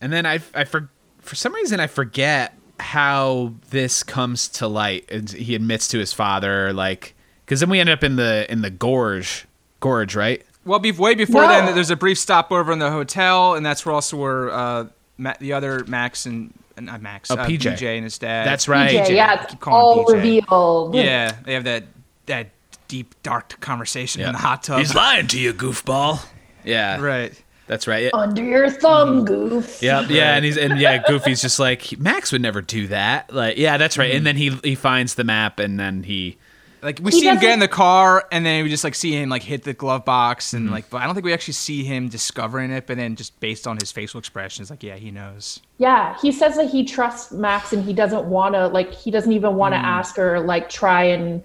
And 0.02 0.14
then 0.14 0.26
I, 0.26 0.40
I 0.54 0.66
for 0.66 0.90
for 1.20 1.36
some 1.36 1.54
reason 1.56 1.80
I 1.80 1.88
forget 1.88 2.54
how 2.80 3.54
this 3.70 4.04
comes 4.04 4.48
to 4.50 4.68
light. 4.68 5.10
And 5.10 5.32
he 5.32 5.56
admits 5.56 5.88
to 5.90 6.00
his 6.00 6.14
father, 6.14 6.74
like, 6.74 7.16
because 7.46 7.60
then 7.60 7.70
we 7.70 7.80
end 7.80 7.90
up 7.90 8.04
in 8.04 8.16
the 8.16 8.52
in 8.52 8.62
the 8.62 8.70
gorge, 8.70 9.46
gorge, 9.80 10.16
right? 10.16 10.44
Well, 10.66 10.80
be- 10.80 10.92
way 10.92 11.14
before 11.16 11.42
No. 11.42 11.48
then, 11.50 11.76
there's 11.76 11.90
a 11.92 11.96
brief 11.96 12.18
stopover 12.18 12.72
in 12.72 12.80
the 12.80 12.90
hotel, 12.92 13.56
and 13.56 13.66
that's 13.66 13.86
where 13.86 13.94
also 13.94 14.16
where 14.18 14.50
uh, 14.52 14.86
Ma- 15.18 15.34
the 15.40 15.54
other 15.54 15.84
Max 15.86 16.26
and 16.26 16.54
not 16.80 17.02
Max, 17.02 17.30
Oh, 17.30 17.36
uh, 17.36 17.46
PJ. 17.46 17.74
PJ 17.78 17.96
and 17.96 18.04
his 18.04 18.18
dad. 18.18 18.48
That's 18.48 18.68
right. 18.68 18.90
PJ, 18.90 19.06
PJ. 19.08 19.16
yeah, 19.16 19.42
it's 19.44 19.52
keep 19.52 19.60
calling 19.60 20.00
him 20.00 20.06
all 20.06 20.06
PJ. 20.06 20.14
revealed. 20.16 20.96
Yeah, 20.96 21.36
they 21.44 21.54
have 21.54 21.66
that 21.66 21.84
that 22.28 22.48
deep, 22.88 23.14
dark 23.24 23.60
conversation 23.60 24.22
in 24.22 24.32
the 24.32 24.38
hot 24.38 24.64
tub. 24.64 24.80
He's 24.80 24.96
lying 24.96 25.28
to 25.28 25.40
you, 25.40 25.54
goofball. 25.54 26.20
Yeah, 26.64 27.00
right. 27.02 27.34
That's 27.68 27.88
right. 27.88 28.14
Under 28.14 28.44
your 28.44 28.70
thumb, 28.70 29.24
goof. 29.26 29.82
Yep. 29.82 30.10
Yeah, 30.10 30.36
and 30.36 30.44
he's 30.46 30.58
and 30.58 30.80
yeah, 30.80 30.98
Goofy's 31.06 31.42
just 31.42 31.60
like 31.60 31.98
Max 32.00 32.32
would 32.32 32.42
never 32.42 32.62
do 32.62 32.88
that. 32.88 33.34
Like, 33.34 33.58
yeah, 33.58 33.78
that's 33.78 33.98
right. 33.98 34.14
And 34.16 34.26
then 34.26 34.36
he 34.38 34.50
he 34.64 34.76
finds 34.76 35.16
the 35.16 35.24
map, 35.24 35.60
and 35.60 35.80
then 35.80 36.04
he 36.04 36.38
Like 36.84 37.00
we 37.02 37.12
He 37.12 37.22
see 37.22 37.28
him 37.28 37.40
get 37.40 37.54
in 37.54 37.60
the 37.60 37.68
car, 37.68 38.26
and 38.32 38.46
then 38.46 38.64
we 38.64 38.70
just 38.70 38.84
like 38.84 38.96
see 38.96 39.14
him 39.14 39.30
like 39.30 39.42
hit 39.44 39.64
the 39.64 39.74
glove 39.74 40.06
box, 40.06 40.48
Mm-hmm. 40.48 40.58
and 40.58 40.72
like, 40.72 40.90
but 40.90 40.98
I 41.02 41.06
don't 41.06 41.16
think 41.16 41.26
we 41.26 41.34
actually 41.34 41.54
see 41.54 41.84
him 41.84 42.10
discovering 42.10 42.72
it. 42.72 42.86
But 42.88 42.98
then 42.98 43.16
just 43.16 43.40
based 43.40 43.66
on 43.68 43.78
his 43.78 43.92
facial 43.92 44.20
expressions, 44.20 44.70
like, 44.70 44.84
yeah, 44.84 44.96
he 44.98 45.10
knows. 45.12 45.60
Yeah, 45.78 46.18
he 46.22 46.32
says 46.32 46.56
that 46.58 46.70
he 46.70 46.84
trusts 46.86 47.32
Max 47.32 47.74
and 47.74 47.84
he 47.84 47.94
doesn't 47.94 48.26
want 48.26 48.56
to 48.56 48.68
like 48.68 48.94
he 48.94 49.10
doesn't 49.12 49.32
even 49.32 49.56
want 49.56 49.74
to 49.74 49.80
Hmm. 49.80 49.86
ask 49.86 50.16
her 50.18 50.40
like 50.40 50.70
try 50.70 51.04
and 51.06 51.42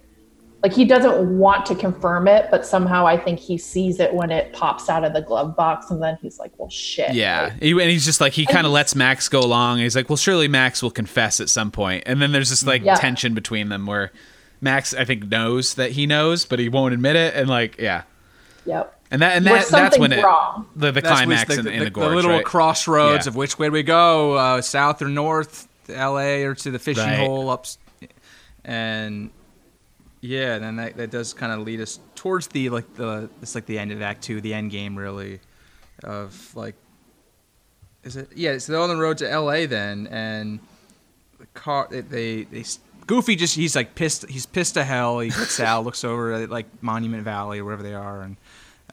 like 0.61 0.73
he 0.73 0.83
doesn't 0.83 1.37
want 1.37 1.65
to 1.67 1.73
confirm 1.75 2.27
it, 2.27 2.47
but 2.51 2.65
somehow 2.65 3.07
I 3.07 3.15
think 3.17 3.39
he 3.39 3.57
sees 3.57 4.01
it 4.01 4.13
when 4.13 4.29
it 4.29 4.51
pops 4.51 4.89
out 4.89 5.05
of 5.05 5.13
the 5.13 5.21
glove 5.21 5.55
box 5.55 5.89
and 5.89 6.03
then 6.03 6.17
he's 6.21 6.37
like, 6.37 6.51
"Well, 6.57 6.69
shit." 6.69 7.13
yeah, 7.13 7.43
Like, 7.53 7.61
he, 7.63 7.71
and 7.71 7.81
he's 7.89 8.03
just 8.03 8.19
like 8.19 8.33
he 8.33 8.45
kind 8.45 8.65
of 8.67 8.73
lets 8.73 8.93
Max 8.93 9.29
go 9.29 9.39
along. 9.39 9.77
And 9.77 9.83
he's 9.83 9.95
like, 9.95 10.09
well, 10.09 10.17
surely 10.17 10.49
Max 10.49 10.83
will 10.83 10.91
confess 10.91 11.39
at 11.39 11.47
some 11.47 11.71
point. 11.71 12.03
And 12.05 12.21
then 12.21 12.33
there's 12.33 12.49
this 12.49 12.65
like 12.65 12.83
Yeah. 12.83 12.95
tension 12.95 13.33
between 13.33 13.69
them 13.69 13.85
where 13.85 14.11
Max 14.61 14.93
I 14.93 15.05
think 15.05 15.29
knows 15.29 15.75
that 15.75 15.91
he 15.91 16.05
knows, 16.05 16.45
but 16.45 16.59
he 16.59 16.69
won't 16.69 16.93
admit 16.93 17.15
it. 17.15 17.35
And 17.35 17.47
like, 17.49 17.77
yeah, 17.79 18.03
yep. 18.65 18.99
and 19.11 19.21
that 19.21 19.37
and 19.37 19.45
that 19.45 19.67
that's 19.67 19.97
when 19.97 20.11
it 20.11 20.23
wrong. 20.23 20.67
the, 20.75 20.91
the 20.91 21.01
That's 21.01 21.07
climax 21.15 21.53
the, 21.53 21.59
in, 21.59 21.65
the, 21.65 21.71
in 21.71 21.79
the, 21.79 21.85
the 21.85 21.91
gorge, 21.91 22.15
little 22.15 22.31
right? 22.31 22.45
crossroads 22.45 23.25
Yeah. 23.25 23.29
of 23.31 23.35
which 23.35 23.57
way 23.57 23.67
do 23.67 23.71
we 23.71 23.83
go, 23.83 24.33
uh, 24.33 24.61
south 24.61 25.01
or 25.01 25.07
north, 25.09 25.67
L.A. 25.89 26.43
or 26.43 26.55
to 26.55 26.71
the 26.71 26.79
fishing 26.79 27.03
Right. 27.03 27.19
hole 27.19 27.49
up, 27.49 27.65
and 28.65 29.29
yeah, 30.21 30.57
then 30.59 30.75
that, 30.75 30.97
that 30.97 31.11
does 31.11 31.33
kind 31.33 31.53
of 31.53 31.59
lead 31.59 31.79
us 31.79 31.99
towards 32.15 32.47
the 32.47 32.69
like 32.69 32.93
the 32.95 33.29
it's 33.41 33.55
like 33.55 33.65
the 33.65 33.79
end 33.79 33.91
of 33.91 34.01
Act 34.01 34.21
Two, 34.21 34.41
the 34.41 34.53
end 34.53 34.71
game 34.71 34.97
really, 34.97 35.39
of 36.03 36.53
like, 36.55 36.75
is 38.03 38.17
it? 38.17 38.29
Yeah, 38.35 38.57
so 38.57 38.73
they're 38.73 38.81
on 38.81 38.89
the 38.89 38.97
road 38.97 39.17
to 39.19 39.29
L.A. 39.31 39.65
then, 39.65 40.07
and 40.07 40.59
the 41.39 41.45
car 41.53 41.87
they 41.89 42.01
they, 42.01 42.43
they 42.43 42.63
Goofy 43.09 43.35
just 43.35 43.55
he's 43.55 43.75
like 43.75 43.95
pissed 43.95 44.29
he's 44.29 44.45
pissed 44.45 44.75
to 44.75 44.83
hell. 44.83 45.17
He 45.19 45.31
gets 45.31 45.59
out, 45.59 45.83
looks 45.83 46.03
over 46.03 46.31
at 46.33 46.51
like 46.51 46.67
Monument 46.83 47.23
Valley 47.23 47.57
or 47.57 47.65
wherever 47.65 47.81
they 47.81 47.95
are, 47.95 48.21
and 48.21 48.37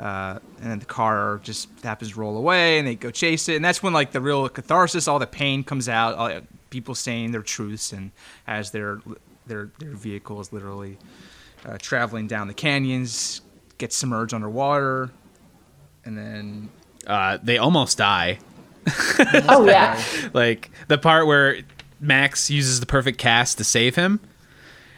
uh, 0.01 0.39
and 0.63 0.71
then 0.71 0.79
the 0.79 0.87
car 0.87 1.39
just 1.43 1.69
happens 1.83 2.13
to 2.13 2.19
roll 2.19 2.39
away, 2.39 2.79
and 2.79 2.89
they 2.89 2.95
go 2.95 3.11
chase 3.11 3.47
it, 3.51 3.57
and 3.57 3.65
that's 3.65 3.83
when 3.83 3.93
like 3.93 4.13
the 4.13 4.21
real 4.23 4.49
catharsis, 4.49 5.07
all 5.07 5.19
the 5.19 5.27
pain 5.27 5.63
comes 5.63 5.87
out, 5.87 6.15
all, 6.15 6.41
people 6.71 6.95
saying 6.95 7.33
their 7.33 7.43
truths, 7.43 7.93
and 7.93 8.11
as 8.47 8.71
their 8.71 9.03
their 9.47 9.71
their 9.81 9.91
vehicle 9.91 10.41
is 10.41 10.51
literally 10.51 10.97
uh, 11.67 11.77
traveling 11.77 12.27
down 12.27 12.49
the 12.49 12.55
canyons, 12.55 13.43
gets 13.77 13.97
submerged 13.97 14.33
underwater, 14.33 15.11
and 16.07 16.17
then 16.17 16.71
uh, 17.07 17.37
they 17.43 17.59
almost 17.59 17.99
die. 17.99 18.39
Oh 19.47 19.67
yeah. 19.67 20.03
like 20.33 20.71
the 20.89 20.97
part 20.97 21.27
where 21.27 21.59
Max 22.01 22.51
uses 22.51 22.81
the 22.81 22.87
perfect 22.87 23.19
cast 23.19 23.59
to 23.59 23.65
save 23.65 23.97
him. 23.97 24.21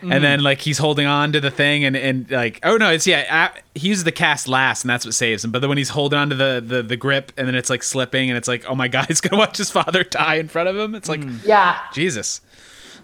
And 0.00 0.12
mm-hmm. 0.12 0.22
then 0.22 0.42
like 0.44 0.60
he's 0.60 0.78
holding 0.78 1.06
on 1.06 1.32
to 1.32 1.40
the 1.40 1.50
thing 1.50 1.84
and, 1.84 1.96
and 1.96 2.30
like 2.30 2.60
oh 2.62 2.76
no 2.76 2.88
it's 2.92 3.04
yeah 3.04 3.50
uh, 3.52 3.60
he 3.74 3.88
uses 3.88 4.04
the 4.04 4.12
cast 4.12 4.46
last 4.46 4.84
and 4.84 4.90
that's 4.90 5.04
what 5.04 5.12
saves 5.12 5.44
him 5.44 5.50
but 5.50 5.58
then 5.58 5.68
when 5.68 5.76
he's 5.76 5.88
holding 5.88 6.16
on 6.16 6.30
to 6.30 6.36
the, 6.36 6.62
the 6.64 6.84
the 6.84 6.96
grip 6.96 7.32
and 7.36 7.48
then 7.48 7.56
it's 7.56 7.68
like 7.68 7.82
slipping 7.82 8.30
and 8.30 8.38
it's 8.38 8.46
like 8.46 8.64
oh 8.68 8.76
my 8.76 8.86
god 8.86 9.06
he's 9.08 9.20
gonna 9.20 9.36
watch 9.36 9.58
his 9.58 9.72
father 9.72 10.04
die 10.04 10.36
in 10.36 10.46
front 10.46 10.68
of 10.68 10.76
him 10.76 10.94
it's 10.94 11.08
like 11.08 11.18
mm. 11.18 11.44
Yeah. 11.44 11.80
Jesus 11.92 12.42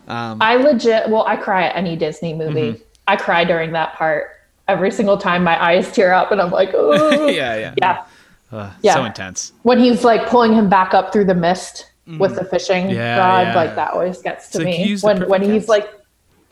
um, 0.07 0.41
I 0.41 0.57
legit 0.57 1.09
well, 1.09 1.25
I 1.27 1.37
cry 1.37 1.65
at 1.65 1.77
any 1.77 1.97
Disney 1.97 2.35
movie. 2.35 2.73
Mm-hmm. 2.73 2.83
I 3.09 3.17
cry 3.17 3.45
during 3.45 3.73
that 3.73 3.95
part. 3.95 4.31
Every 4.67 4.91
single 4.91 5.19
time 5.19 5.45
my 5.45 5.63
eyes 5.63 5.91
tear 5.93 6.13
up 6.13 6.33
and 6.33 6.41
I'm 6.41 6.51
like, 6.51 6.71
oh 6.75 7.27
yeah 7.29 7.57
yeah 7.57 7.75
yeah. 7.81 8.05
Ugh, 8.53 8.73
Yeah. 8.83 8.95
so 8.95 9.05
intense 9.05 9.53
When 9.63 9.79
he's 9.79 10.05
like 10.05 10.27
pulling 10.29 10.53
him 10.53 10.69
back 10.69 10.95
up 10.95 11.13
through 11.13 11.25
the 11.25 11.35
mist 11.35 11.91
with 12.07 12.35
the 12.37 12.45
fishing 12.45 12.91
Yeah, 12.91 13.19
rod, 13.19 13.49
yeah. 13.49 13.55
like 13.55 13.75
that 13.77 13.93
always 13.93 14.21
gets 14.23 14.51
to 14.51 14.59
It's 14.59 14.65
like, 14.65 14.67
me. 14.67 14.77
he 14.77 14.89
used 14.91 15.03
the 15.05 15.07
when 15.09 15.29
when 15.29 15.43
he's 15.43 15.63
cast. 15.63 15.69
like 15.69 15.91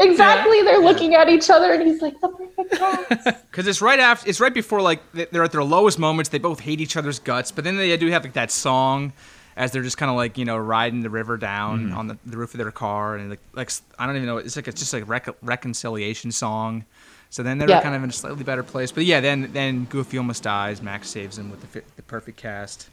Exactly, 0.00 0.62
they're 0.62 0.80
looking 0.80 1.14
at 1.14 1.28
each 1.28 1.48
other 1.48 1.72
and 1.72 1.82
he's 1.86 2.02
like, 2.02 2.18
the 2.20 2.28
perfect 2.28 2.72
cast. 3.24 3.24
Because 3.50 3.66
it's 3.68 3.80
right 3.80 4.00
after, 4.00 4.28
it's 4.28 4.40
right 4.40 4.52
before 4.52 4.80
like 4.82 5.00
they're 5.12 5.44
at 5.44 5.52
their 5.52 5.62
lowest 5.62 5.98
moments. 5.98 6.30
They 6.30 6.38
both 6.38 6.58
hate 6.60 6.80
each 6.80 6.96
other's 6.96 7.18
guts, 7.20 7.52
but 7.52 7.62
then 7.64 7.76
they 7.76 7.96
do 7.96 8.08
have 8.08 8.24
like 8.24 8.32
that 8.32 8.50
song 8.50 9.12
as 9.56 9.70
they're 9.70 9.82
just 9.82 9.98
kind 9.98 10.10
of 10.10 10.16
like 10.16 10.38
you 10.38 10.44
know 10.44 10.56
riding 10.56 11.02
the 11.02 11.10
river 11.10 11.36
down 11.36 11.88
Mm-hmm. 11.88 11.98
on 11.98 12.06
the, 12.08 12.18
the 12.26 12.36
roof 12.36 12.52
of 12.54 12.58
their 12.58 12.72
car, 12.72 13.16
and 13.16 13.30
like 13.30 13.40
like 13.52 13.68
s- 13.68 13.82
I 13.98 14.06
don't 14.06 14.16
even 14.16 14.26
know. 14.26 14.38
It's 14.38 14.56
like 14.56 14.66
it's 14.66 14.80
just 14.80 14.92
like 14.92 15.06
rec- 15.08 15.36
reconciliation 15.42 16.32
song. 16.32 16.84
So 17.30 17.42
then 17.42 17.58
they're 17.58 17.68
Yeah. 17.68 17.80
kind 17.82 17.94
of 17.94 18.02
in 18.02 18.10
a 18.10 18.12
slightly 18.12 18.44
better 18.44 18.62
place. 18.64 18.90
But 18.90 19.04
yeah, 19.04 19.20
then 19.20 19.50
then 19.52 19.84
Goofy 19.84 20.18
almost 20.18 20.42
dies. 20.42 20.82
Max 20.82 21.08
saves 21.10 21.38
him 21.38 21.50
with 21.50 21.60
the, 21.60 21.66
fi- 21.68 21.86
the 21.96 22.02
perfect 22.02 22.38
cast. 22.38 22.88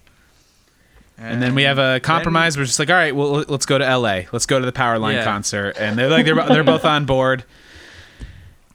And 1.19 1.41
then 1.41 1.55
we 1.55 1.63
have 1.63 1.77
a 1.77 1.99
compromise 1.99 2.57
we're 2.57 2.65
just 2.65 2.79
like 2.79 2.89
all 2.89 2.95
right 2.95 3.15
well 3.15 3.43
let's 3.47 3.65
go 3.65 3.77
to 3.77 3.97
LA 3.97 4.21
let's 4.31 4.45
go 4.45 4.59
to 4.59 4.65
the 4.65 4.71
Powerline 4.71 5.13
Yeah. 5.13 5.23
concert 5.23 5.75
and 5.77 5.97
they're 5.97 6.09
like 6.09 6.25
they're, 6.25 6.35
they're 6.35 6.63
both 6.63 6.85
on 6.85 7.05
board 7.05 7.43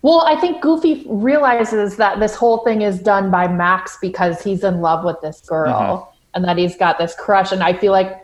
Well, 0.04 0.20
I 0.26 0.38
think 0.38 0.60
Goofy 0.60 1.06
realizes 1.08 1.96
that 1.96 2.20
this 2.20 2.34
whole 2.34 2.58
thing 2.58 2.82
is 2.82 2.98
done 2.98 3.30
by 3.30 3.48
Max 3.48 3.96
because 4.02 4.42
he's 4.42 4.62
in 4.62 4.82
love 4.82 5.02
with 5.02 5.18
this 5.22 5.40
girl 5.40 5.72
mm-hmm. 5.72 6.30
and 6.34 6.44
that 6.44 6.58
he's 6.58 6.76
got 6.76 6.98
this 6.98 7.14
crush. 7.14 7.52
And 7.52 7.62
I 7.62 7.72
feel 7.72 7.90
like 7.92 8.22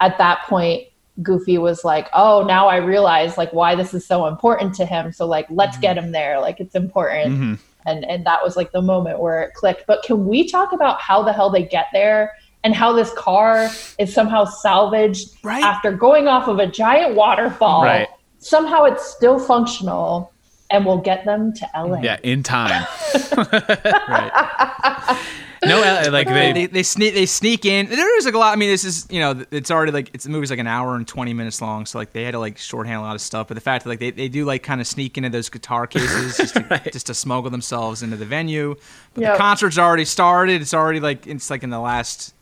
at 0.00 0.18
that 0.18 0.42
point, 0.48 0.88
Goofy 1.22 1.58
was 1.58 1.84
like, 1.84 2.08
"Oh, 2.12 2.42
now 2.42 2.66
I 2.66 2.78
realize 2.78 3.38
like 3.38 3.52
why 3.52 3.76
this 3.76 3.94
is 3.94 4.04
so 4.04 4.26
important 4.26 4.74
to 4.74 4.84
him. 4.84 5.12
So 5.12 5.26
like, 5.26 5.46
let's 5.48 5.76
mm-hmm. 5.76 5.82
get 5.82 5.96
him 5.96 6.10
there. 6.10 6.40
Like 6.40 6.58
it's 6.58 6.74
important." 6.74 7.34
Mm-hmm. 7.34 7.54
And 7.86 8.04
and 8.04 8.26
that 8.26 8.42
was 8.42 8.56
like 8.56 8.72
the 8.72 8.82
moment 8.82 9.20
where 9.20 9.44
it 9.44 9.54
clicked. 9.54 9.86
But 9.86 10.02
can 10.02 10.26
we 10.26 10.48
talk 10.48 10.72
about 10.72 11.00
how 11.00 11.22
the 11.22 11.32
hell 11.32 11.50
they 11.50 11.62
get 11.62 11.86
there? 11.92 12.32
And 12.64 12.74
how 12.74 12.92
this 12.92 13.12
car 13.14 13.68
is 13.98 14.14
somehow 14.14 14.44
salvaged 14.44 15.30
Right. 15.42 15.62
after 15.64 15.90
going 15.92 16.28
off 16.28 16.46
of 16.48 16.58
a 16.60 16.66
giant 16.66 17.16
waterfall. 17.16 17.82
Right. 17.82 18.08
Somehow 18.38 18.84
it's 18.84 19.04
still 19.04 19.38
functional 19.38 20.32
and 20.70 20.86
we'll 20.86 20.98
get 21.00 21.24
them 21.24 21.52
to 21.52 21.68
LA. 21.76 22.00
yeah 22.00 22.18
in 22.22 22.42
time 22.42 22.86
right. 23.36 25.18
no 25.64 25.80
uh, 25.82 26.04
uh, 26.06 26.10
like 26.10 26.26
they, 26.26 26.52
they 26.52 26.66
they 26.66 26.82
sneak 26.82 27.14
they 27.14 27.26
sneak 27.26 27.64
in. 27.64 27.86
There 27.88 28.18
is 28.18 28.24
like 28.24 28.34
a 28.34 28.38
lot. 28.38 28.52
I 28.52 28.56
mean, 28.56 28.70
this 28.70 28.84
is 28.84 29.06
you 29.10 29.20
know 29.20 29.44
it's 29.50 29.70
already 29.70 29.92
like 29.92 30.10
it's 30.14 30.24
the 30.24 30.30
movie's 30.30 30.50
like 30.50 30.58
an 30.58 30.66
hour 30.66 30.96
and 30.96 31.06
twenty 31.06 31.34
minutes 31.34 31.60
long, 31.60 31.86
so 31.86 31.98
like 31.98 32.12
they 32.12 32.24
had 32.24 32.32
to 32.32 32.38
like 32.40 32.58
shorthand 32.58 32.96
a 32.98 33.00
lot 33.00 33.14
of 33.14 33.20
stuff. 33.20 33.48
But 33.48 33.54
the 33.54 33.60
fact 33.60 33.84
that 33.84 33.90
like 33.90 34.00
they, 34.00 34.10
they 34.10 34.28
do 34.28 34.44
like 34.44 34.62
kind 34.62 34.80
of 34.80 34.86
sneak 34.86 35.16
into 35.16 35.28
those 35.28 35.48
guitar 35.48 35.86
cases 35.86 36.36
just 36.36 36.54
to, 36.54 36.82
just 36.92 37.06
to 37.08 37.14
smuggle 37.14 37.50
themselves 37.50 38.02
into 38.02 38.16
the 38.16 38.26
venue. 38.26 38.74
But 39.14 39.20
Yep. 39.22 39.34
the 39.34 39.38
concert's 39.38 39.78
already 39.78 40.04
started. 40.04 40.62
It's 40.62 40.74
already 40.74 41.00
like 41.00 41.26
it's 41.26 41.50
like 41.50 41.62
in 41.62 41.70
the 41.70 41.80
last. 41.80 42.34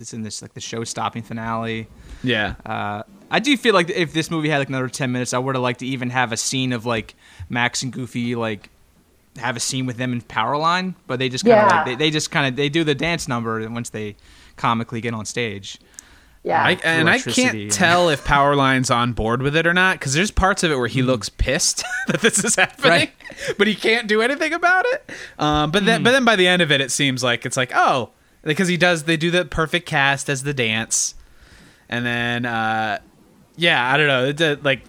It's 0.00 0.12
in 0.14 0.22
this 0.22 0.42
like 0.42 0.54
the 0.54 0.60
show 0.60 0.84
stopping 0.84 1.22
finale. 1.22 1.88
yeah 2.22 2.54
Uh, 2.64 3.02
I 3.30 3.40
do 3.40 3.56
feel 3.56 3.74
like 3.74 3.90
if 3.90 4.12
this 4.12 4.30
movie 4.30 4.48
had 4.48 4.58
like 4.58 4.68
another 4.68 4.88
ten 4.88 5.10
minutes, 5.12 5.32
I 5.34 5.38
would 5.38 5.54
have 5.54 5.62
liked 5.62 5.80
to 5.80 5.86
even 5.86 6.10
have 6.10 6.32
a 6.32 6.36
scene 6.36 6.72
of 6.72 6.86
like 6.86 7.14
Max 7.48 7.82
and 7.82 7.92
Goofy 7.92 8.34
like 8.34 8.70
have 9.38 9.56
a 9.56 9.60
scene 9.60 9.84
with 9.86 9.96
them 9.96 10.12
in 10.12 10.22
Powerline, 10.22 10.94
but 11.06 11.18
they 11.18 11.28
just 11.28 11.44
kind 11.44 11.58
of 11.60 11.68
Yeah. 11.70 11.76
like 11.76 11.86
they, 11.86 11.94
they 11.96 12.10
just 12.10 12.30
kind 12.30 12.46
of 12.46 12.56
they 12.56 12.68
do 12.68 12.84
the 12.84 12.94
dance 12.94 13.28
number 13.28 13.68
once 13.68 13.90
they 13.90 14.16
comically 14.56 15.00
get 15.00 15.12
on 15.14 15.26
stage. 15.26 15.78
Yeah. 16.42 16.62
I, 16.62 16.78
and 16.84 17.10
I 17.10 17.18
can't 17.18 17.56
and- 17.56 17.70
tell 17.72 18.08
if 18.08 18.24
Powerline's 18.24 18.88
on 18.90 19.12
board 19.14 19.42
with 19.42 19.56
it 19.56 19.66
or 19.66 19.74
not 19.74 19.98
because 19.98 20.14
there's 20.14 20.30
parts 20.30 20.62
of 20.62 20.70
it 20.70 20.76
where 20.76 20.86
he 20.86 21.02
looks 21.02 21.28
pissed 21.28 21.82
that 22.06 22.20
this 22.20 22.44
is 22.44 22.54
happening, 22.54 22.88
Right. 22.90 23.12
but 23.58 23.66
he 23.66 23.74
can't 23.74 24.06
do 24.06 24.22
anything 24.22 24.52
about 24.52 24.84
it. 24.86 25.10
Um, 25.40 25.72
but 25.72 25.84
then, 25.84 26.04
but 26.04 26.12
then 26.12 26.24
by 26.24 26.36
the 26.36 26.46
end 26.46 26.62
of 26.62 26.70
it, 26.70 26.80
it 26.80 26.92
seems 26.92 27.24
like 27.24 27.44
it's 27.44 27.56
like 27.56 27.72
oh, 27.74 28.10
because 28.46 28.68
he 28.68 28.76
does 28.78 29.04
they 29.04 29.16
do 29.18 29.30
the 29.30 29.44
perfect 29.44 29.86
cast 29.86 30.30
as 30.30 30.42
the 30.42 30.54
dance, 30.54 31.14
and 31.88 32.06
then 32.06 32.46
uh, 32.46 32.98
yeah, 33.56 33.92
I 33.92 33.96
don't 33.96 34.06
know, 34.06 34.32
did- 34.32 34.64
like 34.64 34.82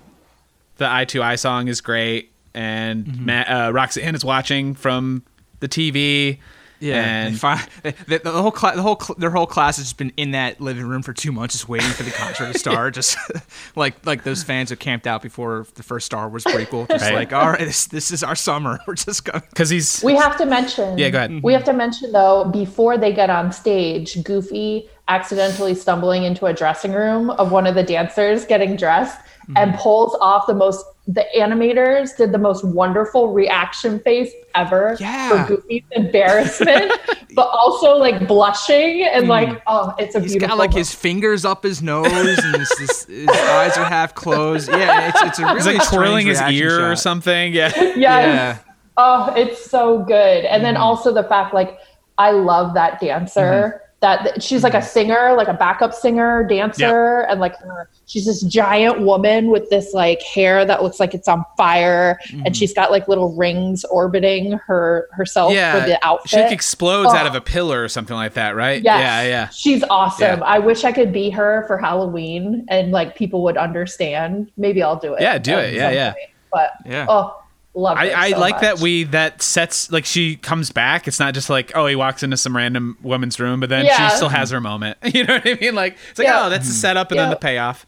the 0.78 0.90
eye 0.90 1.06
to 1.06 1.22
eye 1.24 1.36
song 1.36 1.68
is 1.68 1.82
great, 1.82 2.32
and 2.54 3.26
Matt, 3.26 3.50
uh, 3.50 3.72
Roxanne 3.74 4.16
is 4.16 4.24
watching 4.24 4.76
from 4.76 5.24
the 5.60 5.68
TV. 5.68 6.38
And 6.82 7.34
they 7.34 7.38
fi- 7.38 7.66
the, 7.84 7.94
the, 8.08 8.20
the 8.20 8.42
whole 8.42 8.52
cla- 8.52 8.76
the 8.76 8.82
whole 8.82 9.00
cl- 9.00 9.18
their 9.18 9.32
whole 9.32 9.46
class 9.48 9.78
has 9.78 9.86
just 9.86 9.98
been 9.98 10.12
in 10.18 10.32
that 10.32 10.62
living 10.62 10.86
room 10.86 11.02
for 11.02 11.14
two 11.14 11.32
months, 11.32 11.54
just 11.56 11.68
waiting 11.70 11.90
for 11.90 12.04
the 12.04 12.12
concert 12.12 12.52
to 12.54 12.60
start. 12.60 12.94
Just 12.94 13.18
like 13.76 14.06
like 14.06 14.24
those 14.24 14.44
fans 14.44 14.70
who 14.70 14.76
camped 14.76 15.08
out 15.08 15.22
before 15.22 15.68
the 15.76 15.84
first 15.84 16.06
Star 16.06 16.30
Wars 16.30 16.44
prequel, 16.44 16.88
just 16.88 17.04
Right. 17.06 17.14
like 17.14 17.34
all 17.34 17.50
right, 17.52 17.60
this 17.60 17.88
this 17.88 18.12
is 18.12 18.24
our 18.24 18.36
summer. 18.36 18.80
We're 18.88 18.96
just 18.96 19.26
going. 19.26 19.42
because 19.50 19.70
he's 19.70 20.04
we 20.04 20.16
have 20.16 20.38
to 20.38 20.46
mention. 20.46 20.98
Yeah, 20.98 21.10
go 21.10 21.18
ahead. 21.20 21.32
Mm-hmm. 21.32 21.46
We 21.46 21.54
have 21.54 21.64
to 21.66 21.74
mention 21.74 22.12
though 22.12 22.46
before 22.46 22.98
they 22.98 23.14
get 23.14 23.30
on 23.30 23.52
stage, 23.52 24.24
Goofy 24.24 24.90
accidentally 25.08 25.74
stumbling 25.74 26.24
into 26.24 26.46
a 26.46 26.54
dressing 26.54 26.92
room 26.92 27.30
of 27.32 27.52
one 27.52 27.66
of 27.66 27.76
the 27.76 27.84
dancers 27.84 28.46
getting 28.46 28.76
dressed 28.76 29.20
and 29.56 29.72
mm-hmm. 29.72 29.82
pulls 29.82 30.16
off 30.22 30.46
the 30.48 30.54
most. 30.54 30.86
The 31.10 31.26
animators 31.38 32.18
did 32.18 32.34
the 32.34 32.38
most 32.38 32.66
wonderful 32.66 33.32
reaction 33.32 34.00
face 34.02 34.32
ever 34.56 34.98
Yeah. 35.00 35.46
for 35.46 35.56
Goofy's 35.56 35.84
embarrassment, 35.92 36.92
but 37.34 37.48
also 37.48 37.96
like 37.96 38.28
blushing 38.28 39.04
and 39.04 39.28
like 39.30 39.62
oh, 39.68 39.94
it's 39.98 40.16
a 40.16 40.20
He's 40.20 40.34
beautiful. 40.34 40.34
He's 40.34 40.36
got 40.50 40.58
like 40.58 40.72
moment. 40.72 40.78
his 40.80 40.94
fingers 40.94 41.46
up 41.46 41.64
his 41.64 41.82
nose 41.82 42.08
and 42.12 42.56
his, 42.58 42.70
his, 42.78 43.06
his 43.06 43.30
eyes 43.30 43.78
are 43.78 43.86
half 43.86 44.16
closed. 44.16 44.70
Yeah, 44.70 45.08
it's, 45.10 45.22
it's 45.24 45.40
a 45.40 45.44
really 45.46 45.56
he's 45.56 45.66
like 45.68 45.88
twirling 45.90 46.28
his 46.28 46.40
reaction 46.40 46.62
ear 46.64 46.92
or 46.92 46.96
something. 46.96 47.54
Yeah. 47.54 47.72
Yes. 47.78 47.98
Yeah. 47.98 48.58
Oh, 48.98 49.34
it's 49.36 49.64
so 49.70 50.00
good. 50.04 50.44
And 50.46 50.66
then 50.66 50.74
Mm-hmm. 50.74 50.84
also 50.84 51.14
the 51.14 51.24
fact 51.24 51.54
like 51.54 51.78
I 52.18 52.32
love 52.32 52.74
that 52.74 53.00
dancer. 53.00 53.80
That 53.80 53.87
that 54.00 54.44
she's 54.44 54.62
like 54.64 54.76
a 54.76 54.78
Mm-hmm. 54.78 54.86
singer, 54.88 55.34
like 55.36 55.48
a 55.48 55.56
backup 55.56 55.92
singer, 55.94 56.44
dancer, 56.44 57.22
and 57.22 57.40
like 57.40 57.56
her, 57.58 57.90
she's 58.06 58.26
this 58.28 58.42
giant 58.44 59.02
woman 59.02 59.48
with 59.50 59.68
this 59.72 59.92
like 59.94 60.22
hair 60.22 60.66
that 60.66 60.84
looks 60.84 61.00
like 61.00 61.16
it's 61.16 61.28
on 61.28 61.44
fire, 61.58 62.20
Mm-hmm. 62.28 62.46
and 62.46 62.56
she's 62.56 62.74
got 62.76 62.92
like 62.92 63.08
little 63.08 63.36
rings 63.36 63.84
orbiting 63.86 64.52
her 64.68 65.08
herself 65.14 65.52
Yeah, 65.52 65.80
for 65.82 65.88
the 65.88 65.98
outfit. 66.06 66.30
She 66.30 66.38
like 66.38 66.52
explodes 66.52 67.12
out 67.14 67.26
Oh. 67.26 67.30
of 67.30 67.36
a 67.36 67.42
pillar 67.42 67.84
or 67.84 67.88
something 67.90 68.16
like 68.16 68.34
that, 68.36 68.56
right? 68.56 68.84
Yes. 68.84 69.00
Yeah, 69.00 69.24
yeah. 69.24 69.50
She's 69.50 69.84
awesome. 69.90 70.40
Yeah. 70.40 70.46
I 70.46 70.60
wish 70.60 70.84
I 70.84 70.92
could 70.92 71.12
be 71.12 71.32
her 71.32 71.64
for 71.66 71.78
Halloween 71.80 72.66
and 72.70 72.92
like 72.92 73.16
people 73.16 73.44
would 73.46 73.58
understand. 73.58 74.52
Maybe 74.58 74.84
I'll 74.84 75.00
do 75.00 75.16
it. 75.16 75.22
Yeah, 75.22 75.40
do 75.40 75.58
it. 75.58 75.74
Yeah, 75.74 75.90
yeah. 75.90 76.12
point. 76.14 76.26
But 76.52 76.72
Yeah. 76.86 77.06
oh, 77.10 77.42
love 77.78 77.98
I, 77.98 78.12
I 78.12 78.32
so 78.32 78.40
like 78.40 78.62
that 78.62 78.80
we 78.80 79.04
that 79.06 79.42
sets 79.42 79.92
like 79.92 80.06
she 80.06 80.36
comes 80.36 80.72
back. 80.72 81.08
It's 81.08 81.20
not 81.20 81.34
just 81.34 81.50
like 81.50 81.72
oh 81.76 81.86
he 81.86 81.96
walks 81.96 82.24
into 82.24 82.38
some 82.38 82.56
random 82.56 82.98
woman's 83.02 83.40
room, 83.40 83.60
but 83.60 83.70
then 83.70 83.86
Yeah. 83.86 84.10
she 84.10 84.16
still 84.16 84.30
has 84.30 84.50
her 84.52 84.62
moment. 84.62 84.98
You 85.14 85.24
know 85.24 85.36
what 85.36 85.48
I 85.48 85.58
mean? 85.60 85.76
Like 85.76 85.98
it's 86.10 86.20
like 86.20 86.28
Yeah. 86.28 86.46
oh 86.46 86.50
that's 86.50 86.68
the 86.68 86.74
setup 86.74 87.12
and 87.12 87.20
then 87.20 87.30
the 87.30 87.36
payoff. 87.36 87.86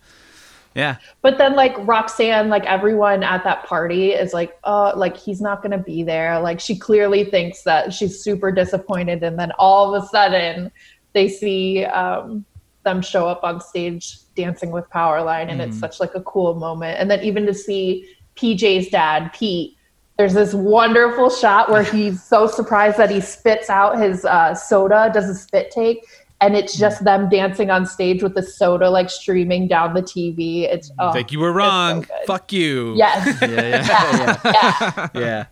Yeah, 0.75 0.97
But 1.23 1.39
then 1.39 1.55
like 1.55 1.73
Roxanne, 1.79 2.49
like 2.49 2.63
everyone 2.65 3.23
at 3.23 3.43
that 3.43 3.65
party 3.65 4.11
is 4.11 4.33
like, 4.33 4.57
oh, 4.63 4.93
like 4.95 5.17
he's 5.17 5.41
not 5.41 5.63
gonna 5.63 5.79
be 5.79 6.03
there. 6.03 6.39
Like 6.39 6.59
she 6.59 6.77
clearly 6.77 7.25
thinks 7.25 7.63
that 7.63 7.91
she's 7.91 8.23
super 8.23 8.51
disappointed, 8.51 9.23
and 9.23 9.37
then 9.37 9.51
all 9.57 9.93
of 9.93 10.03
a 10.03 10.07
sudden 10.07 10.71
they 11.13 11.27
see 11.27 11.85
um, 11.85 12.45
them 12.83 13.01
show 13.01 13.27
up 13.27 13.43
on 13.43 13.59
stage 13.59 14.19
dancing 14.35 14.69
with 14.69 14.87
Powerline, 14.91 15.49
and 15.49 15.59
it's 15.59 15.77
such 15.77 15.99
like 15.99 16.13
a 16.13 16.21
cool 16.21 16.53
moment. 16.53 16.99
And 16.99 17.09
then 17.09 17.23
even 17.23 17.47
to 17.47 17.53
see 17.53 18.07
PJ's 18.35 18.89
dad, 18.89 19.33
Pete. 19.33 19.75
There's 20.19 20.33
this 20.33 20.53
wonderful 20.53 21.29
shot 21.29 21.71
where 21.71 21.81
he's 21.81 22.21
so 22.21 22.45
surprised 22.45 22.97
that 22.97 23.09
he 23.09 23.21
spits 23.21 23.69
out 23.69 23.97
his 23.97 24.25
uh, 24.25 24.53
soda, 24.53 25.09
does 25.13 25.29
a 25.29 25.33
spit 25.33 25.71
take, 25.71 26.05
and 26.41 26.57
it's 26.57 26.77
just 26.77 27.05
them 27.05 27.29
dancing 27.29 27.69
on 27.69 27.85
stage 27.85 28.21
with 28.21 28.35
the 28.35 28.43
soda 28.43 28.89
like 28.89 29.09
streaming 29.09 29.69
down 29.69 29.93
the 29.93 30.01
TV. 30.01 30.63
It's 30.63 30.91
oh, 30.99 31.11
like 31.11 31.31
you 31.31 31.39
were 31.39 31.51
it's 31.51 31.55
so 31.55 31.69
wrong. 31.69 32.05
Fuck 32.27 32.51
you. 32.51 32.97
Yes. 32.97 33.41
Yeah, 33.41 33.47
yeah, 33.47 34.39
yeah. 34.43 34.91
yeah. 35.13 35.21
yeah. 35.21 35.45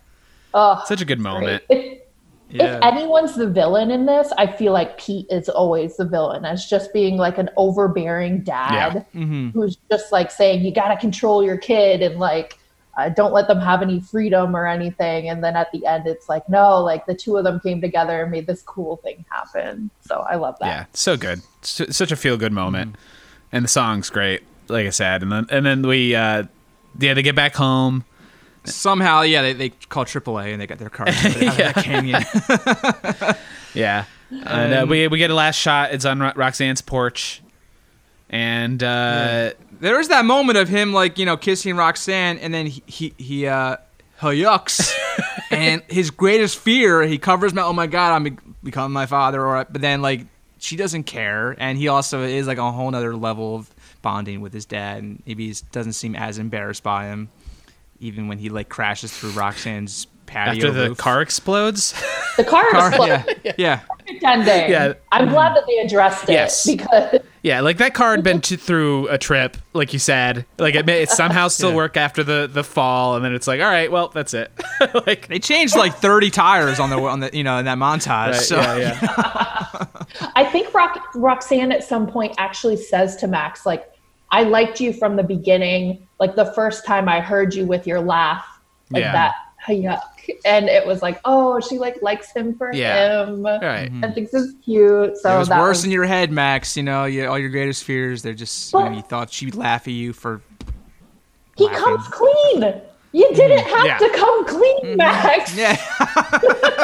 Oh, 0.52 0.82
Such 0.84 1.00
a 1.00 1.06
good 1.06 1.20
moment. 1.20 1.62
If, 1.70 2.02
yeah. 2.50 2.76
if 2.76 2.82
anyone's 2.84 3.36
the 3.36 3.48
villain 3.48 3.90
in 3.90 4.04
this, 4.04 4.34
I 4.36 4.46
feel 4.52 4.74
like 4.74 4.98
Pete 4.98 5.28
is 5.30 5.48
always 5.48 5.96
the 5.96 6.04
villain 6.04 6.44
as 6.44 6.66
just 6.66 6.92
being 6.92 7.16
like 7.16 7.38
an 7.38 7.48
overbearing 7.56 8.42
dad 8.44 9.06
Mhm. 9.14 9.54
who's 9.54 9.78
just 9.90 10.12
like 10.12 10.30
saying 10.30 10.62
you 10.62 10.74
got 10.74 10.88
to 10.88 10.98
control 10.98 11.42
your 11.42 11.56
kid 11.56 12.02
and 12.02 12.18
like 12.18 12.57
uh, 12.98 13.08
don't 13.08 13.32
let 13.32 13.46
them 13.48 13.60
have 13.60 13.80
any 13.80 14.00
freedom 14.00 14.54
or 14.54 14.66
anything. 14.66 15.28
And 15.30 15.42
then 15.42 15.56
at 15.56 15.72
the 15.72 15.86
end, 15.86 16.06
it's 16.06 16.28
like, 16.28 16.46
no, 16.48 16.82
like 16.82 17.06
the 17.06 17.14
two 17.14 17.36
of 17.36 17.44
them 17.44 17.60
came 17.60 17.80
together 17.80 18.22
and 18.22 18.30
made 18.30 18.46
this 18.46 18.60
cool 18.60 18.96
thing 18.98 19.24
happen. 19.30 19.90
So 20.06 20.26
I 20.28 20.34
love 20.34 20.56
that. 20.60 20.66
Yeah, 20.66 20.84
so 20.92 21.16
good. 21.16 21.40
S- 21.62 21.96
such 21.96 22.12
a 22.12 22.16
feel 22.16 22.36
good 22.36 22.52
moment. 22.52 22.96
And 23.52 23.64
the 23.64 23.68
song's 23.68 24.10
great, 24.10 24.42
like 24.68 24.86
I 24.86 24.90
said. 24.90 25.22
And 25.22 25.32
then 25.32 25.46
and 25.50 25.64
then 25.64 25.86
we 25.86 26.14
uh 26.14 26.44
yeah, 26.98 27.14
they 27.14 27.22
get 27.22 27.36
back 27.36 27.54
home. 27.54 28.04
Somehow, 28.64 29.22
yeah, 29.22 29.40
they, 29.40 29.52
they 29.54 29.68
call 29.70 30.04
AAA 30.04 30.52
and 30.52 30.60
they 30.60 30.66
got 30.66 30.78
their 30.78 30.90
car 30.90 31.08
out 31.08 31.24
of 31.24 31.56
that 31.56 31.74
canyon. 31.76 32.22
Yeah. 33.74 34.04
And 34.30 34.74
uh, 34.74 34.86
we 34.88 35.08
we 35.08 35.18
get 35.18 35.30
a 35.30 35.34
last 35.34 35.56
shot. 35.56 35.92
It's 35.92 36.04
on 36.04 36.20
Ro- 36.20 36.32
Roxanne's 36.34 36.80
porch. 36.80 37.42
And 38.30 38.82
uh 38.82 39.52
there 39.80 39.96
was 39.96 40.08
that 40.08 40.24
moment 40.24 40.58
of 40.58 40.68
him 40.68 40.92
like 40.92 41.18
you 41.18 41.26
know 41.26 41.36
kissing 41.36 41.76
Roxanne, 41.76 42.38
and 42.38 42.52
then 42.52 42.66
he 42.66 42.82
he, 42.86 43.14
he 43.18 43.46
uh 43.46 43.76
yucks, 44.20 44.92
and 45.50 45.82
his 45.88 46.10
greatest 46.10 46.58
fear 46.58 47.02
he 47.02 47.18
covers 47.18 47.54
my 47.54 47.62
oh 47.62 47.72
my 47.72 47.86
god 47.86 48.12
I'm 48.14 48.24
be- 48.24 48.36
becoming 48.62 48.92
my 48.92 49.06
father, 49.06 49.44
or 49.44 49.64
but 49.70 49.80
then 49.80 50.02
like 50.02 50.26
she 50.58 50.76
doesn't 50.76 51.04
care, 51.04 51.54
and 51.58 51.78
he 51.78 51.88
also 51.88 52.22
is 52.22 52.46
like 52.46 52.58
a 52.58 52.70
whole 52.72 52.94
other 52.94 53.14
level 53.16 53.56
of 53.56 53.70
bonding 54.02 54.40
with 54.40 54.52
his 54.52 54.64
dad, 54.64 55.02
and 55.02 55.22
maybe 55.26 55.48
he 55.48 55.54
doesn't 55.72 55.92
seem 55.92 56.16
as 56.16 56.38
embarrassed 56.38 56.82
by 56.82 57.06
him, 57.06 57.28
even 58.00 58.28
when 58.28 58.38
he 58.38 58.48
like 58.48 58.68
crashes 58.68 59.16
through 59.16 59.30
Roxanne's 59.30 60.06
patio 60.26 60.66
after 60.68 60.70
the 60.72 60.88
roof. 60.90 60.98
car 60.98 61.22
explodes. 61.22 61.94
The 62.36 62.44
car, 62.44 62.68
Car- 62.70 62.88
exploded. 62.88 63.40
yeah, 63.44 63.52
yeah. 63.56 63.80
Pretending. 64.06 64.70
Yeah. 64.70 64.92
I'm 65.10 65.28
glad 65.28 65.56
that 65.56 65.64
they 65.66 65.78
addressed 65.78 66.24
it 66.24 66.32
Yes. 66.32 66.64
because 66.66 67.17
yeah, 67.48 67.60
like 67.60 67.78
that 67.78 67.94
car 67.94 68.12
had 68.12 68.22
been 68.22 68.40
to, 68.42 68.56
through 68.56 69.08
a 69.08 69.16
trip, 69.18 69.56
like 69.72 69.92
you 69.92 69.98
said. 69.98 70.44
Like 70.58 70.74
it, 70.74 70.84
may, 70.86 71.02
it 71.02 71.08
somehow 71.10 71.48
still 71.58 71.70
Yeah. 71.70 71.76
worked 71.76 71.96
after 71.96 72.22
the 72.22 72.48
the 72.52 72.62
fall, 72.62 73.16
and 73.16 73.24
then 73.24 73.34
it's 73.34 73.46
like, 73.46 73.60
all 73.60 73.66
right, 73.66 73.90
well, 73.90 74.08
that's 74.08 74.34
it. 74.34 74.52
like 75.06 75.28
They 75.28 75.38
changed 75.38 75.74
like 75.76 75.94
30 75.96 76.30
tires 76.30 76.78
on 76.78 76.90
the 76.90 76.96
on 76.98 77.20
the 77.20 77.30
you 77.32 77.42
know 77.44 77.58
in 77.58 77.64
that 77.64 77.78
montage. 77.78 78.32
right, 78.32 78.34
so 78.36 78.56
yeah, 78.76 78.98
yeah. 79.02 79.86
I 80.36 80.44
think 80.52 80.68
Rox- 80.72 81.00
Roxanne 81.14 81.72
at 81.72 81.82
some 81.84 82.06
point 82.06 82.34
actually 82.38 82.76
says 82.76 83.16
to 83.16 83.26
Max, 83.26 83.66
like, 83.66 83.90
I 84.30 84.42
liked 84.44 84.80
you 84.80 84.92
from 84.92 85.16
the 85.16 85.22
beginning. 85.22 86.06
Like 86.20 86.34
the 86.36 86.52
first 86.52 86.84
time 86.84 87.08
I 87.08 87.20
heard 87.20 87.54
you 87.54 87.64
with 87.66 87.86
your 87.86 88.00
laugh, 88.00 88.44
like 88.90 89.02
Yeah. 89.02 89.12
that, 89.12 89.34
yuck. 90.28 90.36
And 90.44 90.68
it 90.68 90.86
was 90.86 91.02
like, 91.02 91.20
oh, 91.24 91.60
she 91.60 91.78
like 91.78 92.00
likes 92.02 92.32
him 92.32 92.54
for 92.56 92.72
Yeah. 92.72 93.24
him 93.26 93.42
Right. 93.44 93.60
and 93.90 94.02
mm-hmm. 94.02 94.12
thinks 94.12 94.34
it's 94.34 94.52
cute. 94.64 95.16
So 95.18 95.34
it 95.34 95.38
was 95.38 95.48
that 95.48 95.60
worse 95.60 95.78
was, 95.78 95.84
in 95.86 95.90
your 95.90 96.04
head, 96.04 96.30
Max. 96.30 96.76
You 96.76 96.82
know, 96.82 97.04
you, 97.04 97.26
all 97.26 97.38
your 97.38 97.50
greatest 97.50 97.84
fears. 97.84 98.22
They're 98.22 98.34
just 98.34 98.72
you, 98.72 98.78
know, 98.80 98.90
you 98.90 99.02
thought 99.02 99.32
she'd 99.32 99.54
laugh 99.54 99.86
at 99.88 99.94
you 99.94 100.12
for. 100.12 100.40
he 101.56 101.64
laughing. 101.66 101.82
comes 101.82 102.08
clean. 102.08 102.80
You 103.12 103.24
mm-hmm. 103.24 103.34
didn't 103.34 103.66
have 103.66 103.86
Yeah. 103.86 103.98
to 103.98 104.10
come 104.10 104.46
clean, 104.46 104.84
mm-hmm. 104.84 104.96
Max. 104.96 105.56
Yeah, 105.56 105.76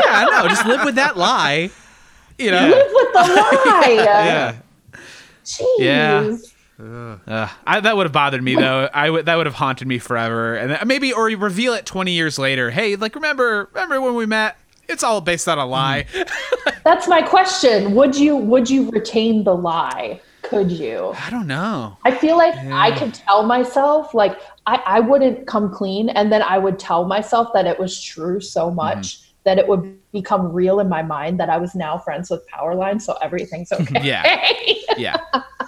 Yeah, 0.04 0.24
know. 0.42 0.48
just 0.48 0.64
live 0.66 0.84
with 0.84 0.94
that 0.94 1.16
lie. 1.16 1.70
You 2.38 2.50
know. 2.50 2.68
Live 2.68 2.90
with 2.92 3.12
the 3.12 3.34
lie. 3.34 3.94
Yeah. 4.04 4.56
Jeez. 5.44 5.64
Yeah. 5.78 6.36
Uh, 6.78 7.48
I, 7.66 7.80
that 7.80 7.96
would 7.96 8.06
have 8.06 8.12
bothered 8.12 8.42
me 8.42 8.56
though. 8.56 8.88
I 8.92 9.08
would 9.08 9.26
that 9.26 9.36
would 9.36 9.46
have 9.46 9.54
haunted 9.54 9.86
me 9.86 9.98
forever. 9.98 10.56
And 10.56 10.72
then 10.72 10.88
maybe 10.88 11.12
or 11.12 11.28
you 11.28 11.36
reveal 11.36 11.74
it 11.74 11.86
twenty 11.86 12.12
years 12.12 12.38
later. 12.38 12.70
Hey, 12.70 12.96
like 12.96 13.14
remember 13.14 13.68
remember 13.72 14.00
when 14.00 14.14
we 14.14 14.26
met? 14.26 14.56
It's 14.88 15.02
all 15.02 15.20
based 15.20 15.48
on 15.48 15.58
a 15.58 15.64
lie. 15.64 16.06
That's 16.84 17.08
my 17.08 17.22
question. 17.22 17.94
Would 17.94 18.16
you 18.16 18.36
would 18.36 18.68
you 18.68 18.90
retain 18.90 19.44
the 19.44 19.54
lie? 19.54 20.20
Could 20.42 20.70
you? 20.70 21.14
I 21.16 21.30
don't 21.30 21.46
know. 21.46 21.96
I 22.04 22.10
feel 22.10 22.36
like 22.36 22.54
I 22.54 22.96
could 22.98 23.14
tell 23.14 23.44
myself, 23.44 24.12
like 24.12 24.38
I, 24.66 24.82
I 24.84 25.00
wouldn't 25.00 25.46
come 25.46 25.72
clean, 25.72 26.10
and 26.10 26.30
then 26.30 26.42
I 26.42 26.58
would 26.58 26.78
tell 26.78 27.06
myself 27.06 27.48
that 27.54 27.66
it 27.66 27.78
was 27.78 28.02
true 28.02 28.40
so 28.40 28.70
much 28.70 29.23
that 29.44 29.58
it 29.58 29.68
would 29.68 29.98
become 30.12 30.52
real 30.52 30.80
in 30.80 30.88
my 30.88 31.02
mind 31.02 31.38
that 31.40 31.50
I 31.50 31.58
was 31.58 31.74
now 31.74 31.98
friends 31.98 32.30
with 32.30 32.42
Powerline, 32.48 33.00
so 33.00 33.16
everything's 33.22 33.70
okay. 33.80 34.00
Yeah. 34.02 34.50
Yeah. 34.96 35.16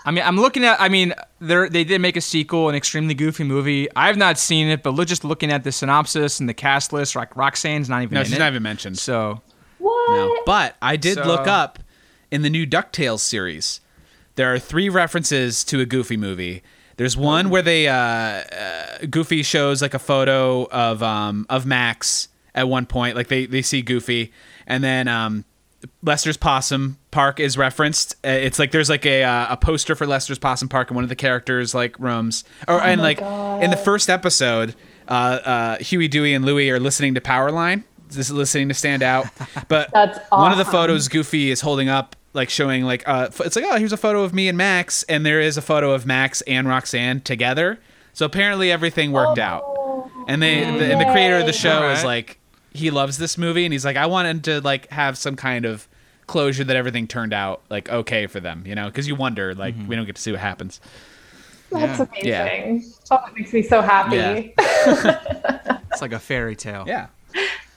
I 0.05 0.13
mean, 0.13 0.23
I'm 0.25 0.37
looking 0.39 0.63
at. 0.65 0.81
I 0.81 0.89
mean, 0.89 1.13
they 1.41 1.69
they 1.69 1.83
did 1.83 2.01
make 2.01 2.17
a 2.17 2.21
sequel, 2.21 2.69
an 2.69 2.77
extremely 2.77 3.13
goofy 3.13 3.43
movie. 3.43 3.89
I 3.97 4.07
have 4.07 4.17
not 4.17 4.39
seen 4.39 4.69
it, 4.69 4.85
but 4.85 4.91
look, 4.91 5.09
just 5.09 5.25
looking 5.25 5.51
at 5.51 5.65
the 5.65 5.73
synopsis 5.73 6.39
and 6.39 6.49
the 6.49 6.55
cast 6.55 6.93
list, 6.93 7.17
like 7.17 7.35
Roxanne's 7.37 7.89
not 7.89 8.03
even 8.05 8.15
No, 8.15 8.21
in 8.21 8.27
she's 8.27 8.37
it. 8.37 8.39
not 8.39 8.51
even 8.53 8.63
mentioned. 8.63 8.99
So 8.99 9.43
what? 9.79 10.11
No. 10.13 10.43
But 10.47 10.77
I 10.81 10.95
did 10.95 11.15
So- 11.17 11.27
look 11.27 11.49
up 11.49 11.81
in 12.31 12.43
the 12.43 12.51
new 12.51 12.65
DuckTales 12.69 13.19
series. 13.19 13.81
There 14.37 14.53
are 14.55 14.61
three 14.61 14.89
references 14.89 15.65
to 15.65 15.81
a 15.81 15.87
Goofy 15.87 16.17
movie. 16.17 16.63
There's 16.99 17.17
one 17.17 17.51
where 17.51 17.63
they 17.63 17.89
uh, 17.89 17.95
uh, 17.97 18.99
Goofy 19.11 19.43
shows 19.43 19.83
like 19.83 19.95
a 19.95 19.99
photo 19.99 20.67
of 20.71 21.03
um, 21.03 21.47
of 21.51 21.67
Max 21.67 22.29
at 22.57 22.69
one 22.69 22.87
point, 22.87 23.15
like 23.15 23.29
they 23.29 23.47
they 23.47 23.63
see 23.63 23.83
Goofy, 23.83 24.33
and 24.67 24.83
then 24.83 25.07
um, 25.07 25.45
Lester's 26.03 26.37
Possum 26.37 26.99
Park 27.11 27.39
is 27.39 27.57
referenced. 27.57 28.17
Uh, 28.25 28.29
It's 28.31 28.59
like 28.59 28.71
there's 28.73 28.89
like 28.91 29.07
a 29.07 29.23
uh, 29.23 29.47
a 29.51 29.57
poster 29.57 29.95
for 29.95 30.07
Lester's 30.07 30.39
Possum 30.39 30.69
Park 30.69 30.91
in 30.91 30.95
one 30.95 31.05
of 31.05 31.09
the 31.11 31.17
characters' 31.17 31.75
like 31.75 31.99
rooms, 32.01 32.43
or 32.67 32.81
and 32.83 33.01
my 33.01 33.09
like 33.15 33.21
in 33.63 33.71
the 33.71 33.77
first 33.77 34.09
episode, 34.11 34.75
uh, 35.09 35.13
uh, 35.13 35.77
Huey, 35.79 36.09
Dewey, 36.09 36.35
and 36.35 36.45
Louie 36.45 36.71
are 36.71 36.81
listening 36.81 37.15
to 37.15 37.21
Powerline. 37.21 37.85
This 38.09 38.19
is 38.31 38.33
listening 38.33 38.69
to 38.69 38.75
Stand 38.75 39.03
Out, 39.03 39.27
but 39.69 39.91
That's 39.93 40.19
one 40.31 40.53
of 40.53 40.59
the 40.59 40.65
photos 40.65 41.09
Goofy 41.09 41.51
is 41.51 41.61
holding 41.61 41.89
up, 41.89 42.15
like 42.33 42.49
showing 42.51 42.85
like 42.85 43.03
uh, 43.07 43.29
it's 43.41 43.57
like 43.57 43.65
oh 43.69 43.77
here's 43.77 43.93
a 43.93 43.97
photo 43.97 44.23
of 44.23 44.33
me 44.33 44.49
and 44.49 44.57
Max, 44.57 45.03
and 45.05 45.27
there 45.27 45.41
is 45.41 45.57
a 45.57 45.63
photo 45.63 45.93
of 45.93 46.07
Max 46.07 46.41
and 46.43 46.67
Roxanne 46.69 47.21
together. 47.21 47.79
So 48.13 48.25
apparently 48.25 48.71
everything 48.73 49.13
worked 49.13 49.39
out, 49.39 49.63
and 50.27 50.41
they 50.43 50.61
the, 50.61 50.93
and 50.93 51.01
the 51.01 51.11
creator 51.13 51.35
of 51.37 51.43
the 51.47 51.53
Yay. 51.53 51.59
show 51.59 51.91
is 51.91 52.03
like 52.05 52.39
he 52.77 52.91
loves 52.91 53.19
this 53.19 53.37
movie, 53.39 53.65
and 53.65 53.73
he's 53.73 53.85
like 53.85 53.97
I 53.97 54.07
wanted 54.07 54.45
to 54.45 54.61
like 54.61 54.89
have 54.91 55.19
some 55.19 55.37
kind 55.37 55.65
of 55.65 55.89
closure 56.27 56.65
that 56.65 56.77
everything 56.77 57.07
turned 57.07 57.33
out 57.33 57.63
like 57.71 57.89
okay 57.89 58.27
for 58.27 58.41
them, 58.41 58.65
you 58.67 58.75
know, 58.75 58.87
because 58.87 59.07
you 59.07 59.15
wonder 59.15 59.55
like 59.55 59.75
mm-hmm. 59.75 59.87
we 59.89 59.97
don't 59.97 60.07
get 60.07 60.17
to 60.17 60.23
see 60.23 60.33
what 60.33 60.41
happens. 60.41 60.81
That's 61.71 62.01
Yeah. 62.23 62.45
amazing. 62.45 62.93
Oh, 63.11 63.19
it 63.27 63.35
makes 63.37 63.53
me 63.53 63.63
so 63.63 63.81
happy. 63.83 64.55
it's 64.59 66.01
like 66.01 66.13
a 66.13 66.19
fairy 66.19 66.57
tale. 66.57 66.85
Yeah, 66.87 67.07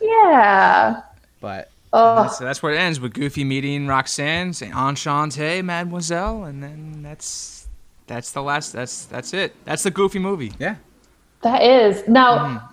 Yeah. 0.01 1.01
but 1.41 1.69
Oh, 1.91 2.27
So 2.27 2.43
that's 2.43 2.61
where 2.61 2.73
it 2.73 2.77
ends 2.77 2.99
with 2.99 3.13
Goofy 3.13 3.43
meeting 3.43 3.87
Roxanne, 3.87 4.53
saying 4.53 4.73
"Enchante, 4.73 5.63
Mademoiselle," 5.63 6.43
and 6.43 6.61
then 6.61 7.01
that's 7.01 7.67
that's 8.05 8.31
the 8.31 8.43
last. 8.43 8.73
That's 8.73 9.05
that's 9.05 9.33
it. 9.33 9.55
That's 9.65 9.81
the 9.83 9.89
Goofy 9.89 10.19
movie. 10.19 10.53
yeah, 10.59 10.75
that 11.41 11.63
is. 11.63 12.07
Now, 12.07 12.37
mm-hmm. 12.37 12.68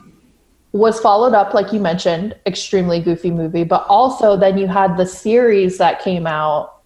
Was 0.73 1.01
followed 1.01 1.33
up, 1.35 1.55
like 1.55 1.73
you 1.73 1.81
mentioned, 1.81 2.35
extremely 2.47 3.01
goofy 3.01 3.31
movie, 3.31 3.65
but 3.65 3.87
also 3.89 4.37
then 4.37 4.59
you 4.59 4.67
had 4.67 4.97
the 4.97 5.07
series 5.07 5.79
that 5.79 6.01
came 6.03 6.27
out, 6.27 6.81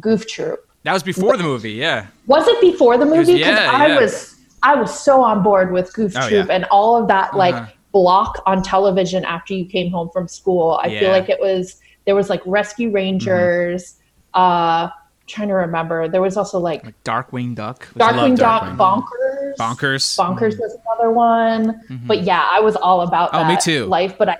Goof 0.00 0.26
Troop. 0.26 0.66
That 0.82 0.92
was 0.94 1.02
before 1.02 1.36
the 1.36 1.42
movie. 1.44 1.72
Yeah. 1.72 2.06
Was 2.26 2.46
it 2.48 2.60
before 2.60 2.96
the 2.98 3.04
movie? 3.06 3.34
Because 3.34 3.54
yeah, 3.58 3.70
I 3.72 3.86
yeah. 3.88 4.00
was 4.00 4.36
I 4.62 4.74
was 4.74 4.98
so 4.98 5.22
on 5.22 5.42
board 5.42 5.72
with 5.72 5.92
Goof 5.92 6.12
Oh, 6.16 6.28
Troop 6.28 6.48
yeah. 6.48 6.54
and 6.54 6.64
all 6.70 6.96
of 7.00 7.06
that 7.08 7.36
like 7.36 7.54
Uh-huh. 7.54 7.70
block 7.92 8.42
on 8.46 8.62
television 8.62 9.24
after 9.24 9.52
you 9.54 9.64
came 9.66 9.90
home 9.90 10.08
from 10.12 10.26
school. 10.26 10.80
I 10.82 10.88
feel 10.98 11.10
like 11.10 11.28
it 11.28 11.38
was 11.40 11.76
there 12.06 12.14
was 12.16 12.28
like 12.30 12.42
Rescue 12.46 12.90
Rangers. 12.90 13.96
Uh, 14.34 14.88
trying 15.26 15.48
to 15.48 15.54
remember. 15.54 16.08
There 16.08 16.20
was 16.22 16.36
also 16.36 16.58
like 16.58 16.82
Like 16.84 17.04
Darkwing 17.04 17.54
Duck. 17.54 17.86
Darkwing 17.94 18.36
Duck, 18.36 18.62
Darkwing. 18.64 18.76
Bonkers. 18.76 19.29
Bonkers. 19.58 20.16
Bonkers 20.16 20.52
mm-hmm. 20.52 20.60
was 20.60 20.76
another 20.86 21.10
one. 21.10 21.80
Mm-hmm. 21.88 22.06
But 22.06 22.22
yeah, 22.22 22.48
I 22.50 22.60
was 22.60 22.76
all 22.76 23.02
about 23.02 23.30
Oh, 23.32 23.38
that 23.38 23.48
me 23.48 23.56
too. 23.60 23.86
life. 23.86 24.16
But 24.18 24.28
I, 24.28 24.36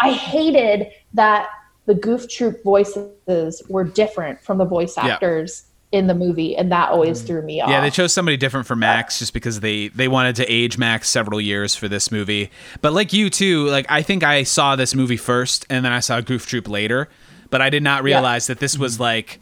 I 0.00 0.12
hated 0.12 0.88
that 1.14 1.48
the 1.86 1.94
Goof 1.94 2.28
Troop 2.28 2.62
voices 2.62 3.62
were 3.68 3.84
different 3.84 4.42
from 4.42 4.58
the 4.58 4.64
voice 4.64 4.96
Yeah. 4.96 5.14
actors 5.14 5.64
in 5.92 6.08
the 6.08 6.14
movie, 6.14 6.56
and 6.56 6.70
that 6.72 6.90
always 6.90 7.18
mm-hmm. 7.18 7.26
threw 7.26 7.42
me 7.42 7.60
off. 7.60 7.70
Yeah, 7.70 7.80
they 7.80 7.90
chose 7.90 8.12
somebody 8.12 8.36
different 8.36 8.66
for 8.66 8.76
Max 8.76 9.18
just 9.20 9.32
because 9.32 9.60
they 9.60 9.88
they 9.88 10.08
wanted 10.08 10.36
to 10.36 10.44
age 10.52 10.78
Max 10.78 11.08
several 11.08 11.40
years 11.40 11.74
for 11.74 11.88
this 11.88 12.10
movie. 12.10 12.50
But 12.82 12.92
like 12.92 13.12
you 13.12 13.30
too, 13.30 13.66
like 13.68 13.86
I 13.88 14.02
think 14.02 14.22
I 14.24 14.42
saw 14.42 14.76
this 14.76 14.94
movie 14.94 15.16
first 15.16 15.64
and 15.70 15.84
then 15.84 15.92
I 15.92 16.00
saw 16.00 16.20
Goof 16.20 16.46
Troop 16.46 16.68
later, 16.68 17.08
but 17.50 17.60
I 17.62 17.70
did 17.70 17.82
not 17.82 18.02
realize 18.02 18.48
that 18.48 18.58
this 18.58 18.76
was 18.76 18.98
like 18.98 19.40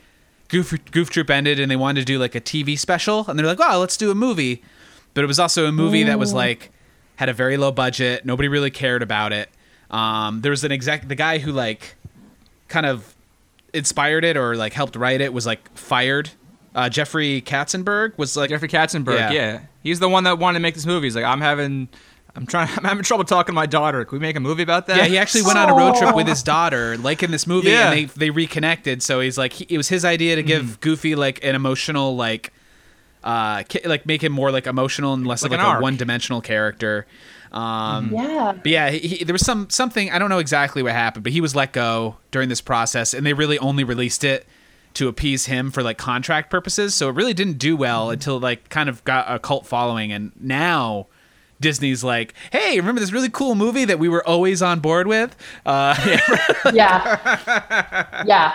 Goof 0.48 0.74
Goof 0.90 1.10
Troop 1.10 1.31
ended 1.31 1.59
and 1.59 1.70
they 1.70 1.76
wanted 1.76 2.01
to 2.01 2.06
do 2.06 2.18
like 2.18 2.35
a 2.35 2.40
TV 2.40 2.78
special 2.78 3.24
and 3.26 3.39
they're 3.39 3.47
like, 3.47 3.60
"Oh, 3.60 3.81
let's 3.81 3.97
do 3.97 4.10
a 4.10 4.14
movie." 4.14 4.62
But 5.15 5.24
it 5.24 5.27
was 5.28 5.39
also 5.39 5.66
a 5.66 5.73
movie 5.73 6.03
that 6.05 6.19
was 6.19 6.32
like 6.32 6.70
had 7.16 7.28
a 7.28 7.32
very 7.32 7.57
low 7.57 7.70
budget. 7.73 8.24
Nobody 8.27 8.49
really 8.49 8.70
cared 8.70 9.03
about 9.03 9.32
it. 9.32 9.49
Um, 9.91 10.41
there 10.41 10.51
was 10.51 10.65
an 10.65 10.73
exact 10.73 11.09
the 11.09 11.15
guy 11.15 11.39
who 11.39 11.53
like 11.53 11.95
kind 12.69 12.85
of 12.86 13.15
inspired 13.73 14.24
it 14.24 14.36
or 14.36 14.57
like 14.57 14.73
helped 14.73 14.97
write 14.97 15.20
it 15.20 15.32
was 15.32 15.47
like 15.47 15.74
fired. 15.77 16.31
Uh, 16.74 16.89
Jeffrey 16.89 17.41
Katzenberg 17.43 18.19
was 18.19 18.36
like 18.36 18.51
Jeffrey 18.51 18.69
Katzenberg. 18.69 19.16
Yeah. 19.16 19.31
Yeah. 19.31 19.61
He's 19.82 20.01
the 20.01 20.09
one 20.09 20.24
that 20.24 20.39
wanted 20.39 20.59
to 20.59 20.62
make 20.62 20.74
this 20.74 20.86
movie. 20.86 21.07
He's 21.07 21.15
like, 21.15 21.24
I'm 21.24 21.41
having, 21.41 21.89
I'm 22.35 22.47
trying, 22.47 22.69
I'm 22.77 22.82
having 22.85 23.05
trouble 23.05 23.24
talking 23.24 23.53
to 23.53 23.55
my 23.55 23.66
daughter. 23.66 24.05
Can 24.05 24.19
we 24.19 24.20
make 24.23 24.35
a 24.35 24.41
movie 24.41 24.65
about 24.65 24.89
that? 24.89 24.97
Yeah, 24.97 25.05
he 25.05 25.19
actually 25.19 25.43
went 25.43 25.57
on 25.59 25.70
a 25.70 25.74
road 25.74 25.95
trip 25.95 26.16
with 26.16 26.27
his 26.27 26.43
daughter, 26.55 26.97
like 26.99 27.23
in 27.23 27.31
this 27.31 27.47
movie, 27.47 27.69
Yeah. 27.70 27.93
and 27.93 27.97
they 27.97 28.05
they 28.07 28.31
reconnected. 28.31 29.03
So 29.05 29.20
he's 29.20 29.39
like, 29.39 29.53
he, 29.53 29.66
it 29.69 29.77
was 29.77 29.89
his 29.89 30.05
idea 30.05 30.35
to 30.35 30.43
give 30.43 30.65
Mm-hmm. 30.65 30.81
Goofy 30.81 31.15
like 31.15 31.45
an 31.45 31.55
emotional, 31.55 32.16
like, 32.16 32.53
uh, 33.24 33.62
ki- 33.64 33.80
like 33.86 34.06
make 34.06 34.22
him 34.22 34.30
more 34.32 34.52
like 34.52 34.66
emotional 34.68 35.12
and 35.14 35.26
less 35.26 35.42
Like 35.42 35.51
like, 35.52 35.78
a 35.78 35.80
one 35.80 35.96
dimensional 35.96 36.40
character. 36.40 37.06
Um, 37.51 38.10
Yeah. 38.12 38.52
But 38.56 38.66
yeah, 38.66 38.90
he, 38.90 38.98
he- 39.09 39.24
there 39.24 39.32
was 39.32 39.44
some 39.44 39.68
something 39.70 40.10
I 40.12 40.18
don't 40.20 40.28
know 40.28 40.38
exactly 40.38 40.82
what 40.82 40.92
happened, 40.92 41.24
but 41.24 41.32
he 41.32 41.40
was 41.40 41.56
let 41.56 41.72
go 41.72 42.16
during 42.30 42.48
this 42.48 42.60
process, 42.60 43.14
and 43.14 43.24
they 43.26 43.32
really 43.32 43.59
only 43.59 43.82
released 43.82 44.22
it 44.24 44.46
to 44.94 45.09
appease 45.09 45.46
him 45.46 45.72
for 45.72 45.82
like 45.82 45.98
contract 45.98 46.51
purposes. 46.51 46.94
So 46.94 47.09
it 47.09 47.16
really 47.16 47.34
didn't 47.34 47.59
do 47.59 47.76
well 47.76 48.10
until 48.10 48.38
like 48.38 48.68
kind 48.68 48.88
of 48.88 49.02
got 49.05 49.26
a 49.32 49.38
cult 49.40 49.66
following, 49.66 50.12
and 50.12 50.30
now. 50.40 51.06
Disney's 51.60 52.05
like, 52.05 52.34
hey, 52.52 52.78
remember 52.78 53.01
this 53.01 53.12
really 53.12 53.30
cool 53.30 53.55
movie 53.55 53.86
that 53.86 53.98
we 53.98 54.09
were 54.09 54.26
always 54.28 54.60
on 54.60 54.80
board 54.80 55.06
with? 55.06 55.34
Uh, 55.64 55.94
Yeah. 56.74 58.24
yeah. 58.26 58.52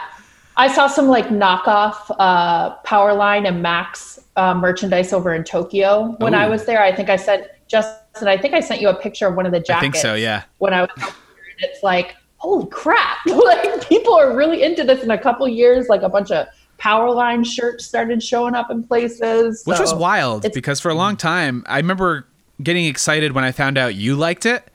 I 0.60 0.68
saw 0.68 0.88
some 0.88 1.08
like 1.08 1.30
knockoff 1.30 2.14
uh, 2.20 2.76
Powerline 2.84 3.48
and 3.48 3.62
Max 3.62 4.20
uh, 4.36 4.54
merchandise 4.54 5.14
over 5.14 5.34
in 5.34 5.46
Tokyo 5.46 6.18
when 6.20 6.36
I 6.36 6.50
was 6.50 6.66
there. 6.66 6.84
I 6.84 6.94
think 6.94 7.10
I 7.10 7.16
sent 7.16 7.48
Justin, 7.70 8.28
I 8.28 8.38
think 8.38 8.54
I 8.54 8.60
sent 8.60 8.82
you 8.82 8.90
a 8.90 8.94
picture 8.94 9.28
of 9.28 9.36
one 9.36 9.46
of 9.46 9.54
the 9.54 9.62
jackets. 9.62 9.78
I 9.78 9.82
think 9.82 9.96
so, 9.96 10.16
yeah. 10.16 10.44
When 10.58 10.74
I 10.74 10.82
was 10.82 10.90
there. 10.98 11.06
And 11.08 11.72
it's 11.72 11.82
like, 11.82 12.18
holy 12.40 12.68
crap. 12.68 13.20
like 13.26 13.88
people 13.88 14.14
are 14.14 14.36
really 14.36 14.62
into 14.62 14.84
this 14.84 15.02
in 15.02 15.12
a 15.12 15.18
couple 15.18 15.48
years. 15.48 15.88
Like 15.88 16.02
a 16.02 16.10
bunch 16.10 16.30
of 16.30 16.48
Powerline 16.78 17.46
shirts 17.46 17.86
started 17.86 18.22
showing 18.22 18.54
up 18.54 18.70
in 18.70 18.84
places. 18.84 19.64
Which 19.64 19.80
was 19.80 19.94
wild 19.94 20.46
because 20.54 20.82
for 20.82 20.90
a 20.90 20.94
long 20.94 21.16
time, 21.16 21.64
I 21.68 21.78
remember 21.78 22.28
getting 22.62 22.86
excited 22.86 23.32
when 23.32 23.46
I 23.46 23.54
found 23.54 23.78
out 23.78 23.96
you 23.96 24.18
liked 24.18 24.46
it. 24.46 24.70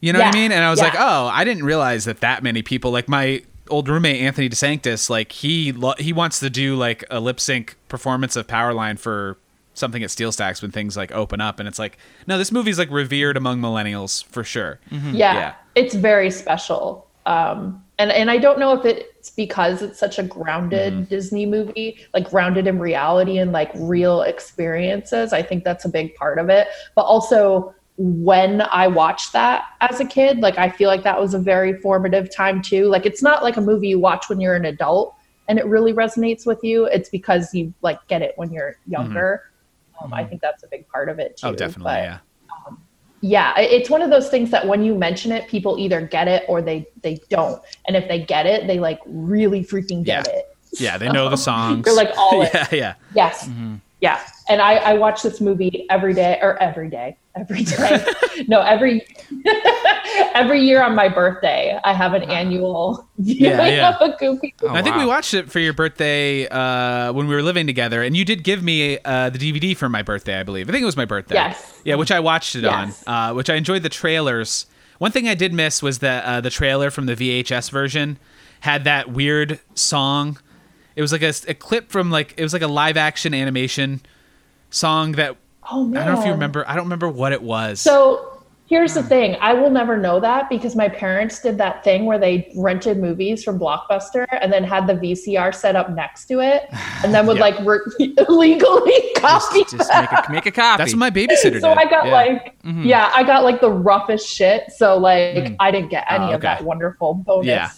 You 0.00 0.14
know 0.14 0.20
what 0.20 0.34
I 0.34 0.38
mean? 0.38 0.50
And 0.50 0.64
I 0.64 0.70
was 0.70 0.78
yeah. 0.78 0.86
like, 0.86 0.94
oh, 0.98 1.26
I 1.26 1.44
didn't 1.44 1.64
realize 1.64 2.06
that 2.06 2.20
that 2.20 2.42
many 2.42 2.62
people, 2.62 2.90
like 2.90 3.06
my 3.06 3.42
old 3.70 3.88
roommate 3.88 4.20
Anthony 4.20 4.48
DeSanctis, 4.48 5.08
like 5.10 5.32
he 5.32 5.72
lo- 5.72 5.94
he 5.98 6.12
wants 6.12 6.40
to 6.40 6.50
do 6.50 6.76
like 6.76 7.04
a 7.10 7.20
lip 7.20 7.40
sync 7.40 7.76
performance 7.88 8.36
of 8.36 8.46
Powerline 8.46 8.98
for 8.98 9.38
something 9.74 10.02
at 10.04 10.10
Steel 10.10 10.30
Stacks 10.30 10.62
when 10.62 10.70
things 10.70 10.96
like 10.96 11.10
open 11.12 11.40
up, 11.40 11.58
and 11.58 11.66
it's 11.68 11.78
like, 11.78 11.98
no, 12.26 12.38
this 12.38 12.52
movie's 12.52 12.78
like 12.78 12.90
revered 12.90 13.36
among 13.36 13.60
millennials 13.60 14.24
for 14.26 14.44
sure. 14.44 14.78
yeah, 14.90 15.34
Yeah. 15.34 15.54
it's 15.74 15.94
very 15.94 16.30
special 16.30 17.06
um 17.26 17.82
and 17.98 18.12
and 18.12 18.30
i 18.30 18.36
don't 18.36 18.58
know 18.58 18.78
if 18.78 18.84
it's 18.84 19.30
because 19.30 19.80
it's 19.80 19.98
such 19.98 20.18
a 20.18 20.22
grounded 20.22 20.92
Mm-hmm. 20.92 21.04
disney 21.04 21.46
movie 21.46 21.96
like 22.12 22.28
grounded 22.28 22.66
in 22.66 22.78
reality 22.78 23.38
and 23.38 23.50
like 23.52 23.70
real 23.76 24.20
experiences 24.20 25.32
i 25.32 25.40
think 25.42 25.64
that's 25.64 25.86
a 25.86 25.88
big 25.88 26.14
part 26.16 26.38
of 26.38 26.50
it 26.50 26.68
but 26.94 27.00
also 27.02 27.74
when 27.96 28.60
i 28.72 28.88
watched 28.88 29.32
that 29.32 29.66
as 29.80 30.00
a 30.00 30.04
kid 30.04 30.38
like 30.38 30.58
i 30.58 30.68
feel 30.68 30.88
like 30.88 31.04
that 31.04 31.20
was 31.20 31.32
a 31.34 31.38
very 31.38 31.78
formative 31.78 32.34
time 32.34 32.60
too 32.60 32.86
like 32.86 33.06
it's 33.06 33.22
not 33.22 33.42
like 33.44 33.56
a 33.56 33.60
movie 33.60 33.88
you 33.88 33.98
watch 34.00 34.28
when 34.28 34.40
you're 34.40 34.56
an 34.56 34.64
adult 34.64 35.14
and 35.48 35.58
it 35.60 35.66
really 35.66 35.92
resonates 35.92 36.44
with 36.44 36.58
you 36.64 36.86
it's 36.86 37.08
because 37.08 37.54
you 37.54 37.72
like 37.82 38.04
get 38.08 38.20
it 38.20 38.32
when 38.36 38.52
you're 38.52 38.74
younger 38.86 39.44
um, 40.02 40.12
i 40.12 40.24
think 40.24 40.40
that's 40.40 40.64
a 40.64 40.66
big 40.68 40.88
part 40.88 41.08
of 41.08 41.18
it 41.20 41.36
too 41.36 41.46
Mm-hmm. 41.46 41.54
Oh, 41.54 41.56
definitely, 41.56 41.92
But- 41.92 42.02
yeah. 42.02 42.18
yeah, 43.20 43.58
it's 43.60 43.88
one 43.88 44.02
of 44.02 44.10
those 44.10 44.28
things 44.28 44.50
that 44.50 44.66
when 44.66 44.82
you 44.82 44.94
mention 44.94 45.32
it, 45.32 45.48
people 45.48 45.78
either 45.78 46.00
get 46.02 46.28
it 46.28 46.44
or 46.48 46.60
they 46.60 46.86
they 47.02 47.18
don't. 47.30 47.62
And 47.86 47.96
if 47.96 48.06
they 48.06 48.20
get 48.20 48.44
it, 48.44 48.66
they 48.66 48.78
like 48.78 49.00
really 49.06 49.64
freaking 49.64 50.04
get 50.04 50.26
Yeah. 50.28 50.34
it. 50.34 50.56
Yeah, 50.78 50.98
they 50.98 51.08
know 51.08 51.30
the 51.30 51.36
songs. 51.50 51.84
They're 51.86 51.94
like 51.94 52.12
all 52.18 52.42
in. 52.42 52.50
yeah, 52.52 52.66
yeah. 52.72 52.94
Yes. 53.14 53.48
Yeah. 54.02 54.20
And 54.48 54.60
I, 54.60 54.74
I 54.74 54.94
watch 54.94 55.22
this 55.22 55.40
movie 55.40 55.86
every 55.88 56.12
day 56.12 56.38
or 56.42 56.60
every 56.62 56.90
day. 56.90 57.16
Every 57.34 57.64
day. 57.64 58.04
no, 58.48 58.60
every 58.60 59.06
every 60.34 60.60
year 60.60 60.82
on 60.82 60.94
my 60.94 61.08
birthday, 61.08 61.78
I 61.82 61.92
have 61.92 62.14
an 62.14 62.22
annual 62.24 63.08
viewing 63.18 63.52
yeah. 63.52 63.96
of 63.96 64.00
a 64.00 64.16
goofy 64.18 64.54
Oh, 64.62 64.68
I 64.68 64.82
think 64.82 64.96
we 64.96 65.06
watched 65.06 65.34
it 65.34 65.50
for 65.50 65.58
your 65.58 65.72
birthday 65.72 66.46
uh, 66.46 67.12
when 67.12 67.26
we 67.26 67.34
were 67.34 67.42
living 67.42 67.66
together, 67.66 68.02
and 68.02 68.16
you 68.16 68.24
did 68.24 68.44
give 68.44 68.62
me 68.62 68.98
uh, 69.04 69.30
the 69.30 69.38
DVD 69.38 69.76
for 69.76 69.88
my 69.88 70.02
birthday, 70.02 70.38
I 70.38 70.42
believe. 70.42 70.68
I 70.68 70.72
think 70.72 70.82
it 70.82 70.86
was 70.86 70.96
my 70.96 71.06
birthday. 71.06 71.34
Yes. 71.34 71.80
Yeah, 71.84 71.96
which 71.96 72.12
I 72.12 72.20
watched 72.20 72.54
it 72.54 72.62
Yes. 72.62 73.02
on, 73.06 73.30
uh, 73.30 73.34
which 73.34 73.50
I 73.50 73.54
enjoyed 73.54 73.82
the 73.82 73.88
trailers. 73.88 74.66
One 74.98 75.10
thing 75.10 75.28
I 75.28 75.34
did 75.34 75.52
miss 75.52 75.82
was 75.82 75.98
that 76.00 76.24
uh, 76.24 76.40
the 76.40 76.50
trailer 76.50 76.90
from 76.90 77.06
the 77.06 77.16
VHS 77.16 77.70
version 77.70 78.18
had 78.60 78.84
that 78.84 79.10
weird 79.10 79.58
song. 79.74 80.38
It 80.96 81.02
was 81.02 81.10
like 81.12 81.22
a, 81.22 81.32
a 81.48 81.54
clip 81.54 81.90
from 81.90 82.10
like 82.10 82.34
it 82.36 82.42
was 82.42 82.52
like 82.52 82.62
a 82.62 82.68
live 82.68 82.96
action 82.96 83.34
animation 83.34 84.00
song 84.74 85.12
that 85.12 85.36
Oh 85.70 85.84
man. 85.84 86.02
I 86.02 86.04
don't 86.04 86.14
know 86.14 86.20
if 86.20 86.26
you 86.26 86.32
remember. 86.32 86.64
I 86.68 86.74
don't 86.74 86.84
remember 86.84 87.08
what 87.08 87.32
it 87.32 87.42
was. 87.42 87.80
So 87.80 88.30
here's 88.66 88.92
the 88.94 89.02
thing 89.02 89.36
I 89.40 89.54
will 89.54 89.70
never 89.70 89.96
know 89.96 90.20
that 90.20 90.48
because 90.50 90.74
my 90.76 90.88
parents 90.90 91.40
did 91.40 91.56
that 91.58 91.82
thing 91.84 92.04
where 92.06 92.18
they 92.18 92.52
rented 92.56 92.98
movies 92.98 93.42
from 93.44 93.58
Blockbuster 93.58 94.26
and 94.42 94.52
then 94.52 94.62
had 94.64 94.86
the 94.86 94.94
VCR 94.94 95.54
set 95.54 95.74
up 95.76 95.90
next 95.90 96.26
to 96.26 96.40
it 96.40 96.68
and 97.02 97.14
then 97.14 97.26
would 97.26 97.36
Yeah. 97.38 97.42
like 97.42 97.58
re- 97.66 97.80
illegally 98.28 99.12
copy 99.16 99.60
Just, 99.64 99.76
just 99.76 99.90
make 99.90 100.12
a 100.12 100.26
make 100.32 100.46
a 100.46 100.50
copy. 100.50 100.82
That's 100.82 100.92
what 100.92 100.98
my 100.98 101.10
babysitter 101.10 101.42
did. 101.52 101.60
so 101.62 101.70
did. 101.74 101.78
I 101.78 101.84
got 101.88 102.06
Yeah. 102.06 102.12
like, 102.12 102.62
mm-hmm. 102.62 102.82
yeah, 102.82 103.10
I 103.14 103.22
got 103.22 103.42
like 103.44 103.60
the 103.62 103.70
roughest 103.72 104.28
shit. 104.28 104.70
So 104.76 104.98
like, 104.98 105.34
mm. 105.36 105.56
I 105.60 105.70
didn't 105.70 105.88
get 105.90 106.04
any 106.10 106.26
Oh, 106.26 106.34
of 106.34 106.40
that 106.42 106.62
wonderful 106.62 107.14
bonus 107.14 107.46
Yeah. 107.46 107.70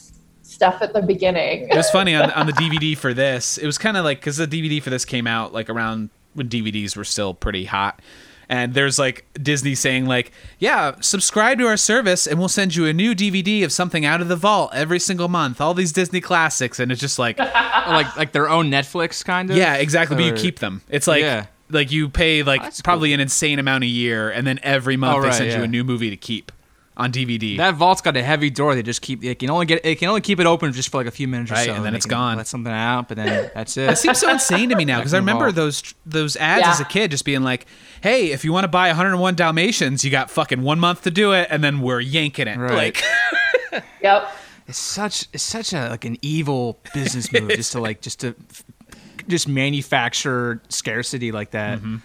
stuff 0.43 0.82
at 0.82 0.93
the 0.93 1.02
beginning. 1.02 1.68
It 1.68 1.77
was 1.77 1.90
funny 1.90 2.16
on 2.16 2.31
on 2.32 2.47
the 2.47 2.52
DVD 2.52 2.97
for 2.97 3.14
this. 3.14 3.59
It 3.59 3.66
was 3.66 3.78
kind 3.78 3.97
of 3.97 4.05
like 4.05 4.18
because 4.18 4.39
the 4.39 4.47
DVD 4.48 4.82
for 4.82 4.90
this 4.90 5.05
came 5.05 5.27
out 5.28 5.52
like 5.52 5.70
around 5.70 6.10
when 6.36 6.48
DVDs 6.48 6.96
were 6.96 7.04
still 7.04 7.34
pretty 7.34 7.64
hot. 7.64 8.00
And 8.48 8.74
there's 8.74 8.96
like 8.96 9.26
Disney 9.34 9.74
saying 9.74 10.06
like, 10.06 10.30
yeah, 10.60 10.94
subscribe 11.00 11.58
to 11.58 11.66
our 11.66 11.76
service 11.76 12.28
and 12.28 12.38
we'll 12.38 12.46
send 12.48 12.76
you 12.76 12.86
a 12.86 12.92
new 12.92 13.12
DVD 13.12 13.64
of 13.64 13.72
something 13.72 14.04
out 14.04 14.20
of 14.20 14.28
the 14.28 14.36
vault 14.36 14.70
every 14.72 15.00
single 15.00 15.26
month. 15.28 15.60
All 15.60 15.74
these 15.74 15.90
Disney 15.90 16.20
classics, 16.20 16.78
and 16.78 16.92
it's 16.92 17.00
just 17.00 17.18
like, 17.18 17.40
Oh, 17.40 17.42
like 17.88 18.16
like 18.16 18.30
their 18.30 18.48
own 18.48 18.70
Netflix 18.70 19.24
kind 19.24 19.50
of. 19.50 19.56
yeah, 19.56 19.74
exactly. 19.74 20.16
But 20.16 20.24
you 20.26 20.32
keep 20.34 20.60
them. 20.60 20.82
It's 20.88 21.08
like 21.08 21.22
Yeah. 21.22 21.46
like 21.70 21.90
you 21.90 22.08
pay 22.08 22.44
like 22.44 22.62
That's 22.62 22.82
probably 22.82 23.12
an 23.12 23.18
insane 23.18 23.58
amount 23.58 23.82
a 23.82 23.88
year, 23.88 24.30
and 24.30 24.46
then 24.46 24.60
every 24.62 24.96
month 24.96 25.16
Oh, 25.16 25.22
they 25.22 25.28
right, 25.28 25.34
send 25.36 25.52
you 25.52 25.64
a 25.64 25.66
new 25.68 25.82
movie 25.82 26.10
to 26.10 26.16
keep 26.16 26.52
on 26.97 27.12
DVD. 27.12 27.56
That 27.59 27.74
vault's 27.74 28.01
got 28.01 28.16
a 28.16 28.23
heavy 28.23 28.48
door. 28.48 28.74
They 28.74 28.82
just 28.82 29.02
keep. 29.02 29.23
it 29.23 29.39
can 29.39 29.51
only 29.51 29.66
get. 29.66 29.85
It 29.85 29.97
can 29.98 30.09
only 30.09 30.20
keep 30.23 30.40
it 30.40 30.47
open 30.47 30.73
just 30.73 30.89
for 30.89 30.97
like 30.98 31.06
a 31.06 31.10
few 31.10 31.28
minutes 31.28 31.51
or 31.51 31.55
Right, 31.55 31.66
so, 31.66 31.74
and 31.74 31.85
then 31.85 31.93
they 31.93 31.98
it's 31.98 32.06
can 32.06 32.10
gone. 32.10 32.36
Let 32.39 32.47
something 32.47 32.73
out, 32.73 33.09
but 33.09 33.16
then 33.18 33.51
that's 33.55 33.77
it. 33.77 33.90
It 33.90 33.98
seems 33.98 34.18
so 34.18 34.31
insane 34.31 34.70
to 34.70 34.77
me 34.77 34.85
now 34.85 34.98
because 34.98 35.12
I 35.12 35.18
Back 35.18 35.20
in 35.23 35.27
the 35.27 35.32
remember 35.32 35.44
vault. 35.47 35.55
those 35.56 35.94
those 36.06 36.36
ads 36.36 36.62
Yeah. 36.62 36.70
as 36.70 36.81
a 36.81 36.85
kid 36.86 37.10
just 37.10 37.24
being 37.24 37.43
like, 37.43 37.66
"Hey, 38.01 38.31
if 38.32 38.44
you 38.44 38.52
want 38.52 38.64
to 38.64 38.68
buy 38.68 38.89
101 38.89 39.35
Dalmatians, 39.35 40.05
you 40.05 40.10
got 40.10 40.31
fucking 40.31 40.62
one 40.62 40.81
month 40.81 41.02
to 41.02 41.10
do 41.10 41.32
it, 41.32 41.48
and 41.51 41.62
then 41.62 41.81
we're 41.81 42.01
yanking 42.01 42.48
it." 42.48 42.56
Right. 42.59 42.97
Like, 43.73 43.85
Yep. 44.02 44.28
It's 44.68 44.78
such. 44.78 45.27
It's 45.32 45.43
such 45.44 45.73
a 45.73 45.89
like 45.90 46.05
an 46.05 46.16
evil 46.23 46.78
business 46.94 47.32
move 47.32 47.51
just 47.56 47.73
to 47.73 47.81
like 47.81 48.01
just 48.01 48.20
to 48.20 48.35
just 49.28 49.47
manufacture 49.48 50.60
scarcity 50.68 51.31
like 51.32 51.51
that. 51.52 51.78
Mm-hmm. 51.78 51.97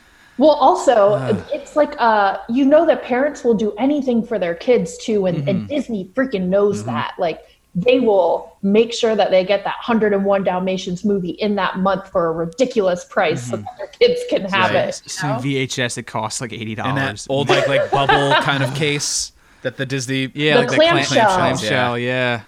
Well, 0.41 0.57
also, 0.67 1.15
it's 1.53 1.75
like 1.75 1.93
uh, 1.99 2.37
you 2.49 2.65
know 2.65 2.83
that 2.87 3.03
parents 3.03 3.43
will 3.43 3.53
do 3.53 3.73
anything 3.77 4.25
for 4.25 4.39
their 4.39 4.55
kids 4.55 4.97
too, 4.97 5.27
and, 5.27 5.37
Mm-hmm. 5.37 5.47
and 5.49 5.67
Disney 5.67 6.05
freaking 6.15 6.47
knows 6.47 6.83
that. 6.85 7.13
Like 7.19 7.39
they 7.75 7.99
will 7.99 8.57
make 8.63 8.91
sure 8.91 9.15
that 9.15 9.29
they 9.31 9.45
get 9.45 9.63
that 9.65 9.75
101 9.87 10.43
Dalmatians 10.43 11.05
movie 11.05 11.29
in 11.45 11.55
that 11.55 11.77
month 11.77 12.09
for 12.11 12.25
a 12.27 12.31
ridiculous 12.31 13.05
price, 13.05 13.49
so 13.49 13.57
that 13.57 13.77
their 13.77 13.87
kids 13.87 14.19
can 14.31 14.41
have 14.45 14.71
Right. 14.73 14.89
it. 14.89 15.01
you 15.05 15.09
Some? 15.09 15.41
VHS 15.43 15.93
that 15.95 16.07
costs 16.07 16.41
like 16.41 16.51
eighty 16.53 16.73
dollars. 16.75 17.27
old 17.29 17.47
like 17.47 17.67
like 17.67 17.91
bubble 17.91 18.33
kind 18.41 18.63
of 18.63 18.73
case 18.73 19.31
that 19.61 19.77
the 19.77 19.85
Disney. 19.85 20.31
yeah, 20.33 20.55
The 20.55 20.59
like 20.61 20.69
the 20.71 20.75
clam- 20.75 21.05
clamshell. 21.05 21.35
clamshell. 21.37 21.99
Yeah. 21.99 22.41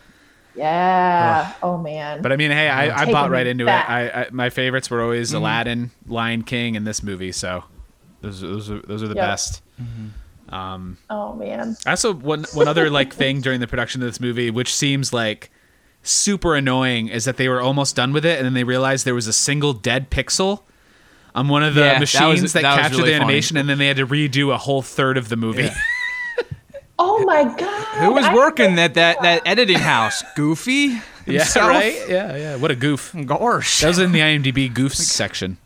Yeah. 0.56 1.54
Oh 1.64 1.78
man. 1.78 2.22
But 2.22 2.32
I 2.32 2.38
mean, 2.38 2.52
hey, 2.52 2.70
I, 2.70 3.04
I 3.04 3.12
bought 3.12 3.30
right 3.30 3.46
into 3.48 3.66
back. 3.66 3.88
it. 3.88 3.92
I, 3.92 4.22
I 4.24 4.28
my 4.32 4.50
favorites 4.50 4.90
were 4.90 5.02
always 5.02 5.30
Mm-hmm. 5.30 5.38
Aladdin, 5.38 5.92
Lion 6.08 6.44
King, 6.44 6.76
and 6.76 6.86
this 6.88 7.02
movie. 7.04 7.32
So 7.32 7.64
those 8.24 8.42
those 8.42 8.72
are, 8.72 8.80
those 8.80 9.04
are 9.04 9.08
the 9.08 9.16
Yep. 9.16 9.24
best. 9.26 9.62
Mm-hmm. 9.80 10.54
Um, 10.56 10.98
oh 11.10 11.34
man. 11.36 11.78
Also, 11.86 12.14
one 12.14 12.46
one 12.54 12.68
other 12.68 12.90
like 12.90 13.14
thing 13.22 13.42
during 13.42 13.60
the 13.60 13.68
production 13.68 14.02
of 14.02 14.08
this 14.08 14.20
movie, 14.20 14.50
which 14.50 14.74
seems 14.74 15.14
like 15.14 15.52
super 16.02 16.56
annoying, 16.56 17.08
is 17.08 17.26
that 17.26 17.38
they 17.38 17.48
were 17.50 17.62
almost 17.62 17.96
done 17.96 18.12
with 18.14 18.26
it, 18.26 18.38
and 18.38 18.46
then 18.46 18.54
they 18.54 18.64
realized 18.64 19.06
there 19.06 19.16
was 19.16 19.28
a 19.28 19.34
single 19.34 19.74
dead 19.74 20.10
pixel 20.10 20.64
on 21.36 21.48
one 21.48 21.64
of 21.64 21.74
the 21.76 21.82
Yeah, 21.82 21.94
that 21.94 22.00
was- 22.02 22.14
machines 22.14 22.54
that, 22.54 22.62
that 22.64 22.72
was 22.76 22.82
captured 22.82 22.98
really 22.98 23.12
the 23.12 23.18
funny. 23.18 23.26
animation, 23.26 23.58
and 23.58 23.68
then 23.70 23.78
they 23.78 23.88
had 23.88 23.98
to 23.98 24.06
redo 24.06 24.54
a 24.54 24.58
whole 24.58 24.82
third 24.82 25.18
of 25.18 25.30
the 25.30 25.36
movie. 25.38 25.64
Yeah. 25.64 25.76
Oh 27.00 27.24
my 27.26 27.44
god. 27.44 27.86
Who 28.04 28.12
was 28.14 28.24
I- 28.26 28.34
working 28.36 28.78
at 28.78 28.94
that 28.94 29.22
that 29.24 29.42
editing 29.48 29.80
house? 29.80 30.24
Goofy. 30.36 30.72
yeah, 31.26 31.40
himself? 31.40 31.70
right. 31.70 31.98
Yeah, 32.08 32.36
yeah. 32.38 32.56
What 32.58 32.70
a 32.70 32.76
goof. 32.76 33.16
Gosh. 33.26 33.82
That 33.82 33.88
was 33.88 33.98
in 34.00 34.12
the 34.12 34.20
IMDb 34.20 34.72
goofs 34.72 34.96
section, 34.98 35.58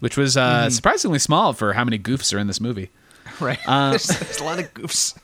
which 0.00 0.16
was 0.16 0.36
uh, 0.36 0.62
Mm-hmm. 0.62 0.70
surprisingly 0.70 1.18
small 1.18 1.52
for 1.52 1.72
how 1.74 1.84
many 1.84 1.98
goofs 1.98 2.32
are 2.34 2.38
in 2.38 2.46
this 2.46 2.60
movie. 2.60 2.90
right. 3.40 3.58
there's, 3.66 4.06
there's 4.20 4.40
a 4.40 4.44
lot 4.44 4.58
of 4.58 4.72
goofs. 4.74 5.16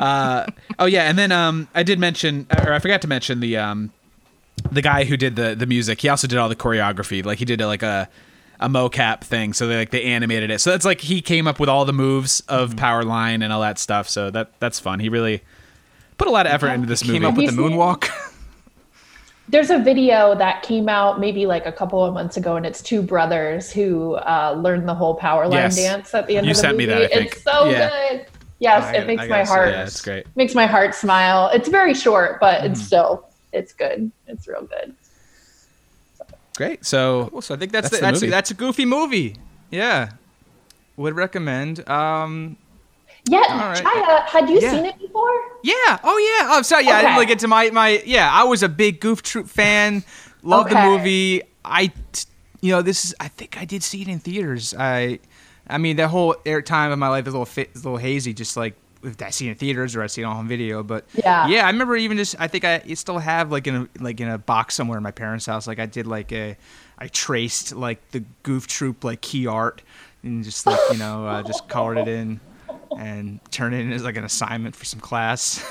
Oh 0.78 0.84
yeah, 0.86 1.08
and 1.08 1.18
then 1.18 1.32
um, 1.32 1.68
I 1.74 1.82
did 1.82 1.98
mention, 1.98 2.46
or 2.50 2.72
I 2.72 2.78
forgot 2.78 3.00
to 3.02 3.08
mention 3.08 3.40
the 3.40 3.56
um, 3.56 3.90
the 4.70 4.82
guy 4.82 5.04
who 5.04 5.16
did 5.16 5.36
the 5.36 5.54
the 5.54 5.66
music. 5.66 6.00
He 6.02 6.08
also 6.10 6.26
did 6.26 6.38
all 6.38 6.48
the 6.50 6.56
choreography. 6.56 7.24
Like 7.24 7.38
he 7.38 7.44
did 7.46 7.60
like 7.60 7.82
a 7.82 8.08
a 8.60 8.68
mocap 8.68 9.22
thing, 9.22 9.52
so 9.54 9.66
they 9.66 9.76
like 9.76 9.90
they 9.90 10.02
animated 10.02 10.50
it. 10.50 10.60
So 10.60 10.70
that's 10.70 10.84
like 10.84 11.00
he 11.00 11.22
came 11.22 11.46
up 11.48 11.58
with 11.58 11.68
all 11.70 11.84
the 11.86 11.92
moves 11.94 12.40
of 12.48 12.70
Mm-hmm. 12.74 12.84
Powerline 12.84 13.42
and 13.42 13.52
all 13.52 13.60
that 13.62 13.78
stuff. 13.78 14.08
So 14.08 14.30
that 14.30 14.50
that's 14.60 14.78
fun. 14.78 14.98
He 15.00 15.08
really 15.08 15.42
put 16.18 16.28
a 16.28 16.30
lot 16.30 16.44
of 16.46 16.52
effort 16.52 16.68
into 16.68 16.86
this 16.86 17.02
movie. 17.04 17.18
Came 17.20 17.24
up 17.28 17.36
with 17.36 17.46
the 17.46 17.62
Have 17.62 17.70
you 17.70 17.76
moonwalk. 17.76 18.08
There's 19.48 19.70
a 19.70 19.78
video 19.78 20.34
that 20.34 20.62
came 20.62 20.88
out 20.88 21.20
maybe 21.20 21.46
like 21.46 21.66
a 21.66 21.72
couple 21.72 22.04
of 22.04 22.12
months 22.12 22.36
ago, 22.36 22.56
and 22.56 22.66
it's 22.66 22.82
two 22.82 23.00
brothers 23.00 23.70
who 23.70 24.14
uh, 24.14 24.56
learned 24.60 24.88
the 24.88 24.94
whole 24.94 25.14
power 25.14 25.46
line 25.46 25.52
Yes. 25.62 25.76
dance 25.76 26.14
at 26.14 26.26
the 26.26 26.36
end 26.36 26.46
You 26.46 26.50
of 26.50 26.56
the 26.56 26.60
sent 26.62 26.76
me 26.76 26.86
movie. 26.86 26.98
that, 27.00 27.12
I 27.12 27.14
think. 27.14 27.32
It's 27.32 27.42
so 27.42 27.70
Yeah. 27.70 27.88
good. 27.88 28.26
Yes, 28.58 28.84
I 28.84 28.96
it 28.96 29.06
makes 29.06 29.22
I 29.22 29.28
my 29.28 29.44
heart 29.44 29.68
it. 29.68 29.72
Yeah, 29.72 29.82
it's 29.84 30.00
great. 30.02 30.26
makes 30.34 30.54
my 30.54 30.66
heart 30.66 30.94
smile. 30.94 31.50
It's 31.52 31.68
very 31.68 31.94
short, 31.94 32.40
but 32.40 32.64
it's 32.64 32.78
Mm-hmm. 32.80 32.86
still 32.86 33.28
it's 33.52 33.72
good. 33.72 34.10
It's 34.26 34.48
real 34.48 34.62
good. 34.66 34.94
Great. 36.56 36.84
So 36.84 37.28
Cool. 37.30 37.42
So 37.42 37.54
I 37.54 37.58
think 37.58 37.70
that's 37.70 37.90
That's 37.90 37.90
the, 37.90 37.96
the 38.06 38.10
that's, 38.12 38.20
movie. 38.22 38.30
that's 38.30 38.50
a 38.50 38.54
goofy 38.54 38.84
movie. 38.86 39.36
Yeah, 39.70 40.10
would 40.96 41.14
recommend. 41.14 41.86
Um, 41.88 42.56
Yeah, 43.28 43.38
right. 43.72 43.84
Chaya, 43.84 44.26
had 44.26 44.48
you 44.48 44.60
Yeah. 44.60 44.70
seen 44.72 44.84
it 44.86 44.98
before? 44.98 45.30
yeah. 45.62 45.98
Oh 46.04 46.18
yeah. 46.18 46.48
Oh, 46.52 46.62
sorry. 46.62 46.84
Yeah, 46.86 46.96
I 46.98 47.00
didn't 47.02 47.14
really 47.14 47.26
get 47.26 47.38
to 47.40 47.48
my 47.48 47.70
my. 47.70 48.02
Yeah, 48.06 48.30
I 48.32 48.44
was 48.44 48.62
a 48.62 48.68
big 48.68 49.00
Goof 49.00 49.22
Troop 49.22 49.48
fan. 49.48 50.04
Loved 50.42 50.70
the 50.70 50.80
movie. 50.80 51.42
I, 51.64 51.92
you 52.60 52.70
know, 52.70 52.82
this 52.82 53.04
is. 53.04 53.14
I 53.18 53.28
think 53.28 53.58
I 53.60 53.64
did 53.64 53.82
see 53.82 54.02
it 54.02 54.08
in 54.08 54.20
theaters. 54.20 54.74
I, 54.78 55.18
I 55.68 55.78
mean, 55.78 55.96
that 55.96 56.08
whole 56.08 56.36
air 56.46 56.62
time 56.62 56.92
of 56.92 56.98
my 57.00 57.08
life 57.08 57.26
is 57.26 57.34
a 57.34 57.36
little 57.36 57.46
fit, 57.46 57.70
a 57.74 57.78
little 57.78 57.96
hazy. 57.96 58.32
Just 58.32 58.56
like 58.56 58.74
if 59.02 59.20
I 59.20 59.30
see 59.30 59.48
it 59.48 59.50
in 59.52 59.56
theaters 59.56 59.96
or 59.96 60.02
I 60.02 60.06
see 60.06 60.22
it 60.22 60.24
on 60.24 60.36
home 60.36 60.46
video. 60.48 60.84
But 60.84 61.04
Yeah. 61.14 61.48
yeah. 61.48 61.66
I 61.66 61.70
remember 61.70 61.96
even 61.96 62.16
just. 62.16 62.36
I 62.38 62.46
think 62.46 62.64
I 62.64 62.78
still 62.94 63.18
have 63.18 63.50
like 63.50 63.66
in 63.66 63.74
a 63.74 63.88
like 63.98 64.20
in 64.20 64.28
a 64.28 64.38
box 64.38 64.76
somewhere 64.76 64.98
in 64.98 65.02
my 65.02 65.10
parents' 65.10 65.46
house. 65.46 65.66
Like 65.66 65.80
I 65.80 65.86
did 65.86 66.06
like 66.06 66.30
a. 66.30 66.56
I 66.98 67.08
traced 67.08 67.74
like 67.74 68.08
the 68.12 68.22
Goof 68.44 68.68
Troop 68.68 69.02
like 69.02 69.20
key 69.20 69.46
art 69.48 69.82
and 70.22 70.42
just 70.44 70.64
like 70.66 70.78
you 70.92 70.98
know 70.98 71.26
uh, 71.26 71.42
just 71.42 71.68
colored 71.68 71.98
it 71.98 72.08
in 72.08 72.40
and 72.96 73.40
turn 73.50 73.74
it 73.74 73.80
in 73.80 73.92
as 73.92 74.02
like 74.04 74.16
an 74.16 74.24
assignment 74.24 74.74
for 74.74 74.84
some 74.84 75.00
class. 75.00 75.62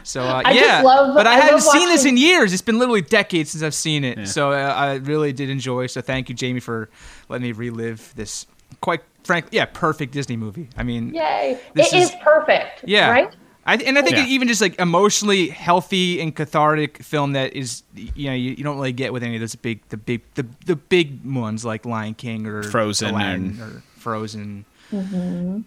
so 0.04 0.22
uh, 0.22 0.42
I 0.44 0.52
just 0.54 0.64
yeah, 0.66 0.82
love- 0.82 1.14
but 1.14 1.26
I, 1.26 1.32
I 1.32 1.34
haven't 1.36 1.54
love 1.64 1.72
seen 1.72 1.88
this 1.88 2.04
in 2.04 2.16
years. 2.16 2.52
It's 2.52 2.62
been 2.62 2.78
literally 2.78 3.02
decades 3.02 3.50
since 3.50 3.62
I've 3.62 3.74
seen 3.74 4.04
it. 4.04 4.18
Yeah. 4.18 4.24
So 4.24 4.52
uh, 4.52 4.56
I 4.76 4.94
really 4.96 5.32
did 5.32 5.50
enjoy. 5.50 5.86
So 5.86 6.00
thank 6.00 6.28
you, 6.28 6.34
Jamie, 6.34 6.60
for 6.60 6.88
letting 7.28 7.42
me 7.42 7.52
relive 7.52 8.12
this 8.16 8.46
quite 8.80 9.00
frankly, 9.24 9.56
yeah, 9.56 9.66
perfect 9.66 10.12
Disney 10.12 10.36
movie. 10.36 10.68
I 10.76 10.82
mean, 10.82 11.14
Yay! 11.14 11.58
This 11.74 11.92
It 11.92 11.96
is, 11.96 12.10
is- 12.10 12.16
perfect. 12.22 12.84
yeah. 12.86 13.10
Right? 13.10 13.34
I, 13.64 13.76
and 13.76 13.96
I 13.96 14.02
think 14.02 14.16
Yeah. 14.16 14.26
even 14.26 14.48
just 14.48 14.60
like 14.60 14.76
emotionally 14.80 15.48
healthy 15.48 16.20
and 16.20 16.34
cathartic 16.34 17.00
film 17.00 17.34
that 17.34 17.52
is 17.54 17.84
you 17.94 18.26
know 18.28 18.34
you, 18.34 18.50
you 18.58 18.64
don't 18.64 18.74
really 18.76 18.92
get 18.92 19.12
with 19.12 19.22
any 19.22 19.36
of 19.36 19.40
those 19.40 19.54
big 19.54 19.80
the 19.90 19.96
big 19.96 20.22
the, 20.34 20.44
the 20.66 20.74
big 20.74 21.24
ones 21.24 21.64
like 21.64 21.86
Lion 21.86 22.14
King 22.14 22.44
or 22.48 22.64
Frozen 22.64 23.10
Aladdin 23.10 23.44
and- 23.50 23.60
or 23.60 23.82
Frozen, 23.98 24.64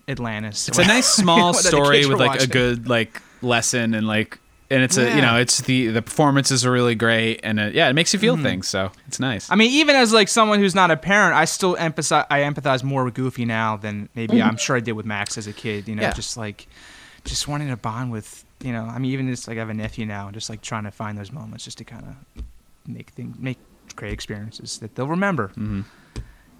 Atlantis. 0.07 0.67
it's 0.67 0.77
a 0.77 0.85
nice 0.85 1.07
small 1.21 1.53
story 1.53 2.05
with 2.05 2.19
were 2.19 2.25
like 2.25 2.41
a 2.41 2.47
good 2.47 2.87
like 2.87 3.21
lesson 3.41 3.93
and 3.93 4.07
like 4.07 4.39
and 4.71 4.81
it's 4.81 4.97
a 4.97 5.15
you 5.15 5.21
know 5.21 5.37
it's 5.37 5.61
the 5.61 5.87
the 5.87 6.01
performances 6.01 6.65
are 6.65 6.71
really 6.71 6.95
great 6.95 7.39
and 7.43 7.59
uh 7.59 7.69
yeah 7.73 7.87
it 7.87 7.93
makes 7.93 8.13
you 8.13 8.19
feel 8.19 8.35
things 8.35 8.67
so 8.67 8.91
it's 9.07 9.19
nice. 9.19 9.45
Mm-hmm. 9.45 9.53
I 9.53 9.55
mean, 9.57 9.71
even 9.71 9.95
as 9.95 10.11
like 10.11 10.27
someone 10.27 10.59
who's 10.59 10.73
not 10.73 10.89
a 10.89 10.97
parent, 10.97 11.35
I 11.35 11.45
still 11.45 11.75
empathize. 11.75 12.25
I 12.31 12.39
empathize 12.41 12.83
more 12.83 13.03
with 13.05 13.13
Goofy 13.13 13.45
now 13.45 13.77
than 13.77 14.09
maybe 14.15 14.41
I'm 14.41 14.57
sure 14.57 14.75
I 14.75 14.79
did 14.79 14.93
with 14.93 15.05
Max 15.05 15.37
as 15.37 15.45
a 15.47 15.53
kid. 15.53 15.87
You 15.87 15.95
know, 15.95 16.01
Yeah. 16.01 16.13
just 16.13 16.35
like 16.35 16.67
just 17.25 17.47
wanting 17.47 17.69
to 17.69 17.77
bond 17.77 18.11
with. 18.11 18.43
You 18.63 18.71
know, 18.71 18.85
I 18.85 18.97
mean, 18.99 19.11
even 19.11 19.27
just 19.29 19.47
like 19.47 19.57
I 19.57 19.59
have 19.59 19.69
a 19.69 19.73
nephew 19.73 20.05
now, 20.07 20.25
and 20.27 20.33
just 20.33 20.49
like 20.49 20.61
trying 20.61 20.85
to 20.85 20.91
find 20.91 21.17
those 21.17 21.31
moments 21.31 21.65
just 21.65 21.77
to 21.77 21.83
kind 21.83 22.03
of 22.35 22.43
make 22.87 23.09
things 23.11 23.37
make 23.37 23.57
great 23.95 24.13
experiences 24.13 24.79
that 24.79 24.95
they'll 24.95 25.07
remember. 25.07 25.49
Mm-hmm. 25.49 25.81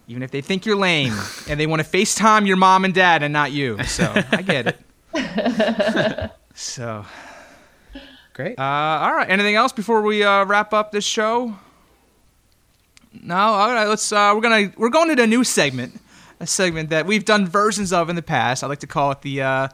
Even 0.08 0.22
if 0.24 0.32
they 0.32 0.42
think 0.42 0.66
you're 0.66 0.76
lame 0.76 1.14
and 1.50 1.60
they 1.60 1.68
want 1.68 1.82
to 1.82 1.88
FaceTime 1.88 2.48
your 2.48 2.58
mom 2.58 2.86
and 2.86 2.94
dad 2.94 3.24
and 3.24 3.34
not 3.34 3.52
you. 3.52 3.84
So 3.84 4.12
I 4.32 4.42
get 4.42 4.68
it. 4.68 6.32
so 6.54 7.06
great. 8.34 8.60
uh, 8.60 8.64
all 8.64 9.14
right. 9.14 9.30
Anything 9.30 9.56
else 9.56 9.72
before 9.72 10.02
we 10.02 10.24
uh, 10.24 10.46
wrap 10.46 10.74
up 10.74 10.92
this 10.92 11.06
show? 11.06 11.56
No. 13.22 13.36
All 13.36 13.74
right. 13.74 13.88
Let's. 13.88 14.12
Uh, 14.12 14.34
we're 14.36 14.42
gonna. 14.42 14.74
We're 14.78 14.90
going 14.90 15.10
to 15.10 15.16
the 15.16 15.28
new 15.28 15.44
segment. 15.44 16.00
A 16.42 16.46
segment 16.46 16.90
that 16.90 17.06
we've 17.06 17.24
done 17.24 17.48
versions 17.48 17.94
of 17.94 18.10
in 18.10 18.18
the 18.18 18.22
past. 18.22 18.62
I 18.62 18.68
like 18.68 18.80
to 18.80 18.88
call 18.88 19.12
it 19.12 19.22
the 19.22 19.42
uh, 19.42 19.68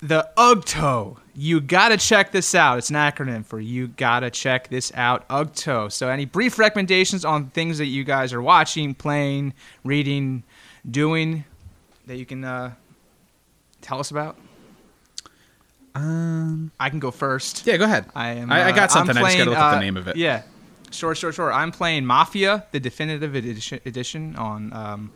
the 0.00 0.28
UGTO. 0.36 1.16
You 1.36 1.60
gotta 1.60 1.96
check 1.96 2.30
this 2.30 2.54
out. 2.54 2.78
It's 2.78 2.90
an 2.90 2.96
acronym 2.96 3.44
for 3.44 3.58
you 3.58 3.88
gotta 3.88 4.30
check 4.30 4.68
this 4.68 4.92
out. 4.94 5.28
UGTO. 5.28 5.90
So, 5.90 6.08
any 6.08 6.26
brief 6.26 6.58
recommendations 6.58 7.24
on 7.24 7.50
things 7.50 7.78
that 7.78 7.86
you 7.86 8.04
guys 8.04 8.32
are 8.32 8.40
watching, 8.42 8.94
playing, 8.94 9.54
reading, 9.82 10.44
doing 10.88 11.44
that 12.06 12.16
you 12.16 12.26
can 12.26 12.44
uh, 12.44 12.74
tell 13.80 13.98
us 13.98 14.10
about? 14.10 14.36
um 15.94 16.72
I 16.78 16.90
can 16.90 16.98
go 16.98 17.10
first. 17.10 17.66
yeah, 17.66 17.76
go 17.76 17.84
ahead. 17.84 18.06
I 18.14 18.30
am. 18.30 18.50
I, 18.52 18.62
I 18.62 18.70
uh, 18.70 18.74
got 18.74 18.90
something. 18.90 19.16
I'm 19.16 19.24
I 19.24 19.28
just 19.28 19.38
gotta 19.38 19.44
playing, 19.44 19.48
look 19.50 19.58
up 19.58 19.72
uh, 19.72 19.74
the 19.74 19.80
name 19.80 19.96
of 19.96 20.08
it. 20.08 20.16
Yeah, 20.16 20.42
sure, 20.90 21.14
sure, 21.14 21.32
sure. 21.32 21.52
I'm 21.52 21.70
playing 21.70 22.04
Mafia, 22.04 22.66
the 22.72 22.80
definitive 22.80 23.34
edition, 23.34 23.80
edition 23.86 24.36
on 24.36 24.72
um, 24.72 25.12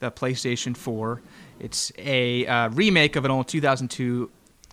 the 0.00 0.10
PlayStation 0.10 0.76
4. 0.76 1.20
It's 1.60 1.92
a 1.98 2.46
uh, 2.46 2.68
remake 2.70 3.16
of 3.16 3.24
an 3.24 3.30
old 3.30 3.48
2002 3.48 4.30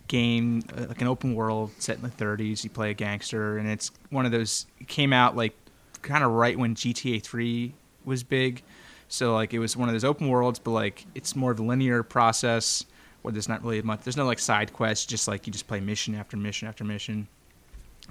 game, 0.07 0.64
uh, 0.76 0.86
like 0.88 1.02
an 1.02 1.07
open 1.07 1.36
world 1.36 1.72
set 1.80 1.98
in 1.98 2.03
the 2.03 2.10
30s. 2.10 2.64
You 2.64 2.69
play 2.69 2.91
a 2.91 2.94
gangster, 2.94 3.57
and 3.57 3.68
it's 3.68 3.91
one 4.10 4.26
of 4.26 4.32
those. 4.32 4.65
Came 4.88 5.14
out 5.14 5.36
like 5.36 5.56
kind 6.02 6.23
of 6.23 6.32
right 6.32 6.57
when 6.57 6.76
GTA 6.76 7.22
3 7.22 7.73
was 8.06 8.23
big. 8.23 8.64
So 9.07 9.34
like 9.34 9.53
it 9.53 9.60
was 9.60 9.77
one 9.77 9.90
of 9.90 9.94
those 9.94 10.03
open 10.03 10.27
worlds, 10.30 10.60
but 10.60 10.72
like 10.72 11.06
it's 11.15 11.36
more 11.36 11.52
of 11.52 11.60
a 11.60 11.64
linear 11.64 12.03
process 12.03 12.86
where 13.22 13.32
there's 13.32 13.49
not 13.49 13.64
really 13.64 13.82
much. 13.82 14.02
There's 14.02 14.18
no 14.18 14.26
like 14.26 14.40
side 14.40 14.73
quests, 14.73 15.06
just 15.06 15.27
like 15.27 15.48
you 15.48 15.53
just 15.53 15.68
play 15.68 15.80
mission 15.80 16.15
after 16.15 16.38
mission 16.38 16.68
after 16.68 16.84
mission. 16.84 17.27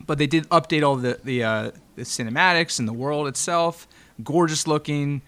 But 0.06 0.18
they 0.18 0.26
did 0.26 0.48
update 0.48 0.82
all 0.82 0.96
the 0.96 1.20
the, 1.22 1.44
uh, 1.44 1.70
the 1.96 2.02
cinematics 2.02 2.78
and 2.78 2.88
the 2.88 2.92
world 2.92 3.28
itself, 3.28 3.86
gorgeous 4.22 4.66
looking, 4.66 5.22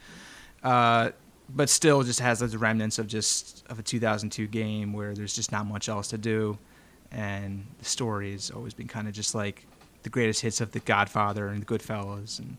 uh, 0.63 1.11
but 1.48 1.68
still 1.68 2.02
just 2.02 2.20
has 2.20 2.40
those 2.40 2.56
remnants 2.56 2.98
of 2.98 3.06
just 3.06 3.64
of 3.68 3.78
a 3.78 3.82
2002 3.82 4.47
game 4.48 4.93
where 4.93 5.14
there's 5.14 5.35
just 5.35 5.52
not 5.52 5.66
much 5.66 5.89
else 5.89 6.09
to 6.09 6.18
do, 6.18 6.59
and 7.12 7.66
the 7.78 7.85
story 7.85 8.32
has 8.32 8.51
always 8.51 8.74
been 8.74 8.89
kind 8.89 9.09
of 9.09 9.14
just 9.14 9.35
like 9.35 9.66
the 10.02 10.10
greatest 10.10 10.40
hits 10.40 10.60
of 10.60 10.73
The 10.73 10.81
Godfather 10.81 11.48
and 11.48 11.62
The 11.62 11.66
Goodfellas 11.66 12.39
and 12.39 12.56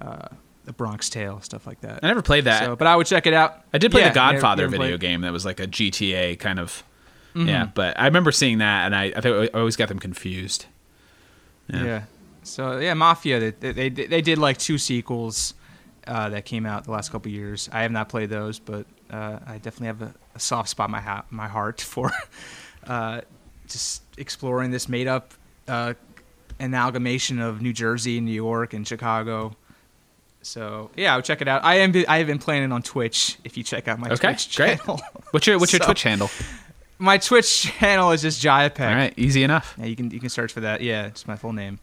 uh, 0.00 0.28
The 0.64 0.72
Bronx 0.72 1.08
Tale, 1.08 1.40
stuff 1.40 1.66
like 1.66 1.80
that. 1.80 2.00
I 2.02 2.08
never 2.08 2.22
played 2.22 2.44
that. 2.44 2.64
So, 2.64 2.76
but 2.76 2.86
I 2.86 2.96
would 2.96 3.06
check 3.06 3.26
it 3.26 3.34
out. 3.34 3.64
I 3.72 3.78
did 3.78 3.90
play 3.90 4.02
Yeah, 4.02 4.10
the 4.10 4.14
Godfather 4.14 4.68
never 4.68 4.78
video 4.82 4.96
game 4.98 5.22
that 5.22 5.32
was 5.32 5.44
like 5.44 5.60
a 5.60 5.66
GTA 5.66 6.38
kind 6.38 6.58
of. 6.58 6.82
Mm-hmm. 7.34 7.48
Yeah, 7.48 7.68
but 7.72 7.98
I 7.98 8.06
remember 8.06 8.32
seeing 8.32 8.58
that, 8.58 8.86
and 8.86 8.94
I 8.94 9.12
I, 9.16 9.44
I 9.44 9.46
always 9.58 9.76
got 9.76 9.88
them 9.88 10.00
confused. 10.00 10.66
Yeah. 11.68 11.84
Yeah. 11.84 12.02
So 12.42 12.78
yeah, 12.78 12.94
Mafia. 12.94 13.52
They, 13.52 13.72
they, 13.72 13.88
they 13.88 14.22
did 14.22 14.38
like 14.38 14.58
two 14.58 14.78
sequels 14.78 15.54
uh, 16.10 16.28
that 16.28 16.44
came 16.44 16.66
out 16.66 16.84
the 16.84 16.90
last 16.90 17.10
couple 17.12 17.30
years. 17.30 17.70
I 17.72 17.82
have 17.82 17.92
not 17.92 18.08
played 18.10 18.28
those, 18.28 18.58
but 18.58 18.84
uh, 19.10 19.38
I 19.46 19.54
definitely 19.56 19.86
have 19.86 20.02
a, 20.02 20.14
a 20.34 20.40
soft 20.40 20.68
spot 20.68 20.88
in 20.88 20.92
my 20.92 21.00
ha- 21.00 21.24
my 21.30 21.48
heart 21.48 21.80
for 21.92 22.10
uh, 22.86 23.22
just 23.68 24.02
exploring 24.18 24.70
this 24.72 24.88
made 24.88 25.06
up 25.06 25.32
uh, 25.68 25.94
amalgamation 26.58 27.38
of 27.40 27.62
New 27.62 27.72
Jersey, 27.72 28.18
and 28.18 28.26
New 28.26 28.32
York, 28.32 28.74
and 28.74 28.86
Chicago. 28.86 29.56
So 30.42 30.90
yeah, 30.96 31.14
I'll 31.14 31.22
check 31.22 31.40
it 31.42 31.48
out. 31.48 31.64
I 31.64 31.76
am 31.76 31.92
I 32.08 32.18
have 32.18 32.26
been 32.26 32.38
playing 32.38 32.64
it 32.64 32.72
on 32.72 32.82
Twitch. 32.82 33.38
If 33.44 33.56
you 33.56 33.62
check 33.62 33.88
out 33.88 33.98
my 33.98 34.08
Okay, 34.10 34.28
Twitch 34.32 34.56
great. 34.56 34.78
channel, 34.80 35.00
What's 35.30 35.46
your 35.46 35.58
What's 35.58 35.72
your 35.72 35.80
So- 35.82 35.86
Twitch 35.86 36.02
handle? 36.02 36.30
my 36.98 37.16
Twitch 37.18 37.62
channel 37.62 38.10
is 38.10 38.20
just 38.22 38.42
Jayapek. 38.42 38.88
All 38.88 38.94
right, 38.94 39.14
easy 39.16 39.42
enough. 39.42 39.74
Yeah, 39.78 39.86
you 39.86 39.96
can 39.96 40.10
you 40.10 40.18
can 40.20 40.28
search 40.28 40.52
for 40.52 40.60
that. 40.60 40.80
Yeah, 40.82 41.06
it's 41.06 41.26
my 41.26 41.36
full 41.36 41.52
name. 41.52 41.78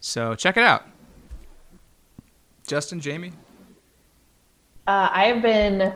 So 0.00 0.34
check 0.34 0.56
it 0.56 0.62
out. 0.64 0.84
Justin, 2.66 3.00
Jamie. 3.00 3.32
Uh, 4.86 5.08
I 5.12 5.24
have 5.26 5.42
been 5.42 5.94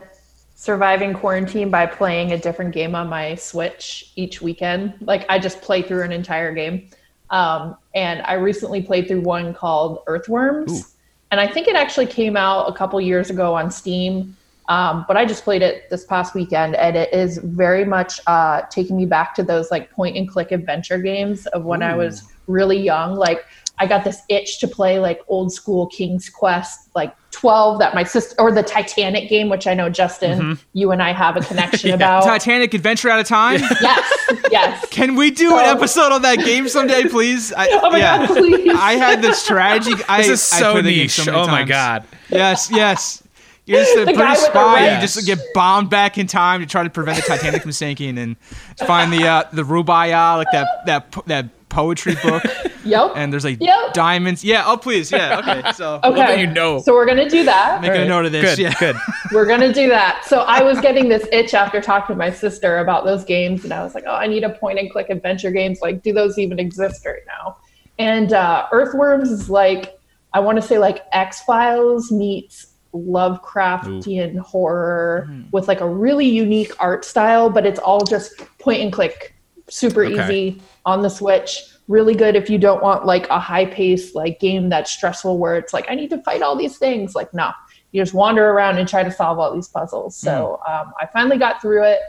surviving 0.55 1.13
quarantine 1.13 1.69
by 1.69 1.85
playing 1.85 2.33
a 2.33 2.37
different 2.37 2.73
game 2.73 2.95
on 2.95 3.07
my 3.07 3.35
Switch 3.35 4.11
each 4.15 4.41
weekend. 4.41 4.95
Like 5.01 5.25
I 5.29 5.39
just 5.39 5.61
play 5.61 5.81
through 5.81 6.03
an 6.03 6.11
entire 6.11 6.53
game. 6.53 6.89
Um, 7.29 7.77
and 7.93 8.21
I 8.23 8.33
recently 8.33 8.81
played 8.81 9.07
through 9.07 9.21
one 9.21 9.53
called 9.53 9.99
Earthworms. 10.07 10.71
Ooh. 10.71 10.85
And 11.31 11.39
I 11.39 11.47
think 11.47 11.67
it 11.67 11.75
actually 11.75 12.07
came 12.07 12.35
out 12.35 12.67
a 12.67 12.73
couple 12.73 12.99
years 12.99 13.29
ago 13.29 13.55
on 13.55 13.69
Steam. 13.69 14.35
Um, 14.67 15.05
but 15.07 15.17
I 15.17 15.25
just 15.25 15.43
played 15.43 15.63
it 15.63 15.89
this 15.89 16.05
past 16.05 16.35
weekend, 16.35 16.75
and 16.75 16.95
it 16.95 17.11
is 17.11 17.39
very 17.39 17.83
much 17.83 18.19
uh, 18.27 18.61
taking 18.69 18.97
me 18.97 19.07
back 19.07 19.33
to 19.35 19.43
those 19.43 19.71
like 19.71 19.89
point 19.91 20.15
and 20.15 20.29
click 20.29 20.51
adventure 20.51 20.99
games 20.99 21.47
of 21.47 21.65
when 21.65 21.81
I 21.81 21.95
was 21.95 22.31
really 22.45 22.79
young. 22.79 23.15
Like 23.15 23.45
I 23.79 23.87
got 23.87 24.03
this 24.03 24.21
itch 24.29 24.59
to 24.59 24.67
play 24.67 24.99
like 24.99 25.21
old 25.29 25.53
school 25.53 25.87
King's 25.87 26.29
Quest, 26.29 26.89
like 26.95 27.15
12 27.31 27.79
that 27.79 27.95
my 27.95 28.03
sister 28.03 28.35
or 28.39 28.51
the 28.51 28.61
Titanic 28.61 29.29
game, 29.29 29.47
which 29.49 29.67
I 29.67 29.73
know 29.73 29.89
Justin, 29.89 30.59
you 30.73 30.91
and 30.91 31.01
I 31.01 31.13
have 31.13 31.37
a 31.37 31.39
connection 31.47 31.91
about. 31.91 32.23
Titanic 32.23 32.73
Adventure 32.73 33.09
Out 33.09 33.19
of 33.21 33.27
Time. 33.27 33.59
yes, 33.81 34.31
yes. 34.51 34.85
Can 34.91 35.15
we 35.15 35.31
do 35.31 35.57
an 35.57 35.65
episode 35.65 36.11
on 36.11 36.21
that 36.23 36.39
game 36.39 36.67
someday, 36.67 37.03
please? 37.07 37.53
I, 37.53 37.69
Oh 37.71 37.89
my 37.89 37.97
yeah. 37.97 38.27
god, 38.27 38.37
please. 38.37 38.71
I 38.75 38.93
had 38.93 39.21
the 39.21 39.33
strategy. 39.33 39.93
I, 40.09 40.17
This 40.23 40.29
is 40.29 40.41
so 40.41 40.73
played 40.73 40.85
the 40.85 40.91
game 40.91 41.03
niche. 41.03 41.11
so 41.13 41.25
many 41.31 41.37
oh 41.37 41.47
my 41.47 41.57
times. 41.59 41.69
god. 41.69 42.05
Yes, 42.29 42.69
yes. 42.71 43.23
You're 43.65 43.79
just 43.81 43.97
a 43.97 44.05
The 44.05 44.13
British 44.13 44.39
spy. 44.39 44.95
You 44.95 44.99
just 45.01 45.25
get 45.27 45.37
bombed 45.53 45.89
back 45.91 46.17
in 46.17 46.25
time 46.27 46.59
to 46.59 46.65
try 46.65 46.83
to 46.83 46.89
prevent 46.89 47.17
the 47.17 47.23
Titanic 47.23 47.61
from 47.61 47.71
sinking, 47.71 48.17
and 48.17 48.35
find 48.87 49.13
the 49.13 49.27
uh, 49.27 49.43
the 49.53 49.61
Rubaiyat, 49.61 50.37
like 50.37 50.47
that 50.51 50.85
that 50.87 51.11
that 51.27 51.45
poetry 51.69 52.15
book, 52.23 52.43
Yep. 52.83 53.11
and 53.15 53.31
there's 53.31 53.45
like 53.45 53.57
Yep. 53.61 53.93
diamonds. 53.93 54.43
Yeah. 54.43 54.63
Oh, 54.65 54.77
please. 54.77 55.11
Yeah. 55.11 55.39
Okay. 55.39 55.71
So 55.73 55.99
okay. 56.03 56.15
that 56.17 56.39
you 56.39 56.47
know. 56.47 56.79
So 56.81 56.93
we're 56.93 57.05
gonna 57.05 57.29
do 57.29 57.43
that. 57.45 57.81
making 57.81 58.01
a 58.01 58.05
note 58.07 58.25
of 58.25 58.31
this. 58.31 58.55
Good, 58.55 58.59
yeah. 58.63 58.73
good. 58.79 58.95
We're 59.31 59.45
gonna 59.45 59.71
do 59.71 59.87
that. 59.89 60.23
So 60.25 60.39
I 60.41 60.63
was 60.63 60.79
getting 60.81 61.07
this 61.07 61.27
itch 61.31 61.53
after 61.53 61.79
talking 61.81 62.15
to 62.15 62.17
my 62.17 62.31
sister 62.31 62.79
about 62.79 63.05
those 63.05 63.23
games, 63.23 63.63
and 63.63 63.71
I 63.71 63.83
was 63.83 63.93
like, 63.93 64.05
oh, 64.07 64.15
I 64.15 64.25
need 64.27 64.43
a 64.43 64.49
point 64.49 64.79
and 64.79 64.89
click 64.91 65.09
adventure 65.09 65.51
games. 65.51 65.79
Like, 65.81 66.01
do 66.01 66.11
those 66.13 66.37
even 66.39 66.57
exist 66.59 67.05
right 67.05 67.21
now? 67.27 67.57
And 67.99 68.33
uh, 68.33 68.67
Earthworms 68.71 69.29
is 69.29 69.49
like, 69.49 69.99
I 70.33 70.39
want 70.39 70.55
to 70.55 70.61
say 70.61 70.79
like 70.79 71.03
X 71.11 71.41
Files 71.43 72.11
meets 72.11 72.67
Lovecraftian 72.93 74.39
horror 74.39 75.25
Hmm. 75.27 75.41
with 75.51 75.67
like 75.67 75.81
a 75.81 75.87
really 75.87 76.27
unique 76.27 76.71
art 76.79 77.05
style, 77.05 77.49
but 77.49 77.65
it's 77.65 77.79
all 77.79 78.03
just 78.03 78.37
point 78.59 78.81
and 78.81 78.91
click, 78.91 79.35
super 79.69 80.03
Okay. 80.05 80.23
easy 80.23 80.61
on 80.85 81.01
the 81.01 81.09
Switch. 81.09 81.63
Really 81.87 82.13
good 82.13 82.35
if 82.35 82.49
you 82.49 82.57
don't 82.57 82.83
want 82.83 83.05
like 83.05 83.27
a 83.29 83.39
high 83.39 83.65
paced 83.65 84.15
like 84.15 84.39
game 84.39 84.69
that's 84.69 84.91
stressful 84.91 85.37
where 85.39 85.55
it's 85.57 85.73
like 85.73 85.85
I 85.89 85.95
need 85.95 86.09
to 86.11 86.21
fight 86.21 86.41
all 86.41 86.55
these 86.55 86.77
things. 86.77 87.15
Like 87.15 87.33
no, 87.33 87.51
you 87.91 88.01
just 88.01 88.13
wander 88.13 88.49
around 88.51 88.77
and 88.77 88.87
try 88.87 89.01
to 89.03 89.11
solve 89.11 89.39
all 89.39 89.53
these 89.53 89.67
puzzles. 89.67 90.15
So 90.15 90.59
um, 90.67 90.93
I 91.01 91.07
finally 91.07 91.37
got 91.37 91.61
through 91.61 91.83
it. 91.85 91.99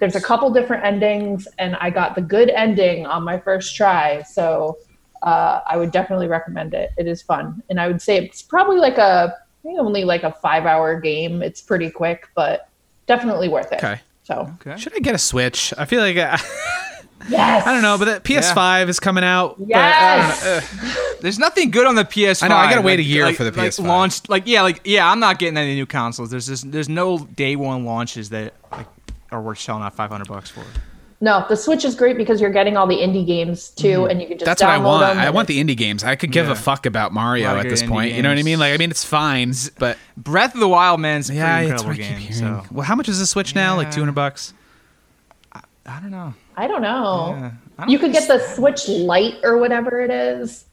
There's 0.00 0.16
a 0.16 0.20
couple 0.22 0.50
different 0.50 0.84
endings, 0.84 1.46
and 1.58 1.76
I 1.76 1.90
got 1.90 2.14
the 2.14 2.22
good 2.22 2.48
ending 2.50 3.04
on 3.06 3.22
my 3.24 3.38
first 3.38 3.76
try. 3.76 4.22
So 4.22 4.78
uh, 5.22 5.60
I 5.68 5.76
would 5.76 5.90
definitely 5.90 6.28
recommend 6.28 6.72
it. 6.72 6.90
It 6.96 7.06
is 7.06 7.20
fun, 7.20 7.62
and 7.68 7.78
I 7.78 7.88
would 7.88 8.00
say 8.00 8.16
it's 8.16 8.40
probably 8.42 8.78
like 8.78 8.96
a 8.98 9.34
only 9.64 10.04
like 10.04 10.22
a 10.22 10.32
five 10.32 10.64
hour 10.64 10.98
game. 11.00 11.42
It's 11.42 11.60
pretty 11.60 11.90
quick, 11.90 12.28
but 12.34 12.68
definitely 13.06 13.48
worth 13.48 13.72
it. 13.72 13.84
Okay. 13.84 14.00
So 14.22 14.50
Okay. 14.66 14.78
Should 14.80 14.94
I 14.94 15.00
get 15.00 15.14
a 15.14 15.18
Switch? 15.18 15.74
I 15.76 15.84
feel 15.84 16.00
like 16.00 16.16
I, 16.16 16.40
yes, 17.28 17.66
I 17.66 17.72
don't 17.72 17.82
know, 17.82 17.98
but 17.98 18.24
the 18.24 18.32
PS5 18.32 18.88
is 18.88 19.00
coming 19.00 19.24
out. 19.24 19.56
Yes. 19.64 20.42
don't 20.42 20.84
know. 20.84 20.88
Ugh. 20.88 21.18
There's 21.20 21.38
nothing 21.38 21.70
good 21.70 21.86
on 21.86 21.94
the 21.94 22.04
PS5. 22.04 22.42
I 22.44 22.48
know, 22.48 22.56
I 22.56 22.68
gotta 22.68 22.82
wait 22.82 22.98
a 22.98 23.02
year 23.02 23.24
like- 23.24 23.36
for 23.36 23.44
the 23.44 23.52
PS5. 23.52 23.86
launched. 23.86 24.28
Like 24.28 24.46
yeah, 24.46 24.62
like 24.62 24.80
yeah, 24.84 25.10
I'm 25.10 25.20
not 25.20 25.38
getting 25.38 25.56
any 25.56 25.74
new 25.74 25.86
consoles. 25.86 26.30
There's 26.30 26.46
just 26.46 26.70
there's 26.70 26.88
no 26.88 27.18
day 27.18 27.56
one 27.56 27.84
launches 27.84 28.30
that 28.30 28.54
like 28.72 28.86
are 29.30 29.40
worth 29.40 29.58
shelling 29.58 29.82
out 29.82 29.94
500 29.94 30.28
bucks 30.28 30.50
for. 30.50 30.64
No, 31.18 31.46
the 31.48 31.56
Switch 31.56 31.84
is 31.86 31.94
great 31.94 32.18
because 32.18 32.42
you're 32.42 32.52
getting 32.52 32.76
all 32.76 32.86
the 32.86 32.96
indie 32.98 33.26
games 33.26 33.70
too, 33.70 34.00
mm-hmm. 34.00 34.10
and 34.10 34.20
you 34.20 34.28
can 34.28 34.36
just 34.36 34.44
That's 34.44 34.60
what 34.60 34.70
I 34.70 34.76
want. 34.76 35.02
I 35.02 35.30
want 35.30 35.48
the 35.48 35.62
indie 35.62 35.76
games. 35.76 36.04
I 36.04 36.14
could 36.14 36.30
give 36.30 36.46
Yeah. 36.46 36.52
a 36.52 36.56
fuck 36.56 36.84
about 36.84 37.12
Mario 37.12 37.46
A 37.46 37.48
lot 37.48 37.58
of 37.60 37.64
at 37.64 37.70
this 37.70 37.80
good 37.80 37.88
indie 37.88 37.92
point. 37.92 38.12
You 38.14 38.22
know 38.22 38.28
what 38.28 38.38
I 38.38 38.42
mean? 38.42 38.58
Like, 38.58 38.74
I 38.74 38.76
mean, 38.76 38.90
it's 38.90 39.04
fine, 39.04 39.54
but 39.78 39.96
Breath 40.18 40.52
of 40.52 40.60
the 40.60 40.68
Wild, 40.68 41.00
man's 41.00 41.30
a 41.30 41.32
pretty 41.32 41.38
yeah, 41.38 41.60
it's 41.60 41.82
incredible 41.82 42.02
what 42.02 42.12
I 42.12 42.18
keep 42.18 42.28
game. 42.28 42.32
So 42.34 42.64
Well, 42.70 42.84
how 42.84 42.94
much 42.94 43.08
is 43.08 43.18
the 43.18 43.26
Switch 43.26 43.54
now? 43.54 43.76
Like 43.76 43.90
200 43.90 44.12
bucks? 44.12 44.52
I 45.54 46.00
don't 46.00 46.10
know. 46.10 46.34
I 46.56 46.66
don't 46.66 46.82
know. 46.82 47.34
Yeah. 47.38 47.50
I 47.78 47.82
don't 47.82 47.90
You 47.90 47.98
could 47.98 48.12
get 48.12 48.26
the 48.28 48.38
Switch 48.38 48.88
Lite 48.88 49.36
or 49.42 49.58
whatever 49.58 50.00
it 50.00 50.10
is. 50.10 50.64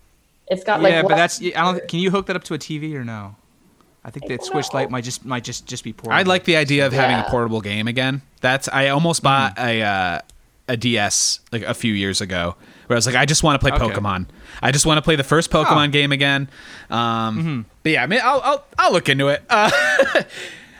It's 0.47 0.63
got 0.63 0.81
like 0.81 0.91
yeah, 0.91 1.01
but 1.01 1.09
that's 1.09 1.41
I 1.41 1.49
don't. 1.49 1.87
Can 1.87 1.99
you 1.99 2.11
hook 2.11 2.27
that 2.27 2.35
up 2.35 2.43
to 2.45 2.53
a 2.53 2.57
TV 2.59 2.93
or 2.95 3.03
no? 3.03 3.35
I 4.05 4.11
think 4.11 4.27
that 4.27 4.39
don't 4.39 4.45
Switch 4.45 4.67
know. 4.73 4.79
Lite 4.79 4.91
might 4.91 5.03
just 5.03 5.25
might 5.25 5.43
just 5.43 5.65
just 5.65 5.83
be 5.83 5.93
portable. 5.93 6.13
I'd 6.17 6.27
like 6.27 6.43
the 6.43 6.57
idea 6.57 6.85
of 6.85 6.93
having 6.93 7.17
a 7.17 7.29
portable 7.29 7.61
game 7.61 7.87
again. 7.87 8.21
That's 8.41 8.67
I 8.67 8.89
almost 8.89 9.23
bought 9.23 9.57
a 9.57 9.81
uh, 9.81 10.19
a 10.67 10.77
DS 10.77 11.39
like 11.51 11.63
a 11.63 11.73
few 11.73 11.93
years 11.93 12.19
ago, 12.21 12.55
where 12.87 12.95
I 12.95 12.97
was 12.97 13.05
like, 13.05 13.15
I 13.15 13.25
just 13.25 13.43
want 13.43 13.59
to 13.59 13.65
play 13.67 13.75
Okay. 13.75 13.93
Pokemon. 13.93 14.27
I 14.61 14.71
just 14.71 14.85
want 14.85 14.97
to 14.97 15.01
play 15.01 15.15
the 15.15 15.23
first 15.23 15.49
Pokemon 15.51 15.87
Oh. 15.87 15.91
game 15.91 16.11
again. 16.11 16.49
Um, 16.89 17.65
But 17.83 17.91
yeah, 17.93 18.03
I 18.03 18.07
mean, 18.07 18.19
I'll 18.23 18.41
I'll, 18.43 18.63
I'll 18.77 18.91
look 18.93 19.09
into 19.09 19.27
it. 19.29 19.43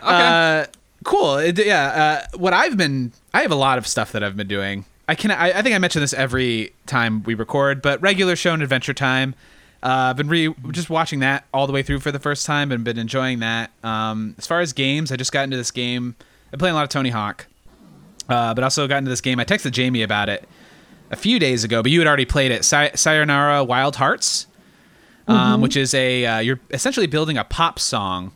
Uh, 0.04 0.06
uh, 0.06 0.66
cool. 1.06 1.38
It- 1.38 1.66
yeah. 1.66 2.26
Uh, 2.34 2.38
what 2.38 2.52
I've 2.52 2.76
been, 2.76 3.14
I 3.34 3.42
have 3.42 3.52
a 3.52 3.56
lot 3.56 3.78
of 3.78 3.88
stuff 3.88 4.12
that 4.12 4.22
I've 4.22 4.36
been 4.36 4.50
doing. 4.50 4.84
I 5.08 5.16
can, 5.16 5.32
I, 5.32 5.60
I 5.60 5.62
think 5.62 5.76
I 5.76 5.80
mention 5.80 6.02
this 6.02 6.14
every 6.14 6.74
time 6.86 7.24
we 7.24 7.34
record, 7.34 7.82
but 7.82 8.02
regular 8.02 8.36
show 8.36 8.54
and 8.54 8.64
adventure 8.64 8.94
time. 8.94 9.36
Uh, 9.82 10.12
I've 10.12 10.18
been 10.18 10.30
re- 10.30 10.56
just 10.72 10.90
watching 10.90 11.20
that 11.20 11.46
all 11.54 11.68
the 11.68 11.74
way 11.74 11.84
through 11.84 12.00
for 12.00 12.12
the 12.12 12.20
first 12.20 12.46
time 12.46 12.72
and 12.72 12.86
been 12.86 12.98
enjoying 12.98 13.40
that. 13.40 13.72
Um, 13.84 14.34
as 14.38 14.48
far 14.48 14.62
as 14.62 14.72
games, 14.72 15.12
I 15.12 15.18
just 15.18 15.34
got 15.34 15.44
into 15.44 15.58
this 15.58 15.72
game. 15.72 16.16
I'm 16.54 16.60
playing 16.60 16.72
a 16.72 16.76
lot 16.76 16.84
of 16.84 16.90
Tony 16.90 17.10
Hawk, 17.10 17.48
uh, 18.30 18.54
but 18.54 18.64
also 18.64 18.88
got 18.88 19.00
into 19.00 19.10
this 19.10 19.20
game. 19.20 19.42
I 19.42 19.46
texted 19.46 19.72
Jamie 19.72 20.02
about 20.02 20.30
it 20.30 20.48
a 21.12 21.18
few 21.18 21.38
days 21.38 21.66
ago, 21.66 21.84
but 21.84 21.92
you 21.92 22.00
had 22.00 22.08
already 22.08 22.24
played 22.26 22.52
it. 22.52 22.64
Say- 22.64 22.92
Sayonara 22.96 23.66
Wild 23.66 23.98
Hearts, 23.98 24.48
um, 25.28 25.60
which 25.60 25.76
is 25.76 25.94
a 25.94 26.26
uh, 26.26 26.40
you're 26.40 26.62
essentially 26.72 27.08
building 27.08 27.38
a 27.38 27.44
pop 27.44 27.78
song, 27.78 28.32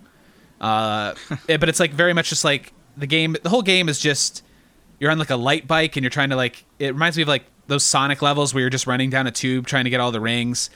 uh, 0.60 1.14
but 1.48 1.69
it's 1.69 1.80
like 1.80 1.94
very 1.94 2.11
much 2.11 2.27
just 2.30 2.44
like 2.44 2.73
the 2.98 3.07
game. 3.07 3.38
The 3.41 3.49
whole 3.49 3.61
game 3.61 3.88
is 3.88 3.99
just 3.99 4.44
you're 4.99 5.11
on 5.11 5.19
like 5.19 5.30
a 5.30 5.36
light 5.36 5.68
bike 5.68 5.95
and 5.95 6.03
you're 6.03 6.10
trying 6.10 6.30
to 6.30 6.36
like. 6.36 6.65
It 6.80 6.94
reminds 6.94 7.18
me 7.18 7.24
of 7.24 7.30
like 7.30 7.44
those 7.68 7.84
Sonic 7.84 8.22
levels 8.22 8.53
where 8.53 8.61
you're 8.61 8.69
just 8.69 8.88
running 8.88 9.10
down 9.10 9.28
a 9.28 9.32
tube 9.32 9.68
trying 9.68 9.84
to 9.84 9.90
get 9.90 9.99
all 9.99 10.11
the 10.11 10.22
rings, 10.22 10.69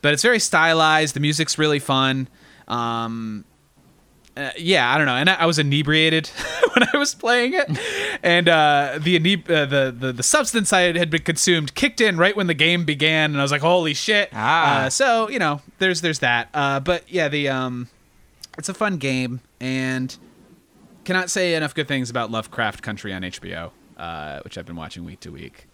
but 0.00 0.12
it's 0.12 0.22
very 0.22 0.38
stylized. 0.38 1.14
The 1.14 1.20
music's 1.20 1.58
really 1.58 1.78
fun. 1.78 2.28
Um, 2.68 3.44
uh, 4.36 4.50
yeah, 4.56 4.92
I 4.92 4.96
don't 4.96 5.06
know. 5.06 5.14
And 5.14 5.28
I, 5.28 5.34
I 5.34 5.46
was 5.46 5.58
inebriated 5.58 6.26
when 6.74 6.88
I 6.92 6.96
was 6.96 7.14
playing 7.14 7.52
it, 7.52 7.68
and 8.22 8.48
uh, 8.48 8.98
the, 9.00 9.18
ineb- 9.18 9.50
uh, 9.50 9.66
the 9.66 9.94
the 9.96 10.12
the 10.12 10.22
substance 10.22 10.72
I 10.72 10.92
had, 10.92 11.10
been 11.10 11.22
consumed 11.22 11.74
kicked 11.74 12.00
in 12.00 12.16
right 12.16 12.34
when 12.34 12.46
the 12.46 12.54
game 12.54 12.84
began, 12.84 13.32
and 13.32 13.38
I 13.38 13.42
was 13.42 13.52
like, 13.52 13.60
"Holy 13.60 13.92
shit!" 13.94 14.30
Ah. 14.32 14.84
Uh, 14.84 14.90
so 14.90 15.28
you 15.28 15.38
know, 15.38 15.60
there's 15.78 16.00
there's 16.00 16.20
that. 16.20 16.48
Uh, 16.54 16.80
but 16.80 17.04
yeah, 17.12 17.28
the 17.28 17.50
um, 17.50 17.88
it's 18.56 18.70
a 18.70 18.74
fun 18.74 18.96
game, 18.96 19.40
and 19.60 20.16
cannot 21.04 21.30
say 21.30 21.54
enough 21.54 21.74
good 21.74 21.88
things 21.88 22.10
about 22.10 22.30
Lovecraft 22.30 22.82
Country 22.82 23.12
on 23.12 23.22
HBO, 23.22 23.70
uh, 23.96 24.40
which 24.44 24.56
I've 24.58 24.66
been 24.66 24.76
watching 24.76 25.04
week 25.04 25.20
to 25.20 25.30
week. 25.30 25.66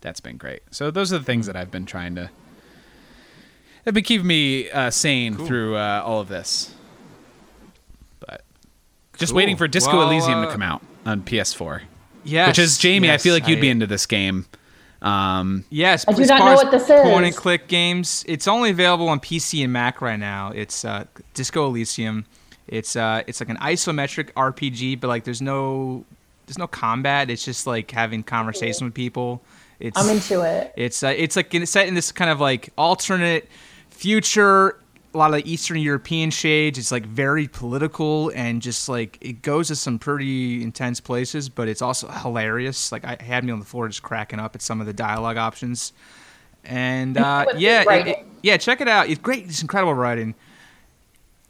That's 0.00 0.20
been 0.20 0.36
great. 0.36 0.62
So 0.70 0.90
those 0.90 1.12
are 1.12 1.18
the 1.18 1.24
things 1.24 1.46
that 1.46 1.56
I've 1.56 1.70
been 1.70 1.86
trying 1.86 2.14
to. 2.14 2.30
Have 3.84 3.94
been 3.94 4.04
keeping 4.04 4.26
me 4.26 4.70
uh, 4.70 4.90
sane 4.90 5.36
through 5.36 5.76
uh, 5.76 6.02
all 6.04 6.20
of 6.20 6.28
this. 6.28 6.74
But 8.20 8.42
just 9.18 9.32
Cool. 9.32 9.38
waiting 9.38 9.56
for 9.56 9.66
Disco 9.68 9.96
Well, 9.96 10.10
Elysium 10.10 10.42
to 10.42 10.48
uh, 10.48 10.52
come 10.52 10.62
out 10.62 10.82
on 11.06 11.22
PS4. 11.22 11.82
Yes, 12.24 12.48
which 12.48 12.58
is 12.58 12.76
Jamie. 12.78 13.10
I 13.10 13.16
feel 13.16 13.32
like 13.32 13.48
you'd 13.48 13.60
be 13.60 13.70
into 13.70 13.86
this 13.86 14.04
game. 14.06 14.46
Um, 15.00 15.64
Yes, 15.70 16.04
I 16.06 16.12
do 16.12 16.24
not 16.26 16.40
know 16.40 16.52
as 16.52 16.62
what 16.64 16.70
this 16.70 16.86
Point 16.86 17.06
and 17.24 17.26
is. 17.26 17.38
click 17.38 17.68
games. 17.68 18.22
It's 18.28 18.46
only 18.46 18.68
available 18.68 19.08
on 19.08 19.18
PC 19.20 19.64
and 19.64 19.72
Mac 19.72 20.02
right 20.02 20.18
now. 20.18 20.50
It's 20.50 20.84
uh, 20.84 21.04
Disco 21.32 21.66
Elysium. 21.66 22.26
It's 22.68 22.94
uh, 22.96 23.22
it's 23.26 23.40
like 23.40 23.48
an 23.48 23.56
isometric 23.58 24.32
RPG, 24.32 25.00
but 25.00 25.08
like 25.08 25.24
there's 25.24 25.42
no 25.42 26.04
there's 26.46 26.58
no 26.58 26.66
combat. 26.66 27.30
It's 27.30 27.44
just 27.44 27.66
like 27.66 27.90
having 27.90 28.22
conversation 28.22 28.86
with 28.86 28.94
people. 28.94 29.42
It's 29.80 29.98
I'm 29.98 30.08
into 30.10 30.42
it. 30.42 30.72
it's 30.76 31.02
uh, 31.02 31.14
it's 31.16 31.36
like 31.36 31.54
it's 31.54 31.70
set 31.70 31.88
in 31.88 31.94
this 31.94 32.12
kind 32.12 32.30
of 32.30 32.40
like 32.40 32.70
alternate 32.76 33.48
future. 33.90 34.76
A 35.12 35.18
lot 35.18 35.34
of 35.34 35.44
Eastern 35.44 35.78
European 35.78 36.30
shades. 36.30 36.78
It's 36.78 36.92
like 36.92 37.04
very 37.04 37.48
political 37.48 38.30
and 38.36 38.62
just 38.62 38.88
like 38.88 39.18
it 39.20 39.42
goes 39.42 39.66
to 39.68 39.74
some 39.76 39.98
pretty 39.98 40.62
intense 40.62 41.00
places, 41.00 41.48
but 41.48 41.66
it's 41.68 41.82
also 41.82 42.06
hilarious. 42.08 42.92
Like 42.92 43.04
I 43.04 43.16
had 43.20 43.42
me 43.42 43.50
on 43.50 43.58
the 43.58 43.64
floor 43.64 43.88
just 43.88 44.02
cracking 44.04 44.38
up 44.38 44.54
at 44.54 44.62
some 44.62 44.80
of 44.80 44.86
the 44.86 44.92
dialogue 44.92 45.36
options. 45.36 45.92
And 46.64 47.16
uh, 47.16 47.46
yeah, 47.56 47.80
it- 47.80 48.06
it- 48.08 48.26
yeah, 48.42 48.56
check 48.56 48.80
it 48.80 48.86
out. 48.88 49.08
It's 49.08 49.20
great. 49.20 49.44
It's 49.46 49.60
incredible 49.62 49.94
writing. 49.94 50.34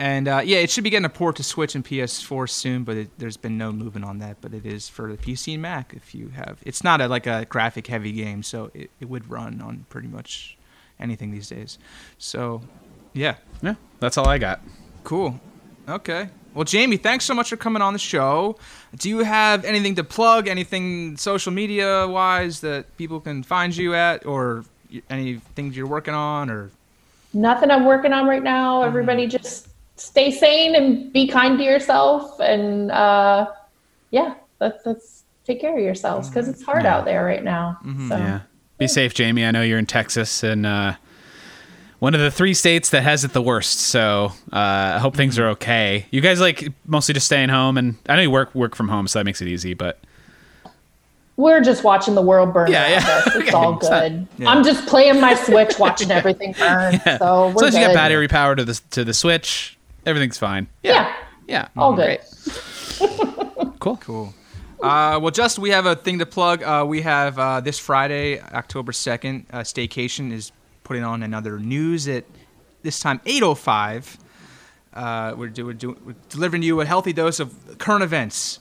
And 0.00 0.28
uh, 0.28 0.40
yeah, 0.42 0.58
it 0.58 0.70
should 0.70 0.82
be 0.82 0.88
getting 0.88 1.04
a 1.04 1.10
port 1.10 1.36
to 1.36 1.42
Switch 1.42 1.74
and 1.74 1.84
PS4 1.84 2.48
soon, 2.48 2.84
but 2.84 2.96
it, 2.96 3.10
there's 3.18 3.36
been 3.36 3.58
no 3.58 3.70
movement 3.70 4.06
on 4.06 4.18
that. 4.20 4.38
But 4.40 4.54
it 4.54 4.64
is 4.64 4.88
for 4.88 5.14
the 5.14 5.18
PC 5.18 5.52
and 5.52 5.62
Mac. 5.62 5.92
If 5.94 6.14
you 6.14 6.28
have, 6.30 6.58
it's 6.64 6.82
not 6.82 7.02
a, 7.02 7.06
like 7.06 7.26
a 7.26 7.44
graphic 7.44 7.86
heavy 7.86 8.12
game, 8.12 8.42
so 8.42 8.70
it, 8.72 8.90
it 8.98 9.10
would 9.10 9.30
run 9.30 9.60
on 9.60 9.84
pretty 9.90 10.08
much 10.08 10.56
anything 10.98 11.30
these 11.32 11.48
days. 11.50 11.78
So, 12.16 12.62
yeah, 13.12 13.34
yeah, 13.62 13.74
that's 14.00 14.16
all 14.16 14.26
I 14.26 14.38
got. 14.38 14.60
cool. 15.04 15.38
Okay. 15.88 16.30
Well, 16.54 16.64
Jamie, 16.64 16.96
thanks 16.96 17.24
so 17.26 17.34
much 17.34 17.50
for 17.50 17.56
coming 17.56 17.82
on 17.82 17.92
the 17.92 17.98
show. 17.98 18.56
Do 18.96 19.08
you 19.08 19.18
have 19.18 19.64
anything 19.64 19.94
to 19.96 20.04
plug? 20.04 20.48
Anything 20.48 21.16
social 21.16 21.52
media 21.52 22.08
wise 22.08 22.60
that 22.60 22.96
people 22.96 23.20
can 23.20 23.42
find 23.42 23.76
you 23.76 23.94
at, 23.94 24.24
or 24.26 24.64
any 25.10 25.36
things 25.54 25.76
you're 25.76 25.86
working 25.86 26.14
on, 26.14 26.48
or 26.50 26.70
Nothing 27.32 27.70
I'm 27.70 27.84
working 27.84 28.12
on 28.12 28.26
right 28.26 28.38
Mm-hmm. 28.38 28.44
now. 28.44 28.82
Everybody 28.82 29.26
just 29.26 29.68
stay 30.00 30.30
sane 30.30 30.74
and 30.74 31.12
be 31.12 31.26
kind 31.28 31.58
to 31.58 31.64
yourself. 31.64 32.38
And 32.40 32.90
uh, 32.90 33.50
yeah, 34.10 34.34
let's 34.60 35.24
take 35.44 35.60
care 35.60 35.76
of 35.76 35.82
yourselves 35.82 36.28
because 36.28 36.48
it's 36.48 36.62
hard 36.62 36.84
Yeah. 36.84 36.96
out 36.96 37.04
there 37.04 37.24
right 37.24 37.44
now. 37.44 37.78
Mm-hmm. 37.84 38.08
So. 38.08 38.16
Yeah. 38.16 38.40
Be 38.78 38.88
safe, 38.88 39.12
Jamie. 39.14 39.44
I 39.44 39.50
know 39.50 39.62
you're 39.62 39.78
in 39.78 39.84
Texas 39.86 40.42
and 40.42 40.64
uh, 40.64 40.94
one 41.98 42.14
of 42.14 42.20
the 42.20 42.30
three 42.30 42.54
states 42.54 42.88
that 42.90 43.02
has 43.02 43.24
it 43.24 43.34
the 43.34 43.42
worst. 43.42 43.78
So 43.80 44.32
uh, 44.52 44.56
I 44.96 44.98
hope 44.98 45.14
things 45.14 45.34
Mm-hmm. 45.34 45.42
are 45.44 45.48
okay. 45.50 46.06
You 46.10 46.22
guys 46.22 46.40
like 46.40 46.66
mostly 46.86 47.12
just 47.12 47.26
staying 47.26 47.50
home, 47.50 47.76
and 47.76 47.96
I 48.08 48.16
know 48.16 48.22
you 48.22 48.30
work 48.30 48.54
work 48.54 48.74
from 48.74 48.88
home, 48.88 49.06
so 49.06 49.18
that 49.18 49.24
makes 49.24 49.42
it 49.42 49.48
easy. 49.48 49.74
But 49.74 50.00
We're 51.36 51.60
just 51.60 51.84
watching 51.84 52.14
the 52.14 52.22
world 52.22 52.52
burn. 52.54 52.70
Yeah, 52.70 52.82
around 52.84 52.90
yeah. 53.02 53.22
It's 53.26 53.36
Okay. 53.36 53.50
all 53.50 53.76
It's 53.76 53.90
not- 53.90 54.00
good. 54.02 54.26
Yeah. 54.38 54.48
I'm 54.50 54.64
just 54.64 54.86
playing 54.86 55.20
my 55.20 55.34
Switch, 55.34 55.78
watching 55.78 56.10
everything 56.10 56.52
burn. 56.58 57.00
So 57.18 57.52
we're 57.54 57.66
as 57.66 57.74
you 57.74 57.80
got 57.80 57.92
battery 57.94 58.28
power 58.28 58.56
to 58.56 58.64
the 58.64 58.80
to 58.92 59.04
the 59.04 59.12
Switch, 59.14 59.76
everything's 60.06 60.38
fine. 60.38 60.68
Yeah, 60.82 61.14
Yeah. 61.46 61.68
all 61.76 61.94
good. 61.94 62.20
Cool. 63.80 63.96
Cool. 63.96 64.34
Uh, 64.82 65.18
well, 65.22 65.30
just 65.30 65.58
we 65.58 65.70
have 65.70 65.86
a 65.86 65.96
thing 65.96 66.18
to 66.18 66.26
plug. 66.26 66.62
Uh, 66.62 66.84
we 66.86 67.00
have 67.02 67.38
uh, 67.38 67.60
this 67.60 67.78
Friday, 67.78 68.38
October 68.40 68.92
second. 68.92 69.46
Uh, 69.50 69.60
Staycation 69.60 70.32
is 70.32 70.52
putting 70.84 71.02
on 71.02 71.22
another 71.22 71.58
news 71.58 72.06
at 72.08 72.24
this 72.82 73.00
time 73.00 73.20
eight 73.24 73.42
oh 73.42 73.54
five. 73.54 74.18
Uh, 74.92 75.34
we're, 75.36 75.48
do, 75.48 75.64
we're, 75.66 75.72
do, 75.72 75.96
we're 76.04 76.14
delivering 76.28 76.62
you 76.62 76.80
a 76.80 76.84
healthy 76.84 77.12
dose 77.14 77.40
of 77.40 77.78
current 77.78 78.02
events. 78.02 78.58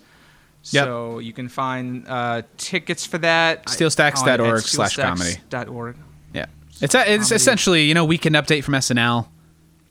Yep. 0.71 0.85
So 0.85 1.19
you 1.19 1.33
can 1.33 1.49
find 1.49 2.05
uh, 2.07 2.43
tickets 2.57 3.05
for 3.05 3.17
that. 3.17 3.65
Steelstacks.org 3.65 4.39
on- 4.39 4.55
at 4.57 4.63
slash 4.63 4.95
comedy. 4.95 5.31
steelstacks.org. 5.49 5.97
Yeah. 6.33 6.45
It's 6.81 6.95
a, 6.95 6.99
it's 7.13 7.23
Comedy. 7.25 7.35
essentially, 7.35 7.83
you 7.85 7.93
know, 7.93 8.05
weekend 8.05 8.35
update 8.35 8.63
from 8.63 8.75
SNL. 8.75 9.27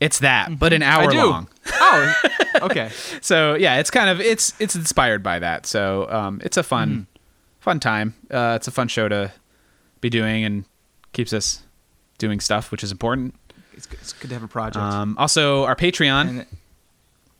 It's 0.00 0.20
that, 0.20 0.58
but 0.58 0.72
an 0.72 0.82
hour 0.82 1.04
I 1.04 1.06
do. 1.08 1.24
long. 1.30 1.48
Oh, 1.80 2.14
okay. 2.62 2.90
So 3.20 3.54
yeah, 3.54 3.78
it's 3.78 3.90
kind 3.90 4.08
of 4.10 4.20
it's 4.20 4.52
it's 4.60 4.74
inspired 4.74 5.22
by 5.22 5.38
that. 5.38 5.66
So 5.66 6.08
um, 6.10 6.40
it's 6.44 6.56
a 6.56 6.62
fun 6.62 6.88
Mm-hmm. 6.90 7.02
fun 7.60 7.80
time. 7.80 8.14
Uh, 8.30 8.54
it's 8.56 8.66
a 8.68 8.70
fun 8.70 8.88
show 8.88 9.08
to 9.08 9.32
be 10.00 10.08
doing 10.10 10.44
and 10.44 10.64
keeps 11.12 11.32
us 11.32 11.62
doing 12.18 12.40
stuff, 12.40 12.70
which 12.70 12.82
is 12.82 12.90
important. 12.92 13.34
It's 13.74 13.86
good, 13.86 14.00
it's 14.00 14.12
good 14.12 14.28
to 14.28 14.34
have 14.34 14.42
a 14.42 14.48
project. 14.48 14.82
Um, 14.82 15.16
also, 15.18 15.64
our 15.64 15.76
Patreon, 15.76 16.28
and 16.28 16.46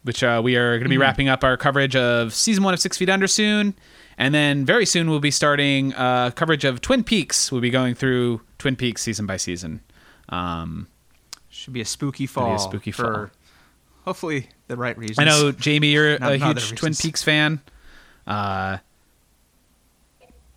which 0.05 0.23
uh, 0.23 0.41
we 0.45 0.57
are 0.57 0.73
going 0.79 0.85
to 0.85 0.89
be 0.89 0.99
wrapping 0.99 1.29
up 1.29 1.43
our 1.45 1.57
coverage 1.57 1.97
of 1.97 2.33
season 2.35 2.63
one 2.65 2.73
of 2.75 2.81
Six 2.81 2.97
Feet 2.97 3.09
Under 3.11 3.27
soon, 3.27 3.75
and 4.17 4.35
then 4.35 4.65
very 4.65 4.87
soon 4.87 5.11
we'll 5.11 5.21
be 5.21 5.31
starting 5.33 5.95
uh, 5.95 6.31
coverage 6.31 6.65
of 6.65 6.81
Twin 6.81 7.03
Peaks. 7.03 7.51
We'll 7.51 7.61
be 7.61 7.71
going 7.71 7.95
through 7.95 8.41
Twin 8.59 8.77
Peaks 8.77 9.03
season 9.03 9.27
by 9.27 9.37
season. 9.37 9.81
Um, 10.29 10.87
should 11.59 11.73
be 11.73 11.81
a 11.81 11.85
spooky 11.85 12.27
Gonna 12.27 12.47
fall. 12.47 12.49
be 12.51 12.55
a 12.55 12.59
spooky 12.59 12.91
for 12.93 13.03
fall. 13.03 13.27
Hopefully 14.05 14.49
the 14.69 14.77
right 14.77 14.97
reasons. 14.97 15.19
I 15.19 15.25
know 15.25 15.53
Jamie, 15.53 15.89
you're 15.89 16.19
Not- 16.19 16.33
a 16.33 16.37
huge 16.39 16.75
Twin. 16.77 16.95
Peaks 16.95 17.23
fan. 17.23 17.61
Uh, 18.27 18.79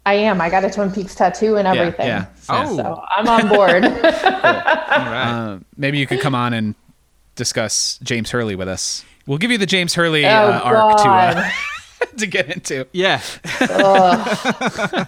I 0.06 0.14
am. 0.16 0.42
I 0.42 0.50
got 0.50 0.64
a 0.64 0.70
Twin 0.70 0.92
Peaks 0.92 1.14
tattoo 1.16 1.58
and 1.58 1.68
everything. 1.68 2.08
yeah. 2.08 2.26
Oh. 2.50 2.76
So 2.76 3.04
I'm 3.10 3.28
on 3.28 3.48
board. 3.50 3.84
All 3.86 3.92
right. 3.92 5.32
uh, 5.32 5.60
maybe 5.78 5.98
you 6.00 6.08
could 6.08 6.22
come 6.22 6.34
on 6.36 6.54
and 6.54 6.76
discuss 7.36 8.00
James 8.04 8.32
Hurley 8.32 8.56
with 8.56 8.68
us. 8.68 9.04
We'll 9.28 9.38
give 9.38 9.52
you 9.52 9.58
the 9.58 9.66
James 9.68 9.94
Hurley 9.94 10.26
oh 10.26 10.30
uh, 10.30 10.62
arc 10.64 10.98
to 10.98 11.10
uh, 11.10 11.50
to 12.18 12.28
get 12.28 12.50
into. 12.50 12.88
yeah. 12.94 13.22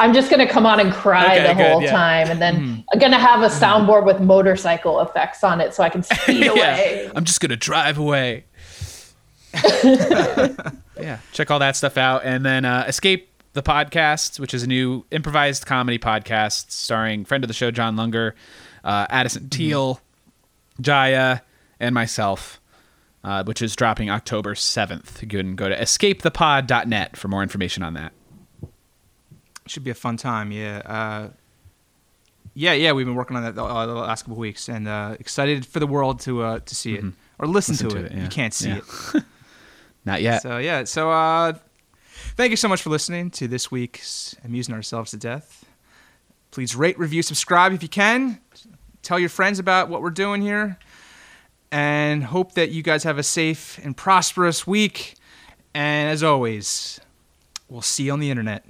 I'm 0.00 0.12
just 0.14 0.30
gonna 0.30 0.48
come 0.48 0.66
on 0.66 0.80
and 0.80 0.92
cry 0.92 1.36
Okay, 1.38 1.46
the 1.48 1.54
good, 1.54 1.70
whole 1.72 1.82
yeah. 1.82 1.90
time, 1.92 2.28
and 2.30 2.40
then 2.42 2.56
Mm-hmm. 2.56 2.80
I'm 2.92 2.98
gonna 2.98 3.18
have 3.18 3.42
a 3.42 3.48
soundboard 3.48 4.04
with 4.06 4.20
motorcycle 4.20 5.00
effects 5.00 5.44
on 5.44 5.60
it, 5.60 5.74
so 5.74 5.82
I 5.84 5.88
can 5.90 6.02
speed 6.04 6.46
away. 6.46 7.10
I'm 7.14 7.24
just 7.24 7.40
gonna 7.40 7.56
drive 7.56 7.98
away. 7.98 8.44
yeah, 9.84 11.18
check 11.32 11.50
all 11.50 11.58
that 11.58 11.76
stuff 11.76 11.96
out, 11.98 12.22
and 12.24 12.44
then 12.44 12.64
uh, 12.64 12.84
Escape 12.88 13.28
the 13.52 13.62
podcast, 13.62 14.38
which 14.38 14.54
is 14.54 14.62
a 14.62 14.66
new 14.66 15.04
improvised 15.10 15.66
comedy 15.66 15.98
podcast 15.98 16.70
starring 16.70 17.24
friend 17.24 17.42
of 17.44 17.48
the 17.48 17.54
show 17.54 17.70
John 17.70 17.96
Lunger, 17.96 18.34
uh, 18.84 19.06
Addison 19.10 19.48
Teal, 19.48 20.00
Jaya, 20.80 21.40
and 21.80 21.94
myself, 21.94 22.60
uh, 23.24 23.42
which 23.44 23.60
is 23.60 23.74
dropping 23.74 24.08
October 24.08 24.54
seventh. 24.54 25.20
You 25.22 25.28
can 25.28 25.56
go 25.56 25.68
to 25.68 25.76
escapethepod.net 25.76 27.16
for 27.16 27.28
more 27.28 27.42
information 27.42 27.82
on 27.82 27.94
that. 27.94 28.12
Should 29.66 29.84
be 29.84 29.90
a 29.90 29.94
fun 29.94 30.16
time. 30.16 30.50
Yeah. 30.52 30.78
Uh, 30.84 31.28
yeah, 32.54 32.72
yeah. 32.72 32.92
We've 32.92 33.06
been 33.06 33.14
working 33.14 33.36
on 33.36 33.44
that 33.44 33.54
the, 33.54 33.62
uh, 33.64 33.86
the 33.86 33.94
last 33.94 34.22
couple 34.22 34.34
of 34.34 34.38
weeks, 34.38 34.68
and 34.68 34.88
uh, 34.88 35.16
excited 35.20 35.64
for 35.64 35.78
the 35.80 35.86
world 35.86 36.20
to 36.20 36.42
uh, 36.42 36.58
to 36.60 36.74
see 36.74 36.94
it 36.94 37.04
or 37.38 37.46
listen, 37.46 37.76
Mm-hmm. 37.76 37.86
Listen 37.86 37.88
to, 37.88 37.94
to 37.94 37.96
it. 38.00 38.04
it, 38.06 38.12
yeah. 38.16 38.22
You 38.24 38.28
can't 38.28 38.52
see 38.54 38.68
Yeah. 38.70 38.78
it. 39.14 39.24
Not 40.04 40.22
yet. 40.22 40.42
So 40.42 40.58
yeah. 40.58 40.84
So 40.84 41.10
uh, 41.10 41.52
thank 42.36 42.50
you 42.50 42.56
so 42.56 42.68
much 42.68 42.82
for 42.82 42.90
listening 42.90 43.30
to 43.32 43.46
this 43.48 43.70
week's 43.70 44.34
amusing 44.44 44.74
ourselves 44.74 45.10
to 45.12 45.16
death. 45.16 45.64
Please 46.50 46.74
rate, 46.74 46.98
review, 46.98 47.22
subscribe 47.22 47.72
if 47.72 47.82
you 47.82 47.88
can. 47.88 48.40
Tell 49.02 49.18
your 49.18 49.28
friends 49.28 49.58
about 49.60 49.88
what 49.88 50.02
we're 50.02 50.10
doing 50.10 50.42
here, 50.42 50.78
and 51.70 52.24
hope 52.24 52.52
that 52.54 52.70
you 52.70 52.82
guys 52.82 53.04
have 53.04 53.18
a 53.18 53.22
safe 53.22 53.78
and 53.84 53.96
prosperous 53.96 54.66
week. 54.66 55.14
And 55.74 56.10
as 56.10 56.24
always, 56.24 57.00
we'll 57.68 57.82
see 57.82 58.04
you 58.04 58.12
on 58.12 58.18
the 58.20 58.30
internet. 58.30 58.64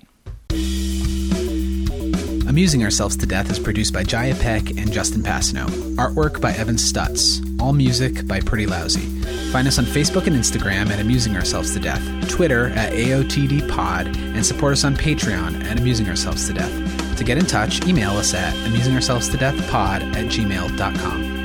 Amusing 2.48 2.82
Ourselves 2.82 3.16
to 3.16 3.26
Death 3.26 3.50
is 3.50 3.58
produced 3.58 3.94
by 3.94 4.02
Jaya 4.02 4.34
Peck 4.34 4.70
and 4.70 4.92
Justin 4.92 5.22
Passano. 5.22 5.66
Artwork 5.96 6.40
by 6.40 6.52
Evan 6.52 6.76
Stutz. 6.76 7.40
All 7.60 7.72
music 7.72 8.26
by 8.26 8.40
Pretty 8.40 8.66
Lousy. 8.66 9.06
Find 9.52 9.68
us 9.68 9.78
on 9.78 9.84
Facebook 9.84 10.26
and 10.26 10.36
Instagram 10.36 10.90
at 10.90 11.00
Amusing 11.00 11.36
Ourselves 11.36 11.72
to 11.74 11.80
Death, 11.80 12.28
Twitter 12.28 12.66
at 12.70 12.92
AOTD 12.92 13.68
Pod, 13.68 14.06
and 14.16 14.44
support 14.44 14.72
us 14.72 14.84
on 14.84 14.96
Patreon 14.96 15.64
at 15.64 15.78
Amusing 15.78 16.08
Ourselves 16.08 16.46
to 16.48 16.54
Death. 16.54 17.16
To 17.20 17.24
get 17.24 17.36
in 17.36 17.44
touch, 17.44 17.86
email 17.86 18.12
us 18.12 18.32
at 18.32 18.54
amusingourselves 18.64 19.30
to 19.30 19.36
death 19.36 19.70
pod 19.70 20.02
at 20.02 20.24
gmail.com. 20.24 21.39